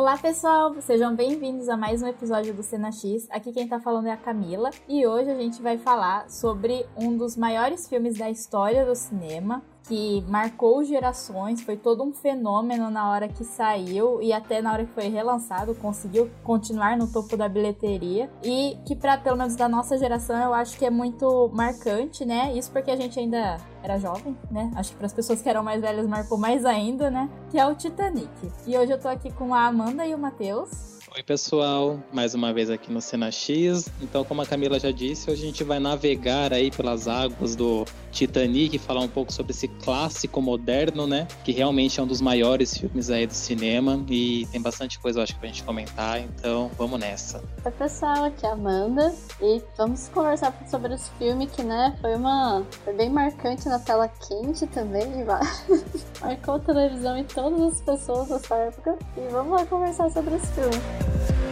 Olá 0.00 0.16
pessoal, 0.16 0.74
sejam 0.80 1.14
bem-vindos 1.14 1.68
a 1.68 1.76
mais 1.76 2.02
um 2.02 2.06
episódio 2.06 2.54
do 2.54 2.62
Cena 2.62 2.90
X. 2.90 3.28
Aqui 3.30 3.52
quem 3.52 3.68
tá 3.68 3.78
falando 3.78 4.06
é 4.06 4.10
a 4.10 4.16
Camila 4.16 4.70
e 4.88 5.06
hoje 5.06 5.30
a 5.30 5.34
gente 5.34 5.60
vai 5.60 5.76
falar 5.76 6.30
sobre 6.30 6.86
um 6.96 7.18
dos 7.18 7.36
maiores 7.36 7.86
filmes 7.86 8.16
da 8.16 8.30
história 8.30 8.86
do 8.86 8.96
cinema, 8.96 9.62
que 9.90 10.24
marcou 10.28 10.84
gerações, 10.84 11.62
foi 11.62 11.76
todo 11.76 12.04
um 12.04 12.12
fenômeno 12.12 12.88
na 12.92 13.10
hora 13.10 13.26
que 13.26 13.42
saiu 13.42 14.22
e 14.22 14.32
até 14.32 14.62
na 14.62 14.72
hora 14.72 14.84
que 14.84 14.92
foi 14.92 15.08
relançado, 15.08 15.74
conseguiu 15.74 16.30
continuar 16.44 16.96
no 16.96 17.08
topo 17.08 17.36
da 17.36 17.48
bilheteria 17.48 18.30
e 18.40 18.78
que 18.86 18.94
para 18.94 19.18
pelo 19.18 19.36
menos 19.36 19.56
da 19.56 19.68
nossa 19.68 19.98
geração 19.98 20.40
eu 20.40 20.54
acho 20.54 20.78
que 20.78 20.86
é 20.86 20.90
muito 20.90 21.50
marcante, 21.52 22.24
né? 22.24 22.56
Isso 22.56 22.70
porque 22.70 22.88
a 22.88 22.96
gente 22.96 23.18
ainda 23.18 23.56
era 23.82 23.98
jovem, 23.98 24.38
né? 24.48 24.70
Acho 24.76 24.92
que 24.92 24.96
para 24.96 25.06
as 25.06 25.12
pessoas 25.12 25.42
que 25.42 25.48
eram 25.48 25.64
mais 25.64 25.80
velhas 25.80 26.06
marcou 26.06 26.38
mais 26.38 26.64
ainda, 26.64 27.10
né? 27.10 27.28
Que 27.50 27.58
é 27.58 27.66
o 27.66 27.74
Titanic. 27.74 28.30
E 28.68 28.78
hoje 28.78 28.92
eu 28.92 29.00
tô 29.00 29.08
aqui 29.08 29.32
com 29.32 29.52
a 29.52 29.66
Amanda 29.66 30.06
e 30.06 30.14
o 30.14 30.18
Matheus. 30.18 30.99
Oi, 31.12 31.24
pessoal, 31.24 31.98
mais 32.12 32.34
uma 32.34 32.52
vez 32.52 32.70
aqui 32.70 32.92
no 32.92 33.00
Cena 33.00 33.32
X. 33.32 33.90
Então, 34.00 34.24
como 34.24 34.42
a 34.42 34.46
Camila 34.46 34.78
já 34.78 34.92
disse, 34.92 35.28
hoje 35.28 35.42
a 35.42 35.46
gente 35.46 35.64
vai 35.64 35.80
navegar 35.80 36.52
aí 36.52 36.70
pelas 36.70 37.08
águas 37.08 37.56
do 37.56 37.84
Titanic, 38.12 38.78
falar 38.78 39.00
um 39.00 39.08
pouco 39.08 39.32
sobre 39.32 39.50
esse 39.50 39.66
clássico 39.66 40.40
moderno, 40.40 41.08
né? 41.08 41.26
Que 41.44 41.50
realmente 41.50 41.98
é 41.98 42.02
um 42.02 42.06
dos 42.06 42.20
maiores 42.20 42.78
filmes 42.78 43.10
aí 43.10 43.26
do 43.26 43.34
cinema 43.34 44.04
e 44.08 44.46
tem 44.52 44.62
bastante 44.62 45.00
coisa, 45.00 45.18
eu 45.18 45.24
acho, 45.24 45.36
pra 45.36 45.48
gente 45.48 45.64
comentar. 45.64 46.20
Então, 46.20 46.70
vamos 46.78 47.00
nessa. 47.00 47.42
Oi, 47.64 47.72
pessoal, 47.72 48.26
aqui 48.26 48.46
é 48.46 48.50
a 48.50 48.52
Amanda 48.52 49.12
e 49.42 49.60
vamos 49.76 50.06
conversar 50.14 50.56
sobre 50.68 50.94
esse 50.94 51.10
filme 51.18 51.48
que, 51.48 51.64
né, 51.64 51.98
foi 52.00 52.14
uma. 52.14 52.64
Foi 52.84 52.94
bem 52.94 53.10
marcante 53.10 53.68
na 53.68 53.80
tela 53.80 54.06
quente 54.06 54.64
também, 54.68 55.24
marcou 56.22 56.54
a 56.54 56.58
televisão 56.60 57.18
e 57.18 57.24
todas 57.24 57.60
as 57.74 57.80
pessoas 57.80 58.28
dessa 58.28 58.54
época. 58.54 58.96
E 59.16 59.32
vamos 59.32 59.52
lá 59.52 59.66
conversar 59.66 60.08
sobre 60.10 60.36
esse 60.36 60.46
filme. 60.52 60.99
Bye. 61.00 61.49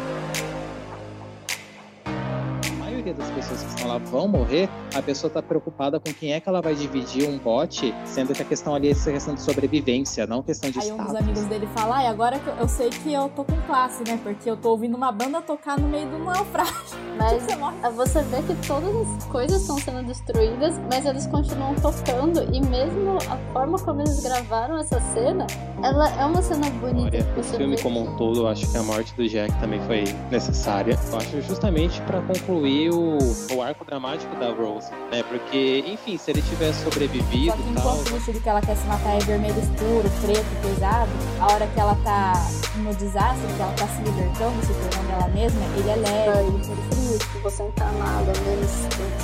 Maioria 3.09 3.15
das 3.15 3.31
pessoas 3.31 3.63
que 3.63 3.69
estão 3.69 3.89
lá 3.89 3.99
vão 3.99 4.29
morrer, 4.29 4.69
a 4.95 5.03
pessoa 5.03 5.29
está 5.29 5.43
preocupada 5.43 5.99
com 5.99 6.13
quem 6.13 6.33
é 6.33 6.41
que 6.41 6.49
ela 6.49 6.61
vai 6.61 6.75
dividir 6.75 7.29
um 7.29 7.39
bote, 7.39 7.95
sendo 8.05 8.33
que 8.35 8.43
a 8.43 8.45
questão 8.45 8.75
ali 8.75 8.89
é 8.89 8.91
essa 8.91 9.11
questão 9.11 9.35
de 9.35 9.41
sobrevivência, 9.41 10.27
não 10.27 10.43
questão 10.43 10.71
de 10.71 10.79
Aí 10.79 10.87
status. 10.87 11.05
um 11.05 11.09
dos 11.09 11.17
amigos 11.17 11.45
dele 11.47 11.69
fala, 11.75 11.97
ah, 11.99 12.11
agora 12.11 12.39
que 12.39 12.49
eu 12.49 12.69
sei 12.69 12.91
que 12.91 13.13
eu 13.13 13.29
tô 13.35 13.45
com 13.45 13.57
classe, 13.63 14.03
né? 14.07 14.19
Porque 14.23 14.49
eu 14.49 14.57
tô 14.57 14.71
ouvindo 14.71 14.97
uma 14.97 15.13
banda 15.13 15.41
tocar 15.41 15.79
no 15.79 15.89
meio 15.89 16.09
do 16.09 16.19
naufrágio. 16.19 16.75
Mas 17.19 17.43
você, 17.43 17.57
morre. 17.57 17.77
você 17.97 18.23
vê 18.23 18.43
que 18.43 18.67
todas 18.67 18.95
as 18.95 19.25
coisas 19.25 19.61
estão 19.61 19.77
sendo 19.79 20.07
destruídas, 20.07 20.79
mas 20.89 21.05
eles 21.05 21.27
continuam 21.27 21.75
tocando. 21.75 22.45
E 22.55 22.61
mesmo 22.61 23.19
a 23.29 23.37
forma 23.53 23.77
como 23.77 24.03
eles 24.03 24.21
gravaram 24.21 24.79
essa 24.79 25.01
cena, 25.01 25.45
ela 25.83 26.09
é 26.11 26.25
uma 26.25 26.41
cena 26.41 26.71
bonita. 26.71 27.17
Olha, 27.17 27.27
o 27.37 27.43
filme 27.43 27.75
vê. 27.75 27.83
como 27.83 28.01
um 28.01 28.17
todo, 28.17 28.43
eu 28.43 28.47
acho 28.47 28.71
que 28.71 28.77
a 28.79 28.85
morte 28.85 29.13
do 29.15 29.29
Jack 29.29 29.53
também 29.59 29.81
foi 29.81 30.05
necessária. 30.31 30.97
Eu 31.11 31.19
acho 31.19 31.43
justamente 31.43 32.01
para 32.03 32.23
concluir 32.23 32.91
o, 32.91 32.98
o 32.99 33.63
arco 33.63 33.85
dramático 33.85 34.35
da 34.37 34.51
Rose, 34.51 34.91
né? 35.11 35.23
Porque, 35.23 35.85
enfim, 35.87 36.17
se 36.17 36.31
ele 36.31 36.43
tivesse 36.43 36.85
sobrevivido. 36.85 37.53
Só 37.53 37.57
que 37.57 37.63
tal... 37.63 37.73
enquanto 37.73 38.09
o 38.09 38.15
vestido 38.15 38.41
que 38.41 38.49
ela 38.49 38.61
quer 38.61 38.77
se 38.77 38.87
matar 38.87 39.17
é 39.17 39.19
vermelho 39.21 39.59
escuro, 39.59 40.11
preto, 40.21 40.63
pesado, 40.63 41.11
a 41.41 41.53
hora 41.53 41.67
que 41.67 41.81
ela 41.81 41.95
tá 42.05 42.33
no 42.77 42.95
desastre, 42.95 43.47
que 43.57 43.63
ela 43.63 43.73
tá 43.73 43.89
se 43.89 44.03
libertando, 44.03 44.61
se 44.67 44.73
tornando 44.75 45.13
ela 45.13 45.29
mesma, 45.29 45.61
ele 45.77 45.91
é 45.91 45.97
leve, 45.97 46.49
ele 46.49 46.59
é 46.59 46.95
frio, 46.95 47.19
que 47.33 47.39
você 47.39 47.63
não 47.63 47.73
tá 47.73 47.91
nada, 47.93 48.33
menos 48.47 48.71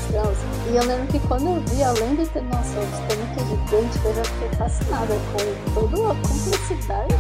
descanso. 0.05 0.41
E 0.71 0.77
eu 0.77 0.85
lembro 0.85 1.07
que 1.07 1.19
quando 1.27 1.47
eu 1.47 1.63
vi, 1.69 1.83
além 1.83 2.17
de 2.17 2.27
ter, 2.27 2.43
nossa, 2.43 2.79
o 2.79 2.87
Titanic 2.87 3.41
é 3.41 3.45
gigante, 3.45 3.99
eu 4.05 4.15
já 4.15 4.25
fiquei 4.25 4.49
fascinada 4.59 5.15
com 5.33 5.75
toda 5.75 6.13
a 6.13 6.15
complexidade. 6.15 7.15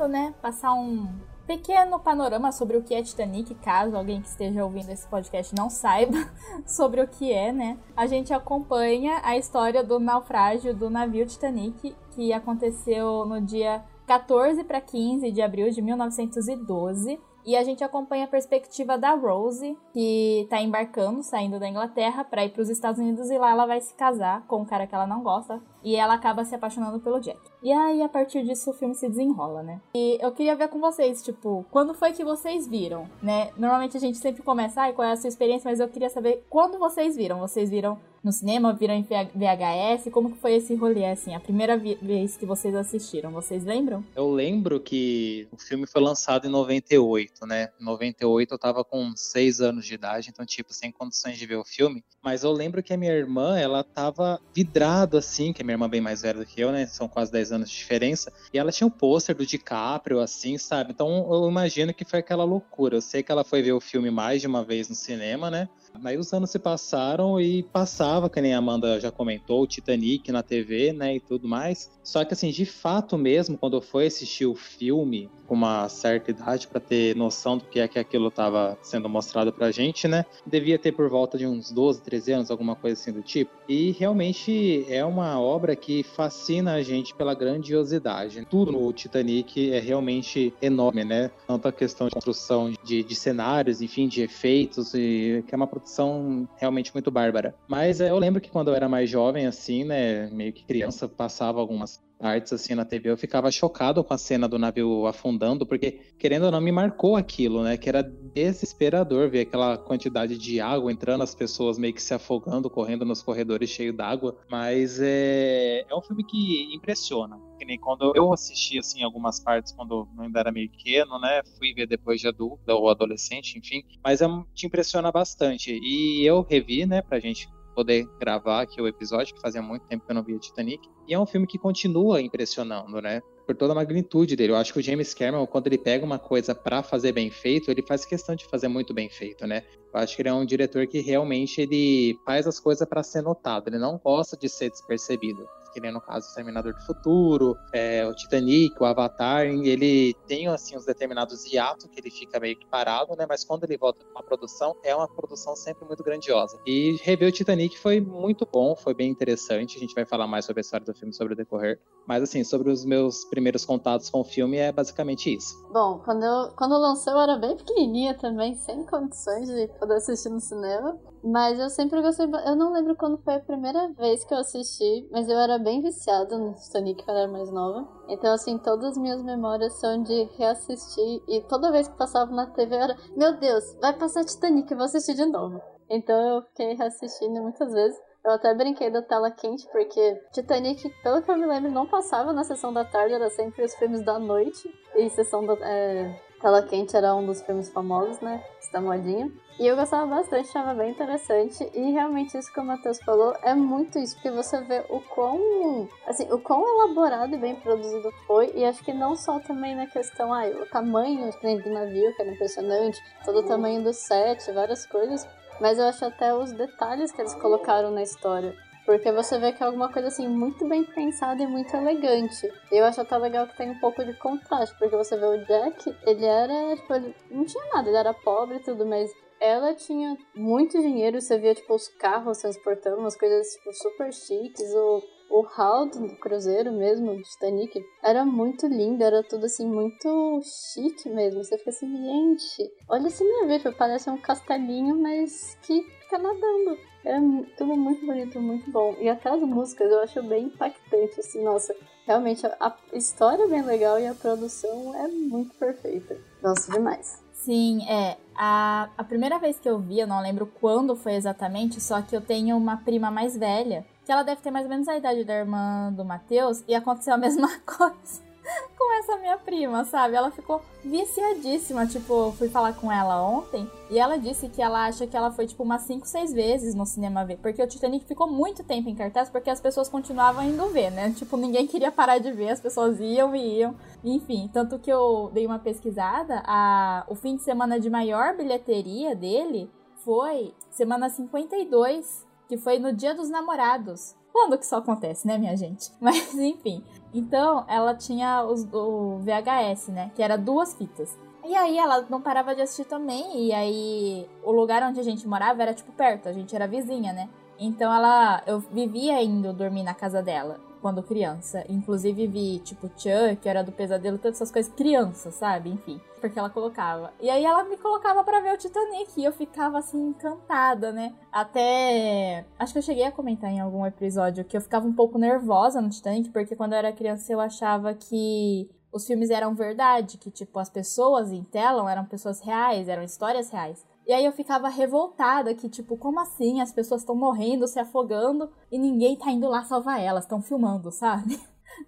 Iniciando, 0.00 0.08
né, 0.08 0.34
passar 0.40 0.72
um 0.72 1.08
pequeno 1.46 1.98
panorama 1.98 2.52
sobre 2.52 2.76
o 2.76 2.82
que 2.82 2.94
é 2.94 3.02
Titanic, 3.02 3.54
caso 3.56 3.96
alguém 3.96 4.22
que 4.22 4.28
esteja 4.28 4.64
ouvindo 4.64 4.90
esse 4.90 5.06
podcast 5.08 5.54
não 5.54 5.68
saiba 5.68 6.16
sobre 6.64 7.00
o 7.00 7.08
que 7.08 7.32
é, 7.32 7.52
né? 7.52 7.76
A 7.96 8.06
gente 8.06 8.32
acompanha 8.32 9.20
a 9.24 9.36
história 9.36 9.82
do 9.82 9.98
naufrágio 9.98 10.74
do 10.74 10.88
navio 10.88 11.26
Titanic, 11.26 11.94
que 12.12 12.32
aconteceu 12.32 13.26
no 13.26 13.40
dia 13.40 13.82
14 14.06 14.62
para 14.64 14.80
15 14.80 15.30
de 15.32 15.42
abril 15.42 15.70
de 15.70 15.82
1912. 15.82 17.18
E 17.44 17.56
a 17.56 17.64
gente 17.64 17.82
acompanha 17.82 18.26
a 18.26 18.28
perspectiva 18.28 18.98
da 18.98 19.14
Rose, 19.14 19.76
que 19.94 20.46
tá 20.50 20.60
embarcando, 20.60 21.22
saindo 21.22 21.58
da 21.58 21.66
Inglaterra 21.66 22.22
para 22.22 22.44
ir 22.44 22.50
para 22.50 22.60
os 22.60 22.68
Estados 22.68 23.00
Unidos 23.00 23.30
e 23.30 23.38
lá 23.38 23.50
ela 23.50 23.66
vai 23.66 23.80
se 23.80 23.94
casar 23.94 24.46
com 24.46 24.60
um 24.60 24.64
cara 24.64 24.86
que 24.86 24.94
ela 24.94 25.06
não 25.06 25.22
gosta 25.22 25.60
e 25.82 25.96
ela 25.96 26.14
acaba 26.14 26.44
se 26.44 26.54
apaixonando 26.54 27.00
pelo 27.00 27.20
Jack. 27.20 27.38
E 27.62 27.72
aí 27.72 28.02
a 28.02 28.08
partir 28.08 28.42
disso 28.44 28.70
o 28.70 28.74
filme 28.74 28.94
se 28.94 29.08
desenrola, 29.08 29.62
né? 29.62 29.80
E 29.94 30.18
eu 30.20 30.32
queria 30.32 30.56
ver 30.56 30.68
com 30.68 30.80
vocês, 30.80 31.22
tipo, 31.22 31.64
quando 31.70 31.94
foi 31.94 32.12
que 32.12 32.24
vocês 32.24 32.66
viram, 32.66 33.08
né? 33.22 33.50
Normalmente 33.56 33.96
a 33.96 34.00
gente 34.00 34.18
sempre 34.18 34.42
começa, 34.42 34.82
ai, 34.82 34.92
qual 34.92 35.06
é 35.06 35.12
a 35.12 35.16
sua 35.16 35.28
experiência, 35.28 35.70
mas 35.70 35.80
eu 35.80 35.88
queria 35.88 36.10
saber 36.10 36.44
quando 36.48 36.78
vocês 36.78 37.16
viram. 37.16 37.38
Vocês 37.38 37.70
viram 37.70 37.98
no 38.22 38.32
cinema, 38.32 38.72
viram 38.72 38.94
em 38.94 39.02
VHS? 39.02 40.10
Como 40.12 40.30
que 40.30 40.38
foi 40.38 40.54
esse 40.54 40.74
rolê, 40.74 41.06
assim, 41.06 41.34
a 41.34 41.40
primeira 41.40 41.76
vez 41.76 42.36
que 42.36 42.46
vocês 42.46 42.74
assistiram? 42.74 43.30
Vocês 43.30 43.64
lembram? 43.64 44.04
Eu 44.14 44.30
lembro 44.30 44.78
que 44.80 45.48
o 45.50 45.56
filme 45.56 45.86
foi 45.86 46.02
lançado 46.02 46.46
em 46.46 46.50
98, 46.50 47.46
né? 47.46 47.70
Em 47.80 47.84
98 47.84 48.52
eu 48.52 48.58
tava 48.58 48.84
com 48.84 49.12
6 49.14 49.60
anos 49.60 49.86
de 49.86 49.94
idade, 49.94 50.28
então, 50.30 50.44
tipo, 50.44 50.72
sem 50.72 50.92
condições 50.92 51.38
de 51.38 51.46
ver 51.46 51.56
o 51.56 51.64
filme. 51.64 52.04
Mas 52.22 52.44
eu 52.44 52.52
lembro 52.52 52.82
que 52.82 52.92
a 52.92 52.96
minha 52.96 53.12
irmã, 53.12 53.58
ela 53.58 53.82
tava 53.82 54.40
vidrado, 54.54 55.16
assim, 55.16 55.52
que 55.52 55.62
a 55.62 55.64
minha 55.70 55.74
irmã 55.74 55.88
bem 55.88 56.00
mais 56.00 56.22
velha 56.22 56.38
do 56.38 56.46
que 56.46 56.60
eu, 56.60 56.72
né? 56.72 56.86
São 56.86 57.08
quase 57.08 57.30
10 57.30 57.52
anos 57.52 57.70
de 57.70 57.76
diferença. 57.76 58.32
E 58.52 58.58
ela 58.58 58.72
tinha 58.72 58.86
um 58.86 58.90
pôster 58.90 59.34
do 59.34 59.46
DiCaprio, 59.46 60.20
assim, 60.20 60.58
sabe? 60.58 60.92
Então 60.92 61.28
eu 61.30 61.48
imagino 61.48 61.94
que 61.94 62.04
foi 62.04 62.18
aquela 62.18 62.44
loucura. 62.44 62.96
Eu 62.96 63.00
sei 63.00 63.22
que 63.22 63.30
ela 63.30 63.44
foi 63.44 63.62
ver 63.62 63.72
o 63.72 63.80
filme 63.80 64.10
mais 64.10 64.40
de 64.40 64.46
uma 64.46 64.64
vez 64.64 64.88
no 64.88 64.94
cinema, 64.94 65.50
né? 65.50 65.68
Aí 66.02 66.16
os 66.16 66.32
anos 66.32 66.50
se 66.50 66.58
passaram 66.58 67.40
e 67.40 67.62
passava, 67.62 68.30
que 68.30 68.40
nem 68.40 68.54
a 68.54 68.58
Amanda 68.58 68.98
já 68.98 69.10
comentou, 69.10 69.62
o 69.62 69.66
Titanic 69.66 70.32
na 70.32 70.42
TV, 70.42 70.92
né, 70.92 71.16
e 71.16 71.20
tudo 71.20 71.46
mais. 71.46 71.90
Só 72.02 72.24
que 72.24 72.32
assim, 72.32 72.50
de 72.50 72.64
fato 72.64 73.18
mesmo, 73.18 73.58
quando 73.58 73.76
eu 73.76 73.80
fui 73.80 74.06
assistir 74.06 74.46
o 74.46 74.54
filme 74.54 75.28
com 75.46 75.54
uma 75.54 75.88
certa 75.88 76.30
idade 76.30 76.68
para 76.68 76.80
ter 76.80 77.16
noção 77.16 77.58
do 77.58 77.64
que 77.64 77.80
é 77.80 77.88
que 77.88 77.98
aquilo 77.98 78.28
estava 78.28 78.78
sendo 78.80 79.08
mostrado 79.08 79.52
pra 79.52 79.72
gente, 79.72 80.06
né, 80.06 80.24
devia 80.46 80.78
ter 80.78 80.92
por 80.92 81.08
volta 81.08 81.36
de 81.36 81.46
uns 81.46 81.70
12, 81.72 82.02
13 82.02 82.32
anos, 82.32 82.50
alguma 82.50 82.76
coisa 82.76 83.00
assim 83.00 83.12
do 83.12 83.22
tipo. 83.22 83.50
E 83.68 83.90
realmente 83.92 84.86
é 84.88 85.04
uma 85.04 85.40
obra 85.40 85.74
que 85.74 86.02
fascina 86.02 86.74
a 86.74 86.82
gente 86.82 87.14
pela 87.14 87.34
grandiosidade. 87.34 88.46
Tudo 88.48 88.72
no 88.72 88.92
Titanic 88.92 89.72
é 89.72 89.80
realmente 89.80 90.54
enorme, 90.62 91.04
né? 91.04 91.30
Tanto 91.46 91.68
a 91.68 91.72
questão 91.72 92.06
de 92.06 92.14
construção 92.14 92.72
de, 92.84 93.02
de 93.02 93.14
cenários, 93.14 93.82
enfim, 93.82 94.08
de 94.08 94.22
efeitos, 94.22 94.94
e 94.94 95.44
que 95.46 95.54
é 95.54 95.56
uma 95.56 95.66
produção 95.80 96.48
realmente 96.56 96.92
muito 96.94 97.10
bárbara. 97.10 97.54
Mas 97.66 98.00
é, 98.00 98.10
eu 98.10 98.18
lembro 98.18 98.40
que 98.40 98.50
quando 98.50 98.68
eu 98.68 98.74
era 98.74 98.88
mais 98.88 99.08
jovem, 99.10 99.46
assim, 99.46 99.84
né, 99.84 100.28
meio 100.30 100.52
que 100.52 100.64
criança, 100.64 101.08
passava 101.08 101.58
algumas 101.58 102.00
partes 102.20 102.52
assim 102.52 102.74
na 102.74 102.84
TV, 102.84 103.10
eu 103.10 103.16
ficava 103.16 103.50
chocado 103.50 104.04
com 104.04 104.12
a 104.12 104.18
cena 104.18 104.46
do 104.46 104.58
navio 104.58 105.06
afundando, 105.06 105.66
porque 105.66 106.00
querendo 106.18 106.44
ou 106.44 106.52
não 106.52 106.60
me 106.60 106.70
marcou 106.70 107.16
aquilo, 107.16 107.62
né? 107.62 107.78
Que 107.78 107.88
era 107.88 108.02
desesperador 108.02 109.30
ver 109.30 109.40
aquela 109.40 109.78
quantidade 109.78 110.36
de 110.36 110.60
água 110.60 110.92
entrando, 110.92 111.22
as 111.22 111.34
pessoas 111.34 111.78
meio 111.78 111.94
que 111.94 112.02
se 112.02 112.12
afogando, 112.12 112.68
correndo 112.68 113.04
nos 113.06 113.22
corredores 113.22 113.70
cheios 113.70 113.96
d'água. 113.96 114.36
Mas 114.50 115.00
é, 115.00 115.86
é 115.88 115.94
um 115.94 116.02
filme 116.02 116.22
que 116.22 116.74
impressiona. 116.74 117.40
Que 117.58 117.64
nem 117.64 117.78
quando 117.78 118.12
eu 118.14 118.32
assisti 118.32 118.78
assim 118.78 119.02
algumas 119.02 119.40
partes 119.40 119.72
quando 119.72 120.08
eu 120.16 120.22
ainda 120.22 120.40
era 120.40 120.52
meio 120.52 120.70
pequeno, 120.70 121.18
né? 121.18 121.40
Fui 121.58 121.72
ver 121.72 121.86
depois 121.86 122.20
de 122.20 122.28
adulto 122.28 122.60
ou 122.68 122.90
adolescente, 122.90 123.58
enfim. 123.58 123.82
Mas 124.04 124.20
é, 124.20 124.26
te 124.54 124.66
impressiona 124.66 125.10
bastante. 125.10 125.78
E 125.82 126.24
eu 126.24 126.42
revi, 126.42 126.84
né? 126.84 127.00
Pra 127.00 127.18
gente 127.18 127.48
poder 127.80 128.06
gravar 128.20 128.60
aqui 128.60 128.78
o 128.78 128.86
episódio, 128.86 129.34
que 129.34 129.40
fazia 129.40 129.62
muito 129.62 129.86
tempo 129.86 130.04
que 130.04 130.10
eu 130.10 130.14
não 130.14 130.22
via 130.22 130.38
Titanic. 130.38 130.86
E 131.08 131.14
é 131.14 131.18
um 131.18 131.24
filme 131.24 131.46
que 131.46 131.58
continua 131.58 132.20
impressionando, 132.20 133.00
né? 133.00 133.22
Por 133.46 133.56
toda 133.56 133.72
a 133.72 133.74
magnitude 133.74 134.36
dele. 134.36 134.52
Eu 134.52 134.56
acho 134.56 134.70
que 134.70 134.80
o 134.80 134.82
James 134.82 135.14
Cameron, 135.14 135.46
quando 135.46 135.66
ele 135.66 135.78
pega 135.78 136.04
uma 136.04 136.18
coisa 136.18 136.54
para 136.54 136.82
fazer 136.82 137.12
bem 137.12 137.30
feito, 137.30 137.70
ele 137.70 137.80
faz 137.80 138.04
questão 138.04 138.36
de 138.36 138.44
fazer 138.44 138.68
muito 138.68 138.92
bem 138.92 139.08
feito, 139.08 139.46
né? 139.46 139.62
Eu 139.94 139.98
acho 139.98 140.14
que 140.14 140.20
ele 140.20 140.28
é 140.28 140.34
um 140.34 140.44
diretor 140.44 140.86
que 140.86 141.00
realmente 141.00 141.62
ele 141.62 142.18
faz 142.26 142.46
as 142.46 142.60
coisas 142.60 142.86
para 142.86 143.02
ser 143.02 143.22
notado. 143.22 143.68
Ele 143.68 143.78
não 143.78 143.96
gosta 143.96 144.36
de 144.36 144.48
ser 144.48 144.70
despercebido 144.70 145.48
que 145.72 145.80
nem 145.80 145.92
no 145.92 146.00
caso 146.00 146.30
o 146.30 146.34
Terminador 146.34 146.74
do 146.74 146.80
Futuro, 146.82 147.56
é, 147.72 148.06
o 148.06 148.14
Titanic, 148.14 148.74
o 148.80 148.84
Avatar, 148.84 149.46
ele 149.46 150.14
tem 150.26 150.48
assim 150.48 150.76
os 150.76 150.84
determinados 150.84 151.44
hiatos 151.44 151.86
que 151.86 152.00
ele 152.00 152.10
fica 152.10 152.38
meio 152.40 152.56
que 152.56 152.66
parado, 152.66 153.14
né? 153.16 153.26
Mas 153.28 153.44
quando 153.44 153.64
ele 153.64 153.76
volta 153.76 154.04
com 154.04 154.10
uma 154.10 154.22
produção, 154.22 154.76
é 154.82 154.94
uma 154.94 155.08
produção 155.08 155.54
sempre 155.56 155.84
muito 155.86 156.02
grandiosa. 156.02 156.58
E 156.66 156.96
rever 157.02 157.28
o 157.28 157.32
Titanic 157.32 157.78
foi 157.78 158.00
muito 158.00 158.46
bom, 158.50 158.74
foi 158.74 158.94
bem 158.94 159.10
interessante. 159.10 159.76
A 159.76 159.80
gente 159.80 159.94
vai 159.94 160.04
falar 160.04 160.26
mais 160.26 160.44
sobre 160.44 160.60
a 160.60 160.62
história 160.62 160.84
do 160.84 160.94
filme 160.94 161.12
sobre 161.14 161.34
o 161.34 161.36
decorrer. 161.36 161.78
Mas 162.06 162.22
assim, 162.22 162.42
sobre 162.42 162.70
os 162.70 162.84
meus 162.84 163.24
primeiros 163.26 163.64
contatos 163.64 164.10
com 164.10 164.20
o 164.20 164.24
filme 164.24 164.56
é 164.56 164.72
basicamente 164.72 165.34
isso. 165.34 165.54
Bom, 165.72 166.00
quando 166.04 166.24
eu 166.24 166.52
quando 166.56 166.76
lançou 166.78 167.12
eu 167.12 167.20
era 167.20 167.36
bem 167.36 167.56
pequenininha 167.56 168.14
também, 168.14 168.54
sem 168.56 168.84
condições 168.84 169.48
de 169.48 169.68
poder 169.78 169.94
assistir 169.94 170.28
no 170.28 170.40
cinema. 170.40 170.98
Mas 171.22 171.58
eu 171.58 171.68
sempre 171.68 172.00
gostei. 172.00 172.26
Eu 172.46 172.56
não 172.56 172.72
lembro 172.72 172.96
quando 172.96 173.18
foi 173.18 173.34
a 173.34 173.40
primeira 173.40 173.88
vez 173.88 174.24
que 174.24 174.32
eu 174.32 174.38
assisti, 174.38 175.06
mas 175.10 175.28
eu 175.28 175.38
era 175.38 175.58
bem 175.58 175.82
viciada 175.82 176.38
no 176.38 176.54
Titanic 176.54 177.04
quando 177.04 177.18
era 177.18 177.28
mais 177.28 177.50
nova. 177.50 177.86
Então, 178.08 178.32
assim, 178.32 178.56
todas 178.58 178.92
as 178.92 178.98
minhas 178.98 179.22
memórias 179.22 179.78
são 179.78 180.02
de 180.02 180.24
reassistir. 180.38 181.22
E 181.28 181.42
toda 181.42 181.70
vez 181.70 181.88
que 181.88 181.98
passava 181.98 182.32
na 182.32 182.46
TV 182.46 182.74
era: 182.74 182.96
Meu 183.16 183.38
Deus, 183.38 183.64
vai 183.80 183.96
passar 183.96 184.24
Titanic, 184.24 184.70
eu 184.70 184.76
vou 184.76 184.86
assistir 184.86 185.14
de 185.14 185.26
novo. 185.26 185.60
Então 185.90 186.36
eu 186.36 186.42
fiquei 186.42 186.74
reassistindo 186.74 187.42
muitas 187.42 187.72
vezes. 187.72 187.98
Eu 188.24 188.32
até 188.32 188.54
brinquei 188.54 188.90
da 188.90 189.02
tela 189.02 189.30
quente, 189.30 189.66
porque 189.72 190.14
Titanic, 190.32 190.88
pelo 191.02 191.22
que 191.22 191.30
eu 191.30 191.38
me 191.38 191.46
lembro, 191.46 191.70
não 191.70 191.86
passava 191.86 192.32
na 192.32 192.44
sessão 192.44 192.72
da 192.72 192.84
tarde, 192.84 193.14
era 193.14 193.30
sempre 193.30 193.64
os 193.64 193.74
filmes 193.74 194.04
da 194.04 194.18
noite. 194.18 194.72
E 194.94 195.08
sessão 195.10 195.44
da. 195.44 195.54
É, 195.62 196.20
tela 196.40 196.62
quente 196.62 196.96
era 196.96 197.14
um 197.14 197.24
dos 197.24 197.42
filmes 197.42 197.68
famosos, 197.68 198.20
né? 198.20 198.42
Da 198.72 198.80
modinha. 198.80 199.30
E 199.58 199.66
eu 199.66 199.76
gostava 199.76 200.06
bastante, 200.06 200.48
achava 200.48 200.74
bem 200.74 200.90
interessante. 200.90 201.68
E 201.74 201.90
realmente 201.90 202.38
isso 202.38 202.52
que 202.52 202.60
o 202.60 202.64
Matheus 202.64 202.98
falou 203.02 203.34
é 203.42 203.54
muito 203.54 203.98
isso, 203.98 204.14
porque 204.14 204.30
você 204.30 204.60
vê 204.62 204.84
o 204.88 205.00
quão, 205.00 205.88
assim, 206.06 206.26
o 206.32 206.38
quão 206.38 206.64
elaborado 206.66 207.34
e 207.34 207.38
bem 207.38 207.56
produzido 207.56 208.10
foi. 208.26 208.52
E 208.54 208.64
acho 208.64 208.82
que 208.84 208.92
não 208.92 209.16
só 209.16 209.38
também 209.40 209.74
na 209.74 209.86
questão, 209.86 210.32
ah, 210.32 210.46
o 210.46 210.66
tamanho 210.66 211.30
do 211.30 211.70
navio, 211.70 212.14
que 212.14 212.22
era 212.22 212.30
impressionante, 212.30 212.98
todo 213.24 213.40
o 213.40 213.46
tamanho 213.46 213.82
do 213.82 213.92
set, 213.92 214.50
várias 214.52 214.86
coisas. 214.86 215.26
Mas 215.60 215.78
eu 215.78 215.84
acho 215.84 216.04
até 216.04 216.34
os 216.34 216.52
detalhes 216.52 217.12
que 217.12 217.20
eles 217.20 217.34
colocaram 217.34 217.90
na 217.90 218.02
história. 218.02 218.56
Porque 218.90 219.12
você 219.12 219.38
vê 219.38 219.52
que 219.52 219.62
é 219.62 219.66
alguma 219.66 219.92
coisa 219.92 220.08
assim 220.08 220.26
muito 220.26 220.66
bem 220.66 220.82
pensada 220.82 221.40
e 221.40 221.46
muito 221.46 221.72
elegante. 221.76 222.52
Eu 222.72 222.84
acho 222.84 223.00
até 223.00 223.16
legal 223.16 223.46
que 223.46 223.56
tem 223.56 223.70
um 223.70 223.78
pouco 223.78 224.04
de 224.04 224.12
contraste, 224.14 224.76
porque 224.80 224.96
você 224.96 225.16
vê 225.16 225.26
o 225.26 225.46
Jack, 225.46 225.96
ele 226.04 226.24
era, 226.26 226.74
tipo, 226.74 226.94
ele 226.94 227.14
não 227.30 227.44
tinha 227.44 227.64
nada, 227.72 227.88
ele 227.88 227.96
era 227.96 228.12
pobre 228.12 228.56
e 228.56 228.60
tudo, 228.60 228.84
mas 228.84 229.08
ela 229.40 229.76
tinha 229.76 230.18
muito 230.34 230.76
dinheiro, 230.80 231.20
você 231.20 231.38
via, 231.38 231.54
tipo, 231.54 231.72
os 231.72 231.86
carros 231.86 232.38
transportando 232.38 232.96
umas 232.96 233.16
coisas, 233.16 233.46
tipo, 233.54 233.72
super 233.74 234.12
chiques, 234.12 234.74
o, 234.74 235.00
o 235.30 235.42
hall 235.42 235.86
do 235.86 236.08
cruzeiro 236.16 236.72
mesmo, 236.72 237.14
do 237.14 237.22
Titanic, 237.22 237.82
era 238.02 238.24
muito 238.24 238.66
lindo, 238.66 239.02
era 239.02 239.22
tudo, 239.22 239.46
assim, 239.46 239.66
muito 239.66 240.40
chique 240.42 241.08
mesmo. 241.08 241.42
Você 241.44 241.56
fica 241.56 241.70
assim, 241.70 241.86
gente, 241.96 242.70
olha 242.88 243.06
esse 243.06 243.24
navio, 243.24 243.72
parece 243.76 244.10
um 244.10 244.18
castelinho, 244.18 245.00
mas 245.00 245.56
que 245.62 245.82
fica 246.02 246.18
nadando. 246.18 246.76
Era 247.04 247.18
tudo 247.56 247.76
muito 247.76 248.04
bonito, 248.04 248.40
muito 248.40 248.70
bom. 248.70 248.94
E 249.00 249.08
até 249.08 249.30
as 249.30 249.40
músicas 249.40 249.90
eu 249.90 250.00
acho 250.00 250.22
bem 250.24 250.46
impactante, 250.46 251.20
assim, 251.20 251.42
nossa, 251.42 251.74
realmente 252.04 252.44
a 252.46 252.76
história 252.92 253.44
é 253.44 253.48
bem 253.48 253.62
legal 253.62 253.98
e 253.98 254.06
a 254.06 254.14
produção 254.14 254.94
é 254.96 255.08
muito 255.08 255.54
perfeita. 255.54 256.18
Nossa, 256.42 256.72
demais. 256.72 257.22
Sim, 257.32 257.88
é. 257.88 258.18
A, 258.36 258.90
a 258.98 259.04
primeira 259.04 259.38
vez 259.38 259.58
que 259.58 259.68
eu 259.68 259.78
vi, 259.78 260.00
eu 260.00 260.06
não 260.06 260.20
lembro 260.20 260.46
quando 260.60 260.94
foi 260.94 261.14
exatamente, 261.14 261.80
só 261.80 262.02
que 262.02 262.14
eu 262.14 262.20
tenho 262.20 262.56
uma 262.56 262.76
prima 262.76 263.10
mais 263.10 263.36
velha, 263.36 263.86
que 264.04 264.12
ela 264.12 264.22
deve 264.22 264.40
ter 264.40 264.50
mais 264.50 264.64
ou 264.64 264.70
menos 264.70 264.88
a 264.88 264.96
idade 264.96 265.24
da 265.24 265.34
irmã 265.34 265.92
do 265.92 266.04
Matheus, 266.04 266.62
e 266.66 266.74
aconteceu 266.74 267.14
a 267.14 267.18
mesma 267.18 267.48
coisa 267.66 268.30
com 268.76 268.92
essa 268.94 269.16
minha 269.18 269.38
prima, 269.38 269.84
sabe? 269.84 270.14
Ela 270.14 270.30
ficou 270.30 270.62
viciadíssima. 270.84 271.86
Tipo, 271.86 272.32
fui 272.32 272.48
falar 272.48 272.74
com 272.74 272.90
ela 272.90 273.22
ontem 273.22 273.70
e 273.90 273.98
ela 273.98 274.16
disse 274.16 274.48
que 274.48 274.62
ela 274.62 274.86
acha 274.86 275.06
que 275.06 275.16
ela 275.16 275.30
foi, 275.30 275.46
tipo, 275.46 275.62
umas 275.62 275.82
5, 275.82 276.06
6 276.06 276.32
vezes 276.32 276.74
no 276.74 276.86
cinema 276.86 277.24
ver. 277.24 277.38
Porque 277.38 277.62
o 277.62 277.66
Titanic 277.66 278.04
ficou 278.04 278.28
muito 278.28 278.64
tempo 278.64 278.88
em 278.88 278.94
cartaz 278.94 279.28
porque 279.28 279.50
as 279.50 279.60
pessoas 279.60 279.88
continuavam 279.88 280.44
indo 280.44 280.66
ver, 280.68 280.90
né? 280.90 281.12
Tipo, 281.16 281.36
ninguém 281.36 281.66
queria 281.68 281.92
parar 281.92 282.18
de 282.18 282.32
ver, 282.32 282.50
as 282.50 282.60
pessoas 282.60 282.98
iam 283.00 283.34
e 283.34 283.58
iam. 283.58 283.74
Enfim, 284.02 284.50
tanto 284.52 284.78
que 284.78 284.90
eu 284.90 285.30
dei 285.32 285.46
uma 285.46 285.58
pesquisada, 285.58 286.42
a... 286.46 287.04
o 287.08 287.14
fim 287.14 287.36
de 287.36 287.42
semana 287.42 287.78
de 287.78 287.90
maior 287.90 288.36
bilheteria 288.36 289.14
dele 289.14 289.70
foi 290.04 290.54
semana 290.70 291.10
52, 291.10 292.26
que 292.50 292.58
foi 292.58 292.80
no 292.80 292.92
Dia 292.92 293.14
dos 293.14 293.30
Namorados. 293.30 294.16
Quando 294.32 294.58
que 294.58 294.64
isso 294.64 294.74
acontece, 294.74 295.24
né, 295.24 295.38
minha 295.38 295.56
gente? 295.56 295.92
Mas 296.02 296.34
enfim. 296.34 296.82
Então, 297.14 297.64
ela 297.68 297.94
tinha 297.94 298.44
os, 298.44 298.66
o 298.72 299.20
VHS, 299.20 299.88
né? 299.88 300.10
Que 300.16 300.22
era 300.22 300.36
duas 300.36 300.74
fitas. 300.74 301.16
E 301.44 301.54
aí 301.54 301.78
ela 301.78 302.04
não 302.10 302.20
parava 302.20 302.52
de 302.52 302.60
assistir 302.60 302.86
também. 302.86 303.46
E 303.46 303.52
aí 303.52 304.28
o 304.42 304.50
lugar 304.50 304.82
onde 304.82 304.98
a 304.98 305.02
gente 305.04 305.28
morava 305.28 305.62
era 305.62 305.72
tipo 305.72 305.92
perto, 305.92 306.28
a 306.28 306.32
gente 306.32 306.54
era 306.54 306.66
vizinha, 306.66 307.12
né? 307.12 307.28
Então 307.56 307.92
ela. 307.92 308.42
Eu 308.46 308.58
vivia 308.58 309.22
indo 309.22 309.52
dormir 309.52 309.84
na 309.84 309.94
casa 309.94 310.20
dela 310.20 310.58
quando 310.80 311.02
criança. 311.02 311.64
Inclusive 311.68 312.26
vi, 312.26 312.58
tipo, 312.60 312.88
Chuck, 312.88 313.48
era 313.48 313.62
do 313.62 313.72
pesadelo, 313.72 314.18
todas 314.18 314.36
essas 314.36 314.50
coisas, 314.50 314.72
criança, 314.72 315.30
sabe? 315.30 315.70
Enfim. 315.70 316.00
Porque 316.20 316.38
ela 316.38 316.50
colocava. 316.50 317.12
E 317.20 317.30
aí 317.30 317.44
ela 317.44 317.64
me 317.64 317.76
colocava 317.76 318.22
para 318.22 318.40
ver 318.40 318.54
o 318.54 318.58
Titanic 318.58 319.12
e 319.16 319.24
eu 319.24 319.32
ficava 319.32 319.78
assim, 319.78 320.08
encantada, 320.08 320.92
né? 320.92 321.14
Até. 321.32 322.44
Acho 322.58 322.72
que 322.74 322.78
eu 322.78 322.82
cheguei 322.82 323.04
a 323.04 323.12
comentar 323.12 323.50
em 323.50 323.60
algum 323.60 323.86
episódio 323.86 324.44
que 324.44 324.56
eu 324.56 324.60
ficava 324.60 324.86
um 324.86 324.92
pouco 324.92 325.18
nervosa 325.18 325.80
no 325.80 325.88
Titanic, 325.88 326.30
porque 326.30 326.54
quando 326.56 326.72
eu 326.72 326.78
era 326.78 326.92
criança 326.92 327.32
eu 327.32 327.40
achava 327.40 327.94
que 327.94 328.68
os 328.92 329.06
filmes 329.06 329.30
eram 329.30 329.54
verdade, 329.54 330.18
que 330.18 330.30
tipo 330.30 330.58
as 330.58 330.68
pessoas 330.68 331.32
em 331.32 331.44
tela 331.44 331.90
eram 331.90 332.04
pessoas 332.04 332.40
reais, 332.40 332.88
eram 332.88 333.02
histórias 333.02 333.50
reais. 333.50 333.84
E 334.10 334.12
aí 334.12 334.24
eu 334.24 334.32
ficava 334.32 334.68
revoltada 334.68 335.54
que, 335.54 335.68
tipo, 335.68 335.96
como 335.96 336.18
assim? 336.18 336.60
As 336.60 336.72
pessoas 336.72 337.02
estão 337.02 337.14
morrendo, 337.14 337.68
se 337.68 337.78
afogando 337.78 338.50
e 338.68 338.76
ninguém 338.76 339.14
tá 339.14 339.30
indo 339.30 339.48
lá 339.48 339.62
salvar 339.62 340.00
elas, 340.00 340.24
estão 340.24 340.42
filmando, 340.42 340.90
sabe? 340.90 341.40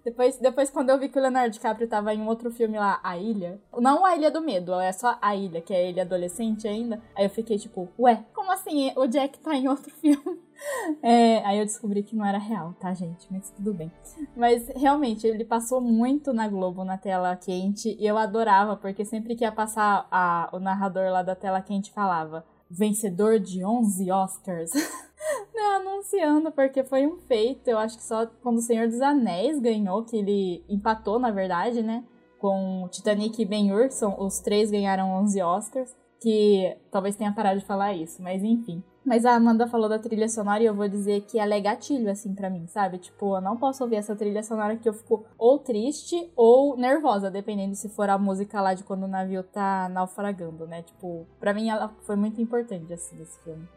Depois, 0.05 0.37
depois, 0.37 0.69
quando 0.69 0.89
eu 0.89 0.97
vi 0.97 1.09
que 1.09 1.19
o 1.19 1.21
Leonardo 1.21 1.51
DiCaprio 1.51 1.85
tava 1.85 2.13
em 2.13 2.21
um 2.21 2.27
outro 2.29 2.49
filme 2.49 2.79
lá, 2.79 3.01
A 3.03 3.17
Ilha. 3.17 3.61
Não 3.77 4.05
A 4.05 4.15
Ilha 4.15 4.31
do 4.31 4.39
Medo, 4.39 4.73
é 4.75 4.93
só 4.93 5.17
A 5.21 5.35
Ilha, 5.35 5.59
que 5.59 5.73
é 5.73 5.85
ele 5.85 5.99
adolescente 5.99 6.65
ainda. 6.65 7.03
Aí 7.13 7.25
eu 7.25 7.29
fiquei 7.29 7.59
tipo, 7.59 7.89
ué, 7.99 8.23
como 8.33 8.53
assim 8.53 8.93
o 8.95 9.05
Jack 9.05 9.39
tá 9.39 9.53
em 9.53 9.67
outro 9.67 9.91
filme? 9.99 10.39
É, 11.01 11.45
aí 11.45 11.59
eu 11.59 11.65
descobri 11.65 12.03
que 12.03 12.15
não 12.15 12.25
era 12.25 12.37
real, 12.37 12.73
tá, 12.79 12.93
gente? 12.93 13.27
Mas 13.29 13.49
tudo 13.51 13.73
bem. 13.73 13.91
Mas 14.35 14.67
realmente, 14.69 15.27
ele 15.27 15.43
passou 15.43 15.81
muito 15.81 16.31
na 16.33 16.47
Globo 16.47 16.83
na 16.83 16.97
tela 16.97 17.35
quente 17.35 17.95
e 17.99 18.05
eu 18.05 18.17
adorava, 18.17 18.75
porque 18.77 19.03
sempre 19.03 19.35
que 19.35 19.43
ia 19.43 19.51
passar 19.51 20.07
a, 20.09 20.49
o 20.53 20.59
narrador 20.59 21.11
lá 21.11 21.21
da 21.21 21.35
tela 21.35 21.61
quente 21.61 21.91
falava 21.91 22.45
vencedor 22.69 23.39
de 23.39 23.63
11 23.63 24.11
Oscars. 24.11 24.71
né, 25.53 25.61
anunciando, 25.75 26.51
porque 26.51 26.83
foi 26.83 27.05
um 27.05 27.17
feito. 27.17 27.67
Eu 27.67 27.77
acho 27.77 27.97
que 27.97 28.03
só 28.03 28.25
quando 28.41 28.57
o 28.57 28.61
Senhor 28.61 28.87
dos 28.87 29.01
Anéis 29.01 29.59
ganhou, 29.59 30.03
que 30.03 30.17
ele 30.17 30.63
empatou, 30.67 31.19
na 31.19 31.31
verdade, 31.31 31.81
né? 31.81 32.03
Com 32.39 32.87
Titanic 32.91 33.41
e 33.41 33.45
Ben-Hur, 33.45 33.89
os 34.17 34.39
três 34.39 34.69
ganharam 34.69 35.11
11 35.21 35.41
Oscars. 35.41 35.95
Que 36.21 36.77
talvez 36.89 37.15
tenha 37.15 37.33
parado 37.33 37.59
de 37.59 37.65
falar 37.65 37.93
isso, 37.93 38.21
mas 38.21 38.43
enfim. 38.43 38.81
Mas 39.05 39.25
a 39.25 39.35
Amanda 39.35 39.67
falou 39.67 39.89
da 39.89 39.99
trilha 39.99 40.29
sonora 40.29 40.63
e 40.63 40.65
eu 40.65 40.73
vou 40.73 40.87
dizer 40.87 41.21
que 41.21 41.37
ela 41.37 41.53
é 41.53 41.59
gatilho, 41.59 42.09
assim, 42.09 42.33
para 42.33 42.49
mim, 42.49 42.65
sabe? 42.67 42.97
Tipo, 42.97 43.35
eu 43.35 43.41
não 43.41 43.57
posso 43.57 43.83
ouvir 43.83 43.97
essa 43.97 44.15
trilha 44.15 44.41
sonora 44.43 44.77
que 44.77 44.87
eu 44.87 44.93
fico 44.93 45.25
ou 45.37 45.59
triste 45.59 46.31
ou 46.35 46.77
nervosa, 46.77 47.29
dependendo 47.29 47.75
se 47.75 47.89
for 47.89 48.09
a 48.09 48.17
música 48.17 48.61
lá 48.61 48.73
de 48.73 48.83
quando 48.83 49.03
o 49.03 49.07
navio 49.07 49.43
tá 49.43 49.89
naufragando, 49.89 50.65
né? 50.65 50.83
Tipo, 50.83 51.27
pra 51.39 51.53
mim 51.53 51.69
ela 51.69 51.93
foi 52.03 52.15
muito 52.15 52.41
importante, 52.41 52.93
assim, 52.93 53.17
desse 53.17 53.37
filme. 53.43 53.67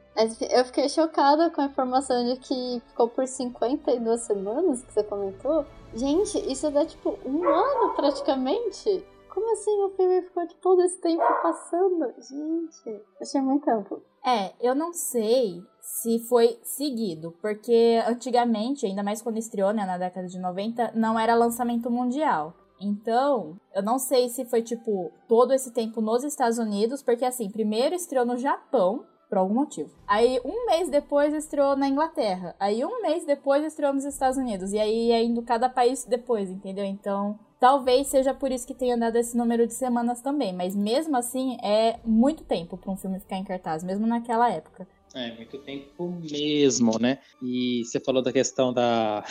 Eu 0.50 0.64
fiquei 0.64 0.88
chocada 0.88 1.50
com 1.50 1.60
a 1.60 1.66
informação 1.66 2.24
de 2.24 2.36
que 2.40 2.82
ficou 2.88 3.06
por 3.06 3.26
52 3.26 4.20
semanas 4.22 4.82
que 4.82 4.92
você 4.92 5.04
comentou. 5.04 5.66
Gente, 5.94 6.38
isso 6.50 6.70
dá 6.70 6.86
tipo 6.86 7.18
um 7.26 7.46
ano 7.46 7.94
praticamente. 7.94 9.04
Como 9.28 9.52
assim 9.52 9.82
o 9.82 9.90
filme 9.90 10.22
ficou 10.22 10.46
tipo, 10.46 10.60
todo 10.62 10.82
esse 10.82 10.98
tempo 10.98 11.22
passando? 11.42 12.14
Gente, 12.18 13.02
achei 13.20 13.42
muito 13.42 13.68
amplo. 13.68 14.02
É, 14.26 14.52
eu 14.60 14.74
não 14.74 14.92
sei 14.92 15.62
se 15.80 16.18
foi 16.18 16.58
seguido, 16.64 17.32
porque 17.40 18.02
antigamente, 18.08 18.84
ainda 18.84 19.02
mais 19.02 19.22
quando 19.22 19.38
estreou, 19.38 19.72
né, 19.72 19.86
na 19.86 19.96
década 19.96 20.26
de 20.26 20.36
90, 20.36 20.90
não 20.96 21.16
era 21.16 21.36
lançamento 21.36 21.88
mundial. 21.88 22.52
Então, 22.80 23.56
eu 23.72 23.82
não 23.82 23.98
sei 24.00 24.28
se 24.28 24.44
foi, 24.44 24.62
tipo, 24.62 25.12
todo 25.28 25.52
esse 25.52 25.70
tempo 25.70 26.00
nos 26.00 26.24
Estados 26.24 26.58
Unidos, 26.58 27.02
porque, 27.04 27.24
assim, 27.24 27.48
primeiro 27.48 27.94
estreou 27.94 28.26
no 28.26 28.36
Japão, 28.36 29.04
por 29.28 29.38
algum 29.38 29.54
motivo. 29.54 29.90
Aí 30.06 30.40
um 30.44 30.66
mês 30.66 30.88
depois 30.88 31.34
estreou 31.34 31.76
na 31.76 31.88
Inglaterra. 31.88 32.54
Aí 32.58 32.84
um 32.84 33.02
mês 33.02 33.24
depois 33.24 33.64
estreou 33.64 33.92
nos 33.92 34.04
Estados 34.04 34.38
Unidos. 34.38 34.72
E 34.72 34.78
aí 34.78 35.12
é 35.12 35.22
indo 35.22 35.42
cada 35.42 35.68
país 35.68 36.04
depois, 36.04 36.50
entendeu? 36.50 36.84
Então 36.84 37.38
talvez 37.58 38.08
seja 38.08 38.34
por 38.34 38.52
isso 38.52 38.66
que 38.66 38.74
tenha 38.74 38.96
dado 38.96 39.16
esse 39.16 39.36
número 39.36 39.66
de 39.66 39.74
semanas 39.74 40.20
também. 40.20 40.52
Mas 40.52 40.74
mesmo 40.74 41.16
assim 41.16 41.58
é 41.62 41.98
muito 42.04 42.44
tempo 42.44 42.76
para 42.76 42.90
um 42.90 42.96
filme 42.96 43.20
ficar 43.20 43.36
em 43.36 43.44
cartaz, 43.44 43.82
mesmo 43.82 44.06
naquela 44.06 44.50
época. 44.50 44.86
É, 45.14 45.34
muito 45.34 45.56
tempo 45.58 46.12
mesmo, 46.30 46.98
né? 46.98 47.18
E 47.42 47.82
você 47.84 47.98
falou 47.98 48.22
da 48.22 48.32
questão 48.32 48.70
da, 48.72 49.24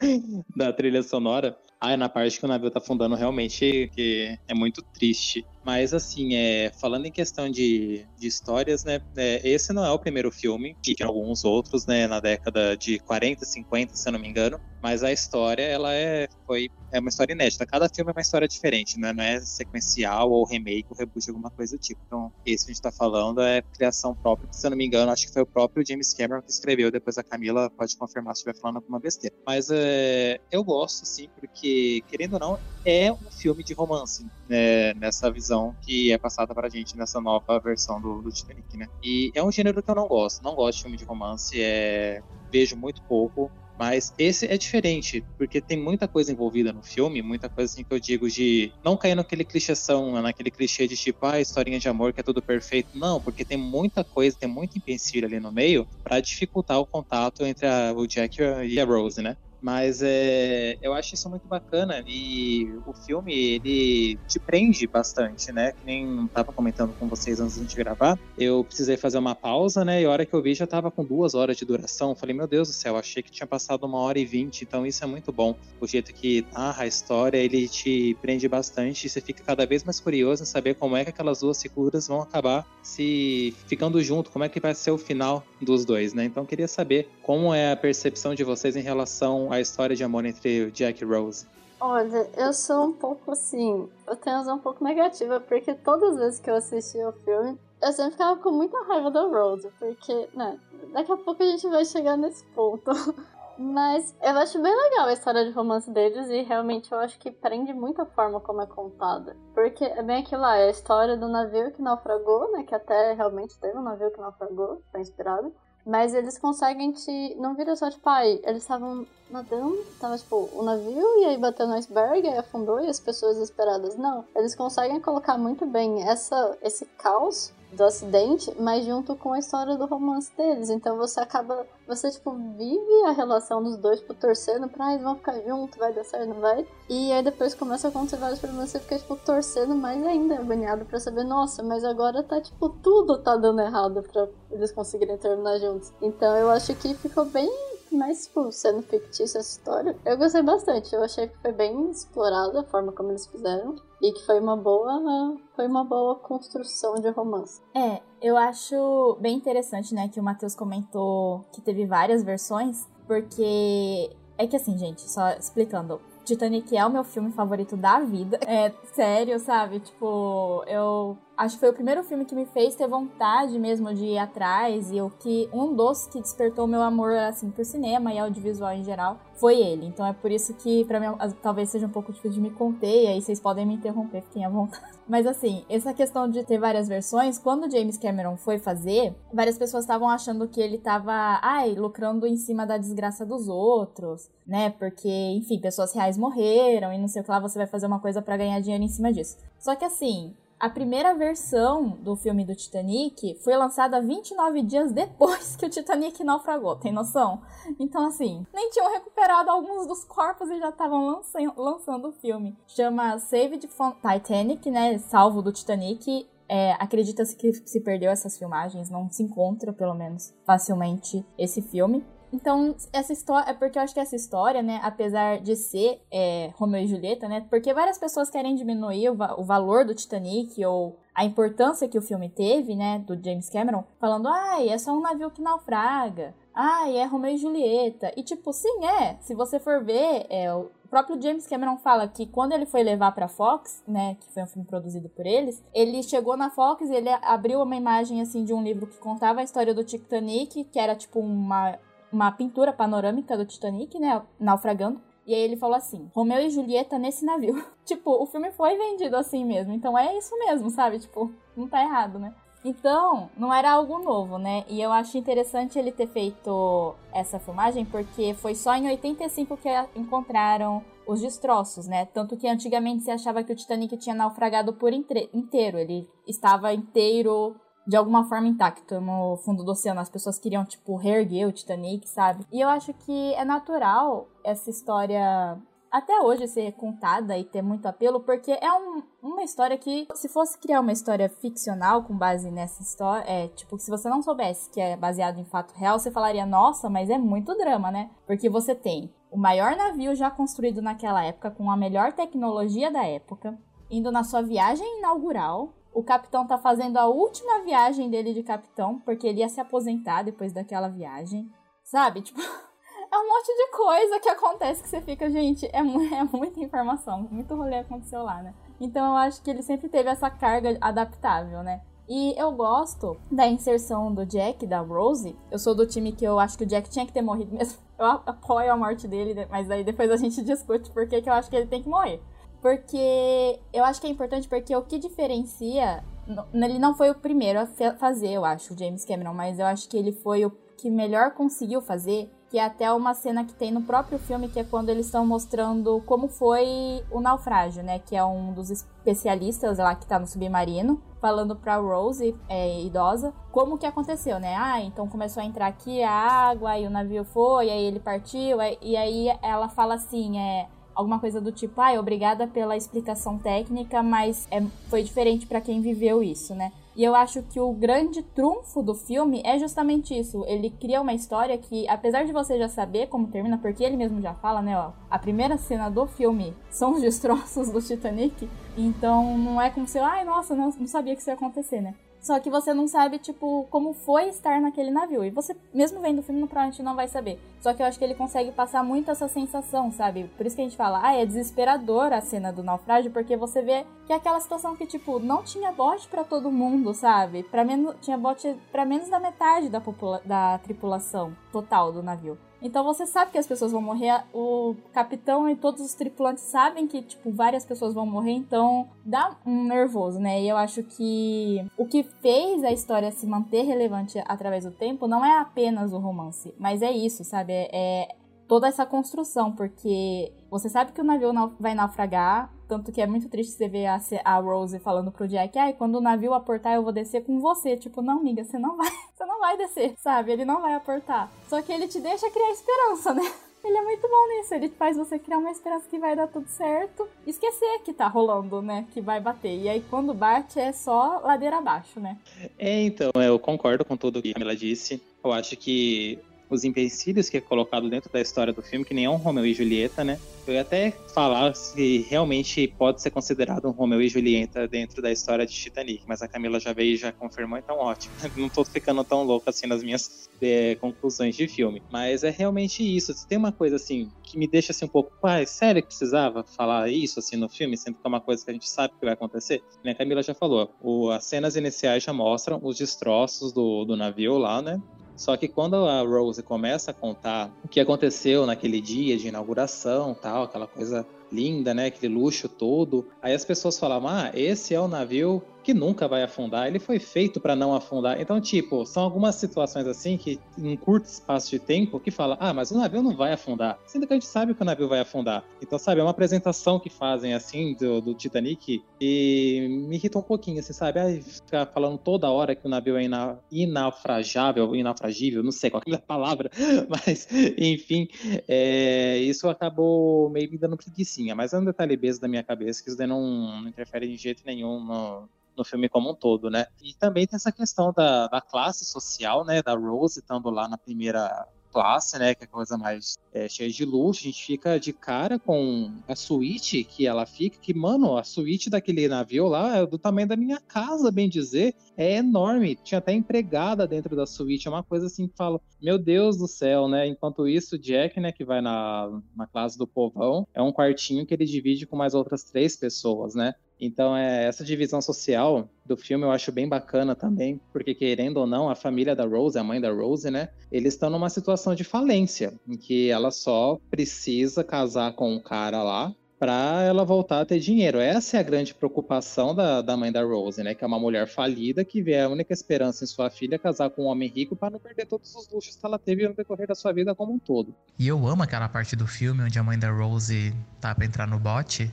da 0.56 0.72
trilha 0.72 1.02
sonora. 1.04 1.56
Ah, 1.80 1.92
é 1.92 1.96
na 1.96 2.10
parte 2.10 2.38
que 2.38 2.44
o 2.44 2.48
navio 2.48 2.70
tá 2.70 2.78
afundando, 2.78 3.14
realmente 3.14 3.90
que 3.94 4.38
é 4.46 4.54
muito 4.54 4.82
triste. 4.82 5.46
Mas, 5.64 5.92
assim, 5.92 6.34
é, 6.34 6.72
falando 6.80 7.06
em 7.06 7.12
questão 7.12 7.50
de, 7.50 8.06
de 8.18 8.26
histórias, 8.26 8.84
né? 8.84 9.00
É, 9.16 9.46
esse 9.48 9.72
não 9.72 9.84
é 9.84 9.90
o 9.90 9.98
primeiro 9.98 10.30
filme, 10.30 10.76
que 10.82 10.94
tem 10.94 11.06
alguns 11.06 11.44
outros, 11.44 11.86
né? 11.86 12.06
Na 12.06 12.18
década 12.18 12.76
de 12.76 12.98
40, 13.00 13.44
50, 13.44 13.94
se 13.94 14.08
eu 14.08 14.12
não 14.12 14.18
me 14.18 14.28
engano. 14.28 14.58
Mas 14.82 15.02
a 15.02 15.12
história, 15.12 15.62
ela 15.62 15.92
é, 15.92 16.26
foi, 16.46 16.70
é 16.90 16.98
uma 16.98 17.10
história 17.10 17.34
inédita. 17.34 17.66
Cada 17.66 17.86
filme 17.88 18.10
é 18.10 18.14
uma 18.14 18.22
história 18.22 18.48
diferente, 18.48 18.98
né? 18.98 19.12
Não 19.12 19.22
é 19.22 19.38
sequencial 19.40 20.30
ou 20.30 20.46
remake 20.46 20.86
ou 20.88 20.96
reboot, 20.96 21.28
alguma 21.28 21.50
coisa 21.50 21.76
do 21.76 21.80
tipo. 21.80 22.00
Então, 22.06 22.32
esse 22.46 22.64
que 22.64 22.70
a 22.70 22.74
gente 22.74 22.82
tá 22.82 22.90
falando 22.90 23.42
é 23.42 23.60
criação 23.60 24.14
própria. 24.14 24.50
Se 24.50 24.66
eu 24.66 24.70
não 24.70 24.78
me 24.78 24.86
engano, 24.86 25.12
acho 25.12 25.26
que 25.26 25.32
foi 25.34 25.42
o 25.42 25.46
próprio 25.46 25.86
James 25.86 26.14
Cameron 26.14 26.40
que 26.40 26.50
escreveu. 26.50 26.90
Depois 26.90 27.18
a 27.18 27.22
Camila 27.22 27.68
pode 27.68 27.94
confirmar 27.96 28.34
se 28.34 28.40
estiver 28.40 28.58
falando 28.58 28.76
alguma 28.76 28.98
besteira. 28.98 29.36
Mas 29.46 29.68
é, 29.70 30.40
eu 30.50 30.64
gosto, 30.64 31.02
assim, 31.02 31.28
porque, 31.38 31.69
querendo 32.08 32.34
ou 32.34 32.40
não, 32.40 32.58
é 32.84 33.12
um 33.12 33.30
filme 33.30 33.62
de 33.62 33.74
romance, 33.74 34.26
né? 34.48 34.94
Nessa 34.94 35.30
visão 35.30 35.74
que 35.82 36.12
é 36.12 36.18
passada 36.18 36.54
pra 36.54 36.68
gente 36.68 36.96
nessa 36.96 37.20
nova 37.20 37.58
versão 37.58 38.00
do, 38.00 38.22
do 38.22 38.30
Titanic, 38.30 38.76
né? 38.76 38.86
E 39.02 39.30
é 39.34 39.42
um 39.42 39.52
gênero 39.52 39.82
que 39.82 39.90
eu 39.90 39.94
não 39.94 40.08
gosto. 40.08 40.42
Não 40.42 40.54
gosto 40.54 40.78
de 40.78 40.82
filme 40.82 40.96
de 40.96 41.04
romance, 41.04 41.60
é... 41.60 42.22
vejo 42.50 42.76
muito 42.76 43.02
pouco. 43.02 43.50
Mas 43.78 44.12
esse 44.18 44.46
é 44.46 44.58
diferente, 44.58 45.24
porque 45.38 45.58
tem 45.58 45.82
muita 45.82 46.06
coisa 46.06 46.30
envolvida 46.30 46.70
no 46.70 46.82
filme, 46.82 47.22
muita 47.22 47.48
coisa 47.48 47.72
assim 47.72 47.82
que 47.82 47.94
eu 47.94 47.98
digo 47.98 48.28
de 48.28 48.70
não 48.84 48.94
cair 48.94 49.14
naquele 49.14 49.42
clichêção, 49.42 50.20
naquele 50.20 50.50
clichê 50.50 50.86
de 50.86 50.94
tipo, 50.98 51.24
ah, 51.24 51.40
historinha 51.40 51.80
de 51.80 51.88
amor 51.88 52.12
que 52.12 52.20
é 52.20 52.22
tudo 52.22 52.42
perfeito. 52.42 52.90
Não, 52.92 53.18
porque 53.18 53.42
tem 53.42 53.56
muita 53.56 54.04
coisa, 54.04 54.36
tem 54.38 54.50
muito 54.50 54.76
empecilho 54.76 55.26
ali 55.26 55.40
no 55.40 55.50
meio 55.50 55.88
para 56.04 56.20
dificultar 56.20 56.78
o 56.78 56.86
contato 56.86 57.42
entre 57.42 57.66
a, 57.66 57.94
o 57.96 58.06
Jack 58.06 58.36
e 58.42 58.78
a 58.78 58.84
Rose, 58.84 59.22
né? 59.22 59.34
Mas 59.60 60.00
é, 60.02 60.78
eu 60.80 60.94
acho 60.94 61.14
isso 61.14 61.28
muito 61.28 61.46
bacana 61.46 62.02
e 62.06 62.72
o 62.86 62.92
filme 62.92 63.34
ele 63.34 64.18
te 64.26 64.38
prende 64.38 64.86
bastante, 64.86 65.52
né? 65.52 65.72
Que 65.72 65.84
nem 65.84 66.26
tava 66.28 66.52
comentando 66.52 66.94
com 66.98 67.08
vocês 67.08 67.40
antes 67.40 67.66
de 67.66 67.76
gravar. 67.76 68.18
Eu 68.38 68.64
precisei 68.64 68.96
fazer 68.96 69.18
uma 69.18 69.34
pausa, 69.34 69.84
né? 69.84 70.02
E 70.02 70.04
a 70.04 70.10
hora 70.10 70.24
que 70.24 70.34
eu 70.34 70.42
vi 70.42 70.54
já 70.54 70.66
tava 70.66 70.90
com 70.90 71.04
duas 71.04 71.34
horas 71.34 71.56
de 71.56 71.64
duração. 71.64 72.14
Falei, 72.14 72.34
meu 72.34 72.46
Deus 72.46 72.68
do 72.68 72.74
céu, 72.74 72.96
achei 72.96 73.22
que 73.22 73.30
tinha 73.30 73.46
passado 73.46 73.84
uma 73.84 73.98
hora 73.98 74.18
e 74.18 74.24
vinte. 74.24 74.62
Então 74.62 74.86
isso 74.86 75.04
é 75.04 75.06
muito 75.06 75.30
bom. 75.32 75.54
O 75.80 75.86
jeito 75.86 76.12
que 76.12 76.46
narra 76.52 76.84
a 76.84 76.86
história, 76.86 77.38
ele 77.38 77.68
te 77.68 78.16
prende 78.22 78.48
bastante 78.48 79.06
e 79.06 79.10
você 79.10 79.20
fica 79.20 79.42
cada 79.44 79.66
vez 79.66 79.84
mais 79.84 80.00
curioso 80.00 80.42
em 80.42 80.46
saber 80.46 80.74
como 80.74 80.96
é 80.96 81.04
que 81.04 81.10
aquelas 81.10 81.40
duas 81.40 81.60
figuras 81.60 82.08
vão 82.08 82.22
acabar 82.22 82.66
se 82.82 83.54
ficando 83.66 84.02
junto, 84.02 84.30
como 84.30 84.44
é 84.44 84.48
que 84.48 84.60
vai 84.60 84.74
ser 84.74 84.90
o 84.90 84.98
final 84.98 85.44
dos 85.60 85.84
dois, 85.84 86.14
né? 86.14 86.24
Então 86.24 86.42
eu 86.42 86.46
queria 86.46 86.68
saber 86.68 87.08
como 87.22 87.52
é 87.52 87.72
a 87.72 87.76
percepção 87.76 88.34
de 88.34 88.42
vocês 88.42 88.76
em 88.76 88.82
relação 88.82 89.49
a 89.56 89.60
história 89.60 89.96
de 89.96 90.04
amor 90.04 90.24
entre 90.24 90.70
Jack 90.70 91.02
e 91.02 91.06
Rose? 91.06 91.46
Olha, 91.80 92.28
eu 92.36 92.52
sou 92.52 92.86
um 92.86 92.92
pouco 92.92 93.32
assim. 93.32 93.88
Eu 94.06 94.16
tenho 94.16 94.36
uma 94.36 94.42
visão 94.42 94.56
um 94.56 94.60
pouco 94.60 94.84
negativa, 94.84 95.40
porque 95.40 95.74
todas 95.74 96.12
as 96.12 96.18
vezes 96.18 96.40
que 96.40 96.50
eu 96.50 96.56
assisti 96.56 96.98
o 96.98 97.12
filme, 97.12 97.58
eu 97.80 97.92
sempre 97.92 98.12
ficava 98.12 98.38
com 98.38 98.50
muita 98.50 98.82
raiva 98.84 99.10
da 99.10 99.22
Rose, 99.22 99.68
porque, 99.78 100.28
né, 100.34 100.58
daqui 100.92 101.10
a 101.10 101.16
pouco 101.16 101.42
a 101.42 101.46
gente 101.46 101.66
vai 101.68 101.84
chegar 101.84 102.16
nesse 102.16 102.44
ponto. 102.48 102.90
Mas 103.62 104.16
eu 104.22 104.30
acho 104.38 104.60
bem 104.62 104.74
legal 104.74 105.06
a 105.06 105.12
história 105.12 105.44
de 105.44 105.50
romance 105.50 105.90
deles 105.90 106.30
e 106.30 106.40
realmente 106.40 106.90
eu 106.90 106.98
acho 106.98 107.18
que 107.18 107.30
prende 107.30 107.74
muito 107.74 108.00
a 108.00 108.06
forma 108.06 108.40
como 108.40 108.62
é 108.62 108.66
contada. 108.66 109.36
Porque 109.52 109.84
é 109.84 110.02
bem 110.02 110.22
aquilo 110.22 110.40
lá, 110.40 110.56
é 110.56 110.68
a 110.68 110.70
história 110.70 111.14
do 111.14 111.28
navio 111.28 111.70
que 111.70 111.82
naufragou, 111.82 112.50
né? 112.52 112.62
Que 112.62 112.74
até 112.74 113.12
realmente 113.12 113.58
teve 113.58 113.76
um 113.76 113.82
navio 113.82 114.10
que 114.12 114.20
naufragou, 114.20 114.82
foi 114.90 115.02
inspirado. 115.02 115.54
Mas 115.84 116.14
eles 116.14 116.38
conseguem 116.38 116.92
te. 116.92 117.34
Não 117.36 117.54
vira 117.54 117.74
só 117.74 117.90
tipo, 117.90 118.08
ai, 118.08 118.40
eles 118.44 118.62
estavam 118.62 119.06
nadando, 119.30 119.84
tava 119.98 120.18
tipo 120.18 120.48
o 120.52 120.62
navio 120.62 121.20
e 121.20 121.24
aí 121.24 121.38
bateu 121.38 121.66
no 121.66 121.74
iceberg, 121.74 122.26
aí 122.28 122.38
afundou 122.38 122.80
e 122.80 122.88
as 122.88 123.00
pessoas 123.00 123.38
esperadas. 123.38 123.96
Não, 123.96 124.24
eles 124.36 124.54
conseguem 124.54 125.00
colocar 125.00 125.38
muito 125.38 125.64
bem 125.64 126.02
essa, 126.08 126.58
esse 126.62 126.84
caos 126.98 127.52
do 127.72 127.84
acidente, 127.84 128.52
mas 128.58 128.84
junto 128.84 129.14
com 129.16 129.32
a 129.32 129.38
história 129.38 129.76
do 129.76 129.86
romance 129.86 130.30
deles. 130.36 130.70
Então 130.70 130.96
você 130.96 131.20
acaba, 131.20 131.66
você 131.86 132.10
tipo 132.10 132.32
vive 132.32 133.04
a 133.06 133.12
relação 133.12 133.62
dos 133.62 133.76
dois, 133.76 134.00
tipo 134.00 134.14
torcendo 134.14 134.68
pra 134.68 134.86
ah, 134.86 134.92
eles 134.92 135.04
vão 135.04 135.16
ficar 135.16 135.40
juntos, 135.40 135.78
vai 135.78 135.92
dar 135.92 136.04
certo, 136.04 136.28
não 136.28 136.40
vai. 136.40 136.66
E 136.88 137.12
aí 137.12 137.22
depois 137.22 137.54
começa 137.54 137.88
a 137.88 137.90
acontecer 137.90 138.16
vários 138.16 138.40
problemas, 138.40 138.70
você 138.70 138.80
fica 138.80 138.98
tipo 138.98 139.16
torcendo 139.16 139.74
mais 139.74 140.04
ainda, 140.04 140.36
agoniado 140.36 140.84
pra 140.84 140.98
saber, 140.98 141.24
nossa, 141.24 141.62
mas 141.62 141.84
agora 141.84 142.22
tá 142.22 142.40
tipo 142.40 142.68
tudo 142.68 143.18
tá 143.18 143.36
dando 143.36 143.60
errado 143.60 144.02
pra 144.02 144.28
eles 144.50 144.72
conseguirem 144.72 145.16
terminar 145.16 145.58
juntos. 145.58 145.92
Então 146.00 146.36
eu 146.36 146.50
acho 146.50 146.74
que 146.74 146.94
ficou 146.94 147.24
bem 147.24 147.69
mas, 147.92 148.26
tipo, 148.26 148.50
sendo 148.52 148.82
fictícia 148.82 149.38
essa 149.38 149.58
história, 149.58 149.96
eu 150.04 150.16
gostei 150.16 150.42
bastante. 150.42 150.94
Eu 150.94 151.02
achei 151.02 151.28
que 151.28 151.36
foi 151.38 151.52
bem 151.52 151.90
explorada 151.90 152.60
a 152.60 152.64
forma 152.64 152.92
como 152.92 153.10
eles 153.10 153.26
fizeram. 153.26 153.76
E 154.02 154.12
que 154.12 154.24
foi 154.24 154.40
uma 154.40 154.56
boa. 154.56 155.36
Foi 155.54 155.66
uma 155.66 155.84
boa 155.84 156.16
construção 156.16 156.94
de 156.94 157.10
romance. 157.10 157.60
É, 157.74 158.00
eu 158.22 158.36
acho 158.36 159.16
bem 159.20 159.36
interessante, 159.36 159.94
né, 159.94 160.08
que 160.08 160.18
o 160.18 160.22
Matheus 160.22 160.54
comentou 160.54 161.44
que 161.52 161.60
teve 161.60 161.86
várias 161.86 162.22
versões, 162.22 162.86
porque 163.06 164.10
é 164.38 164.46
que 164.46 164.56
assim, 164.56 164.78
gente, 164.78 165.02
só 165.02 165.30
explicando, 165.32 166.00
Titanic 166.24 166.76
é 166.76 166.86
o 166.86 166.90
meu 166.90 167.04
filme 167.04 167.32
favorito 167.32 167.76
da 167.76 168.00
vida. 168.00 168.38
É 168.46 168.72
sério, 168.94 169.38
sabe? 169.38 169.80
Tipo, 169.80 170.64
eu 170.66 171.18
acho 171.40 171.54
que 171.54 171.60
foi 171.60 171.70
o 171.70 171.74
primeiro 171.74 172.04
filme 172.04 172.26
que 172.26 172.34
me 172.34 172.44
fez 172.44 172.74
ter 172.74 172.86
vontade 172.86 173.58
mesmo 173.58 173.94
de 173.94 174.04
ir 174.04 174.18
atrás 174.18 174.92
e 174.92 175.00
o 175.00 175.08
que 175.08 175.48
um 175.54 175.74
dos 175.74 176.06
que 176.06 176.20
despertou 176.20 176.66
meu 176.66 176.82
amor 176.82 177.14
assim 177.14 177.50
por 177.50 177.64
cinema 177.64 178.12
e 178.12 178.18
audiovisual 178.18 178.72
em 178.72 178.84
geral 178.84 179.18
foi 179.32 179.58
ele. 179.58 179.86
Então 179.86 180.04
é 180.04 180.12
por 180.12 180.30
isso 180.30 180.52
que 180.52 180.84
para 180.84 181.00
mim 181.00 181.06
talvez 181.42 181.70
seja 181.70 181.86
um 181.86 181.90
pouco 181.90 182.12
difícil 182.12 182.32
de 182.32 182.40
me 182.42 182.50
conter 182.50 183.04
e 183.04 183.06
aí 183.06 183.22
vocês 183.22 183.40
podem 183.40 183.64
me 183.64 183.74
interromper, 183.74 184.20
fiquem 184.20 184.44
à 184.44 184.50
vontade. 184.50 184.84
Mas 185.08 185.26
assim, 185.26 185.64
essa 185.70 185.94
questão 185.94 186.28
de 186.28 186.44
ter 186.44 186.58
várias 186.58 186.86
versões, 186.86 187.38
quando 187.38 187.70
James 187.70 187.96
Cameron 187.96 188.36
foi 188.36 188.58
fazer, 188.58 189.16
várias 189.32 189.56
pessoas 189.56 189.84
estavam 189.84 190.10
achando 190.10 190.46
que 190.46 190.60
ele 190.60 190.76
tava, 190.76 191.40
ai, 191.42 191.74
lucrando 191.74 192.26
em 192.26 192.36
cima 192.36 192.66
da 192.66 192.76
desgraça 192.76 193.24
dos 193.24 193.48
outros, 193.48 194.28
né? 194.46 194.70
Porque, 194.78 195.08
enfim, 195.08 195.58
pessoas 195.58 195.94
reais 195.94 196.18
morreram 196.18 196.92
e 196.92 196.98
não 196.98 197.08
sei 197.08 197.22
o 197.22 197.24
que 197.24 197.30
lá, 197.30 197.40
você 197.40 197.58
vai 197.58 197.66
fazer 197.66 197.86
uma 197.86 197.98
coisa 197.98 198.20
para 198.20 198.36
ganhar 198.36 198.60
dinheiro 198.60 198.84
em 198.84 198.88
cima 198.88 199.10
disso. 199.10 199.38
Só 199.58 199.74
que 199.74 199.84
assim, 199.84 200.34
a 200.60 200.68
primeira 200.68 201.14
versão 201.14 201.88
do 202.02 202.14
filme 202.14 202.44
do 202.44 202.54
Titanic 202.54 203.34
foi 203.42 203.56
lançada 203.56 204.00
29 204.00 204.62
dias 204.62 204.92
depois 204.92 205.56
que 205.56 205.64
o 205.64 205.70
Titanic 205.70 206.22
naufragou, 206.22 206.76
tem 206.76 206.92
noção? 206.92 207.40
Então, 207.78 208.06
assim, 208.06 208.46
nem 208.52 208.70
tinham 208.70 208.92
recuperado 208.92 209.50
alguns 209.50 209.86
dos 209.86 210.04
corpos 210.04 210.50
e 210.50 210.58
já 210.58 210.68
estavam 210.68 211.22
lançando 211.56 212.08
o 212.08 212.12
filme. 212.12 212.56
Chama 212.66 213.18
Saved 213.18 213.66
from 213.68 213.92
Titanic, 213.92 214.70
né? 214.70 214.98
Salvo 214.98 215.40
do 215.40 215.52
Titanic. 215.52 216.28
É, 216.46 216.72
Acredita-se 216.72 217.36
que 217.36 217.52
se 217.52 217.80
perdeu 217.80 218.10
essas 218.10 218.36
filmagens, 218.36 218.90
não 218.90 219.08
se 219.08 219.22
encontra, 219.22 219.72
pelo 219.72 219.94
menos, 219.94 220.34
facilmente 220.44 221.24
esse 221.38 221.62
filme. 221.62 222.04
Então, 222.32 222.74
essa 222.92 223.12
história. 223.12 223.50
É 223.50 223.54
porque 223.54 223.78
eu 223.78 223.82
acho 223.82 223.94
que 223.94 224.00
essa 224.00 224.16
história, 224.16 224.62
né, 224.62 224.80
apesar 224.82 225.40
de 225.40 225.56
ser 225.56 226.00
é, 226.10 226.50
Romeu 226.54 226.82
e 226.82 226.86
Julieta, 226.86 227.28
né? 227.28 227.44
Porque 227.48 227.74
várias 227.74 227.98
pessoas 227.98 228.30
querem 228.30 228.54
diminuir 228.54 229.10
o, 229.10 229.14
va 229.14 229.34
o 229.38 229.44
valor 229.44 229.84
do 229.84 229.94
Titanic 229.94 230.64
ou 230.64 230.96
a 231.14 231.24
importância 231.24 231.88
que 231.88 231.98
o 231.98 232.02
filme 232.02 232.28
teve, 232.28 232.74
né, 232.74 233.00
do 233.00 233.20
James 233.22 233.50
Cameron, 233.50 233.84
falando, 233.98 234.28
ai, 234.28 234.68
é 234.68 234.78
só 234.78 234.92
um 234.92 235.00
navio 235.00 235.30
que 235.30 235.42
naufraga. 235.42 236.34
Ai, 236.54 236.96
é 236.96 237.04
Romeu 237.04 237.32
e 237.32 237.36
Julieta. 237.36 238.12
E 238.16 238.22
tipo, 238.22 238.52
sim, 238.52 238.84
é. 238.84 239.16
Se 239.20 239.34
você 239.34 239.58
for 239.58 239.84
ver, 239.84 240.26
é, 240.28 240.52
o 240.52 240.70
próprio 240.88 241.20
James 241.20 241.46
Cameron 241.46 241.76
fala 241.76 242.08
que 242.08 242.26
quando 242.26 242.52
ele 242.52 242.66
foi 242.66 242.82
levar 242.82 243.12
pra 243.12 243.28
Fox, 243.28 243.82
né, 243.86 244.16
que 244.20 244.32
foi 244.32 244.42
um 244.42 244.46
filme 244.46 244.66
produzido 244.66 245.08
por 245.08 245.26
eles, 245.26 245.62
ele 245.72 246.02
chegou 246.02 246.36
na 246.36 246.50
Fox 246.50 246.88
e 246.88 246.94
ele 246.94 247.08
abriu 247.22 247.62
uma 247.62 247.76
imagem, 247.76 248.20
assim, 248.20 248.44
de 248.44 248.52
um 248.52 248.62
livro 248.62 248.86
que 248.86 248.98
contava 248.98 249.40
a 249.40 249.44
história 249.44 249.74
do 249.74 249.84
Titanic, 249.84 250.64
que 250.64 250.78
era 250.78 250.94
tipo 250.94 251.20
uma 251.20 251.78
uma 252.12 252.30
pintura 252.32 252.72
panorâmica 252.72 253.36
do 253.36 253.46
Titanic, 253.46 253.98
né, 253.98 254.22
naufragando. 254.38 255.00
E 255.26 255.34
aí 255.34 255.40
ele 255.40 255.56
falou 255.56 255.76
assim: 255.76 256.10
Romeu 256.14 256.40
e 256.40 256.50
Julieta 256.50 256.98
nesse 256.98 257.24
navio. 257.24 257.64
tipo, 257.84 258.10
o 258.10 258.26
filme 258.26 258.50
foi 258.52 258.76
vendido 258.76 259.16
assim 259.16 259.44
mesmo. 259.44 259.72
Então 259.72 259.96
é 259.96 260.16
isso 260.16 260.36
mesmo, 260.38 260.70
sabe? 260.70 260.98
Tipo, 260.98 261.32
não 261.56 261.68
tá 261.68 261.82
errado, 261.82 262.18
né? 262.18 262.34
Então, 262.64 263.30
não 263.36 263.54
era 263.54 263.70
algo 263.70 263.98
novo, 264.00 264.36
né? 264.38 264.64
E 264.68 264.80
eu 264.82 264.92
acho 264.92 265.16
interessante 265.16 265.78
ele 265.78 265.90
ter 265.90 266.06
feito 266.06 266.94
essa 267.12 267.38
filmagem 267.38 267.86
porque 267.86 268.34
foi 268.34 268.54
só 268.54 268.74
em 268.74 268.86
85 268.88 269.56
que 269.56 269.68
encontraram 269.96 270.84
os 271.06 271.20
destroços, 271.20 271.86
né? 271.86 272.04
Tanto 272.04 272.36
que 272.36 272.46
antigamente 272.46 273.02
se 273.02 273.10
achava 273.10 273.42
que 273.42 273.52
o 273.52 273.56
Titanic 273.56 273.96
tinha 273.96 274.14
naufragado 274.14 274.74
por 274.74 274.92
inteiro. 274.92 275.78
Ele 275.78 276.06
estava 276.26 276.74
inteiro 276.74 277.56
de 277.86 277.96
alguma 277.96 278.28
forma 278.28 278.48
intacto 278.48 279.00
no 279.00 279.36
fundo 279.38 279.64
do 279.64 279.72
oceano. 279.72 280.00
As 280.00 280.08
pessoas 280.08 280.38
queriam, 280.38 280.64
tipo, 280.64 280.96
reerguer 280.96 281.48
o 281.48 281.52
Titanic, 281.52 282.08
sabe? 282.08 282.46
E 282.52 282.60
eu 282.60 282.68
acho 282.68 282.92
que 282.94 283.34
é 283.34 283.44
natural 283.44 284.28
essa 284.44 284.70
história 284.70 285.58
até 285.90 286.20
hoje 286.20 286.46
ser 286.46 286.72
contada 286.72 287.36
e 287.36 287.44
ter 287.44 287.62
muito 287.62 287.86
apelo, 287.86 288.20
porque 288.20 288.52
é 288.52 288.72
um, 288.72 289.02
uma 289.20 289.42
história 289.42 289.76
que, 289.76 290.06
se 290.14 290.28
fosse 290.28 290.56
criar 290.56 290.80
uma 290.80 290.92
história 290.92 291.28
ficcional 291.28 292.04
com 292.04 292.16
base 292.16 292.50
nessa 292.50 292.80
história, 292.80 293.24
é 293.28 293.48
tipo, 293.48 293.76
se 293.78 293.90
você 293.90 294.08
não 294.08 294.22
soubesse 294.22 294.70
que 294.70 294.80
é 294.80 294.96
baseado 294.96 295.40
em 295.40 295.44
fato 295.44 295.74
real, 295.74 295.98
você 295.98 296.10
falaria, 296.10 296.46
nossa, 296.46 296.88
mas 296.88 297.10
é 297.10 297.18
muito 297.18 297.56
drama, 297.56 297.90
né? 297.90 298.10
Porque 298.26 298.48
você 298.48 298.74
tem 298.74 299.12
o 299.30 299.36
maior 299.36 299.76
navio 299.76 300.14
já 300.14 300.30
construído 300.30 300.80
naquela 300.80 301.24
época, 301.24 301.50
com 301.50 301.70
a 301.70 301.76
melhor 301.76 302.12
tecnologia 302.12 302.90
da 302.90 303.04
época, 303.04 303.58
indo 303.90 304.12
na 304.12 304.22
sua 304.22 304.42
viagem 304.42 304.98
inaugural. 304.98 305.74
O 305.92 306.02
capitão 306.02 306.46
tá 306.46 306.56
fazendo 306.56 306.96
a 306.96 307.06
última 307.06 307.60
viagem 307.64 308.08
dele 308.08 308.32
de 308.32 308.42
capitão, 308.42 309.00
porque 309.00 309.26
ele 309.26 309.40
ia 309.40 309.48
se 309.48 309.60
aposentar 309.60 310.22
depois 310.22 310.52
daquela 310.52 310.88
viagem. 310.88 311.50
Sabe? 311.82 312.22
Tipo. 312.22 312.40
é 312.40 313.18
um 313.18 313.28
monte 313.28 313.46
de 313.46 313.76
coisa 313.76 314.20
que 314.20 314.28
acontece 314.28 314.82
que 314.82 314.88
você 314.88 315.00
fica, 315.00 315.28
gente, 315.28 315.66
é, 315.66 315.78
é 316.14 316.24
muita 316.24 316.60
informação, 316.60 317.28
muito 317.30 317.54
rolê 317.54 317.78
aconteceu 317.78 318.22
lá, 318.22 318.42
né? 318.42 318.54
Então 318.80 319.04
eu 319.04 319.16
acho 319.16 319.42
que 319.42 319.50
ele 319.50 319.62
sempre 319.62 319.88
teve 319.88 320.08
essa 320.08 320.30
carga 320.30 320.76
adaptável, 320.80 321.62
né? 321.62 321.82
E 322.12 322.34
eu 322.36 322.50
gosto 322.50 323.16
da 323.30 323.46
inserção 323.46 324.12
do 324.12 324.26
Jack, 324.26 324.66
da 324.66 324.80
Rose. 324.80 325.38
Eu 325.48 325.60
sou 325.60 325.76
do 325.76 325.86
time 325.86 326.10
que 326.10 326.24
eu 326.24 326.40
acho 326.40 326.58
que 326.58 326.64
o 326.64 326.66
Jack 326.66 326.90
tinha 326.90 327.06
que 327.06 327.12
ter 327.12 327.22
morrido 327.22 327.54
mesmo. 327.54 327.78
Eu 327.96 328.06
apoio 328.06 328.72
a 328.72 328.76
morte 328.76 329.06
dele, 329.06 329.46
mas 329.50 329.70
aí 329.70 329.84
depois 329.84 330.10
a 330.10 330.16
gente 330.16 330.42
discute 330.42 330.90
por 330.90 331.06
que 331.06 331.22
eu 331.24 331.32
acho 331.34 331.50
que 331.50 331.54
ele 331.54 331.66
tem 331.66 331.82
que 331.82 331.88
morrer. 331.88 332.18
Porque 332.60 333.58
eu 333.72 333.84
acho 333.84 334.00
que 334.00 334.06
é 334.06 334.10
importante 334.10 334.48
porque 334.48 334.74
o 334.74 334.82
que 334.82 334.98
diferencia. 334.98 336.04
Ele 336.52 336.78
não 336.78 336.94
foi 336.94 337.10
o 337.10 337.14
primeiro 337.14 337.58
a 337.60 337.66
fazer, 337.96 338.30
eu 338.30 338.44
acho, 338.44 338.74
o 338.74 338.78
James 338.78 339.04
Cameron, 339.04 339.34
mas 339.34 339.58
eu 339.58 339.66
acho 339.66 339.88
que 339.88 339.96
ele 339.96 340.12
foi 340.12 340.44
o 340.44 340.50
que 340.76 340.88
melhor 340.88 341.32
conseguiu 341.32 341.80
fazer 341.80 342.30
que 342.50 342.58
é 342.58 342.64
até 342.64 342.92
uma 342.92 343.14
cena 343.14 343.44
que 343.44 343.54
tem 343.54 343.70
no 343.70 343.82
próprio 343.82 344.18
filme, 344.18 344.48
que 344.48 344.58
é 344.58 344.64
quando 344.64 344.88
eles 344.88 345.06
estão 345.06 345.24
mostrando 345.24 346.02
como 346.04 346.26
foi 346.26 347.00
o 347.08 347.20
naufrágio, 347.20 347.80
né? 347.84 348.00
Que 348.00 348.16
é 348.16 348.24
um 348.24 348.52
dos 348.52 348.70
especialistas 348.70 349.78
lá 349.78 349.94
que 349.94 350.04
tá 350.04 350.18
no 350.18 350.26
submarino, 350.26 351.00
falando 351.20 351.54
pra 351.54 351.76
Rose, 351.76 352.36
é, 352.48 352.80
idosa, 352.82 353.32
como 353.52 353.78
que 353.78 353.86
aconteceu, 353.86 354.40
né? 354.40 354.56
Ah, 354.56 354.80
então 354.80 355.06
começou 355.06 355.40
a 355.40 355.46
entrar 355.46 355.68
aqui 355.68 356.02
a 356.02 356.10
água, 356.10 356.76
e 356.76 356.88
o 356.88 356.90
navio 356.90 357.22
foi, 357.22 357.70
aí 357.70 357.84
ele 357.84 358.00
partiu, 358.00 358.58
e 358.82 358.96
aí 358.96 359.28
ela 359.42 359.68
fala 359.68 359.94
assim, 359.94 360.36
é 360.40 360.66
alguma 360.94 361.18
coisa 361.18 361.40
do 361.40 361.52
tipo, 361.52 361.80
ah, 361.80 361.98
obrigada 361.98 362.46
pela 362.46 362.76
explicação 362.76 363.38
técnica, 363.38 364.02
mas 364.02 364.46
é, 364.50 364.62
foi 364.88 365.02
diferente 365.02 365.46
para 365.46 365.60
quem 365.60 365.80
viveu 365.80 366.22
isso, 366.22 366.54
né? 366.54 366.72
E 366.96 367.04
eu 367.04 367.14
acho 367.14 367.42
que 367.44 367.58
o 367.60 367.72
grande 367.72 368.22
trunfo 368.22 368.82
do 368.82 368.94
filme 368.94 369.40
é 369.44 369.58
justamente 369.58 370.18
isso. 370.18 370.44
Ele 370.46 370.70
cria 370.70 371.00
uma 371.00 371.14
história 371.14 371.56
que, 371.56 371.88
apesar 371.88 372.24
de 372.24 372.32
você 372.32 372.58
já 372.58 372.68
saber 372.68 373.06
como 373.06 373.28
termina, 373.28 373.56
porque 373.56 373.82
ele 373.82 373.96
mesmo 373.96 374.20
já 374.20 374.34
fala, 374.34 374.60
né, 374.60 374.76
ó, 374.76 374.90
a 375.08 375.18
primeira 375.18 375.56
cena 375.56 375.88
do 375.88 376.06
filme 376.06 376.52
são 376.68 376.94
os 376.94 377.00
destroços 377.00 377.70
do 377.70 377.80
Titanic. 377.80 378.48
Então 378.76 379.38
não 379.38 379.60
é 379.60 379.70
como 379.70 379.86
se, 379.86 379.98
ai, 379.98 380.24
nossa, 380.24 380.54
não, 380.54 380.70
não 380.78 380.86
sabia 380.86 381.14
que 381.14 381.20
isso 381.20 381.30
ia 381.30 381.34
acontecer, 381.34 381.80
né? 381.80 381.94
Só 382.20 382.38
que 382.38 382.50
você 382.50 382.74
não 382.74 382.86
sabe, 382.86 383.18
tipo, 383.18 383.66
como 383.70 383.94
foi 383.94 384.28
estar 384.28 384.60
naquele 384.60 384.90
navio. 384.90 385.24
E 385.24 385.30
você, 385.30 385.56
mesmo 385.72 386.00
vendo 386.00 386.18
o 386.18 386.22
filme, 386.22 386.40
provavelmente 386.46 386.82
não 386.82 386.94
vai 386.94 387.08
saber. 387.08 387.40
Só 387.60 387.72
que 387.72 387.82
eu 387.82 387.86
acho 387.86 387.98
que 387.98 388.04
ele 388.04 388.14
consegue 388.14 388.52
passar 388.52 388.84
muito 388.84 389.10
essa 389.10 389.26
sensação, 389.26 389.90
sabe? 389.90 390.30
Por 390.36 390.46
isso 390.46 390.54
que 390.54 390.62
a 390.62 390.64
gente 390.64 390.76
fala, 390.76 391.00
ah, 391.02 391.14
é 391.14 391.24
desesperador 391.24 392.12
a 392.12 392.20
cena 392.20 392.52
do 392.52 392.62
naufrágio, 392.62 393.10
porque 393.10 393.36
você 393.36 393.62
vê 393.62 393.86
que 394.06 394.12
é 394.12 394.16
aquela 394.16 394.40
situação 394.40 394.76
que, 394.76 394.86
tipo, 394.86 395.18
não 395.18 395.42
tinha 395.42 395.72
bote 395.72 396.08
para 396.08 396.24
todo 396.24 396.52
mundo, 396.52 396.92
sabe? 396.92 397.42
Pra 397.44 397.64
menos, 397.64 397.94
tinha 398.02 398.18
bote 398.18 398.54
para 398.70 398.84
menos 398.84 399.08
da 399.08 399.18
metade 399.18 399.70
da, 399.70 399.82
da 400.24 400.58
tripulação 400.58 401.34
total 401.50 401.92
do 401.92 402.02
navio. 402.02 402.38
Então 402.62 402.84
você 402.84 403.06
sabe 403.06 403.30
que 403.30 403.38
as 403.38 403.46
pessoas 403.46 403.72
vão 403.72 403.80
morrer, 403.80 404.22
o 404.32 404.74
capitão 404.92 405.48
e 405.48 405.56
todos 405.56 405.80
os 405.80 405.94
tripulantes 405.94 406.44
sabem 406.44 406.86
que, 406.86 407.02
tipo, 407.02 407.30
várias 407.30 407.64
pessoas 407.64 407.94
vão 407.94 408.04
morrer, 408.04 408.32
então 408.32 408.88
dá 409.04 409.36
um 409.46 409.64
nervoso, 409.64 410.18
né? 410.18 410.40
E 410.42 410.48
eu 410.48 410.56
acho 410.56 410.82
que 410.82 411.64
o 411.76 411.86
que 411.86 412.02
fez 412.02 412.62
a 412.64 412.70
história 412.70 413.10
se 413.10 413.26
manter 413.26 413.62
relevante 413.62 414.22
através 414.26 414.64
do 414.64 414.70
tempo 414.70 415.06
não 415.06 415.24
é 415.24 415.38
apenas 415.38 415.92
o 415.92 415.98
romance, 415.98 416.54
mas 416.58 416.82
é 416.82 416.92
isso, 416.92 417.24
sabe? 417.24 417.52
É, 417.52 417.68
é 417.72 418.08
toda 418.50 418.66
essa 418.66 418.84
construção, 418.84 419.52
porque 419.52 420.32
você 420.50 420.68
sabe 420.68 420.90
que 420.90 421.00
o 421.00 421.04
navio 421.04 421.30
vai 421.60 421.72
naufragar, 421.72 422.52
tanto 422.66 422.90
que 422.90 423.00
é 423.00 423.06
muito 423.06 423.28
triste 423.28 423.52
você 423.52 423.68
ver 423.68 423.86
a, 423.86 424.00
a 424.24 424.40
Rose 424.40 424.76
falando 424.80 425.12
pro 425.12 425.28
Jack, 425.28 425.56
ai, 425.56 425.72
quando 425.72 425.94
o 425.94 426.00
navio 426.00 426.34
aportar 426.34 426.74
eu 426.74 426.82
vou 426.82 426.90
descer 426.90 427.22
com 427.22 427.38
você. 427.38 427.76
Tipo, 427.76 428.02
não, 428.02 428.18
amiga, 428.18 428.42
você 428.42 428.58
não 428.58 428.76
vai, 428.76 428.90
você 429.16 429.24
não 429.24 429.38
vai 429.38 429.56
descer, 429.56 429.94
sabe? 429.98 430.32
Ele 430.32 430.44
não 430.44 430.60
vai 430.60 430.74
aportar. 430.74 431.30
Só 431.48 431.62
que 431.62 431.70
ele 431.70 431.86
te 431.86 432.00
deixa 432.00 432.28
criar 432.28 432.50
esperança, 432.50 433.14
né? 433.14 433.22
Ele 433.62 433.76
é 433.76 433.82
muito 433.82 434.08
bom 434.08 434.28
nisso, 434.28 434.54
ele 434.54 434.70
faz 434.70 434.96
você 434.96 435.18
criar 435.18 435.36
uma 435.36 435.50
esperança 435.50 435.86
que 435.86 435.98
vai 435.98 436.16
dar 436.16 436.26
tudo 436.26 436.48
certo. 436.48 437.06
Esquecer 437.26 437.82
que 437.84 437.92
tá 437.92 438.08
rolando, 438.08 438.62
né? 438.62 438.86
Que 438.90 439.02
vai 439.02 439.20
bater. 439.20 439.54
E 439.54 439.68
aí 439.68 439.84
quando 439.90 440.14
bate 440.14 440.58
é 440.58 440.72
só 440.72 441.20
ladeira 441.22 441.58
abaixo, 441.58 442.00
né? 442.00 442.16
É, 442.58 442.80
então, 442.80 443.10
eu 443.16 443.38
concordo 443.38 443.84
com 443.84 443.98
tudo 443.98 444.22
que 444.22 444.30
a 444.30 444.32
Camila 444.32 444.56
disse. 444.56 445.02
Eu 445.22 445.30
acho 445.30 445.58
que 445.58 446.18
os 446.50 446.64
empecilhos 446.64 447.28
que 447.28 447.36
é 447.36 447.40
colocado 447.40 447.88
dentro 447.88 448.10
da 448.12 448.20
história 448.20 448.52
do 448.52 448.62
filme, 448.62 448.84
que 448.84 448.94
nem 448.94 449.04
é 449.04 449.10
um 449.10 449.16
Romeu 449.16 449.46
e 449.46 449.54
Julieta, 449.54 450.04
né? 450.04 450.18
Eu 450.46 450.54
ia 450.54 450.62
até 450.62 450.90
falar 451.14 451.54
se 451.54 452.04
realmente 452.08 452.66
pode 452.76 453.00
ser 453.00 453.10
considerado 453.10 453.68
um 453.68 453.70
Romeu 453.70 454.02
e 454.02 454.08
Julieta 454.08 454.66
dentro 454.66 455.00
da 455.00 455.12
história 455.12 455.46
de 455.46 455.52
Titanic, 455.52 456.02
mas 456.06 456.22
a 456.22 456.28
Camila 456.28 456.58
já 456.58 456.72
veio 456.72 456.94
e 456.94 456.96
já 456.96 457.12
confirmou, 457.12 457.58
então 457.58 457.76
ótimo. 457.78 458.14
Não 458.36 458.48
tô 458.48 458.64
ficando 458.64 459.04
tão 459.04 459.22
louco 459.22 459.48
assim 459.48 459.66
nas 459.66 459.82
minhas 459.82 460.28
é, 460.40 460.74
conclusões 460.76 461.36
de 461.36 461.46
filme. 461.46 461.82
Mas 461.90 462.24
é 462.24 462.30
realmente 462.30 462.82
isso. 462.82 463.14
Tem 463.28 463.38
uma 463.38 463.52
coisa 463.52 463.76
assim 463.76 464.10
que 464.22 464.38
me 464.38 464.46
deixa 464.46 464.72
assim 464.72 464.84
um 464.84 464.88
pouco, 464.88 465.12
pai, 465.20 465.46
sério 465.46 465.82
que 465.82 465.88
precisava 465.88 466.42
falar 466.42 466.88
isso 466.88 467.18
assim 467.18 467.36
no 467.36 467.48
filme, 467.48 467.76
sendo 467.76 467.94
que 467.94 468.00
é 468.04 468.08
uma 468.08 468.20
coisa 468.20 468.44
que 468.44 468.50
a 468.50 468.54
gente 468.54 468.68
sabe 468.68 468.94
que 468.98 469.04
vai 469.04 469.14
acontecer? 469.14 469.62
A 469.84 469.94
Camila 469.94 470.22
já 470.22 470.34
falou, 470.34 470.74
o, 470.80 471.10
as 471.10 471.24
cenas 471.24 471.56
iniciais 471.56 472.02
já 472.02 472.12
mostram 472.12 472.60
os 472.62 472.76
destroços 472.76 473.52
do, 473.52 473.84
do 473.84 473.96
navio 473.96 474.38
lá, 474.38 474.62
né? 474.62 474.80
Só 475.20 475.36
que 475.36 475.46
quando 475.46 475.76
a 475.84 476.00
Rose 476.00 476.42
começa 476.42 476.92
a 476.92 476.94
contar 476.94 477.50
o 477.62 477.68
que 477.68 477.78
aconteceu 477.78 478.46
naquele 478.46 478.80
dia 478.80 479.18
de 479.18 479.28
inauguração, 479.28 480.14
tal, 480.14 480.44
aquela 480.44 480.66
coisa 480.66 481.06
linda, 481.30 481.74
né, 481.74 481.88
aquele 481.88 482.14
luxo 482.14 482.48
todo, 482.48 483.06
aí 483.20 483.34
as 483.34 483.44
pessoas 483.44 483.78
falavam: 483.78 484.08
"Ah, 484.08 484.30
esse 484.32 484.74
é 484.74 484.80
o 484.80 484.88
navio 484.88 485.42
que 485.62 485.74
nunca 485.74 486.08
vai 486.08 486.22
afundar, 486.22 486.66
ele 486.66 486.78
foi 486.78 486.98
feito 486.98 487.40
para 487.40 487.54
não 487.54 487.74
afundar. 487.74 488.20
Então, 488.20 488.40
tipo, 488.40 488.84
são 488.86 489.02
algumas 489.02 489.34
situações 489.36 489.86
assim 489.86 490.16
que, 490.16 490.40
em 490.58 490.68
um 490.72 490.76
curto 490.76 491.06
espaço 491.06 491.50
de 491.50 491.58
tempo, 491.58 492.00
que 492.00 492.10
fala, 492.10 492.36
ah, 492.40 492.52
mas 492.52 492.70
o 492.70 492.78
navio 492.78 493.02
não 493.02 493.16
vai 493.16 493.32
afundar. 493.32 493.78
Sendo 493.86 494.06
que 494.06 494.12
a 494.12 494.16
gente 494.16 494.26
sabe 494.26 494.54
que 494.54 494.62
o 494.62 494.64
navio 494.64 494.88
vai 494.88 495.00
afundar. 495.00 495.44
Então, 495.62 495.78
sabe, 495.78 496.00
é 496.00 496.04
uma 496.04 496.10
apresentação 496.10 496.78
que 496.78 496.88
fazem 496.88 497.34
assim 497.34 497.74
do, 497.74 498.00
do 498.00 498.14
Titanic 498.14 498.82
e 499.00 499.84
me 499.88 499.96
irrita 499.96 500.18
um 500.18 500.22
pouquinho, 500.22 500.60
assim, 500.60 500.72
sabe? 500.72 500.98
Ah, 500.98 501.22
ficar 501.22 501.66
falando 501.66 501.98
toda 501.98 502.30
hora 502.30 502.54
que 502.54 502.66
o 502.66 502.70
navio 502.70 502.96
é 502.96 503.04
ina, 503.04 503.38
inaufragável, 503.50 504.74
inaufragível, 504.74 505.42
não 505.42 505.52
sei 505.52 505.70
qual 505.70 505.82
é 505.86 505.94
a 505.94 505.98
palavra, 505.98 506.50
mas, 506.88 507.28
enfim, 507.58 508.08
é, 508.48 509.18
isso 509.18 509.48
acabou 509.48 510.30
meio 510.30 510.50
me 510.50 510.58
dando 510.58 510.76
preguiçinha. 510.76 511.34
Mas 511.34 511.52
é 511.52 511.58
um 511.58 511.64
detalhe 511.64 511.96
besta 511.96 512.22
da 512.22 512.28
minha 512.28 512.42
cabeça 512.42 512.82
que 512.82 512.88
isso 512.88 512.98
daí 512.98 513.06
não, 513.06 513.20
não 513.60 513.68
interfere 513.68 514.08
de 514.08 514.16
jeito 514.16 514.42
nenhum 514.44 514.84
no, 514.84 515.28
no 515.60 515.64
filme 515.64 515.88
como 515.88 516.10
um 516.10 516.14
todo, 516.14 516.50
né? 516.50 516.66
E 516.82 516.94
também 516.94 517.26
tem 517.26 517.36
essa 517.36 517.52
questão 517.52 517.92
da, 517.92 518.26
da 518.28 518.40
classe 518.40 518.84
social, 518.84 519.44
né? 519.44 519.62
Da 519.62 519.74
Rose 519.74 520.20
estando 520.20 520.48
lá 520.48 520.66
na 520.66 520.78
primeira 520.78 521.46
classe, 521.70 522.18
né? 522.18 522.34
Que 522.34 522.44
é 522.44 522.46
coisa 522.46 522.78
mais 522.78 523.18
é, 523.32 523.46
cheia 523.46 523.70
de 523.70 523.84
luxo. 523.84 524.22
A 524.22 524.24
gente 524.24 524.44
fica 524.44 524.80
de 524.80 524.92
cara 524.92 525.38
com 525.38 525.92
a 526.08 526.16
suíte 526.16 526.82
que 526.82 527.06
ela 527.06 527.26
fica, 527.26 527.58
que, 527.60 527.74
mano, 527.74 528.16
a 528.16 528.24
suíte 528.24 528.70
daquele 528.70 529.06
navio 529.06 529.46
lá 529.48 529.76
é 529.76 529.86
do 529.86 529.98
tamanho 529.98 530.26
da 530.28 530.36
minha 530.36 530.58
casa, 530.60 531.10
bem 531.10 531.28
dizer. 531.28 531.74
É 531.94 532.16
enorme. 532.16 532.76
Tinha 532.82 532.98
até 532.98 533.12
empregada 533.12 533.86
dentro 533.86 534.16
da 534.16 534.26
suíte. 534.26 534.66
É 534.66 534.70
uma 534.70 534.82
coisa 534.82 535.06
assim 535.06 535.28
que 535.28 535.36
fala, 535.36 535.60
meu 535.80 535.98
Deus 535.98 536.38
do 536.38 536.48
céu, 536.48 536.88
né? 536.88 537.06
Enquanto 537.06 537.46
isso, 537.46 537.78
Jack, 537.78 538.18
né, 538.18 538.32
que 538.32 538.44
vai 538.44 538.62
na, 538.62 539.20
na 539.36 539.46
classe 539.46 539.78
do 539.78 539.86
povão, 539.86 540.48
é 540.54 540.62
um 540.62 540.72
quartinho 540.72 541.26
que 541.26 541.34
ele 541.34 541.44
divide 541.44 541.86
com 541.86 541.96
mais 541.96 542.14
outras 542.14 542.44
três 542.44 542.76
pessoas, 542.76 543.34
né? 543.34 543.54
Então, 543.80 544.16
é, 544.16 544.44
essa 544.44 544.62
divisão 544.62 545.00
social 545.00 545.68
do 545.86 545.96
filme 545.96 546.24
eu 546.24 546.30
acho 546.30 546.52
bem 546.52 546.68
bacana 546.68 547.14
também, 547.14 547.58
porque 547.72 547.94
querendo 547.94 548.36
ou 548.36 548.46
não, 548.46 548.68
a 548.68 548.74
família 548.74 549.16
da 549.16 549.24
Rose, 549.24 549.58
a 549.58 549.64
mãe 549.64 549.80
da 549.80 549.90
Rose, 549.90 550.30
né, 550.30 550.50
eles 550.70 550.94
estão 550.94 551.08
numa 551.08 551.30
situação 551.30 551.74
de 551.74 551.82
falência, 551.82 552.52
em 552.68 552.76
que 552.76 553.08
ela 553.08 553.30
só 553.30 553.78
precisa 553.90 554.62
casar 554.62 555.14
com 555.14 555.32
um 555.32 555.40
cara 555.40 555.82
lá 555.82 556.14
para 556.38 556.82
ela 556.82 557.04
voltar 557.04 557.42
a 557.42 557.44
ter 557.44 557.60
dinheiro. 557.60 557.98
Essa 557.98 558.38
é 558.38 558.40
a 558.40 558.42
grande 558.42 558.72
preocupação 558.72 559.54
da, 559.54 559.82
da 559.82 559.94
mãe 559.94 560.10
da 560.10 560.22
Rose, 560.22 560.62
né, 560.62 560.74
que 560.74 560.82
é 560.82 560.86
uma 560.86 560.98
mulher 560.98 561.26
falida 561.26 561.84
que 561.84 562.02
vê 562.02 562.18
a 562.18 562.28
única 562.28 562.52
esperança 562.52 563.04
em 563.04 563.06
sua 563.06 563.30
filha 563.30 563.58
casar 563.58 563.90
com 563.90 564.04
um 564.04 564.06
homem 564.06 564.28
rico 564.28 564.56
para 564.56 564.70
não 564.70 564.78
perder 564.78 565.06
todos 565.06 565.34
os 565.34 565.50
luxos 565.50 565.76
que 565.76 565.84
ela 565.84 565.98
teve 565.98 566.26
no 566.26 566.34
decorrer 566.34 566.66
da 566.66 566.74
sua 566.74 566.92
vida 566.92 567.14
como 567.14 567.32
um 567.34 567.38
todo. 567.38 567.74
E 567.98 568.08
eu 568.08 568.26
amo 568.26 568.42
aquela 568.42 568.68
parte 568.68 568.94
do 568.94 569.06
filme 569.06 569.42
onde 569.42 569.58
a 569.58 569.62
mãe 569.62 569.78
da 569.78 569.90
Rose 569.90 570.54
tá 570.80 570.94
para 570.94 571.04
entrar 571.04 571.26
no 571.26 571.38
bote 571.38 571.90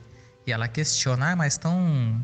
e 0.48 0.52
ela 0.52 0.66
questiona, 0.66 1.32
ah, 1.32 1.36
mas 1.36 1.54
estão 1.54 2.20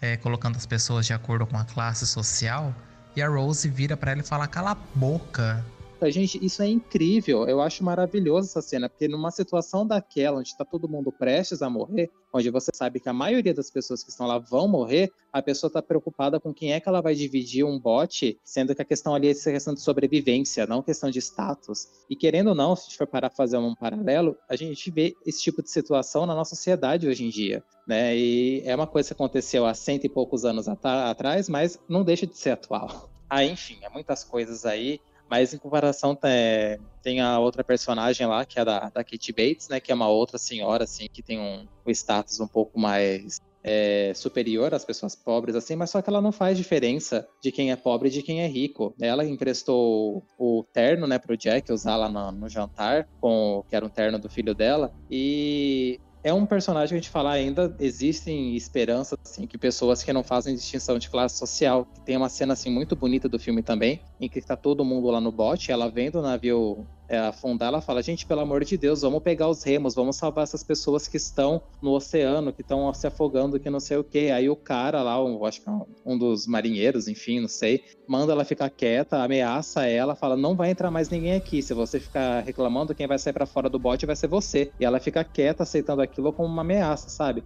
é, 0.00 0.18
colocando 0.18 0.56
as 0.56 0.66
pessoas 0.66 1.06
de 1.06 1.14
acordo 1.14 1.46
com 1.46 1.56
a 1.56 1.64
classe 1.64 2.06
social? 2.06 2.74
E 3.16 3.22
a 3.22 3.28
Rose 3.28 3.68
vira 3.70 3.96
para 3.96 4.12
ela 4.12 4.20
e 4.20 4.24
fala: 4.24 4.46
cala 4.46 4.72
a 4.72 4.76
boca. 4.94 5.64
Gente, 6.02 6.44
isso 6.44 6.62
é 6.62 6.68
incrível. 6.68 7.48
Eu 7.48 7.60
acho 7.60 7.82
maravilhoso 7.82 8.48
essa 8.48 8.60
cena, 8.60 8.88
porque 8.88 9.08
numa 9.08 9.30
situação 9.30 9.86
daquela, 9.86 10.38
onde 10.38 10.48
está 10.48 10.64
todo 10.64 10.88
mundo 10.88 11.10
prestes 11.10 11.62
a 11.62 11.70
morrer, 11.70 12.10
onde 12.32 12.50
você 12.50 12.70
sabe 12.74 13.00
que 13.00 13.08
a 13.08 13.12
maioria 13.12 13.54
das 13.54 13.70
pessoas 13.70 14.02
que 14.02 14.10
estão 14.10 14.26
lá 14.26 14.38
vão 14.38 14.68
morrer, 14.68 15.10
a 15.32 15.40
pessoa 15.40 15.68
está 15.68 15.80
preocupada 15.80 16.38
com 16.38 16.52
quem 16.52 16.72
é 16.72 16.80
que 16.80 16.88
ela 16.88 17.00
vai 17.00 17.14
dividir 17.14 17.64
um 17.64 17.78
bote, 17.78 18.38
sendo 18.44 18.74
que 18.74 18.82
a 18.82 18.84
questão 18.84 19.14
ali 19.14 19.28
é 19.28 19.30
essa 19.30 19.50
questão 19.50 19.72
de 19.72 19.80
sobrevivência, 19.80 20.66
não 20.66 20.82
questão 20.82 21.10
de 21.10 21.18
status. 21.20 21.88
E 22.10 22.16
querendo 22.16 22.48
ou 22.48 22.54
não, 22.54 22.76
se 22.76 22.82
a 22.82 22.84
gente 22.86 22.98
for 22.98 23.06
parar 23.06 23.30
para 23.30 23.36
fazer 23.36 23.56
um 23.56 23.74
paralelo, 23.74 24.36
a 24.48 24.56
gente 24.56 24.90
vê 24.90 25.14
esse 25.24 25.42
tipo 25.42 25.62
de 25.62 25.70
situação 25.70 26.26
na 26.26 26.34
nossa 26.34 26.54
sociedade 26.54 27.08
hoje 27.08 27.24
em 27.24 27.30
dia. 27.30 27.62
Né? 27.86 28.16
E 28.16 28.62
é 28.64 28.74
uma 28.74 28.86
coisa 28.86 29.08
que 29.08 29.14
aconteceu 29.14 29.66
há 29.66 29.74
cento 29.74 30.04
e 30.04 30.08
poucos 30.08 30.44
anos 30.44 30.66
atrás, 30.68 31.48
mas 31.48 31.78
não 31.88 32.04
deixa 32.04 32.26
de 32.26 32.36
ser 32.36 32.50
atual. 32.50 33.10
Ah, 33.26 33.42
enfim, 33.42 33.78
é 33.82 33.88
muitas 33.88 34.22
coisas 34.22 34.64
aí. 34.64 35.00
Mas 35.28 35.54
em 35.54 35.58
comparação 35.58 36.14
tem, 36.14 36.78
tem 37.02 37.20
a 37.20 37.38
outra 37.38 37.64
personagem 37.64 38.26
lá, 38.26 38.44
que 38.44 38.58
é 38.58 38.64
da, 38.64 38.90
da 38.90 39.04
Katie 39.04 39.32
Bates, 39.32 39.68
né? 39.68 39.80
Que 39.80 39.90
é 39.90 39.94
uma 39.94 40.08
outra 40.08 40.38
senhora, 40.38 40.84
assim, 40.84 41.08
que 41.12 41.22
tem 41.22 41.38
um, 41.38 41.66
um 41.86 41.90
status 41.90 42.40
um 42.40 42.46
pouco 42.46 42.78
mais 42.78 43.40
é, 43.64 44.12
superior 44.14 44.74
às 44.74 44.84
pessoas 44.84 45.16
pobres, 45.16 45.56
assim, 45.56 45.74
mas 45.74 45.88
só 45.88 46.02
que 46.02 46.10
ela 46.10 46.20
não 46.20 46.30
faz 46.30 46.58
diferença 46.58 47.26
de 47.40 47.50
quem 47.50 47.72
é 47.72 47.76
pobre 47.76 48.08
e 48.08 48.12
de 48.12 48.22
quem 48.22 48.42
é 48.42 48.46
rico. 48.46 48.94
Ela 49.00 49.24
emprestou 49.24 50.22
o 50.38 50.62
terno, 50.72 51.06
né, 51.06 51.18
pro 51.18 51.36
Jack 51.36 51.72
usar 51.72 51.96
lá 51.96 52.10
no, 52.10 52.30
no 52.30 52.48
jantar, 52.48 53.08
com, 53.20 53.64
que 53.68 53.74
era 53.74 53.84
um 53.84 53.88
terno 53.88 54.18
do 54.18 54.28
filho 54.28 54.54
dela, 54.54 54.92
e 55.10 55.98
é 56.24 56.32
um 56.32 56.46
personagem 56.46 56.88
que 56.88 56.94
a 56.94 57.00
gente 57.02 57.10
fala 57.10 57.30
ainda 57.32 57.76
existem 57.78 58.56
esperanças 58.56 59.18
assim 59.22 59.46
que 59.46 59.58
pessoas 59.58 60.02
que 60.02 60.12
não 60.12 60.24
fazem 60.24 60.54
distinção 60.54 60.98
de 60.98 61.10
classe 61.10 61.36
social 61.36 61.86
tem 62.04 62.16
uma 62.16 62.30
cena 62.30 62.54
assim 62.54 62.70
muito 62.70 62.96
bonita 62.96 63.28
do 63.28 63.38
filme 63.38 63.62
também 63.62 64.00
em 64.18 64.28
que 64.28 64.38
está 64.38 64.56
todo 64.56 64.84
mundo 64.84 65.08
lá 65.10 65.20
no 65.20 65.30
bote 65.30 65.70
ela 65.70 65.88
vendo 65.88 66.18
o 66.18 66.22
navio 66.22 66.86
afundar, 67.08 67.68
ela 67.68 67.80
fala: 67.80 68.02
gente, 68.02 68.26
pelo 68.26 68.40
amor 68.40 68.64
de 68.64 68.76
Deus, 68.76 69.02
vamos 69.02 69.22
pegar 69.22 69.48
os 69.48 69.62
remos, 69.62 69.94
vamos 69.94 70.16
salvar 70.16 70.44
essas 70.44 70.62
pessoas 70.62 71.06
que 71.06 71.16
estão 71.16 71.62
no 71.80 71.92
oceano, 71.92 72.52
que 72.52 72.62
estão 72.62 72.92
se 72.94 73.06
afogando, 73.06 73.60
que 73.60 73.70
não 73.70 73.80
sei 73.80 73.96
o 73.96 74.04
que. 74.04 74.30
Aí 74.30 74.48
o 74.48 74.56
cara 74.56 75.02
lá, 75.02 75.22
um, 75.22 75.44
acho 75.44 75.62
que 75.62 75.68
é 75.68 75.72
um 76.04 76.16
dos 76.16 76.46
marinheiros, 76.46 77.08
enfim, 77.08 77.40
não 77.40 77.48
sei, 77.48 77.84
manda 78.08 78.32
ela 78.32 78.44
ficar 78.44 78.70
quieta, 78.70 79.22
ameaça 79.22 79.86
ela, 79.86 80.14
fala: 80.14 80.36
não 80.36 80.54
vai 80.54 80.70
entrar 80.70 80.90
mais 80.90 81.08
ninguém 81.08 81.34
aqui. 81.34 81.62
Se 81.62 81.74
você 81.74 82.00
ficar 82.00 82.40
reclamando, 82.40 82.94
quem 82.94 83.06
vai 83.06 83.18
sair 83.18 83.32
para 83.32 83.46
fora 83.46 83.68
do 83.68 83.78
bote 83.78 84.06
vai 84.06 84.16
ser 84.16 84.28
você. 84.28 84.72
E 84.78 84.84
ela 84.84 85.00
fica 85.00 85.24
quieta, 85.24 85.62
aceitando 85.62 86.02
aquilo 86.02 86.32
como 86.32 86.48
uma 86.48 86.62
ameaça, 86.62 87.08
sabe? 87.08 87.44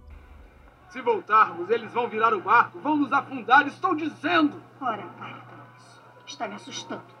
Se 0.89 1.01
voltarmos, 1.01 1.69
eles 1.69 1.91
vão 1.93 2.09
virar 2.09 2.33
o 2.33 2.41
barco, 2.41 2.79
vão 2.79 2.97
nos 2.97 3.13
afundar, 3.13 3.67
estou 3.67 3.95
dizendo! 3.95 4.59
Ora, 4.81 5.03
para 5.19 5.35
com 5.41 5.55
isso. 5.77 6.01
Está 6.25 6.47
me 6.47 6.55
assustando. 6.55 7.18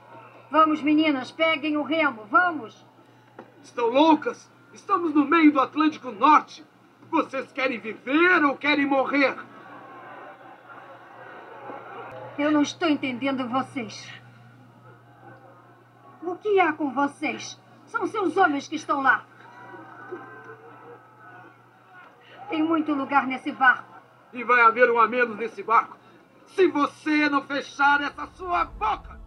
Vamos, 0.51 0.81
meninas, 0.81 1.31
peguem 1.31 1.77
o 1.77 1.83
remo, 1.83 2.25
vamos! 2.25 2.83
Estão 3.61 3.87
loucas? 3.87 4.51
Estamos 4.73 5.13
no 5.13 5.23
meio 5.23 5.51
do 5.51 5.59
Atlântico 5.59 6.11
Norte. 6.11 6.65
Vocês 7.11 7.51
querem 7.51 7.79
viver 7.79 8.43
ou 8.43 8.57
querem 8.57 8.85
morrer? 8.85 9.37
Eu 12.37 12.51
não 12.51 12.63
estou 12.63 12.89
entendendo 12.89 13.47
vocês. 13.47 14.11
O 16.23 16.35
que 16.35 16.59
há 16.59 16.73
com 16.73 16.91
vocês? 16.93 17.59
São 17.85 18.07
seus 18.07 18.35
homens 18.35 18.67
que 18.67 18.75
estão 18.75 19.01
lá. 19.01 19.25
Tem 22.49 22.63
muito 22.63 22.93
lugar 22.93 23.27
nesse 23.27 23.51
barco. 23.51 23.93
E 24.33 24.43
vai 24.43 24.61
haver 24.61 24.89
um 24.89 24.99
a 24.99 25.07
menos 25.07 25.37
nesse 25.37 25.61
barco. 25.61 25.95
Se 26.47 26.67
você 26.67 27.29
não 27.29 27.43
fechar 27.43 28.01
essa 28.01 28.25
sua 28.27 28.65
boca! 28.65 29.18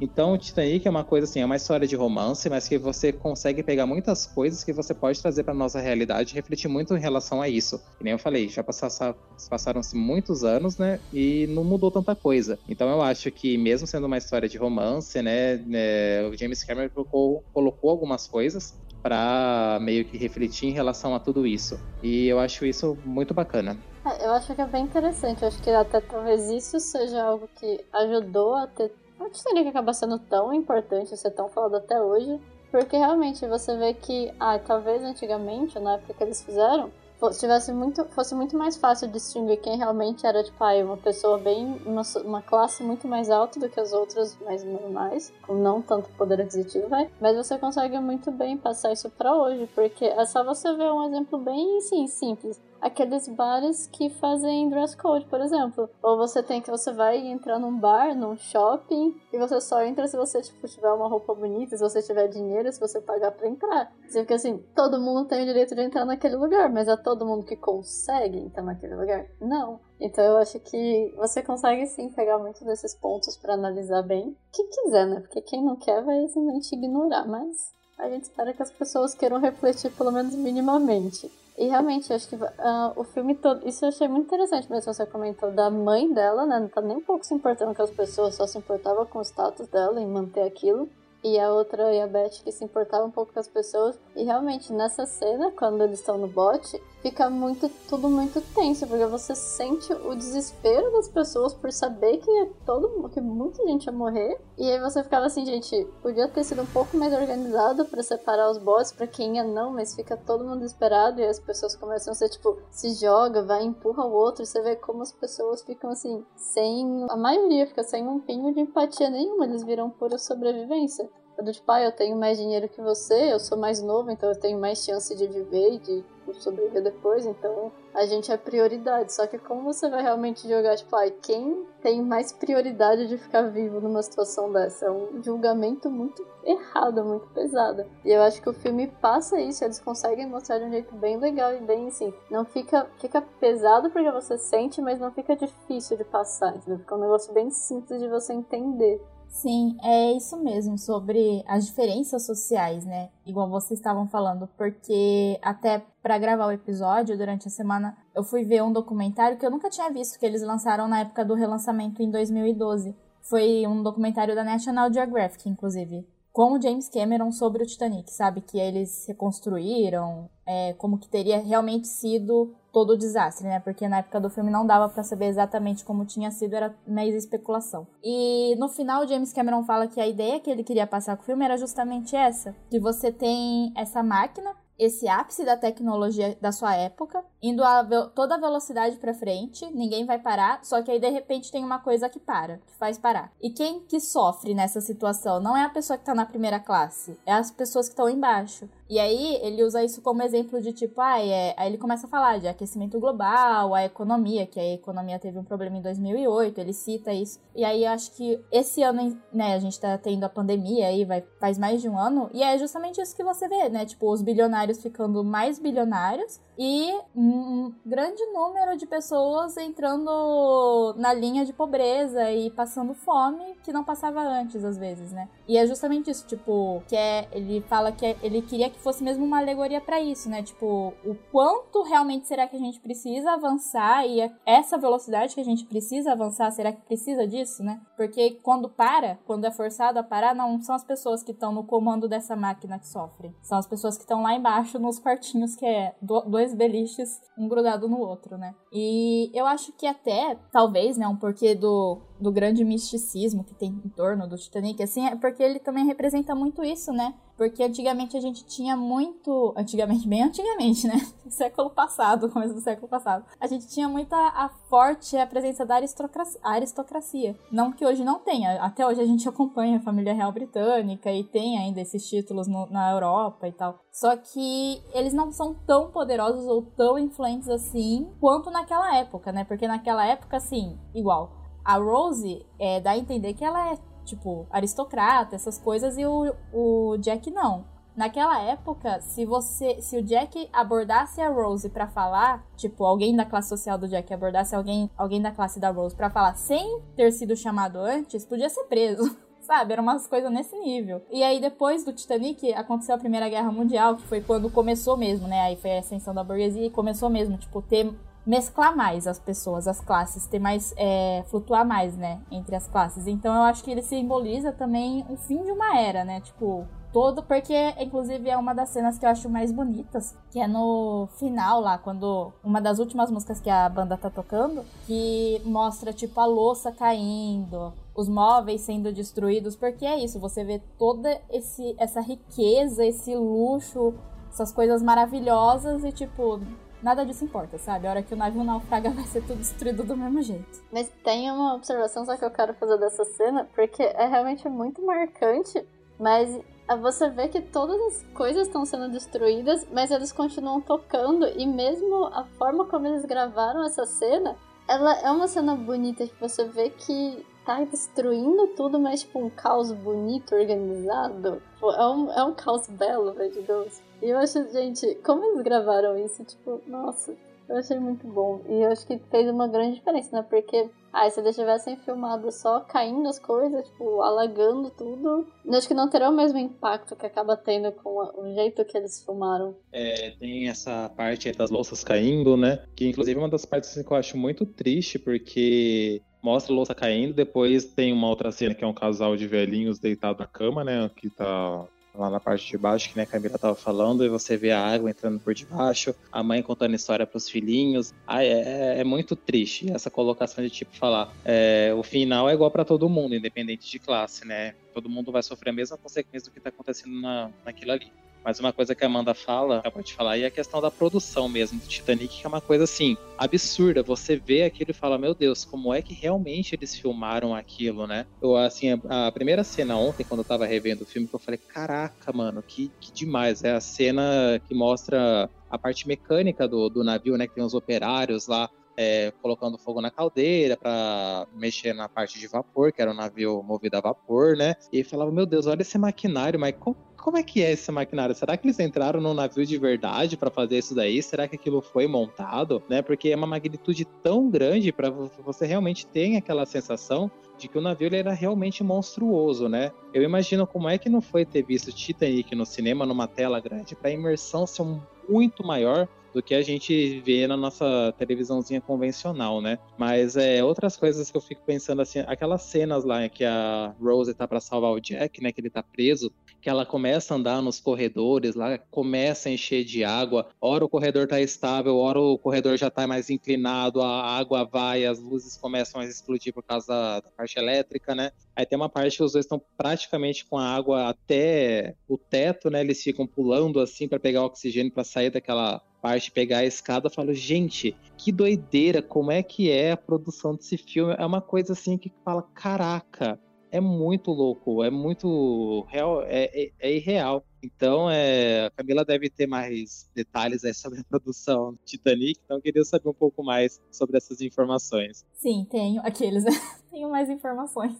Então, 0.00 0.32
o 0.32 0.38
Titanic 0.38 0.86
é 0.86 0.90
uma 0.90 1.04
coisa 1.04 1.26
assim, 1.26 1.40
é 1.40 1.44
uma 1.44 1.56
história 1.56 1.86
de 1.86 1.94
romance, 1.94 2.48
mas 2.48 2.66
que 2.66 2.78
você 2.78 3.12
consegue 3.12 3.62
pegar 3.62 3.84
muitas 3.84 4.26
coisas 4.26 4.64
que 4.64 4.72
você 4.72 4.94
pode 4.94 5.20
trazer 5.20 5.44
para 5.44 5.52
nossa 5.52 5.78
realidade 5.78 6.32
e 6.32 6.34
refletir 6.34 6.68
muito 6.68 6.96
em 6.96 7.00
relação 7.00 7.42
a 7.42 7.48
isso. 7.48 7.78
E 8.00 8.04
nem 8.04 8.12
eu 8.12 8.18
falei, 8.18 8.48
já 8.48 8.64
passaram-se 8.64 9.94
muitos 9.94 10.42
anos, 10.42 10.78
né? 10.78 10.98
E 11.12 11.46
não 11.48 11.62
mudou 11.64 11.90
tanta 11.90 12.14
coisa. 12.14 12.58
Então, 12.66 12.88
eu 12.88 13.02
acho 13.02 13.30
que 13.30 13.58
mesmo 13.58 13.86
sendo 13.86 14.06
uma 14.06 14.16
história 14.16 14.48
de 14.48 14.56
romance, 14.56 15.20
né, 15.20 15.56
né 15.66 16.22
o 16.26 16.36
James 16.36 16.64
Cameron 16.64 16.88
colocou, 16.88 17.44
colocou 17.52 17.90
algumas 17.90 18.26
coisas 18.26 18.74
para 19.02 19.78
meio 19.80 20.04
que 20.04 20.16
refletir 20.16 20.68
em 20.68 20.72
relação 20.72 21.14
a 21.14 21.20
tudo 21.20 21.46
isso. 21.46 21.78
E 22.02 22.26
eu 22.26 22.38
acho 22.38 22.64
isso 22.64 22.96
muito 23.04 23.34
bacana. 23.34 23.76
É, 24.04 24.26
eu 24.26 24.32
acho 24.32 24.54
que 24.54 24.60
é 24.60 24.66
bem 24.66 24.84
interessante. 24.84 25.42
Eu 25.42 25.48
acho 25.48 25.62
que 25.62 25.70
até 25.70 26.00
talvez 26.00 26.48
isso 26.48 26.80
seja 26.80 27.22
algo 27.22 27.48
que 27.58 27.84
ajudou 27.92 28.54
a 28.54 28.66
ter 28.66 28.90
o 29.20 29.28
Titanic 29.28 29.68
acaba 29.68 29.92
sendo 29.92 30.18
tão 30.18 30.52
importante, 30.52 31.16
ser 31.16 31.30
tão 31.30 31.48
falado 31.48 31.76
até 31.76 32.00
hoje, 32.00 32.40
porque 32.70 32.96
realmente 32.96 33.46
você 33.46 33.76
vê 33.76 33.92
que, 33.94 34.32
ah, 34.40 34.58
talvez 34.58 35.02
antigamente, 35.02 35.78
na 35.78 35.94
época 35.94 36.14
que 36.14 36.24
eles 36.24 36.42
fizeram, 36.42 36.90
tivesse 37.38 37.70
muito, 37.70 38.02
fosse 38.06 38.34
muito 38.34 38.56
mais 38.56 38.78
fácil 38.78 39.08
distinguir 39.08 39.60
quem 39.60 39.76
realmente 39.76 40.26
era, 40.26 40.42
tipo, 40.42 40.62
ah, 40.64 40.72
uma 40.82 40.96
pessoa 40.96 41.36
bem, 41.36 41.82
uma, 41.84 42.02
uma 42.24 42.40
classe 42.40 42.82
muito 42.82 43.06
mais 43.06 43.28
alta 43.28 43.60
do 43.60 43.68
que 43.68 43.78
as 43.78 43.92
outras 43.92 44.38
mais 44.40 44.64
normais, 44.64 45.30
com 45.46 45.54
não 45.54 45.82
tanto 45.82 46.08
poder 46.16 46.40
aquisitivo, 46.40 46.88
vai. 46.88 47.10
Mas 47.20 47.36
você 47.36 47.58
consegue 47.58 47.98
muito 47.98 48.30
bem 48.30 48.56
passar 48.56 48.92
isso 48.92 49.10
para 49.10 49.34
hoje, 49.34 49.68
porque 49.74 50.06
é 50.06 50.24
só 50.24 50.42
você 50.42 50.72
ver 50.74 50.90
um 50.90 51.02
exemplo 51.02 51.38
bem, 51.38 51.80
sim, 51.82 52.06
simples 52.06 52.58
aqueles 52.80 53.28
bares 53.28 53.86
que 53.86 54.08
fazem 54.10 54.68
dress 54.68 54.96
code, 54.96 55.26
por 55.26 55.40
exemplo. 55.40 55.88
Ou 56.02 56.16
você 56.16 56.42
tem 56.42 56.60
que 56.60 56.70
você 56.70 56.92
vai 56.92 57.18
entrar 57.18 57.58
num 57.58 57.78
bar, 57.78 58.14
num 58.14 58.36
shopping, 58.36 59.14
e 59.32 59.38
você 59.38 59.60
só 59.60 59.82
entra 59.82 60.06
se 60.08 60.16
você 60.16 60.40
tipo, 60.40 60.66
tiver 60.66 60.90
uma 60.92 61.08
roupa 61.08 61.34
bonita, 61.34 61.76
se 61.76 61.82
você 61.82 62.02
tiver 62.02 62.28
dinheiro, 62.28 62.72
se 62.72 62.80
você 62.80 63.00
pagar 63.00 63.32
para 63.32 63.48
entrar. 63.48 63.92
Porque 64.12 64.34
assim, 64.34 64.58
todo 64.74 65.00
mundo 65.00 65.28
tem 65.28 65.42
o 65.42 65.46
direito 65.46 65.74
de 65.74 65.82
entrar 65.82 66.04
naquele 66.04 66.36
lugar, 66.36 66.70
mas 66.70 66.88
é 66.88 66.96
todo 66.96 67.26
mundo 67.26 67.44
que 67.44 67.56
consegue 67.56 68.38
entrar 68.38 68.62
naquele 68.62 68.94
lugar? 68.94 69.26
Não. 69.40 69.80
Então 70.00 70.24
eu 70.24 70.38
acho 70.38 70.58
que 70.60 71.12
você 71.16 71.42
consegue 71.42 71.86
sim 71.86 72.08
pegar 72.10 72.38
muitos 72.38 72.62
desses 72.62 72.94
pontos 72.94 73.36
para 73.36 73.54
analisar 73.54 74.02
bem. 74.02 74.36
Quem 74.52 74.66
quiser, 74.68 75.06
né? 75.06 75.20
Porque 75.20 75.42
quem 75.42 75.62
não 75.62 75.76
quer 75.76 76.02
vai 76.02 76.26
simplesmente 76.28 76.74
ignorar, 76.74 77.26
mas 77.28 77.72
a 77.98 78.08
gente 78.08 78.24
espera 78.24 78.54
que 78.54 78.62
as 78.62 78.72
pessoas 78.72 79.14
queiram 79.14 79.38
refletir 79.38 79.92
pelo 79.92 80.10
menos 80.10 80.34
minimamente. 80.34 81.30
E 81.56 81.66
realmente, 81.66 82.12
acho 82.12 82.28
que 82.28 82.36
uh, 82.36 82.48
o 82.96 83.04
filme 83.04 83.34
todo. 83.34 83.66
Isso 83.68 83.84
eu 83.84 83.88
achei 83.90 84.08
muito 84.08 84.26
interessante 84.26 84.70
mesmo. 84.70 84.92
Você 84.92 85.04
comentou 85.06 85.50
da 85.50 85.70
mãe 85.70 86.12
dela, 86.12 86.46
né? 86.46 86.58
Não 86.60 86.68
tá 86.68 86.80
nem 86.80 86.96
um 86.96 87.02
pouco 87.02 87.24
se 87.24 87.34
importando 87.34 87.74
com 87.74 87.82
as 87.82 87.90
pessoas, 87.90 88.34
só 88.34 88.46
se 88.46 88.58
importava 88.58 89.04
com 89.04 89.18
o 89.18 89.22
status 89.22 89.68
dela 89.68 90.00
em 90.00 90.06
manter 90.06 90.42
aquilo 90.42 90.88
e 91.22 91.38
a 91.38 91.52
outra 91.52 91.92
e 91.94 92.00
a 92.00 92.06
Beth 92.06 92.42
que 92.42 92.52
se 92.52 92.64
importava 92.64 93.04
um 93.04 93.10
pouco 93.10 93.32
com 93.32 93.40
as 93.40 93.48
pessoas. 93.48 93.98
E 94.16 94.24
realmente 94.24 94.72
nessa 94.72 95.06
cena, 95.06 95.50
quando 95.52 95.82
eles 95.84 96.00
estão 96.00 96.16
no 96.18 96.28
bote, 96.28 96.80
fica 97.02 97.28
muito 97.30 97.68
tudo 97.88 98.08
muito 98.08 98.40
tenso, 98.54 98.86
porque 98.86 99.06
você 99.06 99.34
sente 99.34 99.92
o 99.92 100.14
desespero 100.14 100.90
das 100.92 101.08
pessoas 101.08 101.54
por 101.54 101.72
saber 101.72 102.18
que 102.18 102.50
todo 102.64 103.08
que 103.10 103.20
muita 103.20 103.62
gente 103.66 103.86
ia 103.86 103.92
morrer. 103.92 104.40
E 104.58 104.70
aí 104.70 104.80
você 104.80 105.02
ficava 105.02 105.26
assim, 105.26 105.44
gente, 105.44 105.86
podia 106.02 106.28
ter 106.28 106.44
sido 106.44 106.62
um 106.62 106.66
pouco 106.66 106.96
mais 106.96 107.12
organizado 107.12 107.84
para 107.86 108.02
separar 108.02 108.50
os 108.50 108.58
bots 108.58 108.92
para 108.92 109.06
quem 109.06 109.36
ia 109.36 109.44
não, 109.44 109.72
mas 109.72 109.94
fica 109.94 110.16
todo 110.16 110.44
mundo 110.44 110.60
desesperado 110.60 111.20
e 111.20 111.24
as 111.24 111.38
pessoas 111.38 111.74
começam 111.74 112.12
a 112.12 112.14
ser 112.14 112.28
tipo, 112.28 112.58
se 112.70 112.94
joga, 112.94 113.42
vai, 113.42 113.64
empurra 113.64 114.04
o 114.04 114.12
outro, 114.12 114.44
você 114.44 114.60
vê 114.62 114.76
como 114.76 115.02
as 115.02 115.12
pessoas 115.12 115.62
ficam 115.62 115.90
assim, 115.90 116.24
sem 116.36 117.06
a 117.08 117.16
maioria 117.16 117.66
fica 117.66 117.82
sem 117.82 118.06
um 118.06 118.20
pingo 118.20 118.52
de 118.52 118.60
empatia 118.60 119.10
nenhuma, 119.10 119.44
eles 119.44 119.64
viram 119.64 119.90
pura 119.90 120.18
sobrevivência 120.18 121.09
do 121.42 121.52
tipo, 121.52 121.70
ah, 121.70 121.82
eu 121.82 121.92
tenho 121.92 122.16
mais 122.16 122.38
dinheiro 122.38 122.68
que 122.68 122.80
você, 122.80 123.32
eu 123.32 123.40
sou 123.40 123.58
mais 123.58 123.82
novo, 123.82 124.10
então 124.10 124.28
eu 124.28 124.38
tenho 124.38 124.58
mais 124.58 124.84
chance 124.84 125.14
de 125.14 125.26
viver 125.26 125.74
e 125.74 125.78
de 125.78 126.04
sobreviver 126.34 126.82
depois, 126.82 127.26
então 127.26 127.72
a 127.92 128.06
gente 128.06 128.30
é 128.30 128.36
prioridade. 128.36 129.12
Só 129.12 129.26
que 129.26 129.38
como 129.38 129.62
você 129.62 129.88
vai 129.88 130.02
realmente 130.02 130.48
jogar, 130.48 130.76
tipo, 130.76 130.94
ah, 130.94 131.10
quem 131.22 131.66
tem 131.82 132.02
mais 132.02 132.32
prioridade 132.32 133.08
de 133.08 133.18
ficar 133.18 133.42
vivo 133.50 133.80
numa 133.80 134.02
situação 134.02 134.52
dessa? 134.52 134.86
É 134.86 134.90
um 134.90 135.22
julgamento 135.22 135.90
muito 135.90 136.24
errado, 136.44 137.04
muito 137.04 137.26
pesado. 137.28 137.84
E 138.04 138.10
eu 138.10 138.22
acho 138.22 138.40
que 138.40 138.48
o 138.48 138.54
filme 138.54 138.86
passa 139.00 139.40
isso, 139.40 139.64
eles 139.64 139.80
conseguem 139.80 140.28
mostrar 140.28 140.58
de 140.58 140.64
um 140.64 140.70
jeito 140.70 140.94
bem 140.94 141.16
legal 141.16 141.52
e 141.54 141.60
bem 141.60 141.88
assim. 141.88 142.12
Não 142.30 142.44
fica, 142.44 142.86
fica 142.98 143.20
pesado 143.20 143.90
porque 143.90 144.10
você 144.10 144.38
sente, 144.38 144.80
mas 144.80 145.00
não 145.00 145.10
fica 145.10 145.36
difícil 145.36 145.96
de 145.96 146.04
passar, 146.04 146.56
entendeu? 146.56 146.78
Fica 146.78 146.94
um 146.94 147.00
negócio 147.00 147.32
bem 147.32 147.50
simples 147.50 148.00
de 148.00 148.08
você 148.08 148.32
entender. 148.32 149.00
Sim, 149.30 149.78
é 149.82 150.12
isso 150.12 150.36
mesmo, 150.36 150.76
sobre 150.76 151.42
as 151.46 151.64
diferenças 151.64 152.26
sociais, 152.26 152.84
né? 152.84 153.10
Igual 153.24 153.48
vocês 153.48 153.78
estavam 153.78 154.06
falando, 154.06 154.48
porque 154.56 155.38
até 155.40 155.82
para 156.02 156.18
gravar 156.18 156.46
o 156.46 156.52
episódio, 156.52 157.16
durante 157.16 157.46
a 157.46 157.50
semana, 157.50 157.96
eu 158.14 158.22
fui 158.24 158.44
ver 158.44 158.62
um 158.62 158.72
documentário 158.72 159.38
que 159.38 159.46
eu 159.46 159.50
nunca 159.50 159.70
tinha 159.70 159.90
visto, 159.90 160.18
que 160.18 160.26
eles 160.26 160.42
lançaram 160.42 160.88
na 160.88 161.00
época 161.00 161.24
do 161.24 161.34
relançamento 161.34 162.02
em 162.02 162.10
2012. 162.10 162.94
Foi 163.22 163.66
um 163.66 163.82
documentário 163.82 164.34
da 164.34 164.44
National 164.44 164.92
Geographic, 164.92 165.48
inclusive. 165.48 166.06
Com 166.32 166.52
o 166.52 166.62
James 166.62 166.88
Cameron 166.88 167.32
sobre 167.32 167.62
o 167.62 167.66
Titanic, 167.66 168.12
sabe? 168.12 168.40
Que 168.40 168.58
eles 168.58 169.04
reconstruíram, 169.06 170.28
é, 170.46 170.72
como 170.74 170.98
que 170.98 171.08
teria 171.08 171.38
realmente 171.38 171.88
sido 171.88 172.54
todo 172.72 172.90
o 172.90 172.96
desastre, 172.96 173.48
né? 173.48 173.60
Porque 173.60 173.88
na 173.88 173.98
época 173.98 174.20
do 174.20 174.30
filme 174.30 174.50
não 174.50 174.64
dava 174.64 174.88
para 174.88 175.02
saber 175.02 175.26
exatamente 175.26 175.84
como 175.84 176.04
tinha 176.04 176.30
sido, 176.30 176.54
era 176.54 176.74
mais 176.86 177.14
especulação. 177.14 177.86
E 178.02 178.54
no 178.56 178.68
final, 178.68 179.06
James 179.08 179.32
Cameron 179.32 179.64
fala 179.64 179.88
que 179.88 180.00
a 180.00 180.06
ideia 180.06 180.40
que 180.40 180.50
ele 180.50 180.62
queria 180.62 180.86
passar 180.86 181.16
com 181.16 181.22
o 181.22 181.26
filme 181.26 181.44
era 181.44 181.56
justamente 181.56 182.14
essa: 182.14 182.54
que 182.70 182.78
você 182.78 183.10
tem 183.10 183.72
essa 183.76 184.02
máquina 184.02 184.54
esse 184.80 185.06
ápice 185.06 185.44
da 185.44 185.58
tecnologia 185.58 186.38
da 186.40 186.50
sua 186.50 186.74
época, 186.74 187.22
indo 187.42 187.62
a 187.62 187.84
toda 188.14 188.36
a 188.36 188.40
velocidade 188.40 188.96
para 188.96 189.12
frente, 189.12 189.66
ninguém 189.74 190.06
vai 190.06 190.18
parar, 190.18 190.64
só 190.64 190.82
que 190.82 190.90
aí 190.90 190.98
de 190.98 191.10
repente 191.10 191.52
tem 191.52 191.62
uma 191.62 191.78
coisa 191.78 192.08
que 192.08 192.18
para, 192.18 192.56
que 192.66 192.74
faz 192.76 192.98
parar. 192.98 193.30
E 193.42 193.50
quem 193.50 193.80
que 193.80 194.00
sofre 194.00 194.54
nessa 194.54 194.80
situação 194.80 195.38
não 195.38 195.54
é 195.54 195.64
a 195.64 195.68
pessoa 195.68 195.98
que 195.98 196.04
tá 196.04 196.14
na 196.14 196.24
primeira 196.24 196.58
classe, 196.58 197.18
é 197.26 197.32
as 197.32 197.50
pessoas 197.50 197.88
que 197.88 197.92
estão 197.92 198.08
embaixo. 198.08 198.68
E 198.88 198.98
aí 198.98 199.38
ele 199.42 199.62
usa 199.62 199.84
isso 199.84 200.02
como 200.02 200.22
exemplo 200.22 200.60
de 200.60 200.72
tipo, 200.72 201.00
ah, 201.00 201.24
é... 201.24 201.54
aí 201.56 201.68
ele 201.68 201.78
começa 201.78 202.06
a 202.06 202.10
falar 202.10 202.38
de 202.38 202.48
aquecimento 202.48 202.98
global, 202.98 203.72
a 203.72 203.84
economia, 203.84 204.46
que 204.46 204.58
a 204.58 204.74
economia 204.74 205.18
teve 205.18 205.38
um 205.38 205.44
problema 205.44 205.78
em 205.78 205.82
2008, 205.82 206.58
ele 206.58 206.72
cita 206.72 207.12
isso. 207.12 207.38
E 207.54 207.64
aí 207.64 207.84
eu 207.84 207.90
acho 207.92 208.10
que 208.12 208.42
esse 208.50 208.82
ano, 208.82 209.16
né, 209.32 209.54
a 209.54 209.58
gente 209.58 209.78
tá 209.78 209.96
tendo 209.96 210.24
a 210.24 210.28
pandemia 210.28 210.88
aí, 210.88 211.04
vai, 211.04 211.22
faz 211.38 211.56
mais 211.56 211.80
de 211.80 211.88
um 211.88 211.98
ano, 211.98 212.30
e 212.32 212.42
é 212.42 212.58
justamente 212.58 213.00
isso 213.00 213.14
que 213.14 213.22
você 213.22 213.46
vê, 213.46 213.68
né, 213.68 213.84
tipo, 213.84 214.10
os 214.10 214.22
bilionários 214.22 214.69
ficando 214.78 215.24
mais 215.24 215.58
bilionários 215.58 216.40
e 216.62 216.92
um 217.16 217.72
grande 217.86 218.22
número 218.34 218.76
de 218.76 218.86
pessoas 218.86 219.56
entrando 219.56 220.94
na 220.98 221.10
linha 221.14 221.42
de 221.42 221.54
pobreza 221.54 222.30
e 222.30 222.50
passando 222.50 222.92
fome 222.92 223.56
que 223.62 223.72
não 223.72 223.82
passava 223.82 224.20
antes, 224.20 224.62
às 224.62 224.76
vezes, 224.76 225.10
né? 225.10 225.26
E 225.48 225.56
é 225.56 225.66
justamente 225.66 226.10
isso, 226.10 226.26
tipo, 226.26 226.82
que 226.86 226.94
é, 226.94 227.26
ele 227.32 227.62
fala 227.62 227.90
que 227.90 228.04
é, 228.04 228.16
ele 228.22 228.42
queria 228.42 228.68
que 228.68 228.78
fosse 228.78 229.02
mesmo 229.02 229.24
uma 229.24 229.38
alegoria 229.38 229.80
para 229.80 230.02
isso, 230.02 230.28
né? 230.28 230.42
Tipo, 230.42 230.92
o 231.02 231.14
quanto 231.32 231.82
realmente 231.82 232.28
será 232.28 232.46
que 232.46 232.56
a 232.56 232.60
gente 232.60 232.78
precisa 232.78 233.32
avançar 233.32 234.06
e 234.06 234.20
é 234.20 234.30
essa 234.44 234.76
velocidade 234.76 235.34
que 235.34 235.40
a 235.40 235.44
gente 235.44 235.64
precisa 235.64 236.12
avançar, 236.12 236.50
será 236.50 236.72
que 236.72 236.82
precisa 236.82 237.26
disso, 237.26 237.62
né? 237.62 237.80
Porque 237.96 238.38
quando 238.42 238.68
para, 238.68 239.18
quando 239.26 239.46
é 239.46 239.50
forçado 239.50 239.98
a 239.98 240.02
parar, 240.02 240.34
não 240.34 240.60
são 240.60 240.74
as 240.74 240.84
pessoas 240.84 241.22
que 241.22 241.32
estão 241.32 241.52
no 241.52 241.64
comando 241.64 242.06
dessa 242.06 242.36
máquina 242.36 242.78
que 242.78 242.86
sofrem, 242.86 243.34
são 243.40 243.56
as 243.56 243.66
pessoas 243.66 243.96
que 243.96 244.02
estão 244.02 244.22
lá 244.22 244.34
embaixo 244.34 244.59
nos 244.78 244.98
quartinhos 244.98 245.54
que 245.54 245.66
é 245.66 245.94
dois 246.00 246.50
dois 246.50 246.54
beliches 246.54 247.20
um 247.38 247.48
grudado 247.48 247.88
no 247.88 247.98
outro, 247.98 248.36
né? 248.36 248.54
E 248.72 249.30
eu 249.34 249.46
acho 249.46 249.72
que 249.72 249.86
até, 249.86 250.36
talvez, 250.52 250.96
né, 250.96 251.06
um 251.06 251.16
porquê 251.16 251.54
do, 251.54 251.98
do 252.20 252.30
grande 252.30 252.64
misticismo 252.64 253.44
que 253.44 253.54
tem 253.54 253.70
em 253.84 253.88
torno 253.88 254.28
do 254.28 254.36
Titanic, 254.36 254.82
assim, 254.82 255.06
é 255.06 255.16
porque 255.16 255.42
ele 255.42 255.58
também 255.58 255.86
representa 255.86 256.34
muito 256.34 256.62
isso, 256.62 256.92
né? 256.92 257.14
Porque 257.40 257.62
antigamente 257.62 258.18
a 258.18 258.20
gente 258.20 258.44
tinha 258.44 258.76
muito. 258.76 259.54
Antigamente, 259.56 260.06
bem 260.06 260.22
antigamente, 260.22 260.86
né? 260.86 261.00
século 261.30 261.70
passado, 261.70 262.28
começo 262.28 262.52
do 262.52 262.60
século 262.60 262.86
passado. 262.86 263.24
A 263.40 263.46
gente 263.46 263.66
tinha 263.66 263.88
muita 263.88 264.14
a 264.14 264.50
forte 264.68 265.16
a 265.16 265.26
presença 265.26 265.64
da 265.64 265.76
aristocracia, 265.76 266.38
aristocracia. 266.44 267.34
Não 267.50 267.72
que 267.72 267.82
hoje 267.82 268.04
não 268.04 268.18
tenha. 268.18 268.62
Até 268.62 268.86
hoje 268.86 269.00
a 269.00 269.06
gente 269.06 269.26
acompanha 269.26 269.78
a 269.78 269.80
família 269.80 270.12
real 270.12 270.30
britânica 270.32 271.10
e 271.10 271.24
tem 271.24 271.56
ainda 271.56 271.80
esses 271.80 272.06
títulos 272.06 272.46
no, 272.46 272.66
na 272.66 272.90
Europa 272.90 273.48
e 273.48 273.52
tal. 273.52 273.78
Só 273.90 274.14
que 274.18 274.82
eles 274.92 275.14
não 275.14 275.32
são 275.32 275.54
tão 275.66 275.90
poderosos 275.90 276.46
ou 276.46 276.60
tão 276.60 276.98
influentes 276.98 277.48
assim 277.48 278.06
quanto 278.20 278.50
naquela 278.50 278.98
época, 278.98 279.32
né? 279.32 279.44
Porque 279.44 279.66
naquela 279.66 280.04
época, 280.06 280.36
assim, 280.36 280.78
igual. 280.94 281.40
A 281.64 281.76
Rose 281.76 282.44
é, 282.58 282.80
dá 282.80 282.90
a 282.90 282.98
entender 282.98 283.32
que 283.32 283.44
ela 283.44 283.72
é 283.72 283.78
tipo, 284.04 284.46
aristocrata, 284.50 285.36
essas 285.36 285.58
coisas, 285.58 285.96
e 285.98 286.04
o, 286.04 286.34
o 286.52 286.96
Jack 286.98 287.30
não. 287.30 287.64
Naquela 287.96 288.40
época, 288.40 289.00
se 289.00 289.26
você, 289.26 289.82
se 289.82 289.96
o 289.96 290.02
Jack 290.02 290.48
abordasse 290.52 291.20
a 291.20 291.28
Rose 291.28 291.68
para 291.68 291.88
falar, 291.88 292.44
tipo, 292.56 292.84
alguém 292.84 293.14
da 293.14 293.24
classe 293.24 293.48
social 293.48 293.76
do 293.76 293.88
Jack 293.88 294.12
abordasse 294.14 294.54
alguém, 294.54 294.88
alguém 294.96 295.20
da 295.20 295.30
classe 295.30 295.58
da 295.58 295.70
Rose 295.70 295.94
para 295.94 296.08
falar 296.08 296.34
sem 296.34 296.80
ter 296.96 297.12
sido 297.12 297.36
chamado 297.36 297.78
antes, 297.78 298.24
podia 298.24 298.48
ser 298.48 298.64
preso. 298.64 299.14
Sabe, 299.40 299.72
eram 299.72 299.82
umas 299.82 300.06
coisas 300.06 300.30
nesse 300.30 300.56
nível. 300.56 301.02
E 301.10 301.24
aí, 301.24 301.40
depois 301.40 301.84
do 301.84 301.92
Titanic, 301.92 302.54
aconteceu 302.54 302.94
a 302.94 302.98
Primeira 302.98 303.28
Guerra 303.28 303.50
Mundial, 303.50 303.96
que 303.96 304.06
foi 304.06 304.20
quando 304.20 304.48
começou 304.48 304.96
mesmo, 304.96 305.26
né? 305.26 305.40
Aí 305.40 305.56
foi 305.56 305.76
a 305.76 305.80
ascensão 305.80 306.14
da 306.14 306.22
burguesia 306.22 306.66
e 306.66 306.70
começou 306.70 307.10
mesmo, 307.10 307.36
tipo, 307.36 307.60
ter 307.60 307.92
mesclar 308.26 308.76
mais 308.76 309.06
as 309.06 309.18
pessoas, 309.18 309.66
as 309.66 309.80
classes, 309.80 310.26
ter 310.26 310.38
mais. 310.38 310.74
É, 310.76 311.24
flutuar 311.28 311.64
mais, 311.64 311.96
né? 311.96 312.20
Entre 312.30 312.54
as 312.54 312.66
classes. 312.66 313.06
Então 313.06 313.34
eu 313.34 313.42
acho 313.42 313.64
que 313.64 313.70
ele 313.70 313.82
simboliza 313.82 314.52
também 314.52 315.04
o 315.08 315.16
fim 315.16 315.42
de 315.42 315.50
uma 315.50 315.78
era, 315.78 316.04
né? 316.04 316.20
Tipo, 316.20 316.66
todo, 316.92 317.22
porque 317.22 317.54
inclusive 317.78 318.28
é 318.28 318.36
uma 318.36 318.54
das 318.54 318.70
cenas 318.70 318.98
que 318.98 319.04
eu 319.04 319.10
acho 319.10 319.28
mais 319.28 319.52
bonitas, 319.52 320.16
que 320.30 320.40
é 320.40 320.46
no 320.46 321.08
final 321.18 321.60
lá, 321.60 321.78
quando 321.78 322.32
uma 322.42 322.60
das 322.60 322.78
últimas 322.78 323.10
músicas 323.10 323.40
que 323.40 323.50
a 323.50 323.68
banda 323.68 323.96
tá 323.96 324.10
tocando, 324.10 324.64
que 324.86 325.40
mostra 325.44 325.92
tipo 325.92 326.18
a 326.20 326.26
louça 326.26 326.72
caindo, 326.72 327.72
os 327.94 328.08
móveis 328.08 328.62
sendo 328.62 328.92
destruídos, 328.92 329.56
porque 329.56 329.86
é 329.86 329.98
isso, 329.98 330.18
você 330.18 330.44
vê 330.44 330.60
toda 330.78 331.20
esse 331.30 331.74
essa 331.78 332.00
riqueza, 332.00 332.84
esse 332.84 333.14
luxo, 333.14 333.94
essas 334.30 334.52
coisas 334.52 334.82
maravilhosas 334.82 335.84
e 335.84 335.92
tipo, 335.92 336.40
nada 336.82 337.04
disso 337.04 337.24
importa, 337.24 337.58
sabe? 337.58 337.86
A 337.86 337.90
hora 337.90 338.02
que 338.02 338.14
o 338.14 338.16
navio 338.16 338.44
naufraga 338.44 338.90
vai 338.90 339.04
ser 339.04 339.22
tudo 339.22 339.38
destruído 339.38 339.84
do 339.84 339.96
mesmo 339.96 340.22
jeito. 340.22 340.62
Mas 340.72 340.90
tem 341.04 341.30
uma 341.30 341.54
observação 341.54 342.04
só 342.04 342.16
que 342.16 342.24
eu 342.24 342.30
quero 342.30 342.54
fazer 342.54 342.78
dessa 342.78 343.04
cena, 343.04 343.48
porque 343.54 343.82
é 343.82 344.06
realmente 344.06 344.48
muito 344.48 344.84
marcante, 344.84 345.64
mas 345.98 346.40
você 346.80 347.10
vê 347.10 347.28
que 347.28 347.40
todas 347.40 347.80
as 347.80 348.06
coisas 348.14 348.46
estão 348.46 348.64
sendo 348.64 348.90
destruídas, 348.90 349.66
mas 349.72 349.90
eles 349.90 350.12
continuam 350.12 350.60
tocando, 350.60 351.26
e 351.26 351.46
mesmo 351.46 352.06
a 352.06 352.24
forma 352.38 352.64
como 352.64 352.86
eles 352.86 353.04
gravaram 353.04 353.64
essa 353.64 353.84
cena, 353.84 354.36
ela 354.68 355.00
é 355.00 355.10
uma 355.10 355.26
cena 355.26 355.56
bonita 355.56 356.06
que 356.06 356.20
você 356.20 356.44
vê 356.44 356.70
que 356.70 357.26
tá 357.44 357.64
destruindo 357.64 358.46
tudo, 358.48 358.78
mas 358.78 359.00
tipo 359.00 359.18
um 359.18 359.28
caos 359.28 359.72
bonito, 359.72 360.34
organizado. 360.34 361.42
Tipo, 361.54 361.70
é 361.72 361.88
um, 361.88 362.12
é 362.12 362.24
um 362.24 362.34
caos 362.34 362.68
belo, 362.68 363.12
velho 363.12 363.32
de 363.32 363.42
Deus. 363.42 363.82
E 364.02 364.08
eu 364.08 364.18
acho, 364.18 364.50
gente, 364.52 364.94
como 365.04 365.24
eles 365.24 365.42
gravaram 365.42 365.98
isso, 365.98 366.24
tipo, 366.24 366.60
nossa, 366.66 367.14
eu 367.50 367.56
achei 367.56 367.78
muito 367.78 368.06
bom. 368.06 368.40
E 368.48 368.62
eu 368.62 368.70
acho 368.70 368.86
que 368.86 368.98
fez 369.10 369.28
uma 369.28 369.48
grande 369.48 369.74
diferença, 369.74 370.16
né? 370.16 370.24
Porque, 370.28 370.70
ah, 370.92 371.10
se 371.10 371.20
eles 371.20 371.34
tivessem 371.34 371.76
filmado 371.76 372.30
só 372.30 372.60
caindo 372.60 373.08
as 373.08 373.18
coisas, 373.18 373.66
tipo, 373.68 374.00
alagando 374.00 374.70
tudo, 374.70 375.26
eu 375.44 375.54
acho 375.54 375.66
que 375.66 375.74
não 375.74 375.90
teria 375.90 376.08
o 376.08 376.16
mesmo 376.16 376.38
impacto 376.38 376.94
que 376.94 377.04
acaba 377.04 377.36
tendo 377.36 377.72
com 377.72 377.90
o 377.90 378.34
jeito 378.34 378.64
que 378.64 378.78
eles 378.78 379.04
filmaram. 379.04 379.56
É, 379.72 380.12
tem 380.12 380.48
essa 380.48 380.88
parte 380.96 381.32
das 381.32 381.50
louças 381.50 381.82
caindo, 381.82 382.36
né? 382.36 382.64
Que 382.76 382.88
inclusive 382.88 383.18
é 383.18 383.22
uma 383.22 383.28
das 383.28 383.44
partes 383.44 383.74
que 383.74 383.92
eu 383.92 383.96
acho 383.96 384.16
muito 384.16 384.46
triste, 384.46 384.98
porque 384.98 386.00
mostra 386.22 386.52
a 386.52 386.56
louça 386.56 386.74
caindo, 386.74 387.14
depois 387.14 387.64
tem 387.64 387.92
uma 387.92 388.08
outra 388.08 388.30
cena 388.30 388.54
que 388.54 388.62
é 388.62 388.66
um 388.66 388.74
casal 388.74 389.16
de 389.16 389.26
velhinhos 389.26 389.80
deitado 389.80 390.20
na 390.20 390.26
cama, 390.26 390.62
né? 390.62 390.88
Que 390.94 391.10
tá 391.10 391.66
lá 392.00 392.10
na 392.10 392.18
parte 392.18 392.50
de 392.50 392.58
baixo, 392.58 392.90
que 392.90 392.96
né, 392.96 393.02
a 393.02 393.06
Camila 393.06 393.38
tava 393.38 393.54
falando, 393.54 394.04
e 394.04 394.08
você 394.08 394.36
vê 394.36 394.50
a 394.50 394.60
água 394.60 394.90
entrando 394.90 395.20
por 395.20 395.34
debaixo, 395.34 395.94
a 396.10 396.22
mãe 396.22 396.42
contando 396.42 396.74
história 396.74 397.06
para 397.06 397.16
os 397.16 397.28
filhinhos. 397.28 397.92
Ah, 398.06 398.24
é, 398.24 398.80
é, 398.80 398.84
muito 398.84 399.14
triste 399.14 399.70
essa 399.72 399.90
colocação 399.90 400.42
de 400.42 400.50
tipo 400.50 400.74
falar. 400.76 401.12
É, 401.24 401.72
o 401.76 401.82
final 401.82 402.28
é 402.28 402.34
igual 402.34 402.50
para 402.50 402.64
todo 402.64 402.88
mundo, 402.88 403.14
independente 403.14 403.70
de 403.70 403.78
classe, 403.78 404.26
né? 404.26 404.54
Todo 404.72 404.88
mundo 404.88 405.12
vai 405.12 405.22
sofrer 405.22 405.50
a 405.50 405.52
mesma 405.52 405.76
consequência 405.76 406.30
do 406.30 406.34
que 406.34 406.40
tá 406.40 406.48
acontecendo 406.48 407.00
na, 407.00 407.30
naquilo 407.44 407.72
ali. 407.72 407.92
Mas 408.24 408.38
uma 408.38 408.52
coisa 408.52 408.74
que 408.74 408.84
a 408.84 408.86
Amanda 408.86 409.14
fala, 409.14 409.58
acabou 409.58 409.82
de 409.82 409.94
falar, 409.94 410.18
é 410.18 410.26
a 410.26 410.30
questão 410.30 410.60
da 410.60 410.70
produção 410.70 411.28
mesmo 411.28 411.58
do 411.58 411.66
Titanic, 411.66 412.20
que 412.20 412.26
é 412.26 412.28
uma 412.28 412.40
coisa 412.40 412.64
assim, 412.64 412.96
absurda. 413.16 413.82
Você 413.82 414.16
vê 414.16 414.42
aquilo 414.44 414.70
e 414.70 414.74
fala, 414.74 414.98
meu 414.98 415.14
Deus, 415.14 415.44
como 415.44 415.72
é 415.72 415.80
que 415.80 415.94
realmente 415.94 416.54
eles 416.54 416.74
filmaram 416.74 417.34
aquilo, 417.34 417.86
né? 417.86 418.06
Eu, 418.20 418.36
assim, 418.36 418.80
a, 418.88 419.10
primeira 419.10 419.42
cena 419.44 419.76
ontem, 419.76 420.04
quando 420.04 420.20
eu 420.20 420.24
tava 420.24 420.46
revendo 420.46 420.84
o 420.84 420.86
filme, 420.86 421.08
que 421.08 421.14
eu 421.14 421.18
falei, 421.18 421.38
caraca, 421.38 422.12
mano, 422.12 422.42
que, 422.42 422.70
que 422.80 422.92
demais. 422.92 423.42
É 423.44 423.52
a 423.52 423.60
cena 423.60 424.40
que 424.46 424.54
mostra 424.54 425.30
a 425.50 425.58
parte 425.58 425.88
mecânica 425.88 426.46
do, 426.46 426.68
do 426.68 426.84
navio, 426.84 427.16
né? 427.16 427.26
Que 427.26 427.34
tem 427.34 427.44
os 427.44 427.54
operários 427.54 428.26
lá 428.26 428.50
é, 428.76 429.12
colocando 429.20 429.58
fogo 429.58 429.82
na 429.82 429.90
caldeira 429.90 430.56
para 430.56 431.26
mexer 431.34 431.74
na 431.74 431.86
parte 431.86 432.18
de 432.18 432.26
vapor, 432.26 432.72
que 432.72 432.80
era 432.80 432.90
um 432.90 432.94
navio 432.94 433.42
movido 433.42 433.76
a 433.76 433.80
vapor, 433.80 434.36
né? 434.36 434.54
E 434.72 434.82
falava, 434.82 435.12
meu 435.12 435.26
Deus, 435.26 435.46
olha 435.46 435.60
esse 435.60 435.76
maquinário, 435.76 436.40
mas 436.40 436.54
como, 436.58 436.74
como 437.00 437.16
é 437.16 437.22
que 437.22 437.42
é 437.42 437.52
esse 437.52 437.70
maquinário? 437.72 438.14
Será 438.14 438.36
que 438.36 438.46
eles 438.46 438.60
entraram 438.60 439.00
num 439.00 439.14
navio 439.14 439.44
de 439.44 439.58
verdade 439.58 440.16
para 440.16 440.30
fazer 440.30 440.58
isso 440.58 440.74
daí? 440.74 441.02
Será 441.02 441.26
que 441.26 441.34
aquilo 441.34 441.60
foi 441.60 441.86
montado? 441.86 442.62
Né? 442.68 442.82
Porque 442.82 443.08
é 443.08 443.16
uma 443.16 443.26
magnitude 443.26 443.84
tão 444.02 444.30
grande 444.30 444.70
para 444.70 444.90
você 444.90 445.46
realmente 445.46 445.86
ter 445.86 446.16
aquela 446.16 446.44
sensação 446.44 447.10
de 447.38 447.48
que 447.48 447.56
o 447.56 447.60
navio 447.60 447.86
ele 447.86 447.96
era 447.96 448.12
realmente 448.12 448.62
monstruoso, 448.62 449.48
né? 449.48 449.72
Eu 449.94 450.02
imagino 450.02 450.46
como 450.46 450.68
é 450.68 450.76
que 450.76 450.90
não 450.90 451.00
foi 451.00 451.24
ter 451.24 451.42
visto 451.42 451.72
Titanic 451.72 452.34
no 452.34 452.44
cinema 452.44 452.84
numa 452.84 453.08
tela 453.08 453.40
grande 453.40 453.74
para 453.74 453.90
imersão 453.90 454.46
ser 454.46 454.64
muito 455.08 455.44
maior 455.44 455.88
do 456.12 456.22
que 456.22 456.34
a 456.34 456.42
gente 456.42 457.00
vê 457.00 457.26
na 457.26 457.36
nossa 457.36 457.94
televisãozinha 457.98 458.60
convencional, 458.60 459.40
né? 459.40 459.58
Mas 459.78 460.16
é 460.16 460.42
outras 460.42 460.76
coisas 460.76 461.10
que 461.10 461.16
eu 461.16 461.20
fico 461.20 461.42
pensando 461.44 461.82
assim, 461.82 462.00
aquelas 462.06 462.42
cenas 462.42 462.84
lá 462.84 463.08
que 463.08 463.24
a 463.24 463.74
Rose 463.80 464.14
tá 464.14 464.26
para 464.26 464.40
salvar 464.40 464.72
o 464.72 464.80
Jack, 464.80 465.22
né, 465.22 465.32
que 465.32 465.40
ele 465.40 465.50
tá 465.50 465.62
preso, 465.62 466.12
que 466.40 466.48
ela 466.48 466.64
começa 466.64 467.14
a 467.14 467.16
andar 467.16 467.42
nos 467.42 467.60
corredores 467.60 468.34
lá, 468.34 468.58
começa 468.58 469.28
a 469.28 469.32
encher 469.32 469.64
de 469.64 469.84
água, 469.84 470.28
ora 470.40 470.64
o 470.64 470.68
corredor 470.68 471.06
tá 471.06 471.20
estável, 471.20 471.76
ora 471.76 472.00
o 472.00 472.18
corredor 472.18 472.56
já 472.56 472.70
tá 472.70 472.86
mais 472.86 473.10
inclinado, 473.10 473.82
a 473.82 474.02
água 474.18 474.44
vai, 474.44 474.84
as 474.86 474.98
luzes 474.98 475.36
começam 475.36 475.80
a 475.80 475.84
explodir 475.84 476.32
por 476.32 476.42
causa 476.42 476.66
da, 476.66 477.00
da 477.00 477.10
parte 477.10 477.38
elétrica, 477.38 477.94
né? 477.94 478.10
Aí 478.34 478.46
tem 478.46 478.56
uma 478.56 478.68
parte 478.68 478.96
que 478.96 479.02
os 479.02 479.12
dois 479.12 479.26
estão 479.26 479.40
praticamente 479.56 480.24
com 480.24 480.38
a 480.38 480.48
água 480.48 480.88
até 480.88 481.74
o 481.86 481.98
teto, 481.98 482.48
né? 482.48 482.60
Eles 482.60 482.82
ficam 482.82 483.06
pulando 483.06 483.60
assim 483.60 483.86
para 483.86 484.00
pegar 484.00 484.24
oxigênio 484.24 484.72
para 484.72 484.84
sair 484.84 485.10
daquela 485.10 485.62
parte, 485.80 486.10
pegar 486.10 486.38
a 486.38 486.44
escada. 486.44 486.86
Eu 486.86 486.92
falo, 486.92 487.12
gente, 487.12 487.76
que 487.96 488.12
doideira! 488.12 488.82
Como 488.82 489.10
é 489.10 489.22
que 489.22 489.50
é 489.50 489.72
a 489.72 489.76
produção 489.76 490.34
desse 490.34 490.56
filme? 490.56 490.94
É 490.98 491.06
uma 491.06 491.20
coisa 491.20 491.52
assim 491.52 491.76
que 491.76 491.92
fala, 492.04 492.22
caraca, 492.34 493.18
é 493.50 493.60
muito 493.60 494.12
louco, 494.12 494.62
é 494.62 494.70
muito 494.70 495.66
real, 495.68 496.02
é, 496.02 496.30
é, 496.32 496.50
é 496.58 496.76
irreal. 496.76 497.24
Então, 497.42 497.90
é, 497.90 498.46
a 498.46 498.50
Camila 498.50 498.84
deve 498.84 499.08
ter 499.08 499.26
mais 499.26 499.88
detalhes 499.94 500.42
sobre 500.56 500.80
a 500.80 500.84
produção 500.84 501.58
Titanic, 501.64 502.20
então 502.24 502.36
eu 502.36 502.42
queria 502.42 502.64
saber 502.64 502.88
um 502.88 502.94
pouco 502.94 503.24
mais 503.24 503.60
sobre 503.70 503.96
essas 503.96 504.20
informações. 504.20 505.04
Sim, 505.14 505.46
tenho. 505.50 505.80
Aqueles, 505.82 506.24
tenho 506.70 506.90
mais 506.90 507.08
informações. 507.08 507.78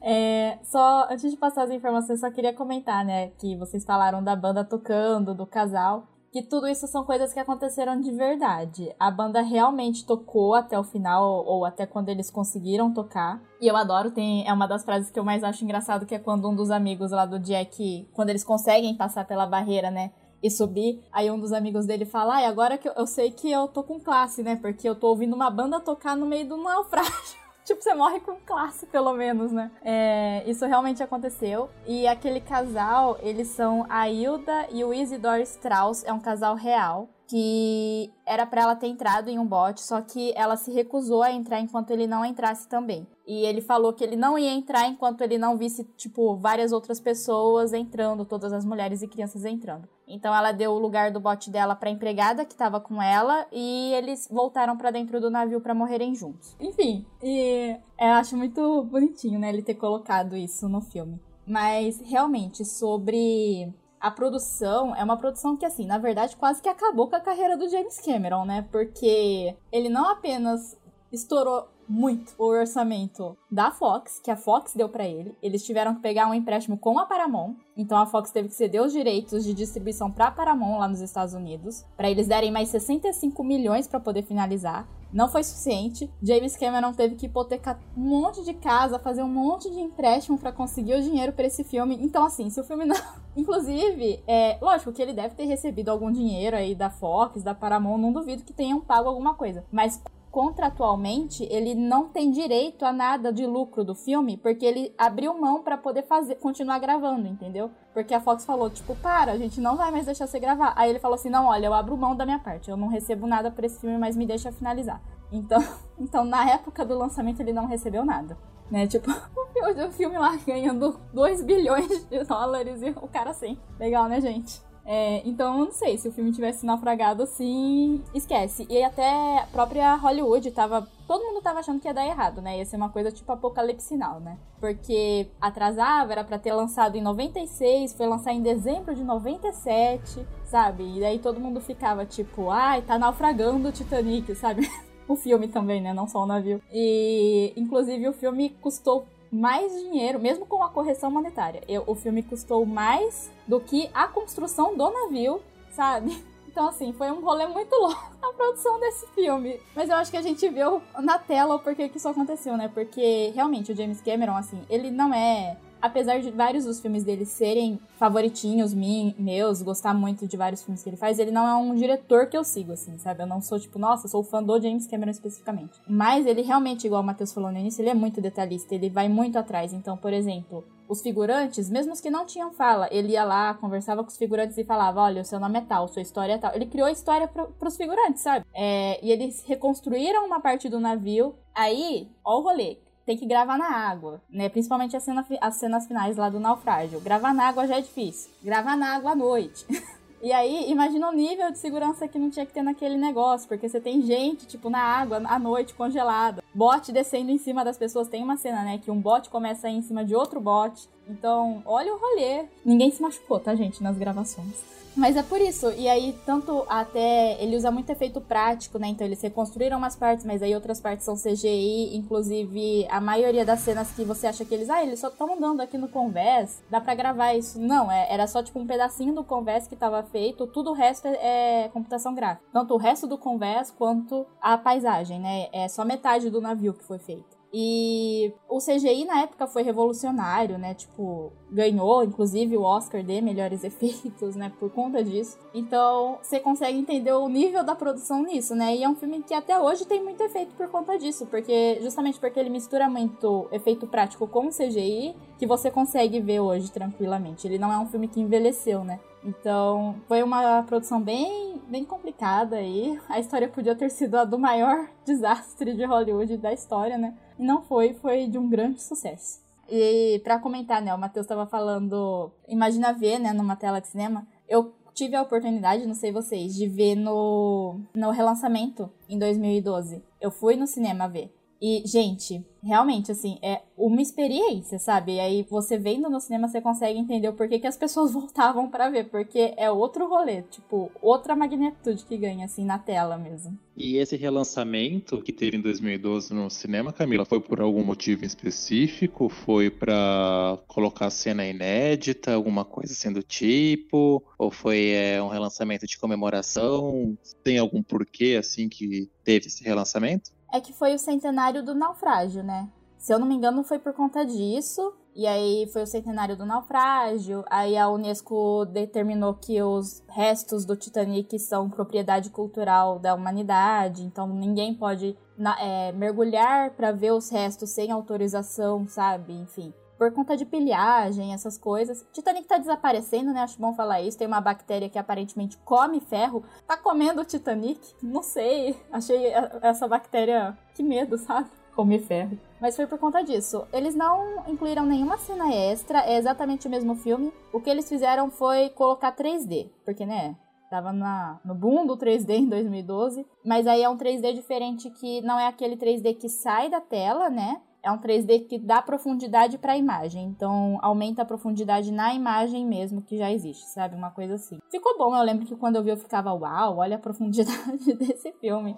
É, 0.00 0.58
só, 0.64 1.08
antes 1.10 1.30
de 1.30 1.36
passar 1.36 1.64
as 1.64 1.70
informações, 1.70 2.20
só 2.20 2.30
queria 2.30 2.52
comentar, 2.52 3.04
né, 3.04 3.30
que 3.38 3.56
vocês 3.56 3.84
falaram 3.84 4.22
da 4.22 4.36
banda 4.36 4.64
tocando, 4.64 5.34
do 5.34 5.46
casal 5.46 6.06
que 6.32 6.40
tudo 6.40 6.66
isso 6.66 6.86
são 6.86 7.04
coisas 7.04 7.34
que 7.34 7.38
aconteceram 7.38 8.00
de 8.00 8.10
verdade. 8.10 8.90
A 8.98 9.10
banda 9.10 9.42
realmente 9.42 10.06
tocou 10.06 10.54
até 10.54 10.78
o 10.78 10.82
final, 10.82 11.44
ou 11.44 11.66
até 11.66 11.84
quando 11.84 12.08
eles 12.08 12.30
conseguiram 12.30 12.90
tocar. 12.90 13.42
E 13.60 13.68
eu 13.68 13.76
adoro, 13.76 14.10
tem, 14.10 14.48
é 14.48 14.52
uma 14.52 14.66
das 14.66 14.82
frases 14.82 15.10
que 15.10 15.18
eu 15.18 15.24
mais 15.24 15.44
acho 15.44 15.62
engraçado, 15.62 16.06
que 16.06 16.14
é 16.14 16.18
quando 16.18 16.48
um 16.48 16.56
dos 16.56 16.70
amigos 16.70 17.10
lá 17.10 17.26
do 17.26 17.38
Jack, 17.38 18.08
quando 18.14 18.30
eles 18.30 18.42
conseguem 18.42 18.96
passar 18.96 19.26
pela 19.26 19.44
barreira, 19.44 19.90
né? 19.90 20.10
E 20.42 20.50
subir, 20.50 21.04
aí 21.12 21.30
um 21.30 21.38
dos 21.38 21.52
amigos 21.52 21.84
dele 21.84 22.06
fala, 22.06 22.36
ai, 22.36 22.46
agora 22.46 22.78
que 22.78 22.88
eu, 22.88 22.94
eu 22.94 23.06
sei 23.06 23.30
que 23.30 23.52
eu 23.52 23.68
tô 23.68 23.82
com 23.82 24.00
classe, 24.00 24.42
né? 24.42 24.56
Porque 24.56 24.88
eu 24.88 24.94
tô 24.94 25.08
ouvindo 25.08 25.36
uma 25.36 25.50
banda 25.50 25.80
tocar 25.80 26.16
no 26.16 26.24
meio 26.24 26.48
do 26.48 26.56
naufrágio. 26.56 27.41
Tipo, 27.64 27.80
você 27.80 27.94
morre 27.94 28.20
com 28.20 28.36
classe, 28.36 28.86
pelo 28.86 29.12
menos, 29.12 29.52
né? 29.52 29.70
É, 29.82 30.42
isso 30.46 30.66
realmente 30.66 31.02
aconteceu. 31.02 31.70
E 31.86 32.06
aquele 32.06 32.40
casal, 32.40 33.18
eles 33.20 33.48
são 33.48 33.86
a 33.88 34.08
Hilda 34.08 34.66
e 34.70 34.82
o 34.84 34.92
Isidore 34.92 35.42
Strauss, 35.42 36.04
é 36.04 36.12
um 36.12 36.20
casal 36.20 36.54
real 36.56 37.08
que 37.32 38.12
era 38.26 38.44
para 38.44 38.60
ela 38.60 38.76
ter 38.76 38.88
entrado 38.88 39.30
em 39.30 39.38
um 39.38 39.46
bote, 39.46 39.80
só 39.80 40.02
que 40.02 40.34
ela 40.36 40.54
se 40.54 40.70
recusou 40.70 41.22
a 41.22 41.32
entrar 41.32 41.60
enquanto 41.60 41.90
ele 41.90 42.06
não 42.06 42.26
entrasse 42.26 42.68
também. 42.68 43.06
E 43.26 43.46
ele 43.46 43.62
falou 43.62 43.94
que 43.94 44.04
ele 44.04 44.16
não 44.16 44.38
ia 44.38 44.52
entrar 44.52 44.86
enquanto 44.86 45.22
ele 45.22 45.38
não 45.38 45.56
visse, 45.56 45.82
tipo, 45.96 46.36
várias 46.36 46.72
outras 46.72 47.00
pessoas 47.00 47.72
entrando, 47.72 48.26
todas 48.26 48.52
as 48.52 48.66
mulheres 48.66 49.00
e 49.00 49.08
crianças 49.08 49.46
entrando. 49.46 49.88
Então 50.06 50.34
ela 50.34 50.52
deu 50.52 50.72
o 50.72 50.78
lugar 50.78 51.10
do 51.10 51.20
bote 51.20 51.50
dela 51.50 51.74
para 51.74 51.88
empregada 51.88 52.44
que 52.44 52.54
tava 52.54 52.78
com 52.78 53.00
ela 53.00 53.46
e 53.50 53.94
eles 53.94 54.28
voltaram 54.30 54.76
para 54.76 54.90
dentro 54.90 55.18
do 55.18 55.30
navio 55.30 55.62
para 55.62 55.74
morrerem 55.74 56.14
juntos. 56.14 56.54
Enfim, 56.60 57.06
e 57.22 57.74
eu 57.98 58.08
acho 58.08 58.36
muito 58.36 58.84
bonitinho, 58.84 59.40
né, 59.40 59.48
ele 59.48 59.62
ter 59.62 59.76
colocado 59.76 60.36
isso 60.36 60.68
no 60.68 60.82
filme. 60.82 61.18
Mas 61.46 61.98
realmente 62.02 62.62
sobre 62.62 63.72
a 64.02 64.10
produção 64.10 64.96
é 64.96 65.04
uma 65.04 65.16
produção 65.16 65.56
que, 65.56 65.64
assim, 65.64 65.86
na 65.86 65.96
verdade, 65.96 66.36
quase 66.36 66.60
que 66.60 66.68
acabou 66.68 67.08
com 67.08 67.14
a 67.14 67.20
carreira 67.20 67.56
do 67.56 67.68
James 67.68 68.00
Cameron, 68.00 68.44
né? 68.44 68.66
Porque 68.72 69.56
ele 69.70 69.88
não 69.88 70.10
apenas 70.10 70.76
estourou 71.12 71.68
muito 71.88 72.34
o 72.38 72.44
orçamento 72.44 73.36
da 73.50 73.70
Fox, 73.70 74.20
que 74.22 74.30
a 74.30 74.36
Fox 74.36 74.74
deu 74.74 74.88
para 74.88 75.06
ele. 75.06 75.36
Eles 75.42 75.64
tiveram 75.64 75.94
que 75.94 76.00
pegar 76.00 76.28
um 76.28 76.34
empréstimo 76.34 76.76
com 76.76 76.98
a 76.98 77.06
Paramount, 77.06 77.56
então 77.76 77.98
a 77.98 78.06
Fox 78.06 78.30
teve 78.30 78.48
que 78.48 78.54
ceder 78.54 78.82
os 78.82 78.92
direitos 78.92 79.44
de 79.44 79.54
distribuição 79.54 80.10
para 80.10 80.28
a 80.28 80.30
Paramount 80.30 80.78
lá 80.78 80.88
nos 80.88 81.00
Estados 81.00 81.34
Unidos, 81.34 81.84
para 81.96 82.10
eles 82.10 82.28
derem 82.28 82.50
mais 82.50 82.68
65 82.68 83.42
milhões 83.42 83.86
para 83.86 84.00
poder 84.00 84.22
finalizar. 84.22 84.88
Não 85.12 85.28
foi 85.28 85.44
suficiente. 85.44 86.10
James 86.22 86.56
Cameron 86.56 86.92
teve 86.94 87.16
que 87.16 87.26
hipotecar 87.26 87.78
um 87.94 88.00
monte 88.00 88.42
de 88.42 88.54
casa, 88.54 88.98
fazer 88.98 89.22
um 89.22 89.28
monte 89.28 89.70
de 89.70 89.78
empréstimo 89.78 90.38
para 90.38 90.50
conseguir 90.50 90.94
o 90.94 91.02
dinheiro 91.02 91.32
para 91.32 91.46
esse 91.46 91.62
filme. 91.62 91.98
Então, 92.00 92.24
assim, 92.24 92.48
se 92.48 92.58
o 92.58 92.64
filme 92.64 92.86
não. 92.86 92.96
Inclusive, 93.36 94.22
é 94.26 94.56
lógico 94.60 94.92
que 94.92 95.02
ele 95.02 95.12
deve 95.12 95.34
ter 95.34 95.44
recebido 95.44 95.90
algum 95.90 96.10
dinheiro 96.10 96.56
aí 96.56 96.74
da 96.74 96.88
Fox, 96.88 97.42
da 97.42 97.54
Paramount, 97.54 97.98
não 97.98 98.12
duvido 98.12 98.42
que 98.42 98.52
tenham 98.52 98.80
pago 98.80 99.08
alguma 99.08 99.34
coisa. 99.34 99.64
Mas 99.70 100.02
contratualmente 100.32 101.46
ele 101.50 101.74
não 101.74 102.08
tem 102.08 102.30
direito 102.30 102.86
a 102.86 102.92
nada 102.92 103.30
de 103.30 103.46
lucro 103.46 103.84
do 103.84 103.94
filme, 103.94 104.38
porque 104.38 104.64
ele 104.64 104.94
abriu 104.96 105.38
mão 105.38 105.62
para 105.62 105.76
poder 105.76 106.04
fazer, 106.04 106.36
continuar 106.36 106.78
gravando, 106.78 107.28
entendeu? 107.28 107.70
Porque 107.92 108.14
a 108.14 108.20
Fox 108.20 108.46
falou, 108.46 108.70
tipo, 108.70 108.96
para, 108.96 109.32
a 109.32 109.36
gente 109.36 109.60
não 109.60 109.76
vai 109.76 109.90
mais 109.90 110.06
deixar 110.06 110.26
você 110.26 110.40
gravar. 110.40 110.72
Aí 110.74 110.88
ele 110.88 110.98
falou 110.98 111.16
assim: 111.16 111.28
"Não, 111.28 111.46
olha, 111.46 111.66
eu 111.66 111.74
abro 111.74 111.94
mão 111.98 112.16
da 112.16 112.24
minha 112.24 112.38
parte. 112.38 112.70
Eu 112.70 112.78
não 112.78 112.88
recebo 112.88 113.26
nada 113.26 113.50
por 113.50 113.62
esse 113.62 113.78
filme, 113.78 113.98
mas 113.98 114.16
me 114.16 114.24
deixa 114.24 114.50
finalizar". 114.50 115.02
Então, 115.30 115.62
então 116.00 116.24
na 116.24 116.48
época 116.50 116.82
do 116.82 116.96
lançamento 116.96 117.40
ele 117.40 117.52
não 117.52 117.66
recebeu 117.66 118.02
nada. 118.02 118.38
Né? 118.70 118.86
Tipo, 118.86 119.10
o 119.86 119.92
filme 119.92 120.16
lá 120.16 120.34
ganhando 120.46 120.98
2 121.12 121.42
bilhões 121.42 122.06
de 122.08 122.24
dólares 122.24 122.80
e 122.80 122.88
o 122.88 123.06
cara 123.06 123.30
assim. 123.30 123.58
Legal, 123.78 124.08
né, 124.08 124.18
gente? 124.18 124.62
É, 124.84 125.22
então, 125.24 125.58
eu 125.58 125.64
não 125.66 125.72
sei, 125.72 125.96
se 125.96 126.08
o 126.08 126.12
filme 126.12 126.32
tivesse 126.32 126.66
naufragado 126.66 127.22
assim, 127.22 128.02
esquece. 128.14 128.66
E 128.68 128.82
até 128.82 129.38
a 129.38 129.46
própria 129.46 129.94
Hollywood 129.94 130.50
tava. 130.50 130.88
Todo 131.06 131.24
mundo 131.24 131.42
tava 131.42 131.60
achando 131.60 131.80
que 131.80 131.86
ia 131.86 131.94
dar 131.94 132.06
errado, 132.06 132.40
né? 132.40 132.58
Ia 132.58 132.64
ser 132.64 132.76
uma 132.76 132.88
coisa 132.88 133.12
tipo 133.12 133.30
apocalipse 133.30 133.86
sinal, 133.86 134.18
né? 134.20 134.38
Porque 134.58 135.28
atrasava, 135.40 136.12
era 136.12 136.24
para 136.24 136.38
ter 136.38 136.52
lançado 136.52 136.96
em 136.96 137.02
96, 137.02 137.92
foi 137.92 138.06
lançar 138.06 138.32
em 138.32 138.42
dezembro 138.42 138.94
de 138.94 139.04
97, 139.04 140.26
sabe? 140.44 140.96
E 140.96 141.00
daí 141.00 141.18
todo 141.18 141.40
mundo 141.40 141.60
ficava 141.60 142.06
tipo, 142.06 142.50
ai, 142.50 142.82
tá 142.82 142.98
naufragando 142.98 143.68
o 143.68 143.72
Titanic, 143.72 144.34
sabe? 144.34 144.68
o 145.06 145.16
filme 145.16 145.48
também, 145.48 145.80
né? 145.80 145.92
Não 145.92 146.08
só 146.08 146.22
o 146.22 146.26
navio. 146.26 146.60
E, 146.72 147.52
inclusive, 147.56 148.08
o 148.08 148.12
filme 148.12 148.50
custou 148.60 149.06
mais 149.32 149.72
dinheiro, 149.72 150.20
mesmo 150.20 150.44
com 150.44 150.62
a 150.62 150.68
correção 150.68 151.10
monetária. 151.10 151.62
Eu, 151.66 151.84
o 151.86 151.94
filme 151.94 152.22
custou 152.22 152.66
mais 152.66 153.32
do 153.48 153.58
que 153.58 153.88
a 153.94 154.06
construção 154.06 154.76
do 154.76 154.90
navio, 154.90 155.40
sabe? 155.70 156.22
Então, 156.52 156.68
assim, 156.68 156.92
foi 156.92 157.10
um 157.10 157.22
rolê 157.22 157.46
muito 157.46 157.74
louco 157.74 158.12
a 158.20 158.30
produção 158.34 158.78
desse 158.78 159.06
filme. 159.14 159.58
Mas 159.74 159.88
eu 159.88 159.96
acho 159.96 160.10
que 160.10 160.18
a 160.18 160.20
gente 160.20 160.46
viu 160.50 160.82
na 160.98 161.18
tela 161.18 161.54
o 161.54 161.58
porquê 161.58 161.88
que 161.88 161.96
isso 161.96 162.06
aconteceu, 162.06 162.58
né? 162.58 162.68
Porque 162.68 163.32
realmente 163.34 163.72
o 163.72 163.74
James 163.74 164.02
Cameron, 164.02 164.36
assim, 164.36 164.62
ele 164.68 164.90
não 164.90 165.14
é 165.14 165.56
apesar 165.82 166.20
de 166.20 166.30
vários 166.30 166.64
dos 166.64 166.80
filmes 166.80 167.02
dele 167.02 167.26
serem 167.26 167.78
favoritinhos 167.98 168.72
meus, 168.72 169.60
gostar 169.60 169.92
muito 169.92 170.28
de 170.28 170.36
vários 170.36 170.62
filmes 170.62 170.82
que 170.82 170.88
ele 170.88 170.96
faz, 170.96 171.18
ele 171.18 171.32
não 171.32 171.46
é 171.46 171.54
um 171.56 171.74
diretor 171.74 172.26
que 172.26 172.36
eu 172.36 172.44
sigo, 172.44 172.72
assim, 172.72 172.96
sabe? 172.98 173.22
Eu 173.22 173.26
não 173.26 173.40
sou 173.40 173.58
tipo, 173.58 173.78
nossa, 173.78 174.06
sou 174.06 174.22
fã 174.22 174.42
do 174.42 174.60
James 174.60 174.86
Cameron 174.86 175.10
especificamente. 175.10 175.80
Mas 175.86 176.24
ele 176.24 176.42
realmente, 176.42 176.86
igual 176.86 177.02
o 177.02 177.04
Matheus 177.04 177.32
falou 177.32 177.50
no 177.50 177.58
início, 177.58 177.82
ele 177.82 177.90
é 177.90 177.94
muito 177.94 178.20
detalhista, 178.20 178.74
ele 178.74 178.88
vai 178.88 179.08
muito 179.08 179.36
atrás. 179.36 179.72
Então, 179.72 179.96
por 179.96 180.12
exemplo, 180.12 180.64
os 180.88 181.02
figurantes, 181.02 181.68
mesmo 181.68 181.92
os 181.92 182.00
que 182.00 182.10
não 182.10 182.26
tinham 182.26 182.52
fala, 182.52 182.88
ele 182.92 183.12
ia 183.12 183.24
lá, 183.24 183.54
conversava 183.54 184.04
com 184.04 184.10
os 184.10 184.18
figurantes 184.18 184.56
e 184.58 184.64
falava: 184.64 185.00
Olha, 185.00 185.22
o 185.22 185.24
seu 185.24 185.40
nome 185.40 185.58
é 185.58 185.62
tal, 185.62 185.88
sua 185.88 186.02
história 186.02 186.34
é 186.34 186.38
tal. 186.38 186.54
Ele 186.54 186.66
criou 186.66 186.86
a 186.86 186.92
história 186.92 187.26
pro, 187.26 187.48
pros 187.52 187.76
figurantes, 187.76 188.22
sabe? 188.22 188.44
É, 188.54 189.04
e 189.04 189.10
eles 189.10 189.42
reconstruíram 189.46 190.26
uma 190.26 190.40
parte 190.40 190.68
do 190.68 190.78
navio. 190.78 191.34
Aí, 191.54 192.08
ó 192.24 192.38
o 192.38 192.42
rolê 192.42 192.78
tem 193.04 193.16
que 193.16 193.26
gravar 193.26 193.58
na 193.58 193.70
água, 193.70 194.20
né? 194.30 194.48
Principalmente 194.48 194.96
as, 194.96 195.02
cena, 195.02 195.26
as 195.40 195.56
cenas 195.56 195.86
finais 195.86 196.16
lá 196.16 196.28
do 196.28 196.40
naufrágio. 196.40 197.00
Gravar 197.00 197.34
na 197.34 197.48
água 197.48 197.66
já 197.66 197.78
é 197.78 197.80
difícil. 197.80 198.30
Gravar 198.42 198.76
na 198.76 198.94
água 198.94 199.12
à 199.12 199.14
noite. 199.14 199.66
E 200.24 200.32
aí, 200.32 200.70
imagina 200.70 201.08
o 201.08 201.12
nível 201.12 201.50
de 201.50 201.58
segurança 201.58 202.06
que 202.06 202.16
não 202.16 202.30
tinha 202.30 202.46
que 202.46 202.52
ter 202.52 202.62
naquele 202.62 202.96
negócio, 202.96 203.48
porque 203.48 203.68
você 203.68 203.80
tem 203.80 204.00
gente, 204.02 204.46
tipo, 204.46 204.70
na 204.70 204.78
água, 204.78 205.20
à 205.24 205.36
noite, 205.36 205.74
congelada. 205.74 206.44
Bote 206.54 206.92
descendo 206.92 207.32
em 207.32 207.38
cima 207.38 207.64
das 207.64 207.76
pessoas. 207.76 208.06
Tem 208.06 208.22
uma 208.22 208.36
cena, 208.36 208.62
né, 208.62 208.78
que 208.78 208.88
um 208.88 209.00
bote 209.00 209.28
começa 209.28 209.66
a 209.66 209.70
ir 209.70 209.78
em 209.78 209.82
cima 209.82 210.04
de 210.04 210.14
outro 210.14 210.40
bote. 210.40 210.88
Então, 211.08 211.62
olha 211.64 211.92
o 211.94 211.98
rolê. 211.98 212.44
Ninguém 212.64 212.90
se 212.90 213.02
machucou, 213.02 213.40
tá, 213.40 213.54
gente, 213.54 213.82
nas 213.82 213.96
gravações. 213.96 214.72
Mas 214.94 215.16
é 215.16 215.22
por 215.22 215.40
isso. 215.40 215.70
E 215.72 215.88
aí, 215.88 216.14
tanto 216.26 216.64
até. 216.68 217.42
Ele 217.42 217.56
usa 217.56 217.70
muito 217.70 217.90
efeito 217.90 218.20
prático, 218.20 218.78
né? 218.78 218.88
Então, 218.88 219.06
eles 219.06 219.22
reconstruíram 219.22 219.78
umas 219.78 219.96
partes, 219.96 220.24
mas 220.24 220.42
aí 220.42 220.54
outras 220.54 220.80
partes 220.80 221.04
são 221.04 221.16
CGI. 221.16 221.96
Inclusive, 221.96 222.86
a 222.90 223.00
maioria 223.00 223.44
das 223.44 223.60
cenas 223.60 223.90
que 223.92 224.04
você 224.04 224.26
acha 224.26 224.44
que 224.44 224.54
eles. 224.54 224.68
Ah, 224.68 224.82
eles 224.82 225.00
só 225.00 225.08
estão 225.08 225.32
andando 225.34 225.60
aqui 225.60 225.78
no 225.78 225.88
Converse. 225.88 226.58
Dá 226.70 226.80
pra 226.80 226.94
gravar 226.94 227.34
isso. 227.34 227.58
Não, 227.58 227.90
é, 227.90 228.12
era 228.12 228.26
só 228.26 228.42
tipo 228.42 228.58
um 228.58 228.66
pedacinho 228.66 229.14
do 229.14 229.24
Converse 229.24 229.68
que 229.68 229.76
tava 229.76 230.02
feito. 230.02 230.46
Tudo 230.46 230.70
o 230.70 230.74
resto 230.74 231.08
é, 231.08 231.64
é 231.64 231.68
computação 231.72 232.14
gráfica. 232.14 232.46
Tanto 232.52 232.74
o 232.74 232.78
resto 232.78 233.06
do 233.06 233.16
Converse 233.16 233.72
quanto 233.72 234.26
a 234.40 234.58
paisagem, 234.58 235.20
né? 235.20 235.48
É 235.52 235.68
só 235.68 235.84
metade 235.84 236.28
do 236.28 236.40
navio 236.40 236.74
que 236.74 236.84
foi 236.84 236.98
feito. 236.98 237.31
E 237.52 238.32
o 238.48 238.58
CGI 238.58 239.04
na 239.04 239.20
época 239.20 239.46
foi 239.46 239.62
revolucionário, 239.62 240.56
né? 240.56 240.72
Tipo, 240.72 241.32
ganhou 241.50 242.02
inclusive 242.02 242.56
o 242.56 242.62
Oscar 242.62 243.02
de 243.02 243.20
melhores 243.20 243.62
efeitos, 243.64 244.34
né? 244.34 244.50
Por 244.58 244.70
conta 244.70 245.04
disso. 245.04 245.38
Então, 245.52 246.18
você 246.22 246.40
consegue 246.40 246.78
entender 246.78 247.12
o 247.12 247.28
nível 247.28 247.62
da 247.62 247.74
produção 247.74 248.22
nisso, 248.22 248.54
né? 248.54 248.74
E 248.74 248.82
é 248.82 248.88
um 248.88 248.94
filme 248.94 249.22
que 249.22 249.34
até 249.34 249.58
hoje 249.58 249.84
tem 249.84 250.02
muito 250.02 250.22
efeito 250.22 250.54
por 250.54 250.68
conta 250.68 250.98
disso, 250.98 251.26
porque 251.26 251.78
justamente 251.82 252.18
porque 252.18 252.40
ele 252.40 252.48
mistura 252.50 252.88
muito 252.88 253.48
efeito 253.52 253.86
prático 253.86 254.26
com 254.26 254.48
CGI, 254.48 255.14
que 255.38 255.46
você 255.46 255.70
consegue 255.70 256.20
ver 256.20 256.40
hoje 256.40 256.70
tranquilamente. 256.70 257.46
Ele 257.46 257.58
não 257.58 257.72
é 257.72 257.78
um 257.78 257.86
filme 257.86 258.08
que 258.08 258.20
envelheceu, 258.20 258.82
né? 258.82 258.98
Então, 259.24 259.96
foi 260.08 260.22
uma 260.22 260.62
produção 260.64 261.00
bem, 261.00 261.60
bem 261.68 261.84
complicada 261.84 262.56
aí. 262.56 262.98
A 263.08 263.20
história 263.20 263.48
podia 263.48 263.74
ter 263.74 263.90
sido 263.90 264.16
a 264.16 264.24
do 264.24 264.38
maior 264.38 264.88
desastre 265.06 265.74
de 265.74 265.84
Hollywood 265.84 266.36
da 266.36 266.52
história, 266.52 266.98
né? 266.98 267.14
Não 267.42 267.62
foi, 267.62 267.94
foi 267.94 268.26
de 268.28 268.38
um 268.38 268.48
grande 268.48 268.80
sucesso. 268.80 269.40
E 269.68 270.20
para 270.22 270.38
comentar, 270.38 270.80
né, 270.80 270.94
o 270.94 270.98
Matheus 270.98 271.24
estava 271.24 271.46
falando, 271.46 272.30
imagina 272.46 272.92
ver, 272.92 273.18
né, 273.18 273.32
numa 273.32 273.56
tela 273.56 273.80
de 273.80 273.88
cinema. 273.88 274.26
Eu 274.48 274.72
tive 274.94 275.16
a 275.16 275.22
oportunidade, 275.22 275.86
não 275.86 275.94
sei 275.94 276.12
vocês, 276.12 276.54
de 276.54 276.68
ver 276.68 276.94
no, 276.94 277.80
no 277.94 278.10
relançamento 278.10 278.90
em 279.08 279.18
2012. 279.18 280.02
Eu 280.20 280.30
fui 280.30 280.56
no 280.56 280.66
cinema 280.66 281.08
ver. 281.08 281.34
E, 281.62 281.84
gente, 281.86 282.44
realmente, 282.60 283.12
assim, 283.12 283.38
é 283.40 283.62
uma 283.78 284.02
experiência, 284.02 284.80
sabe? 284.80 285.14
E 285.14 285.20
aí 285.20 285.46
você 285.48 285.78
vendo 285.78 286.10
no 286.10 286.20
cinema, 286.20 286.48
você 286.48 286.60
consegue 286.60 286.98
entender 286.98 287.28
o 287.28 287.34
porquê 287.34 287.60
que 287.60 287.68
as 287.68 287.76
pessoas 287.76 288.10
voltavam 288.12 288.68
para 288.68 288.90
ver, 288.90 289.04
porque 289.10 289.54
é 289.56 289.70
outro 289.70 290.08
rolê, 290.08 290.42
tipo, 290.42 290.90
outra 291.00 291.36
magnitude 291.36 292.04
que 292.04 292.16
ganha, 292.16 292.46
assim, 292.46 292.64
na 292.64 292.80
tela 292.80 293.16
mesmo. 293.16 293.56
E 293.76 293.96
esse 293.96 294.16
relançamento 294.16 295.22
que 295.22 295.32
teve 295.32 295.56
em 295.56 295.60
2012 295.60 296.34
no 296.34 296.50
cinema, 296.50 296.92
Camila, 296.92 297.24
foi 297.24 297.40
por 297.40 297.60
algum 297.60 297.84
motivo 297.84 298.24
específico? 298.24 299.28
Foi 299.28 299.70
para 299.70 300.58
colocar 300.66 301.10
cena 301.10 301.46
inédita, 301.46 302.34
alguma 302.34 302.64
coisa 302.64 302.92
assim 302.92 303.12
do 303.12 303.22
tipo? 303.22 304.20
Ou 304.36 304.50
foi 304.50 304.88
é, 304.90 305.22
um 305.22 305.28
relançamento 305.28 305.86
de 305.86 305.96
comemoração? 305.96 307.16
Tem 307.44 307.56
algum 307.58 307.84
porquê, 307.84 308.36
assim, 308.36 308.68
que 308.68 309.08
teve 309.22 309.46
esse 309.46 309.62
relançamento? 309.62 310.32
É 310.52 310.60
que 310.60 310.72
foi 310.72 310.94
o 310.94 310.98
centenário 310.98 311.64
do 311.64 311.74
naufrágio, 311.74 312.42
né? 312.42 312.68
Se 312.98 313.12
eu 313.12 313.18
não 313.18 313.26
me 313.26 313.34
engano, 313.34 313.64
foi 313.64 313.78
por 313.78 313.92
conta 313.92 314.24
disso. 314.24 314.94
E 315.14 315.26
aí 315.26 315.68
foi 315.72 315.82
o 315.82 315.86
centenário 315.86 316.36
do 316.36 316.46
naufrágio. 316.46 317.44
Aí 317.50 317.76
a 317.76 317.88
Unesco 317.88 318.64
determinou 318.66 319.34
que 319.34 319.60
os 319.60 320.02
restos 320.08 320.64
do 320.64 320.76
Titanic 320.76 321.38
são 321.38 321.68
propriedade 321.68 322.30
cultural 322.30 322.98
da 322.98 323.14
humanidade. 323.14 324.04
Então 324.04 324.28
ninguém 324.28 324.74
pode 324.74 325.18
é, 325.58 325.90
mergulhar 325.92 326.70
para 326.70 326.92
ver 326.92 327.12
os 327.12 327.28
restos 327.28 327.70
sem 327.70 327.90
autorização, 327.90 328.86
sabe? 328.86 329.32
Enfim 329.32 329.74
por 330.02 330.10
conta 330.12 330.36
de 330.36 330.44
pilhagem, 330.44 331.32
essas 331.32 331.56
coisas. 331.56 332.04
Titanic 332.12 332.48
tá 332.48 332.58
desaparecendo, 332.58 333.32
né? 333.32 333.42
Acho 333.42 333.60
bom 333.60 333.72
falar 333.72 334.02
isso. 334.02 334.18
Tem 334.18 334.26
uma 334.26 334.40
bactéria 334.40 334.88
que 334.88 334.98
aparentemente 334.98 335.56
come 335.58 336.00
ferro. 336.00 336.42
Tá 336.66 336.76
comendo 336.76 337.20
o 337.20 337.24
Titanic? 337.24 337.80
Não 338.02 338.20
sei. 338.20 338.76
Achei 338.90 339.32
essa 339.62 339.86
bactéria. 339.86 340.58
Que 340.74 340.82
medo, 340.82 341.16
sabe? 341.18 341.48
Comer 341.76 342.00
ferro. 342.00 342.36
Mas 342.60 342.74
foi 342.74 342.86
por 342.88 342.98
conta 342.98 343.22
disso. 343.22 343.64
Eles 343.72 343.94
não 343.94 344.42
incluíram 344.48 344.84
nenhuma 344.84 345.18
cena 345.18 345.54
extra, 345.54 346.00
é 346.00 346.18
exatamente 346.18 346.66
o 346.66 346.70
mesmo 346.70 346.96
filme. 346.96 347.32
O 347.52 347.60
que 347.60 347.70
eles 347.70 347.88
fizeram 347.88 348.28
foi 348.28 348.70
colocar 348.70 349.14
3D, 349.14 349.70
porque, 349.84 350.04
né? 350.04 350.36
Tava 350.68 350.92
na, 350.92 351.38
no 351.44 351.54
boom 351.54 351.86
do 351.86 351.96
3D 351.96 352.30
em 352.30 352.48
2012. 352.48 353.24
Mas 353.44 353.66
aí 353.68 353.82
é 353.82 353.88
um 353.88 353.96
3D 353.96 354.34
diferente 354.34 354.90
que 354.90 355.20
não 355.20 355.38
é 355.38 355.46
aquele 355.46 355.76
3D 355.76 356.16
que 356.16 356.28
sai 356.28 356.68
da 356.68 356.80
tela, 356.80 357.30
né? 357.30 357.60
É 357.82 357.90
um 357.90 357.98
3D 357.98 358.46
que 358.46 358.58
dá 358.58 358.80
profundidade 358.80 359.58
para 359.58 359.72
a 359.72 359.76
imagem. 359.76 360.24
Então, 360.24 360.78
aumenta 360.80 361.22
a 361.22 361.24
profundidade 361.24 361.90
na 361.90 362.14
imagem 362.14 362.64
mesmo 362.66 363.02
que 363.02 363.18
já 363.18 363.30
existe, 363.30 363.66
sabe? 363.70 363.96
Uma 363.96 364.10
coisa 364.10 364.34
assim. 364.34 364.58
Ficou 364.70 364.96
bom, 364.96 365.16
eu 365.16 365.22
lembro 365.22 365.44
que 365.44 365.56
quando 365.56 365.76
eu 365.76 365.82
vi 365.82 365.90
eu 365.90 365.96
ficava, 365.96 366.32
uau, 366.32 366.78
olha 366.78 366.96
a 366.96 366.98
profundidade 367.00 367.92
desse 367.94 368.32
filme. 368.32 368.76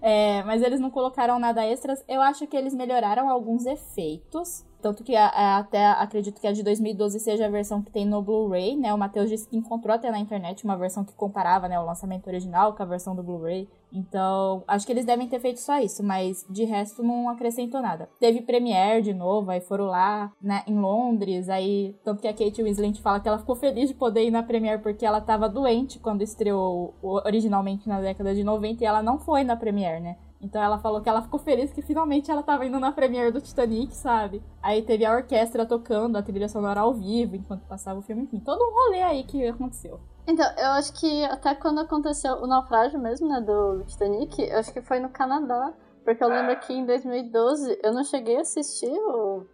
É, 0.00 0.42
mas 0.44 0.62
eles 0.62 0.80
não 0.80 0.90
colocaram 0.90 1.38
nada 1.38 1.64
extras. 1.64 2.04
Eu 2.06 2.20
acho 2.20 2.46
que 2.46 2.56
eles 2.56 2.74
melhoraram 2.74 3.28
alguns 3.28 3.64
efeitos. 3.64 4.64
Tanto 4.82 5.04
que 5.04 5.14
até 5.14 5.86
acredito 5.86 6.40
que 6.40 6.46
a 6.46 6.52
de 6.52 6.64
2012 6.64 7.20
seja 7.20 7.46
a 7.46 7.48
versão 7.48 7.80
que 7.80 7.92
tem 7.92 8.04
no 8.04 8.20
Blu-ray, 8.20 8.76
né? 8.76 8.92
O 8.92 8.98
Matheus 8.98 9.30
disse 9.30 9.48
que 9.48 9.56
encontrou 9.56 9.94
até 9.94 10.10
na 10.10 10.18
internet 10.18 10.64
uma 10.64 10.76
versão 10.76 11.04
que 11.04 11.14
comparava, 11.14 11.68
né, 11.68 11.78
o 11.78 11.86
lançamento 11.86 12.26
original 12.26 12.74
com 12.74 12.82
a 12.82 12.86
versão 12.86 13.14
do 13.14 13.22
Blu-ray. 13.22 13.68
Então, 13.92 14.64
acho 14.66 14.84
que 14.84 14.92
eles 14.92 15.04
devem 15.04 15.28
ter 15.28 15.38
feito 15.38 15.60
só 15.60 15.78
isso, 15.78 16.02
mas 16.02 16.44
de 16.50 16.64
resto 16.64 17.02
não 17.02 17.28
acrescentou 17.28 17.80
nada. 17.80 18.08
Teve 18.18 18.40
Premiere 18.40 19.02
de 19.02 19.12
novo, 19.12 19.50
aí 19.50 19.60
foram 19.60 19.84
lá 19.84 20.32
né, 20.40 20.62
em 20.66 20.76
Londres, 20.78 21.48
aí 21.48 21.94
tanto 22.02 22.20
que 22.20 22.26
a 22.26 22.32
Kate 22.32 22.62
Winslet 22.62 23.00
fala 23.00 23.20
que 23.20 23.28
ela 23.28 23.38
ficou 23.38 23.54
feliz 23.54 23.88
de 23.88 23.94
poder 23.94 24.24
ir 24.24 24.30
na 24.30 24.42
Premiere 24.42 24.82
porque 24.82 25.06
ela 25.06 25.20
tava 25.20 25.48
doente 25.48 25.98
quando 25.98 26.22
estreou 26.22 26.94
originalmente 27.02 27.88
na 27.88 28.00
década 28.00 28.34
de 28.34 28.42
90 28.42 28.82
e 28.82 28.86
ela 28.86 29.02
não 29.02 29.18
foi 29.18 29.44
na 29.44 29.56
Premiere, 29.56 30.00
né? 30.00 30.16
Então 30.42 30.60
ela 30.60 30.78
falou 30.78 31.00
que 31.00 31.08
ela 31.08 31.22
ficou 31.22 31.38
feliz 31.38 31.72
que 31.72 31.80
finalmente 31.80 32.30
ela 32.30 32.42
tava 32.42 32.66
indo 32.66 32.80
na 32.80 32.90
premiere 32.90 33.30
do 33.30 33.40
Titanic, 33.40 33.94
sabe? 33.94 34.42
Aí 34.60 34.82
teve 34.82 35.04
a 35.04 35.14
orquestra 35.14 35.64
tocando 35.64 36.16
a 36.16 36.22
trilha 36.22 36.48
sonora 36.48 36.80
ao 36.80 36.92
vivo 36.92 37.36
enquanto 37.36 37.62
passava 37.66 38.00
o 38.00 38.02
filme, 38.02 38.22
enfim, 38.22 38.40
todo 38.40 38.60
um 38.60 38.74
rolê 38.74 39.02
aí 39.02 39.22
que 39.22 39.46
aconteceu. 39.46 40.00
Então, 40.26 40.44
eu 40.56 40.70
acho 40.72 40.92
que 40.94 41.24
até 41.24 41.54
quando 41.54 41.80
aconteceu 41.80 42.34
o 42.34 42.46
naufrágio 42.46 42.98
mesmo, 42.98 43.28
né, 43.28 43.40
do 43.40 43.84
Titanic, 43.86 44.42
eu 44.42 44.58
acho 44.58 44.72
que 44.72 44.80
foi 44.80 44.98
no 44.98 45.08
Canadá, 45.08 45.72
porque 46.04 46.22
eu 46.22 46.28
lembro 46.28 46.58
que 46.60 46.72
em 46.72 46.84
2012 46.84 47.78
eu 47.82 47.92
não 47.92 48.04
cheguei 48.04 48.38
a 48.38 48.40
assistir 48.40 48.90
o, 48.90 49.46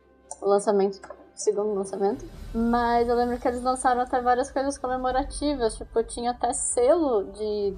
o 0.43 0.47
lançamento, 0.47 0.97
o 0.97 1.39
segundo 1.39 1.75
lançamento, 1.75 2.25
mas 2.55 3.09
eu 3.09 3.15
lembro 3.15 3.39
que 3.39 3.49
eles 3.49 3.63
lançaram 3.63 4.01
até 4.01 4.21
várias 4.21 4.51
coisas 4.51 4.79
comemorativas, 4.79 5.77
tipo, 5.77 6.03
tinha 6.03 6.33
até 6.33 6.53
selo 6.53 7.25
de 7.33 7.77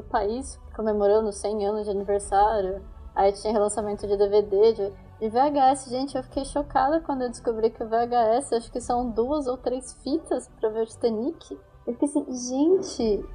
do 0.00 0.02
país 0.02 0.58
comemorando 0.74 1.32
100 1.32 1.66
anos 1.66 1.84
de 1.84 1.90
aniversário. 1.90 2.82
Aí 3.14 3.32
tinha 3.32 3.52
relançamento 3.52 4.06
de 4.06 4.16
DVD, 4.16 4.72
de, 4.72 4.92
de 5.20 5.28
VHS. 5.28 5.90
Gente, 5.90 6.16
eu 6.16 6.22
fiquei 6.22 6.44
chocada 6.44 7.00
quando 7.00 7.22
eu 7.22 7.28
descobri 7.28 7.70
que 7.70 7.82
o 7.82 7.88
VHS, 7.88 8.52
acho 8.52 8.70
que 8.70 8.80
são 8.80 9.10
duas 9.10 9.46
ou 9.46 9.56
três 9.56 9.94
fitas 10.04 10.48
pra 10.60 10.68
ver 10.68 10.82
o 10.82 10.86
Titanic. 10.86 11.58
Eu 11.86 11.94
fiquei 11.94 12.08
assim, 12.08 12.24
gente, 12.32 13.26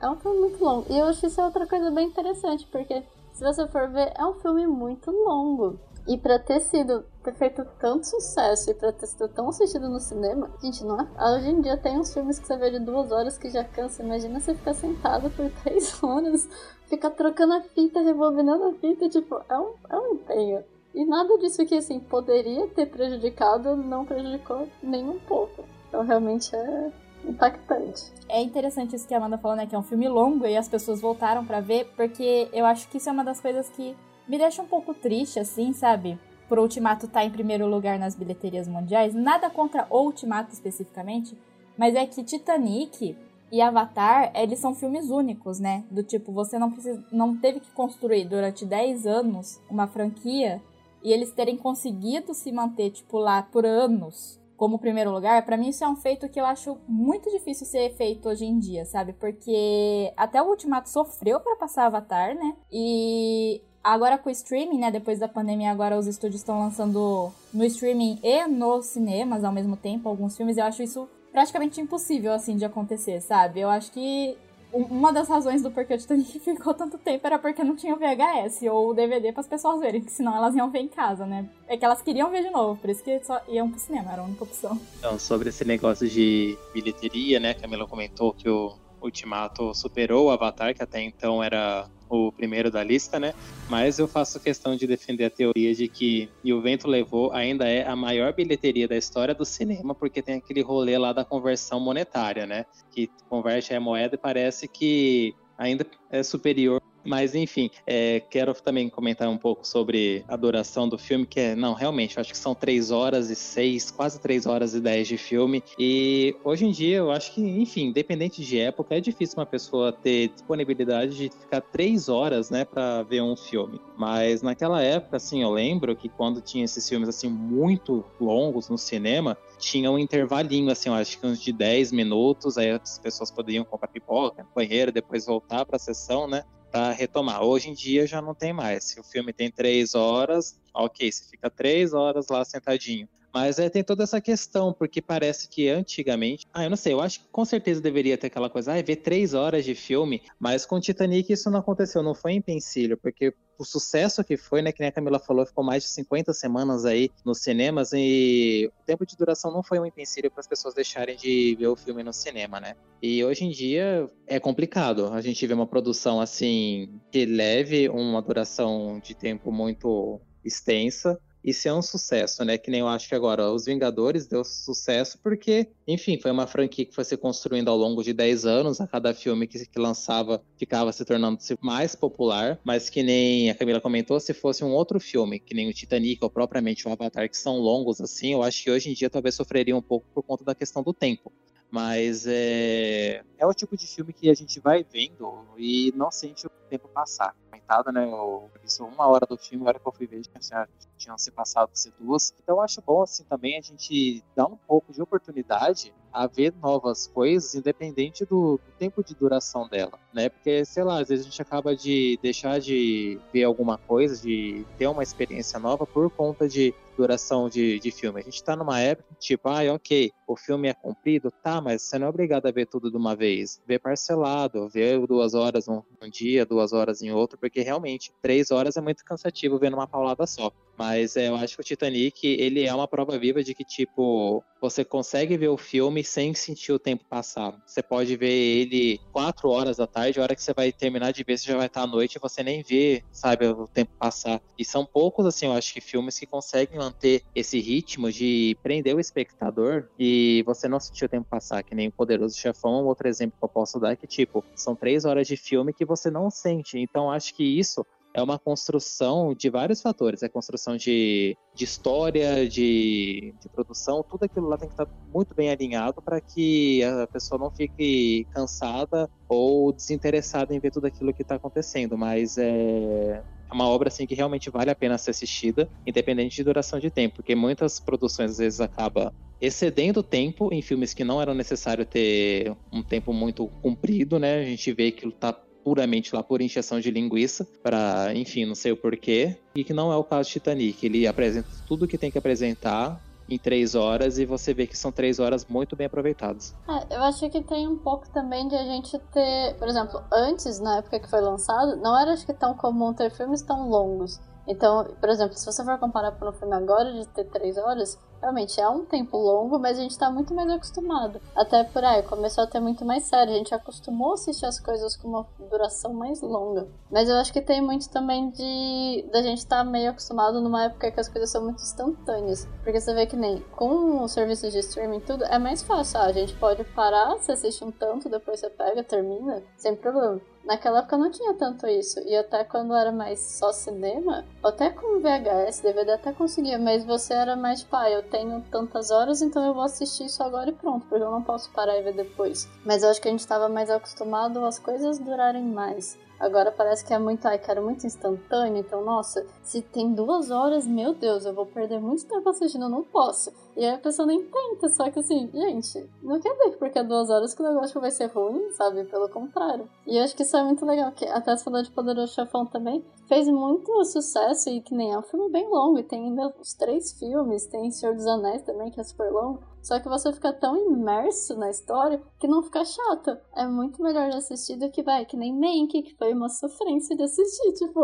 é 0.00 0.10
um 0.10 0.16
filme 0.16 0.40
muito 0.40 0.64
longo. 0.64 0.86
E 0.90 0.98
eu 0.98 1.06
acho 1.06 1.24
isso 1.26 1.40
outra 1.40 1.66
coisa 1.66 1.90
bem 1.90 2.08
interessante, 2.08 2.66
porque 2.66 3.04
se 3.32 3.44
você 3.44 3.68
for 3.68 3.88
ver, 3.88 4.12
é 4.16 4.24
um 4.24 4.34
filme 4.34 4.66
muito 4.66 5.10
longo. 5.12 5.78
E 6.08 6.16
pra 6.16 6.38
ter 6.38 6.60
sido, 6.60 7.04
ter 7.22 7.34
feito 7.34 7.66
tanto 7.78 8.06
sucesso 8.06 8.70
e 8.70 8.74
pra 8.74 8.90
ter 8.90 9.06
sido 9.06 9.28
tão 9.28 9.50
assistido 9.50 9.90
no 9.90 10.00
cinema, 10.00 10.50
gente, 10.62 10.82
não 10.82 10.98
é. 10.98 11.34
Hoje 11.34 11.50
em 11.50 11.60
dia 11.60 11.76
tem 11.76 11.98
uns 11.98 12.14
filmes 12.14 12.38
que 12.38 12.46
você 12.46 12.56
vê 12.56 12.70
de 12.70 12.78
duas 12.78 13.12
horas 13.12 13.36
que 13.36 13.50
já 13.50 13.62
cansa. 13.62 14.02
Imagina 14.02 14.40
você 14.40 14.54
ficar 14.54 14.72
sentado 14.72 15.28
por 15.28 15.50
três 15.62 16.02
horas, 16.02 16.48
ficar 16.86 17.10
trocando 17.10 17.52
a 17.52 17.60
fita, 17.60 18.00
rebobinando 18.00 18.64
a 18.64 18.72
fita, 18.72 19.06
tipo, 19.10 19.38
é 19.50 19.58
um, 19.58 19.74
é 19.90 19.98
um 19.98 20.14
empenho. 20.14 20.64
E 20.94 21.04
nada 21.04 21.36
disso 21.36 21.66
que, 21.66 21.74
assim, 21.74 22.00
poderia 22.00 22.66
ter 22.68 22.86
prejudicado, 22.86 23.76
não 23.76 24.06
prejudicou 24.06 24.66
nem 24.82 25.06
um 25.06 25.18
pouco. 25.18 25.62
Então 25.90 26.02
realmente 26.04 26.56
é 26.56 26.90
impactante. 27.22 28.14
É 28.30 28.40
interessante 28.40 28.96
isso 28.96 29.06
que 29.06 29.12
a 29.12 29.18
Amanda 29.18 29.36
falou, 29.36 29.58
né? 29.58 29.66
Que 29.66 29.74
é 29.74 29.78
um 29.78 29.82
filme 29.82 30.08
longo 30.08 30.46
e 30.46 30.56
as 30.56 30.70
pessoas 30.70 31.02
voltaram 31.02 31.44
para 31.44 31.60
ver, 31.60 31.92
porque 31.94 32.48
eu 32.50 32.64
acho 32.64 32.88
que 32.88 32.96
isso 32.96 33.10
é 33.10 33.12
uma 33.12 33.24
das 33.24 33.42
coisas 33.42 33.68
que 33.68 33.94
me 34.28 34.38
deixa 34.38 34.62
um 34.62 34.66
pouco 34.66 34.94
triste, 34.94 35.38
assim, 35.38 35.72
sabe? 35.72 36.18
Por 36.48 36.58
Ultimato 36.58 37.06
estar 37.06 37.20
tá 37.20 37.26
em 37.26 37.30
primeiro 37.30 37.66
lugar 37.66 37.98
nas 37.98 38.14
bilheterias 38.14 38.68
mundiais. 38.68 39.14
Nada 39.14 39.50
contra 39.50 39.86
Ultimato 39.90 40.52
especificamente, 40.52 41.36
mas 41.76 41.94
é 41.94 42.06
que 42.06 42.22
Titanic 42.22 43.16
e 43.50 43.60
Avatar, 43.60 44.30
eles 44.34 44.58
são 44.58 44.74
filmes 44.74 45.08
únicos, 45.08 45.58
né? 45.58 45.84
Do 45.90 46.02
tipo, 46.02 46.32
você 46.32 46.58
não 46.58 46.70
precisa, 46.70 47.02
não 47.10 47.36
teve 47.36 47.60
que 47.60 47.70
construir 47.72 48.26
durante 48.26 48.66
10 48.66 49.06
anos 49.06 49.60
uma 49.70 49.86
franquia 49.86 50.60
e 51.02 51.12
eles 51.12 51.32
terem 51.32 51.56
conseguido 51.56 52.34
se 52.34 52.52
manter, 52.52 52.90
tipo, 52.90 53.18
lá 53.18 53.42
por 53.42 53.64
anos 53.64 54.38
como 54.58 54.76
primeiro 54.76 55.12
lugar, 55.12 55.46
para 55.46 55.56
mim 55.56 55.68
isso 55.68 55.84
é 55.84 55.88
um 55.88 55.94
feito 55.94 56.28
que 56.28 56.38
eu 56.38 56.44
acho 56.44 56.76
muito 56.88 57.30
difícil 57.30 57.64
ser 57.64 57.90
feito 57.94 58.28
hoje 58.28 58.44
em 58.44 58.58
dia, 58.58 58.84
sabe? 58.84 59.12
Porque 59.12 60.12
até 60.16 60.42
o 60.42 60.48
Ultimato 60.48 60.90
sofreu 60.90 61.38
para 61.38 61.54
passar 61.54 61.86
Avatar, 61.86 62.34
né? 62.34 62.56
E 62.70 63.62
Agora 63.88 64.18
com 64.18 64.28
o 64.28 64.32
streaming, 64.32 64.80
né? 64.80 64.90
Depois 64.90 65.18
da 65.18 65.26
pandemia, 65.26 65.70
agora 65.70 65.98
os 65.98 66.06
estúdios 66.06 66.42
estão 66.42 66.58
lançando 66.58 67.32
no 67.54 67.64
streaming 67.64 68.18
e 68.22 68.46
nos 68.46 68.84
cinemas 68.84 69.42
ao 69.42 69.50
mesmo 69.50 69.78
tempo 69.78 70.10
alguns 70.10 70.36
filmes. 70.36 70.58
Eu 70.58 70.64
acho 70.64 70.82
isso 70.82 71.08
praticamente 71.32 71.80
impossível, 71.80 72.34
assim, 72.34 72.58
de 72.58 72.66
acontecer, 72.66 73.22
sabe? 73.22 73.60
Eu 73.60 73.70
acho 73.70 73.90
que 73.90 74.36
uma 74.70 75.10
das 75.10 75.26
razões 75.26 75.62
do 75.62 75.70
porquê 75.70 75.94
o 75.94 75.98
Titanic 75.98 76.36
ficou 76.38 76.74
tanto 76.74 76.98
tempo 76.98 77.26
era 77.26 77.38
porque 77.38 77.64
não 77.64 77.74
tinha 77.74 77.96
VHS 77.96 78.60
ou 78.70 78.92
DVD 78.92 79.32
para 79.32 79.40
as 79.40 79.48
pessoas 79.48 79.80
verem, 79.80 80.02
que 80.02 80.12
senão 80.12 80.36
elas 80.36 80.54
iam 80.54 80.70
ver 80.70 80.80
em 80.80 80.88
casa, 80.88 81.24
né? 81.24 81.48
É 81.66 81.74
que 81.74 81.82
elas 81.82 82.02
queriam 82.02 82.30
ver 82.30 82.42
de 82.42 82.50
novo, 82.50 82.78
por 82.78 82.90
isso 82.90 83.02
que 83.02 83.24
só 83.24 83.40
iam 83.48 83.70
pro 83.70 83.80
cinema, 83.80 84.12
era 84.12 84.20
a 84.20 84.24
única 84.26 84.44
opção. 84.44 84.78
Então, 84.98 85.18
sobre 85.18 85.48
esse 85.48 85.64
negócio 85.64 86.06
de 86.06 86.58
bilheteria, 86.74 87.40
né? 87.40 87.54
Camila 87.54 87.88
comentou 87.88 88.34
que 88.34 88.50
o 88.50 88.76
Ultimato 89.00 89.72
superou 89.74 90.26
o 90.26 90.30
Avatar, 90.30 90.74
que 90.74 90.82
até 90.82 91.00
então 91.00 91.42
era 91.42 91.88
o 92.08 92.32
primeiro 92.32 92.70
da 92.70 92.82
lista, 92.82 93.18
né? 93.18 93.34
Mas 93.68 93.98
eu 93.98 94.08
faço 94.08 94.40
questão 94.40 94.76
de 94.76 94.86
defender 94.86 95.26
a 95.26 95.30
teoria 95.30 95.74
de 95.74 95.88
que 95.88 96.28
E 96.42 96.52
o 96.52 96.60
Vento 96.60 96.88
Levou 96.88 97.32
ainda 97.32 97.68
é 97.68 97.86
a 97.86 97.94
maior 97.94 98.32
bilheteria 98.32 98.88
da 98.88 98.96
história 98.96 99.34
do 99.34 99.44
cinema, 99.44 99.94
porque 99.94 100.22
tem 100.22 100.36
aquele 100.36 100.62
rolê 100.62 100.96
lá 100.96 101.12
da 101.12 101.24
conversão 101.24 101.78
monetária, 101.78 102.46
né? 102.46 102.64
Que 102.90 103.10
converte 103.28 103.74
a 103.74 103.80
moeda 103.80 104.14
e 104.14 104.18
parece 104.18 104.66
que 104.66 105.34
ainda 105.56 105.86
é 106.10 106.22
superior 106.22 106.80
mas 107.08 107.34
enfim, 107.34 107.70
é, 107.86 108.20
quero 108.28 108.54
também 108.54 108.88
comentar 108.88 109.28
um 109.28 109.38
pouco 109.38 109.66
sobre 109.66 110.24
a 110.28 110.36
duração 110.36 110.88
do 110.88 110.98
filme, 110.98 111.26
que 111.26 111.40
é, 111.40 111.54
não, 111.56 111.72
realmente, 111.72 112.20
acho 112.20 112.30
que 112.30 112.38
são 112.38 112.54
3 112.54 112.90
horas 112.90 113.30
e 113.30 113.34
6, 113.34 113.90
quase 113.90 114.20
3 114.20 114.46
horas 114.46 114.74
e 114.74 114.80
10 114.80 115.08
de 115.08 115.16
filme. 115.16 115.62
E 115.78 116.36
hoje 116.44 116.66
em 116.66 116.70
dia, 116.70 116.98
eu 116.98 117.10
acho 117.10 117.32
que, 117.32 117.40
enfim, 117.40 117.86
independente 117.86 118.44
de 118.44 118.58
época, 118.58 118.94
é 118.94 119.00
difícil 119.00 119.38
uma 119.38 119.46
pessoa 119.46 119.92
ter 119.92 120.28
disponibilidade 120.28 121.16
de 121.16 121.30
ficar 121.30 121.60
3 121.60 122.08
horas, 122.08 122.50
né, 122.50 122.64
para 122.64 123.02
ver 123.02 123.22
um 123.22 123.36
filme. 123.36 123.80
Mas 123.96 124.42
naquela 124.42 124.82
época, 124.82 125.16
assim, 125.16 125.42
eu 125.42 125.50
lembro 125.50 125.96
que 125.96 126.08
quando 126.08 126.40
tinha 126.40 126.64
esses 126.64 126.88
filmes, 126.88 127.08
assim, 127.08 127.28
muito 127.28 128.04
longos 128.20 128.68
no 128.68 128.76
cinema, 128.76 129.36
tinha 129.58 129.90
um 129.90 129.98
intervalinho, 129.98 130.70
assim, 130.70 130.88
eu 130.88 130.94
acho 130.94 131.18
que 131.18 131.26
uns 131.26 131.40
de 131.40 131.52
10 131.52 131.92
minutos, 131.92 132.58
aí 132.58 132.70
as 132.70 132.98
pessoas 132.98 133.30
poderiam 133.30 133.64
comprar 133.64 133.88
pipoca, 133.88 134.46
banheiro, 134.54 134.92
depois 134.92 135.26
voltar 135.26 135.64
para 135.64 135.76
a 135.76 135.78
sessão, 135.78 136.28
né? 136.28 136.44
Para 136.70 136.92
retomar. 136.92 137.42
Hoje 137.42 137.70
em 137.70 137.74
dia 137.74 138.06
já 138.06 138.20
não 138.20 138.34
tem 138.34 138.52
mais. 138.52 138.84
Se 138.84 139.00
o 139.00 139.04
filme 139.04 139.32
tem 139.32 139.50
três 139.50 139.94
horas, 139.94 140.58
ok, 140.74 141.10
você 141.10 141.24
fica 141.28 141.50
três 141.50 141.92
horas 141.92 142.28
lá 142.28 142.44
sentadinho. 142.44 143.08
Mas 143.32 143.58
é, 143.58 143.68
tem 143.68 143.84
toda 143.84 144.04
essa 144.04 144.20
questão, 144.20 144.72
porque 144.72 145.02
parece 145.02 145.48
que 145.48 145.68
antigamente. 145.68 146.46
Ah, 146.52 146.64
eu 146.64 146.70
não 146.70 146.76
sei, 146.76 146.92
eu 146.92 147.00
acho 147.00 147.20
que 147.20 147.26
com 147.30 147.44
certeza 147.44 147.80
deveria 147.80 148.16
ter 148.16 148.28
aquela 148.28 148.50
coisa, 148.50 148.72
ah, 148.72 148.82
ver 148.82 148.96
três 148.96 149.34
horas 149.34 149.64
de 149.64 149.74
filme, 149.74 150.22
mas 150.38 150.64
com 150.64 150.80
Titanic 150.80 151.32
isso 151.32 151.50
não 151.50 151.60
aconteceu, 151.60 152.02
não 152.02 152.14
foi 152.14 152.32
empecilho, 152.32 152.96
porque 152.96 153.34
o 153.58 153.64
sucesso 153.64 154.22
que 154.22 154.36
foi, 154.36 154.62
né, 154.62 154.70
que 154.70 154.80
nem 154.80 154.88
a 154.88 154.92
Camila 154.92 155.18
falou, 155.18 155.44
ficou 155.44 155.64
mais 155.64 155.82
de 155.82 155.88
50 155.88 156.32
semanas 156.32 156.84
aí 156.84 157.10
nos 157.24 157.40
cinemas 157.40 157.90
e 157.92 158.70
o 158.80 158.84
tempo 158.84 159.04
de 159.04 159.16
duração 159.16 159.52
não 159.52 159.62
foi 159.62 159.80
um 159.80 159.86
empecilho 159.86 160.30
para 160.30 160.40
as 160.40 160.46
pessoas 160.46 160.74
deixarem 160.74 161.16
de 161.16 161.56
ver 161.58 161.66
o 161.66 161.76
filme 161.76 162.02
no 162.04 162.12
cinema, 162.12 162.60
né? 162.60 162.76
E 163.02 163.24
hoje 163.24 163.44
em 163.44 163.50
dia 163.50 164.08
é 164.26 164.38
complicado 164.38 165.12
a 165.12 165.20
gente 165.20 165.44
ver 165.46 165.54
uma 165.54 165.66
produção 165.66 166.20
assim 166.20 167.00
que 167.10 167.26
leve 167.26 167.88
uma 167.88 168.22
duração 168.22 169.00
de 169.02 169.14
tempo 169.14 169.50
muito 169.50 170.20
extensa 170.44 171.18
e 171.42 171.52
ser 171.52 171.72
um 171.72 171.82
sucesso, 171.82 172.44
né? 172.44 172.58
Que 172.58 172.70
nem 172.70 172.80
eu 172.80 172.88
acho 172.88 173.08
que 173.08 173.14
agora 173.14 173.50
Os 173.50 173.64
Vingadores 173.64 174.26
deu 174.26 174.44
sucesso 174.44 175.18
porque, 175.22 175.68
enfim, 175.86 176.18
foi 176.20 176.30
uma 176.30 176.46
franquia 176.46 176.84
que 176.84 176.94
foi 176.94 177.04
se 177.04 177.16
construindo 177.16 177.68
ao 177.68 177.76
longo 177.76 178.02
de 178.02 178.12
10 178.12 178.44
anos, 178.44 178.80
a 178.80 178.86
cada 178.86 179.14
filme 179.14 179.46
que, 179.46 179.66
que 179.66 179.78
lançava 179.78 180.42
ficava 180.56 180.92
se 180.92 181.04
tornando 181.04 181.40
-se 181.40 181.56
mais 181.60 181.94
popular, 181.94 182.58
mas 182.64 182.90
que 182.90 183.02
nem 183.02 183.50
a 183.50 183.54
Camila 183.54 183.80
comentou, 183.80 184.18
se 184.20 184.34
fosse 184.34 184.64
um 184.64 184.72
outro 184.72 185.00
filme, 185.00 185.38
que 185.38 185.54
nem 185.54 185.68
o 185.68 185.74
Titanic 185.74 186.22
ou 186.22 186.30
propriamente 186.30 186.86
o 186.86 186.92
Avatar, 186.92 187.28
que 187.28 187.36
são 187.36 187.58
longos 187.58 188.00
assim, 188.00 188.32
eu 188.32 188.42
acho 188.42 188.62
que 188.62 188.70
hoje 188.70 188.90
em 188.90 188.94
dia 188.94 189.10
talvez 189.10 189.34
sofreria 189.34 189.76
um 189.76 189.82
pouco 189.82 190.06
por 190.12 190.22
conta 190.22 190.44
da 190.44 190.54
questão 190.54 190.82
do 190.82 190.92
tempo. 190.92 191.32
Mas 191.70 192.26
é, 192.26 193.22
é 193.36 193.46
o 193.46 193.52
tipo 193.52 193.76
de 193.76 193.86
filme 193.86 194.12
que 194.12 194.30
a 194.30 194.34
gente 194.34 194.58
vai 194.58 194.82
vendo 194.82 195.44
e 195.56 195.92
não 195.94 196.10
sente 196.10 196.46
o 196.46 196.50
tempo 196.70 196.88
passar. 196.88 197.34
Comentado, 197.50 197.92
né? 197.92 198.04
Eu, 198.04 198.50
isso 198.64 198.84
uma 198.84 199.06
hora 199.06 199.26
do 199.26 199.36
filme, 199.36 199.64
a 199.66 199.68
hora 199.68 199.78
que 199.78 199.86
eu 199.86 199.92
fui 199.92 200.06
ver, 200.06 200.22
já 200.40 200.66
tinham 200.96 201.18
se 201.18 201.30
passado 201.30 201.70
ser 201.74 201.92
duas. 201.98 202.32
Então 202.42 202.56
eu 202.56 202.60
acho 202.62 202.80
bom, 202.80 203.02
assim, 203.02 203.24
também 203.24 203.58
a 203.58 203.60
gente 203.60 204.24
dar 204.34 204.46
um 204.46 204.56
pouco 204.56 204.92
de 204.92 205.02
oportunidade 205.02 205.92
a 206.12 206.26
ver 206.26 206.54
novas 206.60 207.06
coisas, 207.06 207.54
independente 207.54 208.24
do, 208.24 208.58
do, 208.58 208.72
tempo 208.78 209.04
de 209.04 209.14
duração 209.14 209.68
dela, 209.68 209.98
né? 210.12 210.28
Porque, 210.28 210.64
sei 210.64 210.82
lá, 210.82 211.00
às 211.00 211.08
vezes 211.08 211.26
a 211.26 211.28
gente 211.28 211.42
acaba 211.42 211.76
de 211.76 212.18
deixar 212.22 212.58
de 212.60 213.20
ver 213.32 213.44
alguma 213.44 213.76
coisa, 213.76 214.20
de 214.20 214.66
ter 214.78 214.86
uma 214.86 215.02
experiência 215.02 215.58
nova 215.58 215.86
por 215.86 216.10
conta 216.10 216.48
de 216.48 216.74
duração 216.96 217.48
de, 217.48 217.78
de 217.78 217.90
filme. 217.90 218.20
A 218.20 218.24
gente 218.24 218.42
tá 218.42 218.56
numa 218.56 218.80
época, 218.80 219.08
tipo, 219.20 219.48
ah, 219.48 219.74
ok, 219.74 220.10
o 220.28 220.36
filme 220.36 220.68
é 220.68 220.74
comprido, 220.74 221.30
tá, 221.42 221.60
mas 221.60 221.82
você 221.82 221.98
não 221.98 222.06
é 222.06 222.10
obrigado 222.10 222.46
a 222.46 222.52
ver 222.52 222.66
tudo 222.66 222.90
de 222.90 222.96
uma 222.96 223.16
vez. 223.16 223.60
Ver 223.66 223.78
parcelado, 223.78 224.68
ver 224.68 225.04
duas 225.06 225.32
horas 225.32 225.66
um, 225.66 225.82
um 226.02 226.10
dia, 226.10 226.44
duas 226.44 226.74
horas 226.74 227.00
em 227.00 227.10
outro, 227.10 227.38
porque 227.38 227.62
realmente 227.62 228.12
três 228.20 228.50
horas 228.50 228.76
é 228.76 228.80
muito 228.80 229.04
cansativo 229.04 229.58
vendo 229.58 229.74
uma 229.74 229.86
paulada 229.86 230.26
só. 230.26 230.52
Mas 230.76 231.16
é, 231.16 231.28
eu 231.28 231.34
acho 231.34 231.56
que 231.56 231.62
o 231.62 231.64
Titanic, 231.64 232.24
ele 232.24 232.64
é 232.64 232.72
uma 232.72 232.86
prova 232.86 233.18
viva 233.18 233.42
de 233.42 233.52
que, 233.52 233.64
tipo, 233.64 234.44
você 234.60 234.84
consegue 234.84 235.36
ver 235.36 235.48
o 235.48 235.56
filme 235.56 236.04
sem 236.04 236.32
sentir 236.34 236.70
o 236.70 236.78
tempo 236.78 237.04
passar. 237.08 237.60
Você 237.66 237.82
pode 237.82 238.14
ver 238.16 238.30
ele 238.30 239.00
quatro 239.10 239.48
horas 239.48 239.78
da 239.78 239.88
tarde, 239.88 240.20
a 240.20 240.22
hora 240.22 240.36
que 240.36 240.42
você 240.42 240.54
vai 240.54 240.70
terminar 240.70 241.12
de 241.12 241.24
ver, 241.24 241.36
você 241.36 241.46
já 241.46 241.56
vai 241.56 241.66
estar 241.66 241.82
à 241.82 241.86
noite 241.86 242.14
e 242.14 242.20
você 242.20 242.44
nem 242.44 242.62
vê, 242.62 243.02
sabe, 243.10 243.46
o 243.46 243.66
tempo 243.66 243.90
passar. 243.98 244.40
E 244.56 244.64
são 244.64 244.86
poucos, 244.86 245.26
assim, 245.26 245.46
eu 245.46 245.52
acho 245.52 245.74
que 245.74 245.80
filmes 245.80 246.16
que 246.16 246.26
conseguem 246.26 246.78
manter 246.78 247.22
esse 247.34 247.58
ritmo 247.58 248.12
de 248.12 248.56
prender 248.62 248.94
o 248.94 249.00
espectador 249.00 249.88
e 249.98 250.17
você 250.44 250.68
não 250.68 250.80
sentir 250.80 251.04
o 251.04 251.08
tempo 251.08 251.26
passar, 251.28 251.62
que 251.62 251.74
nem 251.74 251.88
o 251.88 251.92
Poderoso 251.92 252.36
Chefão, 252.36 252.84
outro 252.86 253.08
exemplo 253.08 253.38
que 253.38 253.44
eu 253.44 253.48
posso 253.48 253.78
dar 253.78 253.92
é 253.92 253.96
que, 253.96 254.06
tipo, 254.06 254.44
são 254.54 254.74
três 254.74 255.04
horas 255.04 255.26
de 255.26 255.36
filme 255.36 255.72
que 255.72 255.84
você 255.84 256.10
não 256.10 256.30
sente. 256.30 256.78
Então, 256.78 257.10
acho 257.10 257.34
que 257.34 257.44
isso 257.44 257.84
é 258.14 258.22
uma 258.22 258.38
construção 258.38 259.34
de 259.34 259.50
vários 259.50 259.80
fatores. 259.80 260.22
É 260.22 260.28
construção 260.28 260.76
de, 260.76 261.36
de 261.54 261.64
história, 261.64 262.48
de, 262.48 263.34
de 263.40 263.48
produção, 263.48 264.04
tudo 264.08 264.24
aquilo 264.24 264.48
lá 264.48 264.56
tem 264.56 264.68
que 264.68 264.74
estar 264.74 264.88
muito 265.12 265.34
bem 265.34 265.50
alinhado 265.50 266.02
para 266.02 266.20
que 266.20 266.82
a 266.82 267.06
pessoa 267.06 267.38
não 267.38 267.50
fique 267.50 268.26
cansada 268.30 269.08
ou 269.28 269.72
desinteressada 269.72 270.54
em 270.54 270.58
ver 270.58 270.70
tudo 270.70 270.86
aquilo 270.86 271.14
que 271.14 271.22
está 271.22 271.36
acontecendo. 271.36 271.96
Mas 271.96 272.36
é 272.38 273.22
uma 273.52 273.68
obra 273.68 273.88
assim 273.88 274.06
que 274.06 274.14
realmente 274.14 274.50
vale 274.50 274.70
a 274.70 274.74
pena 274.74 274.98
ser 274.98 275.10
assistida, 275.10 275.68
independente 275.86 276.36
de 276.36 276.44
duração 276.44 276.78
de 276.78 276.90
tempo, 276.90 277.16
porque 277.16 277.34
muitas 277.34 277.80
produções 277.80 278.32
às 278.32 278.38
vezes 278.38 278.60
acaba 278.60 279.12
excedendo 279.40 280.00
o 280.00 280.02
tempo 280.02 280.52
em 280.52 280.60
filmes 280.60 280.92
que 280.92 281.04
não 281.04 281.22
eram 281.22 281.34
necessário 281.34 281.84
ter 281.84 282.54
um 282.72 282.82
tempo 282.82 283.12
muito 283.12 283.46
comprido, 283.62 284.18
né? 284.18 284.40
A 284.40 284.44
gente 284.44 284.72
vê 284.72 284.90
que 284.90 285.10
tá 285.12 285.32
puramente 285.64 286.14
lá 286.14 286.22
por 286.22 286.40
injeção 286.40 286.80
de 286.80 286.90
linguiça, 286.90 287.46
para, 287.62 288.12
enfim, 288.14 288.46
não 288.46 288.54
sei 288.54 288.72
o 288.72 288.76
porquê, 288.76 289.36
e 289.54 289.62
que 289.62 289.74
não 289.74 289.92
é 289.92 289.96
o 289.96 290.04
caso 290.04 290.28
de 290.28 290.32
Titanic. 290.34 290.84
Ele 290.84 291.06
apresenta 291.06 291.48
tudo 291.66 291.86
que 291.86 291.98
tem 291.98 292.10
que 292.10 292.18
apresentar 292.18 292.98
em 293.28 293.38
três 293.38 293.74
horas 293.74 294.18
e 294.18 294.24
você 294.24 294.54
vê 294.54 294.66
que 294.66 294.76
são 294.76 294.90
três 294.90 295.18
horas 295.18 295.44
muito 295.46 295.76
bem 295.76 295.86
aproveitadas. 295.86 296.54
É, 296.68 296.96
eu 296.96 297.02
acho 297.02 297.28
que 297.28 297.42
tem 297.42 297.68
um 297.68 297.76
pouco 297.76 298.08
também 298.10 298.48
de 298.48 298.54
a 298.54 298.64
gente 298.64 298.98
ter, 299.12 299.54
por 299.58 299.68
exemplo, 299.68 300.02
antes, 300.12 300.58
na 300.58 300.78
época 300.78 300.98
que 300.98 301.08
foi 301.08 301.20
lançado, 301.20 301.76
não 301.76 301.98
era 301.98 302.12
acho 302.12 302.24
que 302.24 302.32
tão 302.32 302.54
comum 302.54 302.94
ter 302.94 303.10
filmes 303.10 303.42
tão 303.42 303.68
longos. 303.68 304.18
Então, 304.46 304.86
por 304.98 305.10
exemplo, 305.10 305.36
se 305.36 305.44
você 305.44 305.62
for 305.62 305.78
comparar 305.78 306.12
com 306.12 306.26
um 306.26 306.32
filme 306.32 306.54
agora 306.54 306.90
de 306.90 307.06
ter 307.08 307.24
três 307.24 307.58
horas, 307.58 307.98
realmente 308.20 308.60
é 308.60 308.68
um 308.68 308.84
tempo 308.84 309.16
longo, 309.16 309.58
mas 309.58 309.78
a 309.78 309.82
gente 309.82 309.98
tá 309.98 310.10
muito 310.10 310.34
mais 310.34 310.50
acostumado. 310.50 311.20
Até 311.34 311.64
por 311.64 311.84
aí, 311.84 312.02
começou 312.02 312.44
a 312.44 312.46
ter 312.46 312.60
muito 312.60 312.84
mais 312.84 313.04
sério. 313.04 313.32
A 313.32 313.36
gente 313.36 313.54
acostumou 313.54 314.12
a 314.12 314.14
assistir 314.14 314.46
as 314.46 314.60
coisas 314.60 314.96
com 314.96 315.08
uma 315.08 315.26
duração 315.50 315.92
mais 315.92 316.20
longa. 316.20 316.68
Mas 316.90 317.08
eu 317.08 317.16
acho 317.16 317.32
que 317.32 317.40
tem 317.40 317.60
muito 317.60 317.88
também 317.88 318.30
de 318.30 319.08
da 319.12 319.22
gente 319.22 319.38
estar 319.38 319.58
tá 319.58 319.64
meio 319.64 319.90
acostumado 319.90 320.40
numa 320.40 320.64
época 320.64 320.90
que 320.90 321.00
as 321.00 321.08
coisas 321.08 321.30
são 321.30 321.44
muito 321.44 321.62
instantâneas. 321.62 322.46
Porque 322.62 322.80
você 322.80 322.94
vê 322.94 323.06
que 323.06 323.16
nem 323.16 323.40
com 323.56 324.02
o 324.02 324.08
serviço 324.08 324.50
de 324.50 324.58
streaming 324.58 325.00
tudo, 325.00 325.24
é 325.24 325.38
mais 325.38 325.62
fácil. 325.62 326.00
Ah, 326.00 326.04
a 326.04 326.12
gente 326.12 326.34
pode 326.36 326.64
parar, 326.64 327.16
você 327.16 327.32
assiste 327.32 327.64
um 327.64 327.70
tanto, 327.70 328.08
depois 328.08 328.40
você 328.40 328.50
pega, 328.50 328.82
termina, 328.82 329.42
sem 329.56 329.74
problema. 329.74 330.20
Naquela 330.48 330.78
época 330.78 330.96
não 330.96 331.10
tinha 331.10 331.34
tanto 331.34 331.66
isso. 331.66 332.00
E 332.06 332.16
até 332.16 332.42
quando 332.42 332.74
era 332.74 332.90
mais 332.90 333.20
só 333.20 333.52
cinema, 333.52 334.24
até 334.42 334.70
com 334.70 334.98
VHS, 334.98 335.60
DVD 335.60 335.92
até 335.92 336.10
conseguia, 336.10 336.58
mas 336.58 336.86
você 336.86 337.12
era 337.12 337.36
mais, 337.36 337.60
tipo, 337.60 337.76
ah, 337.76 337.90
eu 337.90 338.02
tenho 338.08 338.44
tantas 338.50 338.90
horas, 338.90 339.22
então 339.22 339.44
eu 339.44 339.54
vou 339.54 339.62
assistir 339.62 340.06
isso 340.06 340.22
agora 340.22 340.50
e 340.50 340.52
pronto, 340.52 340.86
porque 340.86 341.04
eu 341.04 341.10
não 341.10 341.22
posso 341.22 341.50
parar 341.50 341.78
e 341.78 341.82
ver 341.82 341.94
depois. 341.94 342.48
Mas 342.64 342.82
eu 342.82 342.90
acho 342.90 343.00
que 343.00 343.08
a 343.08 343.10
gente 343.10 343.20
estava 343.20 343.48
mais 343.48 343.70
acostumado 343.70 344.44
às 344.44 344.58
coisas 344.58 344.98
durarem 344.98 345.44
mais. 345.44 345.98
Agora 346.18 346.50
parece 346.50 346.84
que 346.84 346.92
é 346.92 346.98
muito, 346.98 347.26
ai, 347.26 347.38
quero 347.38 347.62
muito 347.62 347.86
instantâneo, 347.86 348.58
então, 348.58 348.84
nossa, 348.84 349.24
se 349.42 349.62
tem 349.62 349.94
duas 349.94 350.30
horas, 350.30 350.66
meu 350.66 350.94
Deus, 350.94 351.24
eu 351.24 351.32
vou 351.32 351.46
perder 351.46 351.80
muito 351.80 352.06
tempo 352.06 352.28
assistindo, 352.28 352.64
eu 352.64 352.68
não 352.68 352.82
posso. 352.82 353.32
E 353.56 353.64
aí 353.64 353.74
a 353.74 353.78
pessoa 353.78 354.06
nem 354.06 354.24
tenta, 354.24 354.68
só 354.68 354.90
que 354.90 354.98
assim, 354.98 355.30
gente, 355.32 355.88
não 356.02 356.20
quer 356.20 356.34
que 356.36 356.56
porque 356.56 356.78
é 356.78 356.84
duas 356.84 357.08
horas 357.10 357.34
que 357.34 357.42
o 357.42 357.48
negócio 357.48 357.80
vai 357.80 357.90
ser 357.90 358.06
ruim, 358.06 358.50
sabe? 358.52 358.84
Pelo 358.84 359.08
contrário. 359.08 359.68
E 359.86 359.96
eu 359.96 360.04
acho 360.04 360.16
que 360.16 360.22
isso 360.22 360.36
é 360.36 360.42
muito 360.42 360.64
legal, 360.66 360.92
que 360.92 361.04
até 361.06 361.36
você 361.36 361.44
falou 361.44 361.62
de 361.62 361.70
Poderoso 361.70 362.14
Chefão 362.14 362.46
também, 362.46 362.84
fez 363.08 363.28
muito 363.28 363.84
sucesso 363.84 364.50
e 364.50 364.60
que 364.60 364.74
nem 364.74 364.92
é 364.92 364.98
um 364.98 365.02
filme 365.02 365.30
bem 365.30 365.48
longo, 365.48 365.78
e 365.78 365.82
tem 365.84 366.04
ainda 366.04 366.34
os 366.40 366.52
três 366.54 366.92
filmes, 366.92 367.46
tem 367.46 367.70
Senhor 367.70 367.94
dos 367.94 368.06
Anéis 368.06 368.42
também, 368.42 368.70
que 368.70 368.80
é 368.80 368.84
super 368.84 369.10
longo. 369.10 369.42
Só 369.68 369.78
que 369.78 369.86
você 369.86 370.10
fica 370.14 370.32
tão 370.32 370.56
imerso 370.56 371.36
na 371.36 371.50
história 371.50 372.00
que 372.18 372.26
não 372.26 372.42
fica 372.42 372.64
chato. 372.64 373.18
É 373.36 373.46
muito 373.46 373.82
melhor 373.82 374.08
assistir 374.08 374.56
do 374.56 374.70
que 374.70 374.82
vai, 374.82 375.04
que 375.04 375.14
nem 375.14 375.30
Mank, 375.30 375.82
que 375.82 375.94
foi 375.94 376.14
uma 376.14 376.30
sofrência 376.30 376.96
de 376.96 377.02
assistir, 377.02 377.52
tipo. 377.52 377.82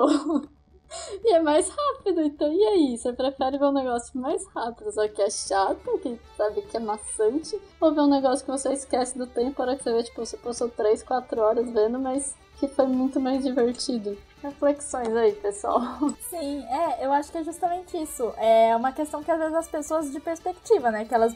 e 1.22 1.34
é 1.34 1.42
mais 1.42 1.68
rápido, 1.68 2.22
então 2.22 2.50
e 2.50 2.64
aí? 2.64 2.96
Você 2.96 3.12
prefere 3.12 3.58
ver 3.58 3.66
um 3.66 3.72
negócio 3.72 4.18
mais 4.18 4.42
rápido, 4.46 4.90
só 4.92 5.06
que 5.08 5.20
é 5.20 5.28
chato, 5.28 5.98
que 5.98 6.18
sabe 6.38 6.62
que 6.62 6.74
é 6.74 6.80
maçante, 6.80 7.60
ou 7.78 7.92
ver 7.92 8.00
um 8.00 8.08
negócio 8.08 8.46
que 8.46 8.50
você 8.50 8.72
esquece 8.72 9.18
do 9.18 9.26
tempo, 9.26 9.56
para 9.56 9.76
que 9.76 9.82
você 9.82 9.92
vê, 9.92 10.02
tipo, 10.04 10.24
você 10.24 10.38
passou 10.38 10.70
3, 10.70 11.02
4 11.02 11.38
horas 11.38 11.68
vendo, 11.68 11.98
mas 11.98 12.34
que 12.58 12.66
foi 12.66 12.86
muito 12.86 13.20
mais 13.20 13.44
divertido. 13.44 14.16
Reflexões 14.42 15.14
aí, 15.14 15.32
pessoal. 15.32 15.82
Sim, 16.30 16.64
é, 16.64 17.04
eu 17.04 17.12
acho 17.12 17.30
que 17.30 17.36
é 17.36 17.44
justamente 17.44 18.00
isso. 18.00 18.32
É 18.38 18.74
uma 18.74 18.92
questão 18.92 19.22
que 19.22 19.30
às 19.30 19.38
vezes 19.38 19.54
as 19.54 19.68
pessoas 19.68 20.10
de 20.10 20.18
perspectiva, 20.18 20.90
né? 20.90 21.04
Que 21.04 21.14
elas 21.14 21.34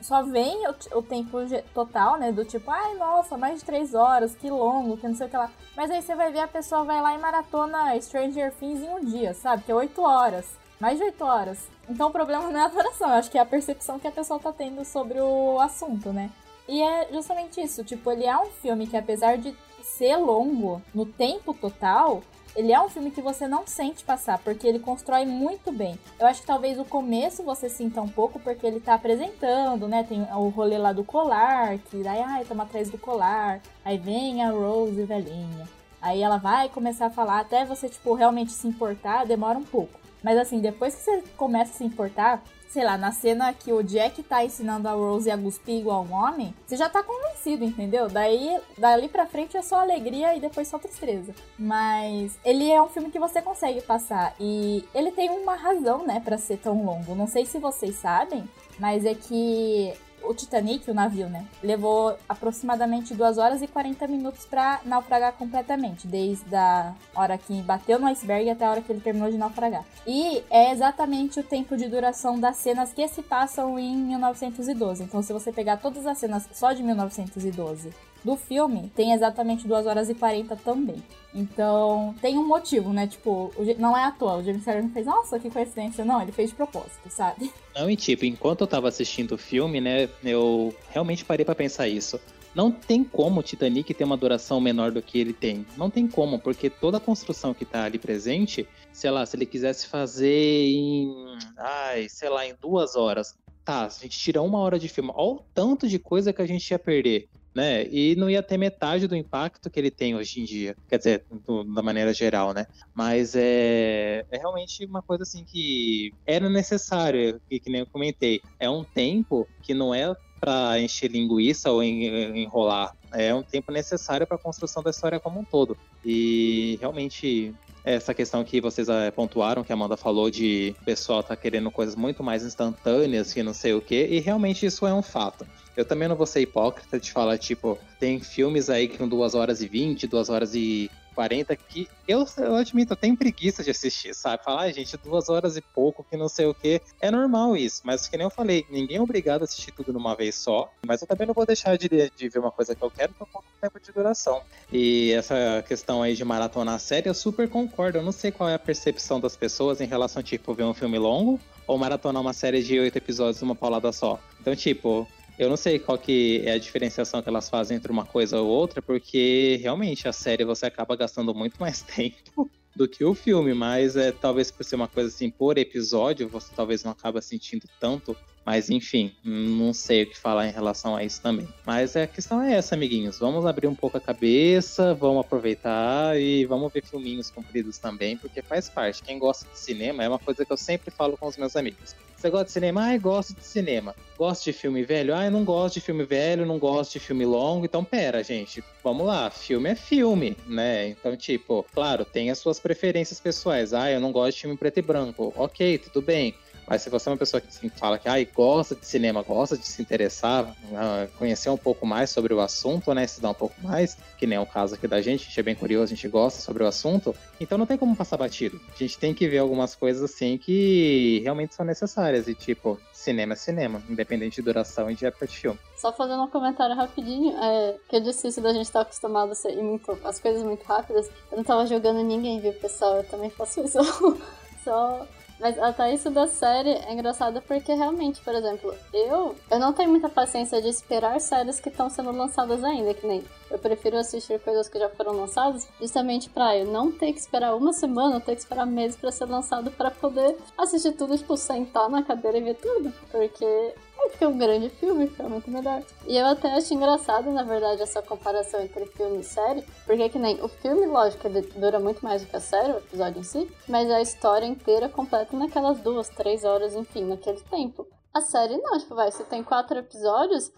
só 0.00 0.22
veem 0.22 0.66
o, 0.68 0.98
o, 0.98 1.02
tempo 1.02 1.38
total, 1.74 2.18
né? 2.18 2.32
Do 2.32 2.44
tipo, 2.44 2.70
ai, 2.70 2.94
nossa, 2.94 3.36
mais 3.36 3.60
de 3.60 3.64
três 3.64 3.94
horas, 3.94 4.34
que 4.34 4.50
longo, 4.50 4.96
que 4.96 5.06
não 5.06 5.14
sei 5.14 5.26
o 5.26 5.30
que 5.30 5.36
lá. 5.36 5.50
Mas 5.76 5.90
aí 5.90 6.02
você 6.02 6.14
vai 6.14 6.32
ver 6.32 6.40
a 6.40 6.48
pessoa 6.48 6.84
vai 6.84 7.00
lá 7.00 7.14
e 7.14 7.18
maratona 7.18 8.00
Stranger 8.00 8.52
Things 8.54 8.82
em 8.82 8.88
um 8.88 9.04
dia, 9.04 9.34
sabe? 9.34 9.64
Que 9.64 9.72
é 9.72 9.74
oito 9.74 10.02
horas. 10.02 10.46
Mais 10.80 10.98
de 10.98 11.04
oito 11.04 11.24
horas. 11.24 11.68
Então 11.88 12.08
o 12.08 12.12
problema 12.12 12.50
não 12.50 12.60
é 12.60 12.64
a 12.64 12.68
duração, 12.68 13.10
acho 13.10 13.30
que 13.30 13.38
é 13.38 13.40
a 13.40 13.46
percepção 13.46 13.98
que 13.98 14.08
a 14.08 14.12
pessoa 14.12 14.40
tá 14.40 14.52
tendo 14.52 14.84
sobre 14.84 15.20
o 15.20 15.58
assunto, 15.60 16.12
né? 16.12 16.30
E 16.68 16.82
é 16.82 17.08
justamente 17.12 17.60
isso, 17.60 17.84
tipo, 17.84 18.10
ele 18.10 18.24
é 18.24 18.36
um 18.36 18.46
filme 18.46 18.86
que 18.86 18.96
apesar 18.96 19.38
de 19.38 19.56
ser 19.82 20.16
longo 20.16 20.82
no 20.92 21.06
tempo 21.06 21.54
total, 21.54 22.22
ele 22.56 22.72
é 22.72 22.80
um 22.80 22.88
filme 22.88 23.10
que 23.10 23.20
você 23.20 23.46
não 23.46 23.66
sente 23.66 24.02
passar, 24.02 24.38
porque 24.38 24.66
ele 24.66 24.78
constrói 24.78 25.26
muito 25.26 25.70
bem. 25.70 25.98
Eu 26.18 26.26
acho 26.26 26.40
que 26.40 26.46
talvez 26.46 26.78
o 26.78 26.84
começo 26.84 27.42
você 27.42 27.68
sinta 27.68 28.00
um 28.00 28.08
pouco, 28.08 28.40
porque 28.40 28.66
ele 28.66 28.80
tá 28.80 28.94
apresentando, 28.94 29.86
né? 29.86 30.02
Tem 30.02 30.22
o 30.22 30.48
rolê 30.48 30.78
lá 30.78 30.92
do 30.92 31.04
colar, 31.04 31.78
que 31.78 32.02
daí, 32.02 32.20
ai, 32.22 32.44
toma 32.46 32.64
atrás 32.64 32.90
do 32.90 32.96
colar. 32.96 33.60
Aí 33.84 33.98
vem 33.98 34.42
a 34.42 34.50
Rose 34.50 35.04
velhinha. 35.04 35.68
Aí 36.00 36.22
ela 36.22 36.38
vai 36.38 36.68
começar 36.70 37.06
a 37.06 37.10
falar, 37.10 37.40
até 37.40 37.64
você, 37.64 37.88
tipo, 37.88 38.14
realmente 38.14 38.52
se 38.52 38.66
importar, 38.66 39.26
demora 39.26 39.58
um 39.58 39.64
pouco. 39.64 40.00
Mas 40.22 40.38
assim, 40.38 40.58
depois 40.58 40.94
que 40.94 41.02
você 41.02 41.22
começa 41.36 41.72
a 41.72 41.74
se 41.74 41.84
importar, 41.84 42.42
sei 42.68 42.84
lá, 42.84 42.96
na 42.96 43.12
cena 43.12 43.52
que 43.52 43.72
o 43.72 43.82
Jack 43.82 44.22
tá 44.22 44.44
ensinando 44.44 44.88
a 44.88 44.92
Rose 44.92 45.30
a 45.30 45.38
cuspir 45.38 45.80
igual 45.80 46.04
um 46.04 46.12
homem, 46.12 46.54
você 46.66 46.76
já 46.76 46.88
tá 46.88 47.02
convencido, 47.02 47.64
entendeu? 47.64 48.08
Daí, 48.08 48.58
dali 48.76 49.08
pra 49.08 49.26
frente 49.26 49.56
é 49.56 49.62
só 49.62 49.80
alegria 49.80 50.36
e 50.36 50.40
depois 50.40 50.68
só 50.68 50.78
tristeza. 50.78 51.34
Mas 51.58 52.38
ele 52.44 52.70
é 52.70 52.80
um 52.82 52.88
filme 52.88 53.10
que 53.10 53.18
você 53.18 53.40
consegue 53.40 53.80
passar 53.80 54.34
e 54.40 54.84
ele 54.94 55.10
tem 55.10 55.30
uma 55.30 55.54
razão, 55.54 56.06
né, 56.06 56.20
para 56.24 56.38
ser 56.38 56.58
tão 56.58 56.84
longo. 56.84 57.14
Não 57.14 57.26
sei 57.26 57.46
se 57.46 57.58
vocês 57.58 57.96
sabem, 57.96 58.48
mas 58.78 59.04
é 59.04 59.14
que 59.14 59.94
o 60.28 60.34
Titanic, 60.34 60.90
o 60.90 60.94
navio, 60.94 61.28
né? 61.28 61.46
Levou 61.62 62.16
aproximadamente 62.28 63.14
2 63.14 63.38
horas 63.38 63.62
e 63.62 63.66
40 63.66 64.06
minutos 64.06 64.44
para 64.46 64.80
naufragar 64.84 65.32
completamente, 65.34 66.06
desde 66.06 66.54
a 66.54 66.94
hora 67.14 67.38
que 67.38 67.60
bateu 67.62 67.98
no 67.98 68.06
iceberg 68.06 68.50
até 68.50 68.64
a 68.64 68.70
hora 68.70 68.82
que 68.82 68.92
ele 68.92 69.00
terminou 69.00 69.30
de 69.30 69.38
naufragar. 69.38 69.84
E 70.06 70.42
é 70.50 70.72
exatamente 70.72 71.40
o 71.40 71.42
tempo 71.42 71.76
de 71.76 71.88
duração 71.88 72.38
das 72.38 72.56
cenas 72.56 72.92
que 72.92 73.06
se 73.08 73.22
passam 73.22 73.78
em 73.78 73.96
1912. 73.96 75.02
Então, 75.02 75.22
se 75.22 75.32
você 75.32 75.52
pegar 75.52 75.78
todas 75.78 76.06
as 76.06 76.18
cenas 76.18 76.48
só 76.52 76.72
de 76.72 76.82
1912 76.82 77.92
do 78.26 78.36
filme 78.36 78.90
tem 78.94 79.12
exatamente 79.12 79.68
2 79.68 79.86
horas 79.86 80.10
e 80.10 80.14
40 80.14 80.56
também. 80.56 81.02
Então, 81.32 82.14
tem 82.20 82.36
um 82.36 82.46
motivo, 82.46 82.92
né? 82.92 83.06
Tipo, 83.06 83.52
não 83.78 83.96
é 83.96 84.04
à 84.04 84.10
toa. 84.10 84.38
O 84.38 84.42
James 84.42 84.64
Cameron 84.64 84.88
fez, 84.88 85.06
nossa, 85.06 85.38
que 85.38 85.48
coincidência. 85.48 86.04
Não, 86.04 86.20
ele 86.20 86.32
fez 86.32 86.50
de 86.50 86.56
propósito, 86.56 87.08
sabe? 87.08 87.52
Não, 87.74 87.88
e 87.90 87.94
tipo, 87.94 88.24
enquanto 88.24 88.62
eu 88.62 88.66
tava 88.66 88.88
assistindo 88.88 89.32
o 89.32 89.38
filme, 89.38 89.82
né, 89.82 90.08
eu 90.24 90.74
realmente 90.88 91.24
parei 91.24 91.44
para 91.44 91.54
pensar 91.54 91.86
isso. 91.86 92.18
Não 92.54 92.72
tem 92.72 93.04
como 93.04 93.40
o 93.40 93.42
Titanic 93.42 93.92
ter 93.92 94.04
uma 94.04 94.16
duração 94.16 94.58
menor 94.62 94.90
do 94.90 95.02
que 95.02 95.18
ele 95.18 95.34
tem. 95.34 95.66
Não 95.76 95.90
tem 95.90 96.08
como, 96.08 96.38
porque 96.38 96.70
toda 96.70 96.96
a 96.96 97.00
construção 97.00 97.52
que 97.52 97.66
tá 97.66 97.84
ali 97.84 97.98
presente, 97.98 98.66
sei 98.94 99.10
lá, 99.10 99.26
se 99.26 99.36
ele 99.36 99.44
quisesse 99.44 99.86
fazer 99.88 100.70
em, 100.70 101.14
ai, 101.58 102.08
sei 102.08 102.30
lá, 102.30 102.46
em 102.46 102.54
duas 102.58 102.96
horas, 102.96 103.36
tá, 103.62 103.84
a 103.84 103.88
gente 103.90 104.18
tira 104.18 104.40
uma 104.40 104.58
hora 104.58 104.78
de 104.78 104.88
filme, 104.88 105.12
olha 105.14 105.34
o 105.34 105.44
tanto 105.52 105.86
de 105.86 105.98
coisa 105.98 106.32
que 106.32 106.40
a 106.40 106.46
gente 106.46 106.70
ia 106.70 106.78
perder 106.78 107.28
né? 107.56 107.86
E 107.90 108.14
não 108.16 108.28
ia 108.28 108.42
ter 108.42 108.58
metade 108.58 109.08
do 109.08 109.16
impacto 109.16 109.70
que 109.70 109.80
ele 109.80 109.90
tem 109.90 110.14
hoje 110.14 110.42
em 110.42 110.44
dia. 110.44 110.76
Quer 110.86 110.98
dizer, 110.98 111.24
do, 111.46 111.64
da 111.64 111.82
maneira 111.82 112.12
geral, 112.12 112.52
né? 112.52 112.66
Mas 112.94 113.34
é, 113.34 114.26
é 114.30 114.36
realmente 114.36 114.84
uma 114.84 115.00
coisa 115.00 115.22
assim 115.22 115.42
que 115.42 116.12
era 116.26 116.50
necessário, 116.50 117.40
que, 117.48 117.58
que 117.58 117.70
nem 117.70 117.80
eu 117.80 117.86
comentei. 117.86 118.42
É 118.60 118.68
um 118.68 118.84
tempo 118.84 119.48
que 119.62 119.72
não 119.72 119.94
é 119.94 120.14
para 120.38 120.78
encher 120.78 121.10
linguiça 121.10 121.70
ou 121.70 121.82
enrolar. 121.82 122.94
É 123.10 123.34
um 123.34 123.42
tempo 123.42 123.72
necessário 123.72 124.26
para 124.26 124.36
a 124.36 124.40
construção 124.40 124.82
da 124.82 124.90
história 124.90 125.18
como 125.18 125.40
um 125.40 125.44
todo. 125.44 125.78
E 126.04 126.76
realmente 126.78 127.54
essa 127.82 128.12
questão 128.12 128.44
que 128.44 128.60
vocês 128.60 128.88
é, 128.90 129.10
pontuaram, 129.10 129.64
que 129.64 129.72
a 129.72 129.74
Amanda 129.74 129.96
falou 129.96 130.30
de 130.30 130.74
o 130.82 130.84
pessoal 130.84 131.22
tá 131.22 131.34
querendo 131.34 131.70
coisas 131.70 131.96
muito 131.96 132.22
mais 132.22 132.44
instantâneas 132.44 133.32
que 133.32 133.42
não 133.42 133.54
sei 133.54 133.72
o 133.72 133.80
que, 133.80 134.06
e 134.08 134.18
realmente 134.18 134.66
isso 134.66 134.86
é 134.86 134.92
um 134.92 135.02
fato. 135.02 135.46
Eu 135.76 135.84
também 135.84 136.08
não 136.08 136.16
vou 136.16 136.26
ser 136.26 136.40
hipócrita 136.40 136.98
de 136.98 137.12
falar, 137.12 137.38
tipo, 137.38 137.78
tem 138.00 138.20
filmes 138.20 138.70
aí 138.70 138.88
que 138.88 138.98
com 138.98 139.08
2 139.08 139.34
horas 139.34 139.60
e 139.60 139.68
20, 139.68 140.06
2 140.06 140.28
horas 140.30 140.54
e 140.54 140.90
40 141.16 141.56
que 141.56 141.88
eu, 142.06 142.26
eu 142.36 142.54
admito, 142.54 142.92
eu 142.92 142.96
tenho 142.96 143.16
preguiça 143.16 143.64
de 143.64 143.70
assistir, 143.70 144.14
sabe? 144.14 144.44
Falar, 144.44 144.64
ah, 144.64 144.72
gente, 144.72 144.96
duas 144.98 145.30
horas 145.30 145.56
e 145.56 145.62
pouco, 145.62 146.04
que 146.08 146.16
não 146.16 146.28
sei 146.28 146.44
o 146.44 146.54
que. 146.54 146.80
É 147.00 147.10
normal 147.10 147.56
isso, 147.56 147.80
mas 147.84 148.06
que 148.06 148.18
nem 148.18 148.26
eu 148.26 148.30
falei, 148.30 148.66
ninguém 148.70 148.98
é 148.98 149.00
obrigado 149.00 149.40
a 149.40 149.44
assistir 149.44 149.72
tudo 149.72 149.94
numa 149.94 150.14
vez 150.14 150.34
só. 150.34 150.70
Mas 150.86 151.00
eu 151.00 151.08
também 151.08 151.26
não 151.26 151.32
vou 151.32 151.46
deixar 151.46 151.76
de, 151.78 151.88
de 151.88 152.28
ver 152.28 152.38
uma 152.38 152.50
coisa 152.50 152.74
que 152.74 152.82
eu 152.82 152.90
quero 152.90 153.14
por 153.14 153.26
pouco 153.26 153.48
tempo 153.60 153.80
de 153.80 153.90
duração. 153.90 154.42
E 154.70 155.12
essa 155.12 155.64
questão 155.66 156.02
aí 156.02 156.14
de 156.14 156.24
maratonar 156.24 156.78
série, 156.78 157.08
eu 157.08 157.14
super 157.14 157.48
concordo. 157.48 157.98
Eu 157.98 158.02
não 158.02 158.12
sei 158.12 158.30
qual 158.30 158.48
é 158.48 158.54
a 158.54 158.58
percepção 158.58 159.18
das 159.18 159.34
pessoas 159.34 159.80
em 159.80 159.86
relação, 159.86 160.22
tipo, 160.22 160.52
ver 160.52 160.64
um 160.64 160.74
filme 160.74 160.98
longo 160.98 161.40
ou 161.66 161.78
maratonar 161.78 162.20
uma 162.20 162.34
série 162.34 162.62
de 162.62 162.78
oito 162.78 162.96
episódios 162.96 163.40
numa 163.40 163.54
paulada 163.54 163.90
só. 163.90 164.20
Então, 164.40 164.54
tipo, 164.54 165.08
eu 165.38 165.48
não 165.48 165.56
sei 165.56 165.78
qual 165.78 165.98
que 165.98 166.42
é 166.44 166.52
a 166.52 166.58
diferenciação 166.58 167.20
que 167.20 167.28
elas 167.28 167.48
fazem 167.48 167.76
entre 167.76 167.92
uma 167.92 168.06
coisa 168.06 168.40
ou 168.40 168.48
outra, 168.48 168.80
porque 168.80 169.58
realmente 169.60 170.08
a 170.08 170.12
série 170.12 170.44
você 170.44 170.66
acaba 170.66 170.96
gastando 170.96 171.34
muito 171.34 171.56
mais 171.58 171.82
tempo 171.84 172.50
do 172.74 172.88
que 172.88 173.04
o 173.04 173.14
filme, 173.14 173.54
mas 173.54 173.96
é 173.96 174.12
talvez 174.12 174.50
por 174.50 174.64
ser 174.64 174.76
uma 174.76 174.88
coisa 174.88 175.08
assim 175.08 175.30
por 175.30 175.58
episódio, 175.58 176.28
você 176.28 176.54
talvez 176.54 176.84
não 176.84 176.92
acaba 176.92 177.20
sentindo 177.22 177.66
tanto 177.80 178.16
mas 178.46 178.70
enfim, 178.70 179.12
não 179.24 179.74
sei 179.74 180.04
o 180.04 180.06
que 180.06 180.16
falar 180.16 180.46
em 180.46 180.52
relação 180.52 180.94
a 180.94 181.02
isso 181.02 181.20
também. 181.20 181.48
Mas 181.66 181.96
a 181.96 182.06
questão 182.06 182.40
é 182.40 182.54
essa, 182.54 182.76
amiguinhos. 182.76 183.18
Vamos 183.18 183.44
abrir 183.44 183.66
um 183.66 183.74
pouco 183.74 183.96
a 183.96 184.00
cabeça, 184.00 184.94
vamos 184.94 185.22
aproveitar 185.22 186.16
e 186.16 186.46
vamos 186.46 186.72
ver 186.72 186.84
filminhos 186.84 187.28
compridos 187.28 187.78
também, 187.78 188.16
porque 188.16 188.40
faz 188.42 188.68
parte. 188.68 189.02
Quem 189.02 189.18
gosta 189.18 189.48
de 189.50 189.58
cinema 189.58 190.04
é 190.04 190.08
uma 190.08 190.20
coisa 190.20 190.46
que 190.46 190.52
eu 190.52 190.56
sempre 190.56 190.92
falo 190.92 191.18
com 191.18 191.26
os 191.26 191.36
meus 191.36 191.56
amigos. 191.56 191.96
Você 192.16 192.30
gosta 192.30 192.46
de 192.46 192.52
cinema? 192.52 192.88
Ah, 192.88 192.96
gosto 192.96 193.34
de 193.34 193.44
cinema. 193.44 193.94
Gosto 194.16 194.44
de 194.44 194.52
filme 194.52 194.82
velho? 194.82 195.14
Ah, 195.14 195.26
eu 195.26 195.30
não 195.30 195.44
gosto 195.44 195.74
de 195.74 195.80
filme 195.82 196.04
velho, 196.04 196.46
não 196.46 196.58
gosto 196.58 196.94
de 196.94 197.00
filme 197.00 197.26
longo. 197.26 197.66
Então, 197.66 197.84
pera, 197.84 198.22
gente, 198.24 198.64
vamos 198.82 199.06
lá. 199.06 199.30
Filme 199.30 199.70
é 199.70 199.74
filme, 199.74 200.34
né? 200.46 200.88
Então, 200.88 201.14
tipo, 201.14 201.66
claro, 201.74 202.04
tem 202.04 202.30
as 202.30 202.38
suas 202.38 202.58
preferências 202.58 203.20
pessoais. 203.20 203.74
Ah, 203.74 203.90
eu 203.90 204.00
não 204.00 204.12
gosto 204.12 204.36
de 204.36 204.40
filme 204.42 204.56
preto 204.56 204.78
e 204.78 204.82
branco. 204.82 205.34
Ok, 205.36 205.78
tudo 205.78 206.00
bem. 206.00 206.34
Mas 206.66 206.82
se 206.82 206.90
você 206.90 207.08
é 207.08 207.12
uma 207.12 207.18
pessoa 207.18 207.40
que 207.40 207.48
assim, 207.48 207.68
fala 207.68 207.98
que 207.98 208.08
ah, 208.08 208.16
gosta 208.34 208.74
de 208.74 208.84
cinema, 208.86 209.22
gosta 209.22 209.56
de 209.56 209.66
se 209.66 209.80
interessar, 209.80 210.44
uh, 210.44 211.08
conhecer 211.16 211.48
um 211.48 211.56
pouco 211.56 211.86
mais 211.86 212.10
sobre 212.10 212.34
o 212.34 212.40
assunto, 212.40 212.92
né? 212.92 213.04
Estudar 213.04 213.30
um 213.30 213.34
pouco 213.34 213.54
mais, 213.62 213.96
que 214.18 214.26
nem 214.26 214.36
é 214.36 214.40
o 214.40 214.46
caso 214.46 214.74
aqui 214.74 214.88
da 214.88 215.00
gente, 215.00 215.22
a 215.22 215.24
gente 215.26 215.40
é 215.40 215.42
bem 215.42 215.54
curioso, 215.54 215.92
a 215.92 215.96
gente 215.96 216.08
gosta 216.08 216.40
sobre 216.40 216.64
o 216.64 216.66
assunto, 216.66 217.14
então 217.40 217.56
não 217.56 217.66
tem 217.66 217.78
como 217.78 217.94
passar 217.94 218.16
batido. 218.16 218.60
A 218.74 218.78
gente 218.78 218.98
tem 218.98 219.14
que 219.14 219.28
ver 219.28 219.38
algumas 219.38 219.74
coisas 219.74 220.02
assim 220.02 220.36
que 220.36 221.20
realmente 221.22 221.54
são 221.54 221.64
necessárias. 221.64 222.26
E 222.26 222.34
tipo, 222.34 222.80
cinema 222.92 223.34
é 223.34 223.36
cinema, 223.36 223.82
independente 223.88 224.36
de 224.36 224.42
duração 224.42 224.90
e 224.90 224.94
de 224.94 225.06
época 225.06 225.26
de 225.26 225.36
filme. 225.36 225.58
Só 225.76 225.92
fazendo 225.92 226.22
um 226.22 226.28
comentário 226.28 226.74
rapidinho, 226.74 227.36
é, 227.36 227.76
que 227.88 227.96
eu 227.96 228.00
disse 228.00 228.26
isso 228.26 228.40
da 228.40 228.52
gente 228.52 228.66
estar 228.66 228.80
tá 228.80 228.82
acostumado 228.82 229.32
a 229.32 229.34
ser 229.34 229.54
muito, 229.56 229.96
as 230.04 230.18
coisas 230.18 230.42
muito 230.42 230.64
rápidas. 230.64 231.08
Eu 231.30 231.36
não 231.36 231.44
tava 231.44 231.66
jogando 231.66 232.02
ninguém, 232.02 232.40
viu, 232.40 232.52
pessoal? 232.54 232.96
Eu 232.96 233.04
também 233.04 233.30
faço 233.30 233.62
isso. 233.62 233.78
Só 234.64 235.06
mas 235.38 235.58
até 235.58 235.92
isso 235.92 236.10
da 236.10 236.26
série 236.26 236.70
é 236.70 236.92
engraçado 236.92 237.42
porque 237.42 237.72
realmente, 237.72 238.20
por 238.22 238.34
exemplo, 238.34 238.74
eu 238.92 239.34
eu 239.50 239.58
não 239.58 239.72
tenho 239.72 239.90
muita 239.90 240.08
paciência 240.08 240.60
de 240.60 240.68
esperar 240.68 241.20
séries 241.20 241.60
que 241.60 241.68
estão 241.68 241.90
sendo 241.90 242.12
lançadas 242.12 242.62
ainda, 242.64 242.94
que 242.94 243.06
nem 243.06 243.24
eu 243.50 243.58
prefiro 243.58 243.96
assistir 243.96 244.40
coisas 244.40 244.68
que 244.68 244.78
já 244.78 244.88
foram 244.88 245.12
lançadas, 245.12 245.68
justamente 245.80 246.28
pra 246.28 246.56
eu 246.56 246.66
não 246.66 246.90
ter 246.90 247.12
que 247.12 247.20
esperar 247.20 247.54
uma 247.54 247.72
semana, 247.72 248.20
ter 248.20 248.34
que 248.34 248.40
esperar 248.40 248.66
meses 248.66 248.96
para 248.96 249.12
ser 249.12 249.26
lançado 249.26 249.70
para 249.70 249.90
poder 249.90 250.36
assistir 250.58 250.92
tudo, 250.92 251.16
tipo, 251.16 251.36
sentar 251.36 251.88
na 251.88 252.02
cadeira 252.02 252.38
e 252.38 252.42
ver 252.42 252.54
tudo. 252.54 252.92
Porque 253.10 253.74
porque 254.10 254.24
é 254.24 254.28
um 254.28 254.38
grande 254.38 254.68
filme, 254.70 255.08
fica 255.08 255.28
muito 255.28 255.50
melhor. 255.50 255.82
E 256.06 256.16
eu 256.16 256.26
até 256.26 256.52
acho 256.52 256.72
engraçado, 256.74 257.30
na 257.32 257.42
verdade, 257.42 257.82
essa 257.82 258.02
comparação 258.02 258.60
entre 258.60 258.86
filme 258.86 259.20
e 259.20 259.24
série, 259.24 259.64
porque 259.84 260.08
que 260.08 260.18
nem 260.18 260.42
o 260.42 260.48
filme, 260.48 260.86
lógico, 260.86 261.26
ele 261.26 261.42
dura 261.42 261.78
muito 261.78 262.04
mais 262.04 262.22
do 262.22 262.28
que 262.28 262.36
a 262.36 262.40
série, 262.40 262.72
o 262.72 262.78
episódio 262.78 263.20
em 263.20 263.24
si, 263.24 263.50
mas 263.68 263.90
a 263.90 264.00
história 264.00 264.46
inteira 264.46 264.88
completa 264.88 265.36
naquelas 265.36 265.78
duas, 265.80 266.08
três 266.08 266.44
horas, 266.44 266.74
enfim, 266.74 267.04
naquele 267.04 267.40
tempo. 267.40 267.86
A 268.16 268.22
série 268.22 268.56
não, 268.56 268.78
tipo, 268.78 268.94
vai, 268.94 269.12
se 269.12 269.22
tem 269.24 269.44
quatro 269.44 269.78
episódios, 269.78 270.50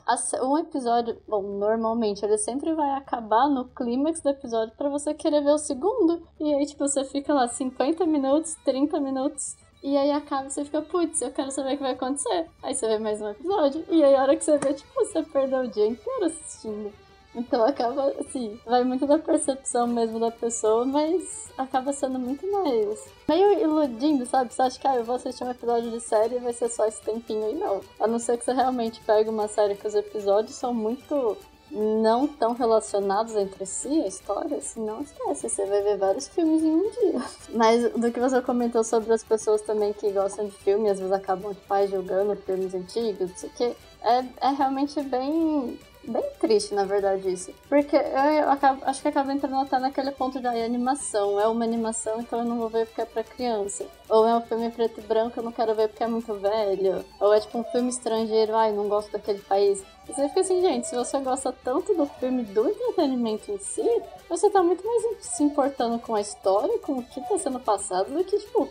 um 0.45 0.57
episódio, 0.59 1.21
bom, 1.27 1.43
normalmente 1.43 2.25
ele 2.25 2.39
sempre 2.39 2.73
vai 2.73 2.91
acabar 2.91 3.49
no 3.49 3.65
clímax 3.65 4.21
do 4.21 4.29
episódio 4.29 4.73
para 4.77 4.89
você 4.89 5.13
querer 5.13 5.43
ver 5.43 5.51
o 5.51 5.59
segundo. 5.59 6.23
E 6.39 6.55
aí, 6.55 6.65
tipo, 6.67 6.87
você 6.87 7.05
fica 7.05 7.35
lá 7.35 7.49
50 7.49 8.07
minutos, 8.07 8.55
30 8.65 9.01
minutos. 9.01 9.57
E 9.83 9.97
aí 9.97 10.11
acaba 10.11 10.49
e 10.49 10.51
você 10.51 10.65
fica, 10.65 10.83
putz, 10.83 11.23
eu 11.23 11.31
quero 11.31 11.51
saber 11.51 11.75
o 11.75 11.77
que 11.77 11.83
vai 11.83 11.93
acontecer. 11.93 12.47
Aí 12.63 12.75
você 12.75 12.87
vê 12.89 12.99
mais 12.99 13.21
um 13.21 13.31
episódio. 13.31 13.85
E 13.89 14.03
aí 14.03 14.15
a 14.15 14.23
hora 14.23 14.37
que 14.37 14.45
você 14.45 14.59
vê, 14.59 14.75
tipo, 14.75 14.93
você 14.95 15.23
perdeu 15.23 15.61
o 15.61 15.69
dia 15.69 15.87
inteiro 15.87 16.25
assistindo. 16.25 16.93
Então 17.35 17.63
acaba, 17.65 18.13
assim, 18.19 18.59
vai 18.67 18.83
muito 18.83 19.07
da 19.07 19.19
percepção 19.19 19.87
mesmo 19.87 20.19
da 20.19 20.31
pessoa, 20.31 20.85
mas 20.85 21.49
acaba 21.57 21.93
sendo 21.93 22.19
muito 22.19 22.51
mais. 22.51 23.07
meio 23.29 23.61
iludindo, 23.61 24.27
sabe? 24.27 24.53
Você 24.53 24.63
acha 24.63 24.81
que 24.81 24.87
ah, 24.89 24.97
eu 24.97 25.05
vou 25.05 25.17
assistir 25.17 25.45
um 25.45 25.51
episódio 25.51 25.91
de 25.91 26.01
série 26.01 26.37
e 26.37 26.41
vai 26.41 26.53
ser 26.53 26.69
só 26.69 26.87
esse 26.87 27.01
tempinho 27.03 27.45
aí, 27.45 27.55
não. 27.55 27.81
A 28.01 28.07
não 28.07 28.19
ser 28.19 28.39
que 28.39 28.45
você 28.45 28.53
realmente 28.53 29.01
pegue 29.03 29.31
uma 29.31 29.47
série 29.47 29.77
que 29.77 29.87
os 29.87 29.95
episódios 29.95 30.57
são 30.57 30.75
muito 30.75 31.37
não 31.71 32.27
tão 32.27 32.55
relacionados 32.55 33.35
entre 33.37 33.67
si, 33.67 33.89
a 34.03 34.07
história, 34.07 34.61
se 34.61 34.81
não 34.81 35.03
esquece, 35.03 35.49
você 35.49 35.67
vai 35.67 35.83
ver 35.83 35.99
vários 35.99 36.29
filmes 36.29 36.63
em 36.63 36.71
um 36.71 36.91
dia. 36.91 37.23
Mas 37.51 37.93
do 37.93 38.11
que 38.11 38.21
você 38.21 38.41
comentou 38.41 38.83
sobre 38.83 39.13
as 39.13 39.23
pessoas 39.23 39.63
também 39.63 39.93
que 39.93 40.11
gostam 40.13 40.47
de 40.47 40.53
filme, 40.53 40.89
às 40.89 40.99
vezes 40.99 41.13
acabam 41.13 41.53
de 41.53 41.61
pais 41.61 41.91
jogando 41.91 42.37
filmes 42.37 42.75
antigos, 42.75 43.31
não 43.31 43.37
sei 43.37 43.49
o 43.49 43.53
que, 43.53 43.77
é, 44.03 44.25
é 44.41 44.51
realmente 44.51 45.01
bem 45.03 45.79
bem 46.11 46.23
triste, 46.41 46.75
na 46.75 46.85
verdade, 46.85 47.31
isso. 47.31 47.53
Porque 47.69 47.97
eu, 47.97 48.51
acabo, 48.51 48.83
acho 48.85 49.03
que 49.03 49.09
acaba 49.09 49.33
entrando 49.33 49.57
até 49.57 49.79
naquele 49.79 50.11
ponto 50.13 50.41
de 50.41 50.47
ah, 50.47 50.65
animação. 50.65 51.41
É 51.41 51.47
uma 51.47 51.65
animação, 51.65 52.21
então 52.21 52.41
eu 52.41 52.45
não 52.45 52.59
vou 52.59 52.69
ver 52.69 52.87
porque 52.87 53.01
é 53.01 53.05
pra 53.05 53.25
criança. 53.25 53.87
Ou 54.09 54.27
é 54.27 54.35
um 54.37 54.41
filme 54.43 54.71
preto 54.71 55.01
e 55.01 55.03
branco, 55.03 55.39
eu 55.39 55.43
não 55.43 55.53
quero 55.53 55.75
ver 55.75 55.89
porque 55.89 56.05
é 56.05 56.07
muito 56.07 56.33
velho. 56.35 57.05
Ou 57.21 57.33
é 57.33 57.41
tipo 57.41 57.59
um 57.59 57.65
filme 57.65 57.89
estrangeiro, 57.89 58.55
ai, 58.55 58.73
não 58.73 58.89
gosto 58.89 59.13
daquele 59.13 59.41
país. 59.41 59.83
Você 60.07 60.27
fica 60.29 60.41
assim, 60.41 60.61
gente, 60.63 60.89
se 60.89 60.97
você 60.97 61.19
gosta 61.19 61.53
tanto 61.63 61.95
do 61.95 62.07
filme, 62.07 62.43
do 62.43 62.69
entretenimento 62.69 63.53
em 63.53 63.59
si, 63.59 63.85
você 64.29 64.49
tá 64.49 64.63
muito 64.63 64.85
mais 64.87 65.03
se 65.21 65.43
importando 65.43 65.99
com 65.99 66.15
a 66.15 66.21
história, 66.21 66.79
com 66.79 66.99
o 66.99 67.03
que 67.03 67.21
tá 67.21 67.39
sendo 67.39 67.61
passado, 67.61 68.11
do 68.11 68.25
que, 68.25 68.39
tipo, 68.39 68.71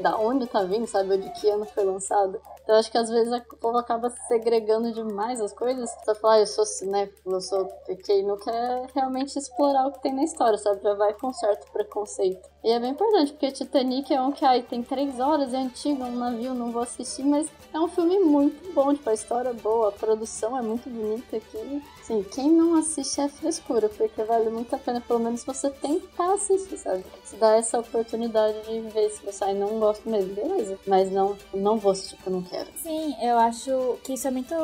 da 0.00 0.16
onde 0.18 0.46
tá 0.46 0.62
vindo, 0.62 0.86
sabe? 0.86 1.16
De 1.18 1.30
que 1.30 1.48
ano 1.48 1.64
foi 1.66 1.84
lançado. 1.84 2.40
Então 2.62 2.74
acho 2.76 2.90
que 2.90 2.98
às 2.98 3.08
vezes 3.08 3.32
o 3.32 3.56
povo 3.56 3.78
acaba 3.78 4.10
segregando 4.26 4.92
demais 4.92 5.40
as 5.40 5.52
coisas. 5.52 5.88
Você 6.04 6.14
fala, 6.16 6.34
ah, 6.34 6.40
eu 6.40 6.46
sou 6.46 6.66
cinéfilo, 6.66 7.36
eu 7.36 7.40
sou 7.40 7.68
e 7.88 8.22
não 8.22 8.36
quer 8.36 8.86
realmente 8.94 9.38
explorar 9.38 9.86
o 9.86 9.92
que 9.92 10.02
tem 10.02 10.12
na 10.12 10.24
história, 10.24 10.58
sabe? 10.58 10.82
Já 10.82 10.94
vai 10.94 11.14
com 11.14 11.32
certo 11.32 11.70
preconceito. 11.72 12.48
E 12.64 12.70
é 12.70 12.80
bem 12.80 12.90
importante, 12.90 13.32
porque 13.32 13.52
Titanic 13.52 14.12
é 14.12 14.20
um 14.20 14.32
que 14.32 14.44
aí 14.44 14.62
tem 14.62 14.82
três 14.82 15.20
horas, 15.20 15.54
é 15.54 15.58
antigo, 15.58 16.02
um 16.02 16.16
navio, 16.16 16.54
não 16.54 16.72
vou 16.72 16.82
assistir, 16.82 17.24
mas 17.24 17.48
é 17.72 17.78
um 17.78 17.86
filme 17.86 18.18
muito 18.18 18.72
bom, 18.74 18.92
tipo, 18.92 19.08
a 19.08 19.14
história 19.14 19.50
é 19.50 19.54
boa, 19.54 19.90
a 19.90 19.92
produção 19.92 20.58
é 20.58 20.62
muito 20.62 20.90
bonita 20.90 21.36
aqui. 21.36 21.82
Sim, 22.06 22.24
quem 22.32 22.52
não 22.52 22.76
assiste 22.76 23.20
é 23.20 23.28
frescura, 23.28 23.88
porque 23.88 24.22
vale 24.22 24.48
muito 24.48 24.72
a 24.72 24.78
pena, 24.78 25.00
pelo 25.00 25.18
menos 25.18 25.42
você 25.42 25.68
tentar 25.68 26.34
assistir, 26.34 26.78
sabe? 26.78 27.04
Se 27.24 27.34
dá 27.34 27.56
essa 27.56 27.80
oportunidade 27.80 28.56
de 28.62 28.80
ver 28.90 29.10
se 29.10 29.26
você 29.26 29.42
aí 29.42 29.58
não 29.58 29.80
gosta 29.80 30.08
mesmo, 30.08 30.32
beleza. 30.32 30.78
Mas 30.86 31.10
não, 31.10 31.36
não 31.52 31.78
vou 31.78 31.90
assistir 31.90 32.14
porque 32.14 32.28
eu 32.28 32.32
não 32.34 32.42
quero. 32.42 32.68
Sim, 32.76 33.16
eu 33.20 33.36
acho 33.38 33.98
que 34.04 34.12
isso 34.12 34.28
é 34.28 34.30
muito. 34.30 34.54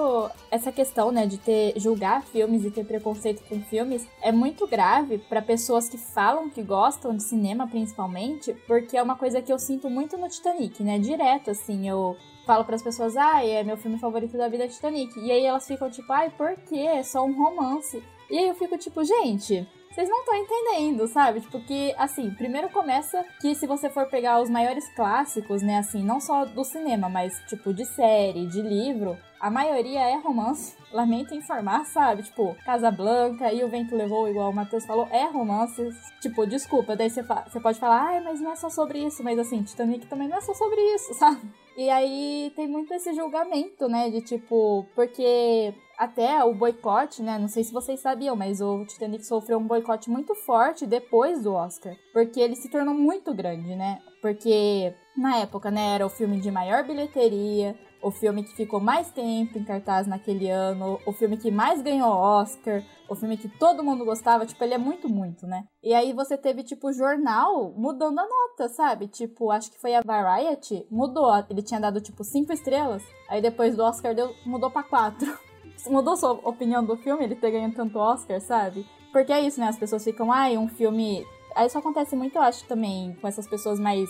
Essa 0.52 0.70
questão, 0.70 1.10
né, 1.10 1.26
de 1.26 1.36
ter 1.36 1.72
julgar 1.80 2.22
filmes 2.26 2.64
e 2.64 2.70
ter 2.70 2.84
preconceito 2.84 3.42
com 3.48 3.60
filmes 3.62 4.06
é 4.22 4.30
muito 4.30 4.64
grave 4.68 5.18
para 5.18 5.42
pessoas 5.42 5.88
que 5.88 5.98
falam 5.98 6.48
que 6.48 6.62
gostam 6.62 7.16
de 7.16 7.24
cinema, 7.24 7.66
principalmente, 7.66 8.54
porque 8.68 8.96
é 8.96 9.02
uma 9.02 9.16
coisa 9.16 9.42
que 9.42 9.52
eu 9.52 9.58
sinto 9.58 9.90
muito 9.90 10.16
no 10.16 10.28
Titanic, 10.28 10.80
né? 10.84 10.96
Direto, 10.96 11.50
assim, 11.50 11.88
eu 11.88 12.16
falo 12.46 12.64
para 12.64 12.76
as 12.76 12.82
pessoas, 12.82 13.16
ah, 13.16 13.44
é 13.44 13.62
meu 13.62 13.76
filme 13.76 13.98
favorito 13.98 14.36
da 14.36 14.48
vida 14.48 14.64
é 14.64 14.68
Titanic. 14.68 15.18
E 15.18 15.30
aí 15.30 15.44
elas 15.44 15.66
ficam 15.66 15.90
tipo, 15.90 16.12
ai, 16.12 16.30
por 16.30 16.54
quê? 16.68 16.78
É 16.78 17.02
só 17.02 17.24
um 17.24 17.32
romance. 17.32 18.02
E 18.30 18.38
aí 18.38 18.48
eu 18.48 18.54
fico 18.54 18.78
tipo, 18.78 19.04
gente, 19.04 19.66
vocês 19.92 20.08
não 20.08 20.20
estão 20.20 20.34
entendendo, 20.34 21.06
sabe? 21.06 21.40
Tipo, 21.42 21.60
que, 21.60 21.94
assim, 21.98 22.30
primeiro 22.30 22.70
começa 22.70 23.22
que 23.40 23.54
se 23.54 23.66
você 23.66 23.90
for 23.90 24.06
pegar 24.06 24.40
os 24.40 24.48
maiores 24.48 24.88
clássicos, 24.94 25.60
né, 25.62 25.78
assim, 25.78 26.02
não 26.02 26.18
só 26.18 26.46
do 26.46 26.64
cinema, 26.64 27.10
mas, 27.10 27.38
tipo, 27.46 27.74
de 27.74 27.84
série, 27.84 28.46
de 28.46 28.62
livro, 28.62 29.18
a 29.42 29.50
maioria 29.50 30.00
é 30.02 30.14
romance. 30.20 30.76
Lamento 30.92 31.34
informar, 31.34 31.84
sabe? 31.84 32.22
Tipo, 32.22 32.54
Casa 32.64 32.92
Blanca 32.92 33.52
e 33.52 33.64
O 33.64 33.68
Vento 33.68 33.96
Levou, 33.96 34.28
igual 34.28 34.50
o 34.50 34.54
Matheus 34.54 34.86
falou, 34.86 35.08
é 35.10 35.24
romance. 35.24 35.82
Tipo, 36.20 36.46
desculpa, 36.46 36.94
daí 36.94 37.10
você, 37.10 37.22
você 37.22 37.58
pode 37.58 37.80
falar, 37.80 38.02
ai, 38.02 38.20
mas 38.20 38.40
não 38.40 38.52
é 38.52 38.54
só 38.54 38.70
sobre 38.70 39.04
isso. 39.04 39.24
Mas 39.24 39.36
assim, 39.40 39.64
Titanic 39.64 40.06
também 40.06 40.28
não 40.28 40.36
é 40.36 40.40
só 40.40 40.54
sobre 40.54 40.80
isso, 40.94 41.12
sabe? 41.18 41.40
E 41.76 41.90
aí 41.90 42.52
tem 42.54 42.68
muito 42.68 42.94
esse 42.94 43.12
julgamento, 43.14 43.88
né? 43.88 44.10
De 44.10 44.20
tipo, 44.20 44.86
porque 44.94 45.74
até 45.98 46.44
o 46.44 46.54
boicote, 46.54 47.20
né? 47.20 47.36
Não 47.36 47.48
sei 47.48 47.64
se 47.64 47.72
vocês 47.72 47.98
sabiam, 47.98 48.36
mas 48.36 48.60
o 48.60 48.84
Titanic 48.86 49.26
sofreu 49.26 49.58
um 49.58 49.66
boicote 49.66 50.08
muito 50.08 50.36
forte 50.36 50.86
depois 50.86 51.42
do 51.42 51.52
Oscar. 51.52 51.96
Porque 52.12 52.38
ele 52.38 52.54
se 52.54 52.70
tornou 52.70 52.94
muito 52.94 53.34
grande, 53.34 53.74
né? 53.74 53.98
Porque 54.20 54.94
na 55.16 55.38
época, 55.38 55.68
né, 55.68 55.94
era 55.96 56.06
o 56.06 56.10
filme 56.10 56.40
de 56.40 56.50
maior 56.50 56.86
bilheteria, 56.86 57.76
o 58.02 58.10
filme 58.10 58.42
que 58.42 58.54
ficou 58.54 58.80
mais 58.80 59.10
tempo 59.10 59.56
em 59.56 59.64
cartaz 59.64 60.06
naquele 60.06 60.50
ano, 60.50 60.98
o 61.06 61.12
filme 61.12 61.36
que 61.36 61.50
mais 61.50 61.80
ganhou 61.80 62.10
Oscar, 62.10 62.82
o 63.08 63.14
filme 63.14 63.36
que 63.36 63.48
todo 63.48 63.84
mundo 63.84 64.04
gostava, 64.04 64.44
tipo, 64.44 64.62
ele 64.64 64.74
é 64.74 64.78
muito, 64.78 65.08
muito, 65.08 65.46
né? 65.46 65.64
E 65.82 65.94
aí 65.94 66.12
você 66.12 66.36
teve, 66.36 66.62
tipo, 66.62 66.92
jornal 66.92 67.72
mudando 67.76 68.18
a 68.18 68.26
nota, 68.26 68.68
sabe? 68.68 69.06
Tipo, 69.06 69.50
acho 69.50 69.70
que 69.70 69.80
foi 69.80 69.94
a 69.94 70.02
Variety, 70.02 70.86
mudou. 70.90 71.30
Ele 71.48 71.62
tinha 71.62 71.80
dado, 71.80 72.00
tipo, 72.00 72.24
cinco 72.24 72.52
estrelas, 72.52 73.02
aí 73.28 73.40
depois 73.40 73.76
do 73.76 73.82
Oscar 73.82 74.14
deu, 74.14 74.34
mudou 74.44 74.70
pra 74.70 74.82
quatro. 74.82 75.38
mudou 75.86 76.16
sua 76.16 76.32
opinião 76.32 76.84
do 76.84 76.96
filme, 76.96 77.24
ele 77.24 77.36
ter 77.36 77.50
ganhado 77.50 77.74
tanto 77.74 77.98
Oscar, 77.98 78.40
sabe? 78.40 78.86
Porque 79.12 79.32
é 79.32 79.40
isso, 79.40 79.60
né? 79.60 79.68
As 79.68 79.78
pessoas 79.78 80.02
ficam, 80.02 80.32
ai, 80.32 80.56
um 80.56 80.68
filme. 80.68 81.24
Aí 81.54 81.66
isso 81.66 81.78
acontece 81.78 82.16
muito, 82.16 82.36
eu 82.36 82.42
acho, 82.42 82.64
também 82.66 83.14
com 83.20 83.28
essas 83.28 83.46
pessoas 83.46 83.78
mais 83.78 84.08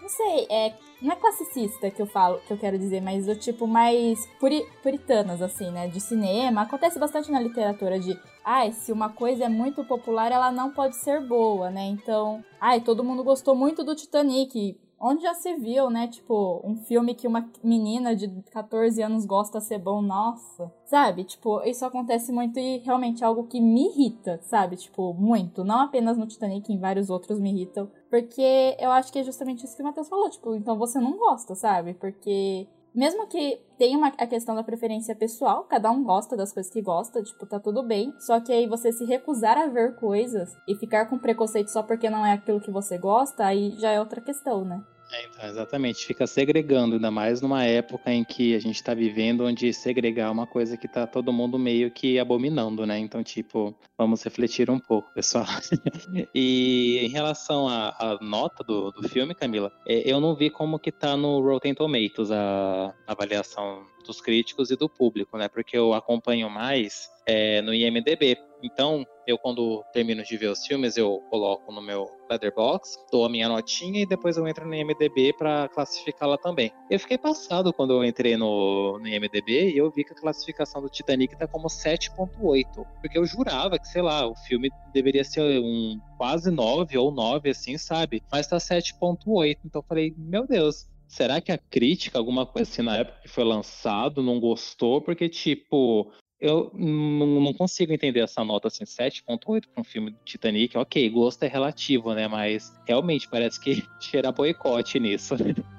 não 0.00 0.08
sei, 0.08 0.46
é, 0.50 0.74
não 1.00 1.12
é 1.12 1.16
classicista 1.16 1.90
que 1.90 2.00
eu 2.00 2.06
falo, 2.06 2.40
que 2.46 2.52
eu 2.52 2.58
quero 2.58 2.78
dizer, 2.78 3.00
mas 3.00 3.28
o 3.28 3.34
tipo 3.34 3.66
mais 3.66 4.26
puri, 4.38 4.66
puritanas, 4.82 5.40
assim, 5.40 5.70
né? 5.70 5.88
De 5.88 6.00
cinema. 6.00 6.62
Acontece 6.62 6.98
bastante 6.98 7.30
na 7.30 7.40
literatura 7.40 7.98
de, 7.98 8.18
ai, 8.44 8.72
se 8.72 8.92
uma 8.92 9.10
coisa 9.10 9.44
é 9.44 9.48
muito 9.48 9.84
popular, 9.84 10.32
ela 10.32 10.50
não 10.50 10.70
pode 10.70 10.96
ser 10.96 11.20
boa, 11.20 11.70
né? 11.70 11.84
Então, 11.86 12.44
ai, 12.60 12.80
todo 12.80 13.04
mundo 13.04 13.24
gostou 13.24 13.54
muito 13.54 13.84
do 13.84 13.94
Titanic. 13.94 14.78
Onde 15.02 15.22
já 15.22 15.32
se 15.32 15.54
viu, 15.54 15.88
né? 15.88 16.08
Tipo, 16.08 16.60
um 16.62 16.76
filme 16.76 17.14
que 17.14 17.26
uma 17.26 17.48
menina 17.64 18.14
de 18.14 18.28
14 18.50 19.02
anos 19.02 19.24
gosta 19.24 19.58
ser 19.58 19.78
bom, 19.78 20.02
nossa. 20.02 20.70
Sabe? 20.84 21.24
Tipo, 21.24 21.62
isso 21.62 21.86
acontece 21.86 22.30
muito 22.30 22.58
e 22.58 22.78
realmente 22.78 23.24
é 23.24 23.26
algo 23.26 23.46
que 23.46 23.60
me 23.60 23.86
irrita, 23.86 24.38
sabe? 24.42 24.76
Tipo, 24.76 25.14
muito. 25.14 25.64
Não 25.64 25.80
apenas 25.80 26.18
no 26.18 26.26
Titanic, 26.26 26.70
em 26.70 26.78
vários 26.78 27.08
outros 27.08 27.40
me 27.40 27.50
irritam. 27.50 27.90
Porque 28.10 28.76
eu 28.78 28.90
acho 28.90 29.10
que 29.10 29.20
é 29.20 29.24
justamente 29.24 29.64
isso 29.64 29.74
que 29.74 29.82
o 29.82 29.86
Matheus 29.86 30.08
falou. 30.08 30.28
Tipo, 30.28 30.54
então 30.54 30.76
você 30.76 31.00
não 31.00 31.16
gosta, 31.16 31.54
sabe? 31.54 31.94
Porque 31.94 32.68
mesmo 32.94 33.26
que 33.26 33.60
tenha 33.78 33.96
uma, 33.96 34.08
a 34.08 34.26
questão 34.26 34.54
da 34.54 34.62
preferência 34.62 35.14
pessoal, 35.14 35.64
cada 35.64 35.90
um 35.90 36.02
gosta 36.02 36.36
das 36.36 36.52
coisas 36.52 36.72
que 36.72 36.82
gosta, 36.82 37.22
tipo, 37.22 37.46
tá 37.46 37.58
tudo 37.60 37.82
bem. 37.82 38.12
Só 38.18 38.40
que 38.40 38.52
aí 38.52 38.66
você 38.66 38.92
se 38.92 39.04
recusar 39.04 39.56
a 39.56 39.66
ver 39.66 39.96
coisas 39.96 40.56
e 40.66 40.74
ficar 40.74 41.06
com 41.06 41.18
preconceito 41.18 41.68
só 41.68 41.82
porque 41.82 42.10
não 42.10 42.26
é 42.26 42.32
aquilo 42.32 42.60
que 42.60 42.70
você 42.70 42.98
gosta, 42.98 43.44
aí 43.44 43.70
já 43.78 43.90
é 43.90 44.00
outra 44.00 44.20
questão, 44.20 44.64
né? 44.64 44.82
É, 45.12 45.24
então, 45.24 45.48
exatamente, 45.48 46.06
fica 46.06 46.26
segregando, 46.26 46.94
ainda 46.94 47.10
mais 47.10 47.40
numa 47.40 47.64
época 47.64 48.12
em 48.12 48.22
que 48.22 48.54
a 48.54 48.60
gente 48.60 48.76
está 48.76 48.94
vivendo, 48.94 49.44
onde 49.44 49.72
segregar 49.72 50.28
é 50.28 50.30
uma 50.30 50.46
coisa 50.46 50.76
que 50.76 50.86
tá 50.86 51.06
todo 51.06 51.32
mundo 51.32 51.58
meio 51.58 51.90
que 51.90 52.18
abominando, 52.18 52.86
né? 52.86 52.98
Então, 52.98 53.22
tipo, 53.22 53.74
vamos 53.98 54.22
refletir 54.22 54.70
um 54.70 54.78
pouco, 54.78 55.12
pessoal. 55.12 55.46
e 56.34 57.00
em 57.02 57.08
relação 57.08 57.68
à, 57.68 58.18
nota 58.20 58.62
do, 58.62 58.92
do 58.92 59.08
filme, 59.08 59.34
Camila, 59.34 59.72
é, 59.86 60.10
eu 60.10 60.20
não 60.20 60.34
vi 60.34 60.48
como 60.48 60.78
que 60.78 60.92
tá 60.92 61.16
no 61.16 61.40
Rotten 61.40 61.74
Tomatoes 61.74 62.30
a, 62.30 62.94
a 63.06 63.12
avaliação 63.12 63.84
dos 64.10 64.20
críticos 64.20 64.70
e 64.70 64.76
do 64.76 64.88
público, 64.88 65.38
né? 65.38 65.48
Porque 65.48 65.76
eu 65.76 65.94
acompanho 65.94 66.50
mais 66.50 67.08
é, 67.24 67.62
no 67.62 67.72
IMDB. 67.72 68.36
Então, 68.62 69.06
eu 69.26 69.38
quando 69.38 69.82
termino 69.92 70.22
de 70.22 70.36
ver 70.36 70.48
os 70.48 70.66
filmes, 70.66 70.96
eu 70.96 71.20
coloco 71.30 71.72
no 71.72 71.80
meu 71.80 72.10
Letterbox, 72.28 72.98
dou 73.10 73.24
a 73.24 73.28
minha 73.28 73.48
notinha 73.48 74.02
e 74.02 74.06
depois 74.06 74.36
eu 74.36 74.46
entro 74.46 74.66
no 74.66 74.74
IMDB 74.74 75.32
para 75.38 75.68
classificá-la 75.68 76.36
também. 76.36 76.72
Eu 76.90 76.98
fiquei 76.98 77.16
passado 77.16 77.72
quando 77.72 77.92
eu 77.92 78.04
entrei 78.04 78.36
no, 78.36 78.98
no 78.98 79.06
IMDB 79.06 79.70
e 79.70 79.78
eu 79.78 79.90
vi 79.90 80.04
que 80.04 80.12
a 80.12 80.16
classificação 80.16 80.82
do 80.82 80.88
Titanic 80.88 81.36
tá 81.38 81.46
como 81.46 81.68
7.8, 81.68 82.84
porque 83.00 83.16
eu 83.16 83.24
jurava 83.24 83.78
que, 83.78 83.86
sei 83.86 84.02
lá, 84.02 84.26
o 84.26 84.34
filme 84.34 84.70
deveria 84.92 85.24
ser 85.24 85.60
um 85.60 85.98
quase 86.18 86.50
9 86.50 86.98
ou 86.98 87.10
9 87.12 87.50
assim, 87.50 87.78
sabe? 87.78 88.22
Mas 88.30 88.48
tá 88.48 88.58
7.8, 88.58 89.58
então 89.64 89.80
eu 89.80 89.86
falei, 89.88 90.12
meu 90.18 90.46
Deus, 90.46 90.89
será 91.10 91.40
que 91.40 91.50
a 91.50 91.58
crítica, 91.58 92.16
alguma 92.16 92.46
coisa 92.46 92.70
assim 92.70 92.82
na 92.82 92.96
época 92.96 93.18
que 93.22 93.28
foi 93.28 93.44
lançado, 93.44 94.22
não 94.22 94.38
gostou? 94.38 95.02
Porque, 95.02 95.28
tipo, 95.28 96.10
eu 96.40 96.70
não 96.72 97.52
consigo 97.52 97.92
entender 97.92 98.20
essa 98.20 98.44
nota 98.44 98.68
assim, 98.68 98.84
7.8 98.84 99.66
para 99.66 99.80
um 99.80 99.84
filme 99.84 100.12
do 100.12 100.18
Titanic. 100.24 100.78
Ok, 100.78 101.10
gosto 101.10 101.42
é 101.42 101.48
relativo, 101.48 102.14
né? 102.14 102.28
Mas 102.28 102.72
realmente 102.86 103.28
parece 103.28 103.60
que 103.60 103.84
cheira 104.00 104.30
boicote 104.30 105.00
nisso. 105.00 105.34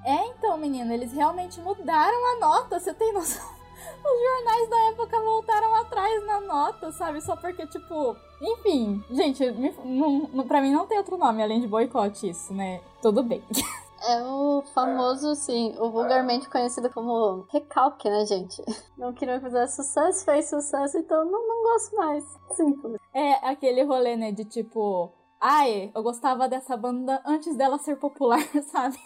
É, 0.05 0.27
então, 0.27 0.57
menino, 0.57 0.93
eles 0.93 1.13
realmente 1.13 1.59
mudaram 1.61 2.35
a 2.35 2.39
nota, 2.39 2.77
você 2.79 2.93
tem 2.93 3.13
noção? 3.13 3.41
Os 4.03 4.21
jornais 4.21 4.69
da 4.69 4.79
época 4.91 5.19
voltaram 5.19 5.75
atrás 5.75 6.25
na 6.25 6.41
nota, 6.41 6.91
sabe? 6.91 7.21
Só 7.21 7.35
porque, 7.35 7.65
tipo. 7.67 8.15
Enfim, 8.41 9.03
gente, 9.11 9.49
me, 9.51 9.71
não, 9.85 10.45
pra 10.47 10.61
mim 10.61 10.71
não 10.71 10.87
tem 10.87 10.97
outro 10.97 11.17
nome 11.17 11.41
além 11.41 11.61
de 11.61 11.67
boicote 11.67 12.29
isso, 12.29 12.53
né? 12.53 12.81
Tudo 13.01 13.23
bem. 13.23 13.41
É 14.07 14.23
o 14.23 14.63
famoso, 14.73 15.29
assim, 15.29 15.75
o 15.79 15.91
vulgarmente 15.91 16.49
conhecido 16.49 16.89
como 16.89 17.45
recalque, 17.51 18.09
né, 18.09 18.25
gente? 18.25 18.63
Não 18.97 19.13
queria 19.13 19.39
fazer 19.39 19.67
sucesso, 19.67 20.25
fez 20.25 20.49
sucesso, 20.49 20.97
então 20.97 21.25
não, 21.25 21.47
não 21.47 21.63
gosto 21.63 21.95
mais. 21.95 22.23
Simples. 22.51 22.99
É 23.13 23.33
aquele 23.47 23.83
rolê, 23.83 24.15
né, 24.15 24.31
de 24.31 24.45
tipo, 24.45 25.11
ai, 25.39 25.91
eu 25.93 26.03
gostava 26.03 26.47
dessa 26.47 26.77
banda 26.77 27.21
antes 27.25 27.55
dela 27.55 27.79
ser 27.79 27.97
popular, 27.97 28.39
sabe? 28.71 28.97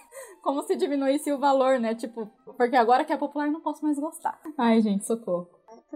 Como 0.41 0.63
se 0.63 0.75
diminuísse 0.75 1.31
o 1.31 1.39
valor, 1.39 1.79
né? 1.79 1.95
Tipo, 1.95 2.29
porque 2.57 2.75
agora 2.75 3.05
que 3.05 3.13
é 3.13 3.17
popular 3.17 3.49
não 3.49 3.61
posso 3.61 3.83
mais 3.83 3.97
gostar. 3.97 4.39
Ai, 4.57 4.81
gente, 4.81 5.05
socorro. 5.05 5.47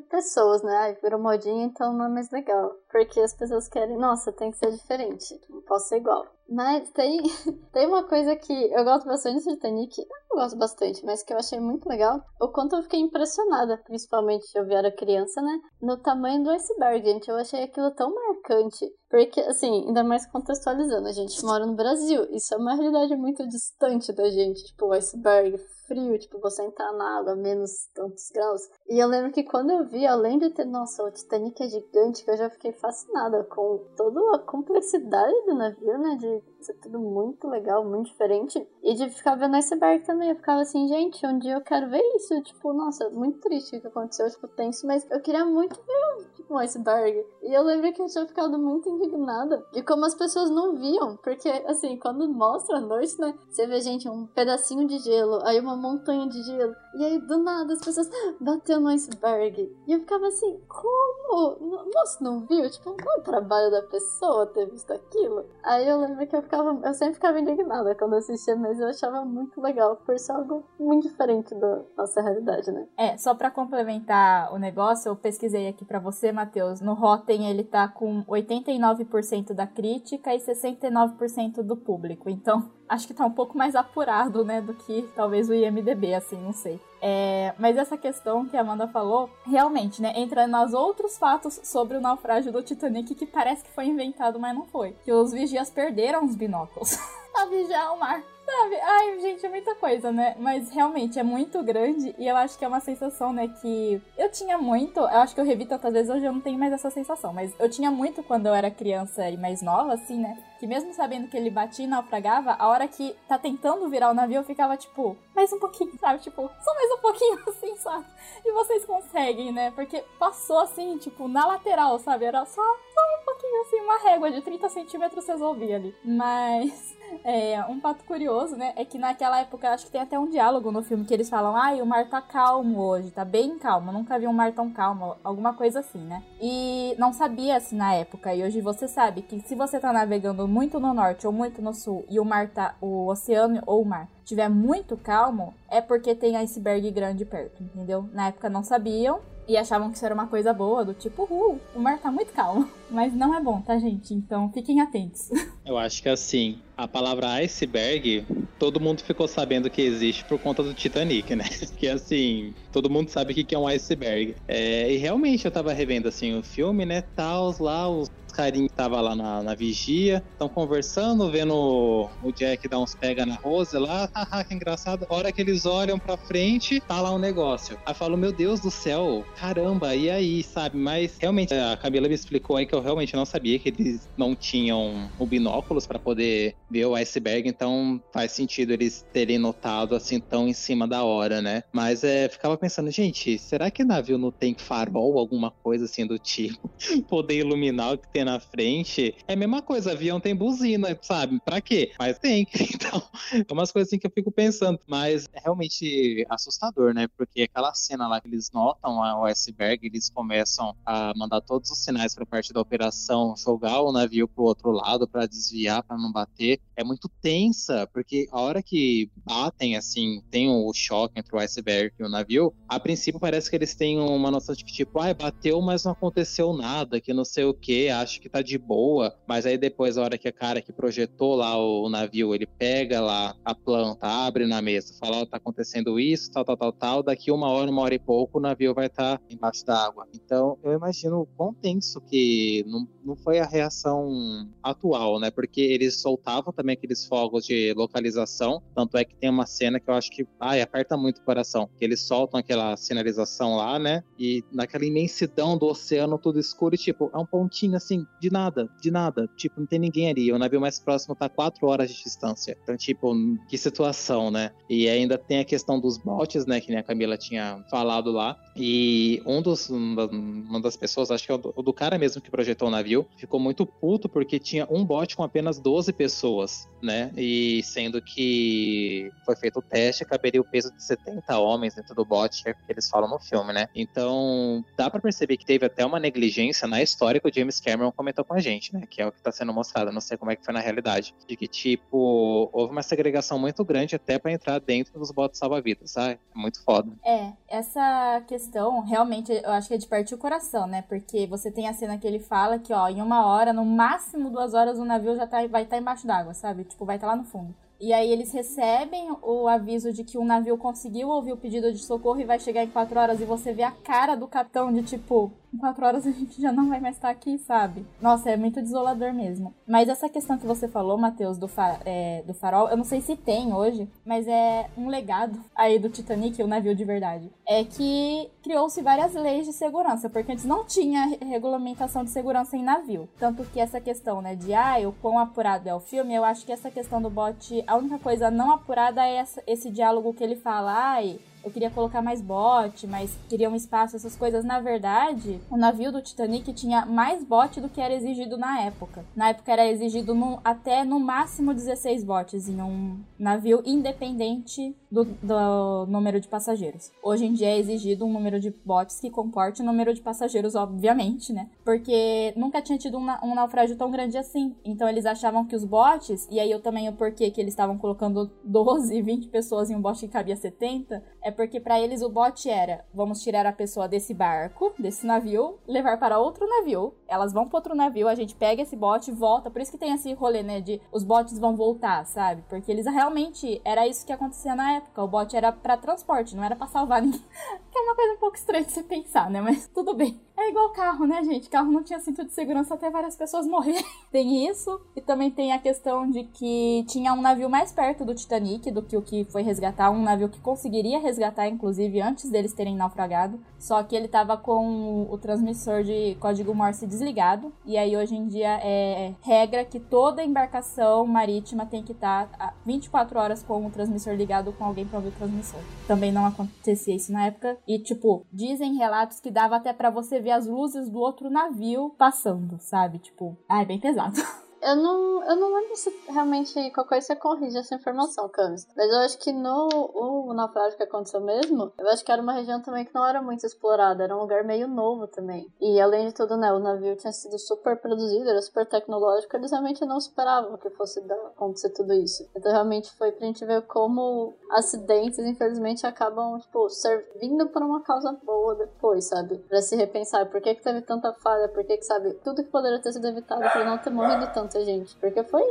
Pessoas, 0.09 0.61
né? 0.63 0.75
Ai, 0.75 0.97
virou 1.01 1.19
modinha, 1.19 1.65
então 1.65 1.93
não 1.93 2.05
é 2.05 2.09
mais 2.09 2.29
legal. 2.31 2.75
Porque 2.91 3.19
as 3.19 3.33
pessoas 3.33 3.67
querem, 3.67 3.97
nossa, 3.97 4.31
tem 4.31 4.51
que 4.51 4.57
ser 4.57 4.71
diferente. 4.71 5.39
Não 5.49 5.61
posso 5.61 5.89
ser 5.89 5.97
igual. 5.97 6.25
Mas 6.47 6.89
tem, 6.91 7.21
tem 7.71 7.87
uma 7.87 8.03
coisa 8.03 8.35
que 8.35 8.53
eu 8.73 8.83
gosto 8.83 9.05
bastante 9.05 9.43
do 9.43 9.53
Titanic. 9.53 10.01
Eu 10.31 10.37
gosto 10.37 10.57
bastante, 10.57 11.05
mas 11.05 11.21
que 11.21 11.31
eu 11.31 11.37
achei 11.37 11.59
muito 11.59 11.87
legal. 11.87 12.21
O 12.41 12.47
quanto 12.47 12.75
eu 12.75 12.81
fiquei 12.81 12.99
impressionada, 12.99 13.77
principalmente 13.85 14.45
eu 14.55 14.65
vi 14.65 14.73
era 14.73 14.91
criança, 14.91 15.41
né? 15.41 15.59
No 15.81 15.97
tamanho 15.97 16.43
do 16.43 16.49
iceberg, 16.49 17.05
gente. 17.05 17.29
Eu 17.29 17.37
achei 17.37 17.63
aquilo 17.63 17.91
tão 17.91 18.13
marcante. 18.13 18.85
Porque, 19.09 19.39
assim, 19.41 19.85
ainda 19.87 20.03
mais 20.03 20.25
contextualizando, 20.31 21.07
a 21.07 21.11
gente 21.11 21.43
mora 21.43 21.65
no 21.65 21.75
Brasil. 21.75 22.27
Isso 22.31 22.53
é 22.53 22.57
uma 22.57 22.75
realidade 22.75 23.15
muito 23.15 23.47
distante 23.47 24.11
da 24.11 24.29
gente. 24.29 24.63
Tipo, 24.65 24.87
o 24.87 24.93
iceberg, 24.93 25.59
frio, 25.89 26.17
tipo, 26.17 26.39
você 26.39 26.63
entrar 26.63 26.93
na 26.93 27.17
água 27.17 27.35
menos 27.35 27.87
tantos 27.93 28.29
graus. 28.29 28.61
E 28.87 28.99
eu 28.99 29.07
lembro 29.07 29.31
que 29.31 29.43
quando 29.43 29.71
eu 29.71 29.85
vi, 29.85 30.05
além 30.05 30.37
de 30.37 30.51
ter, 30.51 30.65
nossa, 30.65 31.03
o 31.03 31.11
Titanic 31.11 31.61
é 31.61 31.67
gigante, 31.67 32.23
que 32.23 32.31
eu 32.31 32.37
já 32.37 32.49
fiquei 32.49 32.71
fascinada 32.71 33.43
com 33.45 33.83
toda 33.97 34.35
a 34.35 34.39
complexidade 34.39 35.45
do 35.45 35.55
navio, 35.55 35.97
né? 35.97 36.15
De 36.15 36.41
ser 36.61 36.75
tudo 36.75 36.99
muito 36.99 37.47
legal, 37.47 37.83
muito 37.83 38.11
diferente. 38.11 38.65
E 38.83 38.93
de 38.93 39.09
ficar 39.09 39.35
vendo 39.35 39.55
iceberg 39.55 40.05
também. 40.05 40.29
Eu 40.29 40.35
ficava 40.35 40.61
assim, 40.61 40.87
gente, 40.87 41.25
um 41.25 41.39
dia 41.39 41.55
eu 41.55 41.61
quero 41.61 41.89
ver 41.89 42.01
isso. 42.15 42.39
Tipo, 42.43 42.71
nossa, 42.71 43.09
muito 43.09 43.39
triste 43.39 43.75
o 43.75 43.81
que 43.81 43.87
aconteceu, 43.87 44.29
tipo, 44.29 44.47
tenso, 44.47 44.85
mas 44.85 45.09
eu 45.09 45.19
queria 45.19 45.45
muito 45.45 45.75
ver 45.81 46.38
um 46.53 46.57
iceberg. 46.57 47.25
E 47.41 47.53
eu 47.53 47.63
lembro 47.63 47.91
que 47.93 48.01
eu 48.01 48.07
tinha 48.07 48.25
ficado 48.25 48.57
muito 48.57 48.89
indignada 48.89 49.65
de 49.71 49.81
como 49.83 50.05
as 50.05 50.15
pessoas 50.15 50.49
não 50.49 50.75
viam. 50.75 51.17
Porque, 51.17 51.49
assim, 51.67 51.97
quando 51.97 52.27
mostra 52.29 52.77
à 52.77 52.81
noite, 52.81 53.19
né? 53.19 53.33
Você 53.49 53.67
vê, 53.67 53.81
gente, 53.81 54.07
um 54.09 54.25
pedacinho 54.27 54.87
de 54.87 54.99
gelo, 54.99 55.39
aí 55.43 55.59
uma 55.59 55.75
montanha 55.75 56.27
de 56.27 56.41
gelo. 56.43 56.75
E 56.95 57.05
aí, 57.05 57.19
do 57.19 57.37
nada, 57.39 57.73
as 57.73 57.79
pessoas 57.79 58.09
bateu 58.39 58.79
no 58.79 58.89
iceberg. 58.89 59.75
E 59.87 59.93
eu 59.93 59.99
ficava 59.99 60.27
assim, 60.27 60.59
como? 60.67 61.85
Nossa, 61.93 62.23
não 62.23 62.45
viu? 62.45 62.69
Tipo, 62.69 62.95
qual 63.01 63.17
é 63.17 63.19
o 63.19 63.23
trabalho 63.23 63.71
da 63.71 63.83
pessoa 63.83 64.47
ter 64.47 64.65
visto 64.69 64.91
aquilo? 64.91 65.45
Aí 65.63 65.87
eu 65.87 65.99
lembro 65.99 66.25
que 66.27 66.35
eu 66.35 66.41
ficava, 66.41 66.79
eu 66.83 66.93
sempre 66.93 67.15
ficava 67.15 67.39
indignada 67.39 67.95
quando 67.95 68.15
assistia, 68.15 68.55
mas 68.55 68.79
eu 68.79 68.87
achava 68.87 69.23
muito 69.23 69.61
legal, 69.61 69.95
por 69.97 70.17
ser 70.17 70.31
algo 70.31 70.63
muito 70.79 71.07
diferente 71.07 71.53
da 71.55 71.81
nossa 71.97 72.21
realidade, 72.21 72.71
né? 72.71 72.87
É, 72.97 73.17
só 73.17 73.35
para 73.35 73.51
complementar 73.51 74.53
o 74.53 74.57
negócio, 74.57 75.09
eu 75.09 75.15
pesquisei 75.15 75.67
aqui 75.67 75.85
para 75.85 75.99
você, 75.99 76.31
Matheus. 76.39 76.79
No 76.79 76.93
Rotten 76.93 77.49
ele 77.49 77.63
tá 77.63 77.87
com 77.87 78.23
89% 78.23 79.53
da 79.53 79.67
crítica 79.67 80.33
e 80.33 80.39
69% 80.39 81.61
do 81.61 81.75
público. 81.75 82.29
Então, 82.29 82.71
acho 82.87 83.07
que 83.07 83.13
tá 83.13 83.25
um 83.25 83.31
pouco 83.31 83.57
mais 83.57 83.75
apurado, 83.75 84.43
né, 84.45 84.61
do 84.61 84.73
que 84.73 85.07
talvez 85.15 85.49
o 85.49 85.53
IMDB, 85.53 86.13
assim, 86.13 86.37
não 86.37 86.53
sei. 86.53 86.79
É, 87.01 87.53
mas 87.57 87.77
essa 87.77 87.97
questão 87.97 88.45
que 88.45 88.57
a 88.57 88.61
Amanda 88.61 88.87
falou, 88.87 89.29
realmente, 89.45 90.01
né, 90.01 90.13
entra 90.15 90.47
nos 90.47 90.73
outros 90.73 91.17
fatos 91.17 91.59
sobre 91.63 91.97
o 91.97 92.01
naufrágio 92.01 92.51
do 92.51 92.63
Titanic 92.63 93.15
que 93.15 93.25
parece 93.25 93.63
que 93.63 93.71
foi 93.71 93.85
inventado, 93.85 94.39
mas 94.39 94.55
não 94.55 94.65
foi. 94.65 94.95
Que 95.03 95.11
os 95.11 95.31
vigias 95.31 95.69
perderam 95.69 96.25
os 96.25 96.35
binóculos 96.35 96.97
a 97.35 97.45
vigiar 97.45 97.93
o 97.93 97.99
mar. 97.99 98.23
Sabe? 98.49 98.75
Ai, 98.81 99.19
gente, 99.19 99.45
é 99.45 99.49
muita 99.49 99.75
coisa, 99.75 100.11
né? 100.11 100.35
Mas 100.39 100.71
realmente 100.71 101.19
é 101.19 101.23
muito 101.23 101.61
grande 101.63 102.15
e 102.17 102.27
eu 102.27 102.35
acho 102.35 102.57
que 102.57 102.65
é 102.65 102.67
uma 102.67 102.79
sensação, 102.79 103.31
né? 103.31 103.47
Que 103.47 104.01
eu 104.17 104.31
tinha 104.31 104.57
muito, 104.57 104.99
eu 104.99 105.05
acho 105.05 105.35
que 105.35 105.39
eu 105.39 105.45
revi 105.45 105.65
tantas 105.65 105.93
vezes, 105.93 106.09
hoje 106.09 106.25
eu 106.25 106.33
não 106.33 106.41
tenho 106.41 106.57
mais 106.57 106.73
essa 106.73 106.89
sensação, 106.89 107.31
mas 107.31 107.53
eu 107.59 107.69
tinha 107.69 107.91
muito 107.91 108.23
quando 108.23 108.47
eu 108.47 108.53
era 108.53 108.71
criança 108.71 109.29
e 109.29 109.37
mais 109.37 109.61
nova, 109.61 109.93
assim, 109.93 110.19
né? 110.19 110.35
Que 110.59 110.67
mesmo 110.67 110.93
sabendo 110.93 111.27
que 111.29 111.37
ele 111.37 111.49
batia 111.49 111.85
e 111.85 111.87
naufragava, 111.87 112.55
a 112.59 112.67
hora 112.67 112.87
que 112.87 113.15
tá 113.27 113.37
tentando 113.37 113.89
virar 113.89 114.11
o 114.11 114.13
navio, 114.13 114.37
eu 114.37 114.43
ficava 114.43 114.75
tipo, 114.75 115.15
mais 115.33 115.51
um 115.53 115.59
pouquinho, 115.59 115.91
sabe? 115.99 116.19
Tipo, 116.19 116.49
só 116.61 116.73
mais 116.75 116.91
um 116.91 116.97
pouquinho, 116.97 117.39
assim, 117.47 117.75
sabe? 117.77 118.05
E 118.45 118.51
vocês 118.51 118.85
conseguem, 118.85 119.51
né? 119.51 119.71
Porque 119.71 120.03
passou 120.19 120.59
assim, 120.59 120.97
tipo, 120.97 121.27
na 121.27 121.45
lateral, 121.45 121.97
sabe? 121.99 122.25
Era 122.25 122.45
só, 122.45 122.61
só 122.61 123.21
um 123.21 123.25
pouquinho, 123.25 123.61
assim, 123.61 123.81
uma 123.81 123.97
régua 123.99 124.31
de 124.31 124.41
30 124.41 124.69
centímetros 124.69 125.25
resolvia 125.25 125.77
ali. 125.77 125.95
Mas. 126.03 126.97
É, 127.23 127.63
um 127.67 127.81
fato 127.81 128.03
curioso, 128.05 128.55
né, 128.55 128.73
é 128.75 128.85
que 128.85 128.97
naquela 128.97 129.39
época, 129.39 129.71
acho 129.71 129.85
que 129.85 129.91
tem 129.91 130.01
até 130.01 130.17
um 130.17 130.29
diálogo 130.29 130.71
no 130.71 130.83
filme 130.83 131.05
que 131.05 131.13
eles 131.13 131.29
falam, 131.29 131.55
ai, 131.55 131.81
o 131.81 131.85
mar 131.85 132.07
tá 132.07 132.21
calmo 132.21 132.79
hoje, 132.79 133.11
tá 133.11 133.25
bem 133.25 133.57
calmo, 133.57 133.91
nunca 133.91 134.17
vi 134.19 134.27
um 134.27 134.33
mar 134.33 134.53
tão 134.53 134.69
calmo, 134.69 135.17
alguma 135.23 135.53
coisa 135.53 135.79
assim, 135.79 135.99
né? 135.99 136.23
E 136.39 136.95
não 136.97 137.11
sabia 137.11 137.57
assim 137.57 137.75
na 137.75 137.93
época, 137.93 138.33
e 138.33 138.43
hoje 138.43 138.61
você 138.61 138.87
sabe 138.87 139.21
que 139.23 139.39
se 139.41 139.55
você 139.55 139.79
tá 139.79 139.91
navegando 139.91 140.47
muito 140.49 140.79
no 140.79 140.93
norte 140.93 141.27
ou 141.27 141.31
muito 141.31 141.61
no 141.61 141.73
sul 141.73 142.05
e 142.09 142.19
o 142.19 142.25
mar 142.25 142.49
tá, 142.49 142.75
o 142.81 143.07
oceano 143.07 143.61
ou 143.65 143.81
o 143.81 143.85
mar 143.85 144.09
tiver 144.25 144.49
muito 144.49 144.97
calmo, 144.97 145.53
é 145.69 145.81
porque 145.81 146.13
tem 146.13 146.35
iceberg 146.37 146.91
grande 146.91 147.25
perto, 147.25 147.63
entendeu? 147.63 148.07
Na 148.13 148.27
época 148.27 148.49
não 148.49 148.63
sabiam, 148.63 149.19
e 149.49 149.57
achavam 149.57 149.89
que 149.89 149.95
isso 149.95 150.05
era 150.05 150.13
uma 150.13 150.27
coisa 150.27 150.53
boa, 150.53 150.85
do 150.85 150.93
tipo, 150.93 151.23
uh, 151.23 151.59
o 151.75 151.79
mar 151.79 151.97
tá 151.97 152.11
muito 152.11 152.31
calmo. 152.31 152.69
Mas 152.91 153.15
não 153.15 153.35
é 153.35 153.41
bom, 153.41 153.59
tá, 153.61 153.79
gente? 153.79 154.13
Então 154.13 154.51
fiquem 154.51 154.79
atentos. 154.79 155.29
Eu 155.65 155.75
acho 155.75 156.03
que 156.03 156.09
assim, 156.09 156.59
a 156.77 156.87
palavra 156.87 157.31
iceberg, 157.33 158.25
todo 158.59 158.79
mundo 158.79 159.01
ficou 159.01 159.27
sabendo 159.27 159.69
que 159.69 159.81
existe 159.81 160.23
por 160.25 160.39
conta 160.39 160.61
do 160.61 160.73
Titanic, 160.73 161.35
né? 161.35 161.45
Que 161.79 161.87
assim, 161.87 162.53
todo 162.71 162.89
mundo 162.89 163.09
sabe 163.09 163.33
o 163.33 163.35
que 163.35 163.55
é 163.55 163.57
um 163.57 163.67
iceberg. 163.67 164.35
É, 164.47 164.91
e 164.91 164.97
realmente 164.97 165.45
eu 165.45 165.51
tava 165.51 165.73
revendo 165.73 166.07
assim 166.07 166.37
o 166.37 166.43
filme, 166.43 166.85
né? 166.85 167.01
Tals 167.15 167.57
lá, 167.57 167.89
os 167.89 168.09
carinha 168.39 168.69
tava 168.73 169.01
lá 169.01 169.13
na, 169.13 169.43
na 169.43 169.53
vigia, 169.53 170.23
estão 170.31 170.47
conversando, 170.47 171.29
vendo 171.29 171.53
o, 171.53 172.09
o, 172.23 172.31
Jack 172.31 172.69
dar 172.69 172.79
uns 172.79 172.95
pega 172.95 173.25
na 173.25 173.35
Rose 173.35 173.77
lá, 173.77 174.09
haha, 174.15 174.45
que 174.45 174.53
engraçado. 174.53 175.05
A 175.09 175.13
hora 175.13 175.29
que 175.29 175.41
eles 175.41 175.65
olham 175.65 175.99
pra 175.99 176.15
frente, 176.15 176.79
tá 176.79 177.01
lá 177.01 177.13
um 177.13 177.17
negócio. 177.17 177.77
Aí 177.85 177.93
falo, 177.93 178.15
meu 178.15 178.31
Deus 178.31 178.61
do 178.61 178.71
céu, 178.71 179.25
caramba, 179.35 179.93
e 179.93 180.09
aí, 180.09 180.41
sabe? 180.41 180.77
Mas 180.77 181.17
realmente, 181.19 181.53
a 181.53 181.75
Camila 181.75 182.07
me 182.07 182.13
explicou 182.13 182.55
aí 182.55 182.65
que 182.65 182.73
eu 182.73 182.81
realmente 182.81 183.13
não 183.13 183.25
sabia 183.25 183.59
que 183.59 183.67
eles 183.67 184.07
não 184.15 184.33
tinham 184.33 185.11
o 185.19 185.25
binóculos 185.25 185.85
para 185.85 185.99
poder 185.99 186.55
ver 186.71 186.85
o 186.85 186.95
iceberg, 186.95 187.49
então 187.49 188.01
faz 188.13 188.31
sentido 188.31 188.71
eles 188.71 189.05
terem 189.11 189.37
notado 189.37 189.95
assim 189.95 190.17
tão 190.17 190.47
em 190.47 190.53
cima 190.53 190.87
da 190.87 191.03
hora, 191.03 191.41
né? 191.41 191.63
Mas 191.73 192.05
é, 192.05 192.29
ficava 192.29 192.57
pensando, 192.57 192.89
gente, 192.89 193.37
será 193.37 193.69
que 193.69 193.83
navio 193.83 194.17
não 194.17 194.31
tem 194.31 194.55
farol, 194.57 195.19
alguma 195.19 195.51
coisa 195.51 195.83
assim 195.83 196.07
do 196.07 196.17
tipo, 196.17 196.71
poder 197.09 197.39
iluminar 197.39 197.95
o 197.95 197.97
que 197.97 198.07
tem 198.07 198.28
na 198.28 198.28
frente? 198.37 199.15
É 199.25 199.33
a 199.33 199.37
mesma 199.37 199.61
coisa, 199.61 199.93
avião 199.93 200.19
tem 200.19 200.35
buzina, 200.35 200.97
sabe? 201.01 201.39
Pra 201.39 201.61
quê? 201.61 201.93
Mas 201.97 202.19
tem. 202.19 202.45
Então, 202.79 203.03
é 203.33 203.53
umas 203.53 203.71
coisas 203.71 203.89
assim 203.89 203.99
que 203.99 204.07
eu 204.07 204.11
fico 204.11 204.31
pensando. 204.31 204.79
Mas 204.87 205.27
é 205.33 205.39
realmente 205.39 206.25
assustador, 206.29 206.93
né? 206.93 207.07
Porque 207.17 207.43
aquela 207.43 207.73
cena 207.73 208.07
lá 208.07 208.19
que 208.19 208.27
eles 208.27 208.49
notam 208.51 208.97
o 208.97 209.25
iceberg, 209.25 209.85
eles 209.85 210.09
começam 210.09 210.75
a 210.85 211.13
mandar 211.15 211.41
todos 211.41 211.69
os 211.69 211.83
sinais 211.83 212.15
para 212.15 212.25
parte 212.25 212.51
da 212.51 212.59
operação, 212.59 213.35
jogar 213.37 213.81
o 213.81 213.91
navio 213.91 214.27
pro 214.27 214.43
outro 214.43 214.71
lado 214.71 215.07
para 215.07 215.25
desviar, 215.25 215.83
para 215.83 215.97
não 215.97 216.11
bater. 216.11 216.59
É 216.75 216.83
muito 216.83 217.09
tensa, 217.21 217.87
porque 217.93 218.27
a 218.31 218.39
hora 218.39 218.63
que 218.63 219.09
batem, 219.25 219.75
assim, 219.75 220.21
tem 220.31 220.49
o 220.49 220.71
choque 220.73 221.19
entre 221.19 221.35
o 221.35 221.39
iceberg 221.39 221.93
e 221.99 222.03
o 222.03 222.09
navio, 222.09 222.53
a 222.67 222.79
princípio 222.79 223.19
parece 223.19 223.49
que 223.49 223.55
eles 223.55 223.75
têm 223.75 223.99
uma 223.99 224.31
noção 224.31 224.55
de 224.55 224.63
que, 224.63 224.71
tipo, 224.71 224.99
ah, 224.99 225.13
bateu, 225.13 225.61
mas 225.61 225.83
não 225.83 225.91
aconteceu 225.91 226.53
nada, 226.53 226.99
que 226.99 227.13
não 227.13 227.25
sei 227.25 227.43
o 227.43 227.53
que, 227.53 227.89
acho 227.89 228.08
que 228.17 228.29
tá 228.29 228.41
de 228.41 228.57
boa. 228.57 229.13
Mas 229.27 229.45
aí 229.45 229.57
depois, 229.57 229.97
a 229.97 230.03
hora 230.03 230.17
que 230.17 230.27
a 230.27 230.31
cara 230.31 230.61
que 230.61 230.71
projetou 230.71 231.35
lá 231.35 231.57
o 231.57 231.89
navio, 231.89 232.33
ele 232.33 232.47
pega 232.47 233.01
lá 233.01 233.35
a 233.43 233.53
planta, 233.53 234.07
abre 234.07 234.47
na 234.47 234.61
mesa, 234.61 234.93
fala, 234.99 235.17
ó, 235.17 235.21
oh, 235.21 235.25
tá 235.25 235.37
acontecendo 235.37 235.99
isso, 235.99 236.31
tal, 236.31 236.45
tal, 236.45 236.57
tal, 236.57 236.71
tal, 236.71 237.03
daqui 237.03 237.31
uma 237.31 237.49
hora, 237.49 237.69
uma 237.69 237.81
hora 237.81 237.93
e 237.93 237.99
pouco, 237.99 238.37
o 238.37 238.41
navio 238.41 238.73
vai 238.73 238.87
estar 238.87 239.17
tá 239.17 239.23
embaixo 239.29 239.65
d'água. 239.65 240.07
Então, 240.13 240.57
eu 240.63 240.73
imagino 240.73 241.21
o 241.21 241.25
quão 241.25 241.53
tenso 241.53 241.99
que 242.01 242.63
não, 242.67 242.87
não 243.03 243.15
foi 243.15 243.39
a 243.39 243.45
reação 243.45 244.47
atual, 244.63 245.19
né? 245.19 245.29
Porque 245.29 245.61
eles 245.61 245.99
soltavam 245.99 246.53
também 246.53 246.73
aqueles 246.73 247.05
fogos 247.05 247.45
de 247.45 247.73
localização, 247.73 248.61
tanto 248.75 248.97
é 248.97 249.03
que 249.03 249.15
tem 249.15 249.29
uma 249.29 249.45
cena 249.45 249.79
que 249.79 249.89
eu 249.89 249.93
acho 249.93 250.09
que, 250.11 250.27
ai, 250.39 250.61
aperta 250.61 250.95
muito 250.95 251.19
o 251.19 251.23
coração, 251.23 251.69
que 251.77 251.83
eles 251.83 252.01
soltam 252.01 252.39
aquela 252.39 252.77
sinalização 252.77 253.55
lá, 253.55 253.77
né? 253.77 254.03
E 254.17 254.43
naquela 254.51 254.85
imensidão 254.85 255.57
do 255.57 255.65
oceano 255.65 256.17
tudo 256.17 256.39
escuro, 256.39 256.75
e 256.75 256.77
tipo, 256.77 257.09
é 257.13 257.17
um 257.17 257.25
pontinho 257.25 257.75
assim 257.75 257.98
assim, 257.99 258.07
de 258.19 258.31
nada, 258.31 258.69
de 258.81 258.91
nada. 258.91 259.29
Tipo, 259.35 259.59
não 259.59 259.67
tem 259.67 259.79
ninguém 259.79 260.09
ali. 260.09 260.31
O 260.31 260.37
navio 260.37 260.61
mais 260.61 260.79
próximo 260.79 261.15
tá 261.15 261.27
quatro 261.29 261.67
horas 261.67 261.89
de 261.89 262.03
distância. 262.03 262.57
Então, 262.63 262.75
tipo, 262.77 263.13
que 263.47 263.57
situação, 263.57 264.31
né? 264.31 264.51
E 264.69 264.87
ainda 264.87 265.17
tem 265.17 265.39
a 265.39 265.45
questão 265.45 265.79
dos 265.79 265.97
botes, 265.97 266.45
né? 266.45 266.59
Que 266.59 266.75
a 266.75 266.83
Camila 266.83 267.17
tinha 267.17 267.63
falado 267.69 268.11
lá. 268.11 268.37
E 268.55 269.21
um 269.25 269.41
dos, 269.41 269.69
uma 269.69 270.59
das 270.61 270.75
pessoas, 270.75 271.11
acho 271.11 271.25
que 271.25 271.31
é 271.31 271.35
o 271.35 271.37
do, 271.37 271.73
cara 271.73 271.97
mesmo 271.97 272.21
que 272.21 272.29
projetou 272.29 272.67
o 272.67 272.71
navio, 272.71 273.07
ficou 273.17 273.39
muito 273.39 273.65
puto 273.65 274.09
porque 274.09 274.37
tinha 274.37 274.67
um 274.69 274.83
bote 274.83 275.15
com 275.15 275.23
apenas 275.23 275.59
12 275.59 275.93
pessoas, 275.93 276.67
né? 276.81 277.11
E 277.15 277.61
sendo 277.63 278.01
que 278.01 279.09
foi 279.25 279.35
feito 279.35 279.59
o 279.59 279.61
teste, 279.61 280.03
caberia 280.03 280.41
o 280.41 280.43
peso 280.43 280.73
de 280.73 280.83
70 280.83 281.37
homens 281.37 281.75
dentro 281.75 281.95
do 281.95 282.03
bote, 282.03 282.43
é 282.47 282.53
que 282.53 282.59
eles 282.67 282.89
falam 282.89 283.09
no 283.09 283.19
filme, 283.19 283.53
né? 283.53 283.67
Então, 283.73 284.63
dá 284.77 284.89
para 284.89 284.99
perceber 284.99 285.37
que 285.37 285.45
teve 285.45 285.65
até 285.65 285.85
uma 285.85 285.99
negligência 285.99 286.67
na 286.67 286.81
história 286.81 287.19
que 287.19 287.27
o 287.27 287.33
James 287.33 287.59
Cameron 287.59 287.88
comentou 287.91 288.23
com 288.25 288.33
a 288.33 288.39
gente, 288.39 288.73
né? 288.73 288.83
Que 288.89 289.01
é 289.01 289.07
o 289.07 289.11
que 289.11 289.21
tá 289.21 289.31
sendo 289.31 289.53
mostrado, 289.53 289.91
não 289.91 290.01
sei 290.01 290.17
como 290.17 290.31
é 290.31 290.35
que 290.35 290.43
foi 290.43 290.53
na 290.53 290.59
realidade. 290.59 291.13
De 291.27 291.35
que, 291.35 291.47
tipo, 291.47 292.49
houve 292.51 292.71
uma 292.71 292.83
segregação 292.83 293.39
muito 293.39 293.63
grande 293.63 293.95
até 293.95 294.17
para 294.17 294.31
entrar 294.31 294.59
dentro 294.59 294.97
dos 294.99 295.11
botes 295.11 295.39
salva-vidas, 295.39 295.91
sabe? 295.91 296.19
É 296.35 296.39
muito 296.39 296.63
foda. 296.63 296.91
É, 297.05 297.31
essa 297.47 298.21
questão 298.27 298.81
realmente 298.81 299.31
eu 299.31 299.51
acho 299.51 299.67
que 299.67 299.73
é 299.73 299.77
de 299.77 299.87
partir 299.87 300.15
o 300.15 300.17
coração, 300.17 300.67
né? 300.67 300.81
Porque 300.83 301.27
você 301.27 301.51
tem 301.51 301.67
a 301.67 301.73
cena 301.73 301.97
que 301.97 302.07
ele 302.07 302.19
fala 302.19 302.59
que, 302.59 302.73
ó, 302.73 302.87
em 302.87 303.01
uma 303.01 303.25
hora, 303.25 303.53
no 303.53 303.65
máximo 303.65 304.29
duas 304.29 304.53
horas, 304.53 304.77
o 304.77 304.85
navio 304.85 305.15
já 305.15 305.27
tá, 305.27 305.45
vai 305.47 305.63
estar 305.63 305.75
tá 305.75 305.81
embaixo 305.81 306.05
d'água, 306.05 306.33
sabe? 306.33 306.63
Tipo, 306.63 306.85
vai 306.85 306.97
estar 306.97 307.07
tá 307.07 307.13
lá 307.13 307.19
no 307.19 307.25
fundo. 307.25 307.53
E 307.79 307.93
aí 307.93 308.11
eles 308.11 308.33
recebem 308.33 309.09
o 309.21 309.47
aviso 309.47 309.93
de 309.93 310.03
que 310.03 310.17
um 310.17 310.25
navio 310.25 310.57
conseguiu 310.57 311.07
ouvir 311.07 311.31
o 311.31 311.37
pedido 311.37 311.71
de 311.71 311.79
socorro 311.79 312.19
e 312.19 312.25
vai 312.25 312.37
chegar 312.37 312.61
em 312.61 312.67
quatro 312.67 312.99
horas 312.99 313.21
e 313.21 313.25
você 313.25 313.53
vê 313.53 313.63
a 313.63 313.71
cara 313.71 314.15
do 314.15 314.27
capitão 314.27 314.71
de 314.73 314.83
tipo, 314.83 315.31
em 315.53 315.57
quatro 315.57 315.85
horas 315.85 316.05
a 316.05 316.11
gente 316.11 316.41
já 316.41 316.51
não 316.51 316.69
vai 316.69 316.79
mais 316.79 316.95
estar 316.95 317.09
aqui, 317.09 317.37
sabe? 317.39 317.85
Nossa, 318.01 318.29
é 318.29 318.37
muito 318.37 318.61
desolador 318.61 319.13
mesmo. 319.13 319.53
Mas 319.67 319.89
essa 319.89 320.09
questão 320.09 320.37
que 320.37 320.45
você 320.45 320.67
falou, 320.67 320.97
Matheus, 320.97 321.37
do, 321.37 321.47
fa 321.47 321.79
é, 321.85 322.23
do 322.25 322.33
farol, 322.33 322.69
eu 322.69 322.77
não 322.77 322.83
sei 322.83 323.01
se 323.01 323.15
tem 323.15 323.53
hoje, 323.53 323.89
mas 324.05 324.27
é 324.27 324.69
um 324.77 324.87
legado 324.87 325.39
aí 325.55 325.79
do 325.79 325.89
Titanic, 325.89 326.41
o 326.41 326.47
navio 326.47 326.75
de 326.75 326.85
verdade. 326.85 327.31
É 327.45 327.63
que 327.63 328.29
criou-se 328.43 328.81
várias 328.81 329.13
leis 329.13 329.45
de 329.45 329.53
segurança, 329.53 330.09
porque 330.09 330.31
antes 330.31 330.45
não 330.45 330.65
tinha 330.65 331.17
regulamentação 331.21 332.03
de 332.03 332.09
segurança 332.09 332.55
em 332.55 332.63
navio. 332.63 333.09
Tanto 333.17 333.43
que 333.45 333.59
essa 333.59 333.81
questão, 333.81 334.21
né, 334.21 334.35
de 334.35 334.53
ah, 334.53 334.77
o 334.87 334.93
quão 334.93 335.19
apurado 335.19 335.67
é 335.67 335.73
o 335.73 335.79
filme, 335.79 336.13
eu 336.13 336.23
acho 336.23 336.45
que 336.45 336.51
essa 336.51 336.69
questão 336.69 337.01
do 337.01 337.09
bote, 337.09 337.63
a 337.67 337.75
única 337.75 337.97
coisa 337.99 338.29
não 338.29 338.51
apurada 338.51 339.05
é 339.05 339.15
essa, 339.15 339.41
esse 339.47 339.69
diálogo 339.69 340.13
que 340.13 340.23
ele 340.23 340.35
fala, 340.35 340.71
ai 340.73 341.19
eu 341.43 341.51
queria 341.51 341.69
colocar 341.69 342.01
mais 342.01 342.21
bote, 342.21 342.85
mas 342.87 343.17
queria 343.27 343.49
um 343.49 343.55
espaço, 343.55 343.95
essas 343.95 344.15
coisas. 344.15 344.43
Na 344.43 344.59
verdade, 344.59 345.39
o 345.49 345.57
navio 345.57 345.91
do 345.91 346.01
Titanic 346.01 346.51
tinha 346.53 346.85
mais 346.85 347.23
bote 347.23 347.61
do 347.61 347.69
que 347.69 347.81
era 347.81 347.93
exigido 347.93 348.37
na 348.37 348.61
época. 348.61 349.05
Na 349.15 349.29
época 349.29 349.51
era 349.51 349.67
exigido 349.67 350.13
no, 350.13 350.39
até 350.43 350.83
no 350.83 350.99
máximo 350.99 351.53
16 351.53 352.03
botes 352.03 352.49
em 352.49 352.61
um 352.61 352.99
navio 353.17 353.61
independente 353.65 354.75
do, 354.91 355.05
do, 355.05 355.85
número 355.87 356.19
de 356.19 356.27
passageiros. 356.27 356.91
Hoje 357.03 357.25
em 357.25 357.33
dia 357.33 357.49
é 357.49 357.57
exigido 357.57 358.05
um 358.05 358.11
número 358.11 358.39
de 358.39 358.53
botes 358.65 358.99
que 358.99 359.09
comporte 359.09 359.61
o 359.61 359.65
número 359.65 359.93
de 359.93 360.01
passageiros, 360.01 360.55
obviamente, 360.55 361.31
né? 361.31 361.49
Porque 361.63 362.33
nunca 362.35 362.61
tinha 362.61 362.77
tido 362.77 362.97
um, 362.97 363.07
um 363.23 363.35
naufrágio 363.35 363.75
tão 363.75 363.91
grande 363.91 364.17
assim. 364.17 364.55
Então 364.63 364.87
eles 364.89 365.05
achavam 365.05 365.45
que 365.45 365.55
os 365.55 365.63
botes, 365.63 366.27
e 366.29 366.39
aí 366.39 366.51
eu 366.51 366.59
também 366.59 366.89
o 366.89 366.93
porquê 366.93 367.31
que 367.31 367.39
eles 367.39 367.53
estavam 367.53 367.77
colocando 367.77 368.29
12, 368.43 369.01
20 369.01 369.27
pessoas 369.27 369.69
em 369.69 369.75
um 369.75 369.81
bote 369.81 370.01
que 370.01 370.07
cabia 370.07 370.35
70, 370.35 371.03
é 371.21 371.28
porque 371.31 371.59
para 371.59 371.79
eles 371.79 372.01
o 372.01 372.09
bote 372.09 372.49
era: 372.49 372.85
vamos 372.93 373.21
tirar 373.21 373.45
a 373.45 373.51
pessoa 373.51 373.87
desse 373.87 374.13
barco, 374.13 374.73
desse 374.77 375.05
navio, 375.05 375.59
levar 375.67 375.97
para 375.97 376.19
outro 376.19 376.47
navio. 376.47 376.93
Elas 377.07 377.33
vão 377.33 377.47
para 377.47 377.57
outro 377.57 377.75
navio, 377.75 378.07
a 378.07 378.15
gente 378.15 378.35
pega 378.35 378.61
esse 378.61 378.75
bote, 378.75 379.11
volta. 379.11 379.49
Por 379.49 379.61
isso 379.61 379.71
que 379.71 379.77
tem 379.77 379.93
esse 379.93 380.13
rolê, 380.13 380.43
né? 380.43 380.61
De 380.61 380.81
os 380.91 381.03
botes 381.03 381.39
vão 381.39 381.55
voltar, 381.55 382.05
sabe? 382.05 382.43
Porque 382.49 382.71
eles 382.71 382.85
realmente 382.85 383.61
era 383.63 383.87
isso 383.87 384.05
que 384.05 384.13
acontecia 384.13 384.55
na 384.55 384.73
época. 384.73 385.03
O 385.03 385.07
bote 385.07 385.35
era 385.35 385.51
para 385.51 385.77
transporte, 385.77 386.35
não 386.35 386.43
era 386.43 386.55
para 386.55 386.67
salvar 386.67 387.01
ninguém. 387.01 387.19
que 387.71 387.77
é 387.77 387.81
uma 387.81 387.95
coisa 387.95 388.13
um 388.13 388.17
pouco 388.17 388.35
estranha 388.35 388.65
de 388.65 388.71
você 388.71 388.83
pensar, 388.83 389.29
né? 389.29 389.41
Mas 389.41 389.67
tudo 389.67 389.93
bem. 389.93 390.19
É 390.41 390.47
igual 390.47 390.69
carro, 390.69 391.05
né, 391.05 391.21
gente? 391.21 391.49
Carro 391.49 391.69
não 391.69 391.83
tinha 391.83 391.99
cinto 391.99 392.23
de 392.23 392.31
segurança 392.31 392.73
até 392.73 392.89
várias 392.89 393.13
pessoas 393.13 393.45
morrerem. 393.45 393.83
tem 394.09 394.47
isso. 394.47 394.79
E 394.95 395.01
também 395.01 395.29
tem 395.29 395.51
a 395.51 395.59
questão 395.59 396.09
de 396.09 396.23
que 396.23 396.85
tinha 396.87 397.13
um 397.13 397.21
navio 397.21 397.49
mais 397.49 397.73
perto 397.73 398.05
do 398.05 398.15
Titanic 398.15 398.71
do 398.71 398.81
que 398.81 398.95
o 398.95 399.01
que 399.01 399.25
foi 399.25 399.41
resgatar. 399.41 399.91
Um 399.91 400.01
navio 400.01 400.29
que 400.29 400.39
conseguiria 400.39 400.97
resgatar, 400.97 401.49
inclusive, 401.49 401.99
antes 401.99 402.29
deles 402.29 402.53
terem 402.53 402.73
naufragado. 402.73 403.37
Só 403.59 403.83
que 403.83 403.93
ele 403.93 404.07
tava 404.07 404.37
com 404.37 405.09
o 405.11 405.17
transmissor 405.17 405.83
de 405.83 406.15
código 406.21 406.55
Morse 406.55 406.87
desligado. 406.87 407.51
E 407.65 407.77
aí, 407.77 407.97
hoje 407.97 408.15
em 408.15 408.25
dia, 408.25 408.61
é 408.63 409.13
regra 409.21 409.65
que 409.65 409.77
toda 409.77 410.23
embarcação 410.23 411.05
marítima 411.05 411.65
tem 411.65 411.83
que 411.83 411.91
estar 411.91 412.27
tá 412.29 412.53
24 412.65 413.19
horas 413.19 413.43
com 413.43 413.65
o 413.65 413.69
transmissor 413.69 414.13
ligado 414.13 414.53
com 414.53 414.63
alguém 414.63 414.85
pra 414.85 414.99
ouvir 414.99 415.09
o 415.09 415.17
transmissor. 415.17 415.59
Também 415.85 416.13
não 416.13 416.25
acontecia 416.25 416.95
isso 416.95 417.11
na 417.11 417.25
época. 417.25 417.57
E, 417.67 417.77
tipo, 417.77 418.25
dizem 418.31 418.75
relatos 418.75 419.19
que 419.19 419.29
dava 419.29 419.57
até 419.57 419.73
para 419.73 419.89
você 419.89 420.21
ver 420.21 420.28
ver 420.29 420.31
as 420.31 420.45
luzes 420.45 420.89
do 420.89 420.99
outro 420.99 421.29
navio 421.29 421.89
passando, 421.97 422.59
sabe? 422.59 422.99
Tipo, 422.99 423.37
ah, 423.47 423.61
é 423.61 423.65
bem 423.65 423.79
pesado. 423.79 424.15
Eu 424.61 424.75
não, 424.75 425.23
eu 425.23 425.35
não 425.35 425.55
lembro 425.55 425.75
se 425.75 425.89
realmente 426.07 426.53
qualquer 426.71 426.89
coisa 426.89 427.15
corrige 427.15 427.57
essa 427.57 427.75
informação, 427.75 428.27
Camis. 428.29 428.67
Mas 428.75 428.91
eu 428.91 428.97
acho 428.99 429.17
que 429.19 429.31
no 429.31 429.69
o 429.69 430.33
naufrágio 430.33 430.77
que 430.77 430.83
aconteceu 430.83 431.21
mesmo, 431.21 431.71
eu 431.77 431.87
acho 431.89 432.03
que 432.03 432.11
era 432.11 432.21
uma 432.21 432.33
região 432.33 432.61
também 432.61 432.85
que 432.85 432.93
não 432.93 433.05
era 433.05 433.21
muito 433.21 433.45
explorada, 433.45 434.03
era 434.03 434.15
um 434.15 434.19
lugar 434.21 434.43
meio 434.43 434.67
novo 434.67 435.07
também. 435.07 435.47
E 435.59 435.79
além 435.79 436.07
de 436.07 436.13
tudo, 436.13 436.37
né, 436.37 436.51
o 436.51 436.59
navio 436.59 436.95
tinha 436.95 437.11
sido 437.11 437.37
super 437.39 437.77
produzido, 437.77 438.29
era 438.29 438.41
super 438.41 438.65
tecnológico, 438.65 439.35
eles 439.35 439.51
realmente 439.51 439.85
não 439.85 439.97
esperavam 439.97 440.57
que 440.57 440.69
fosse 440.71 441.01
dar, 441.01 441.15
acontecer 441.15 441.69
tudo 441.69 441.93
isso. 441.93 442.27
Então 442.35 442.51
realmente 442.51 442.91
foi 442.97 443.11
pra 443.11 443.27
gente 443.27 443.45
ver 443.45 443.61
como 443.63 444.33
acidentes, 444.51 445.19
infelizmente, 445.19 445.85
acabam, 445.85 446.39
tipo, 446.39 446.69
servindo 446.69 447.47
para 447.49 447.65
uma 447.65 447.81
causa 447.81 448.11
boa 448.23 448.55
depois, 448.55 449.05
sabe? 449.05 449.37
Pra 449.47 449.61
se 449.61 449.75
repensar 449.75 450.29
por 450.29 450.41
que 450.41 450.55
que 450.55 450.63
teve 450.63 450.81
tanta 450.81 451.13
falha, 451.13 451.47
por 451.47 451.63
que 451.63 451.77
que, 451.77 451.85
sabe, 451.85 452.13
tudo 452.23 452.43
que 452.43 452.49
poderia 452.49 452.81
ter 452.81 452.91
sido 452.91 453.07
evitado 453.07 453.41
pra 453.41 453.65
não 453.65 453.77
ter 453.77 453.89
morrido 453.89 454.31
tanto 454.33 454.48
gente. 454.63 454.95
Porque 454.97 455.23
foi, 455.23 455.43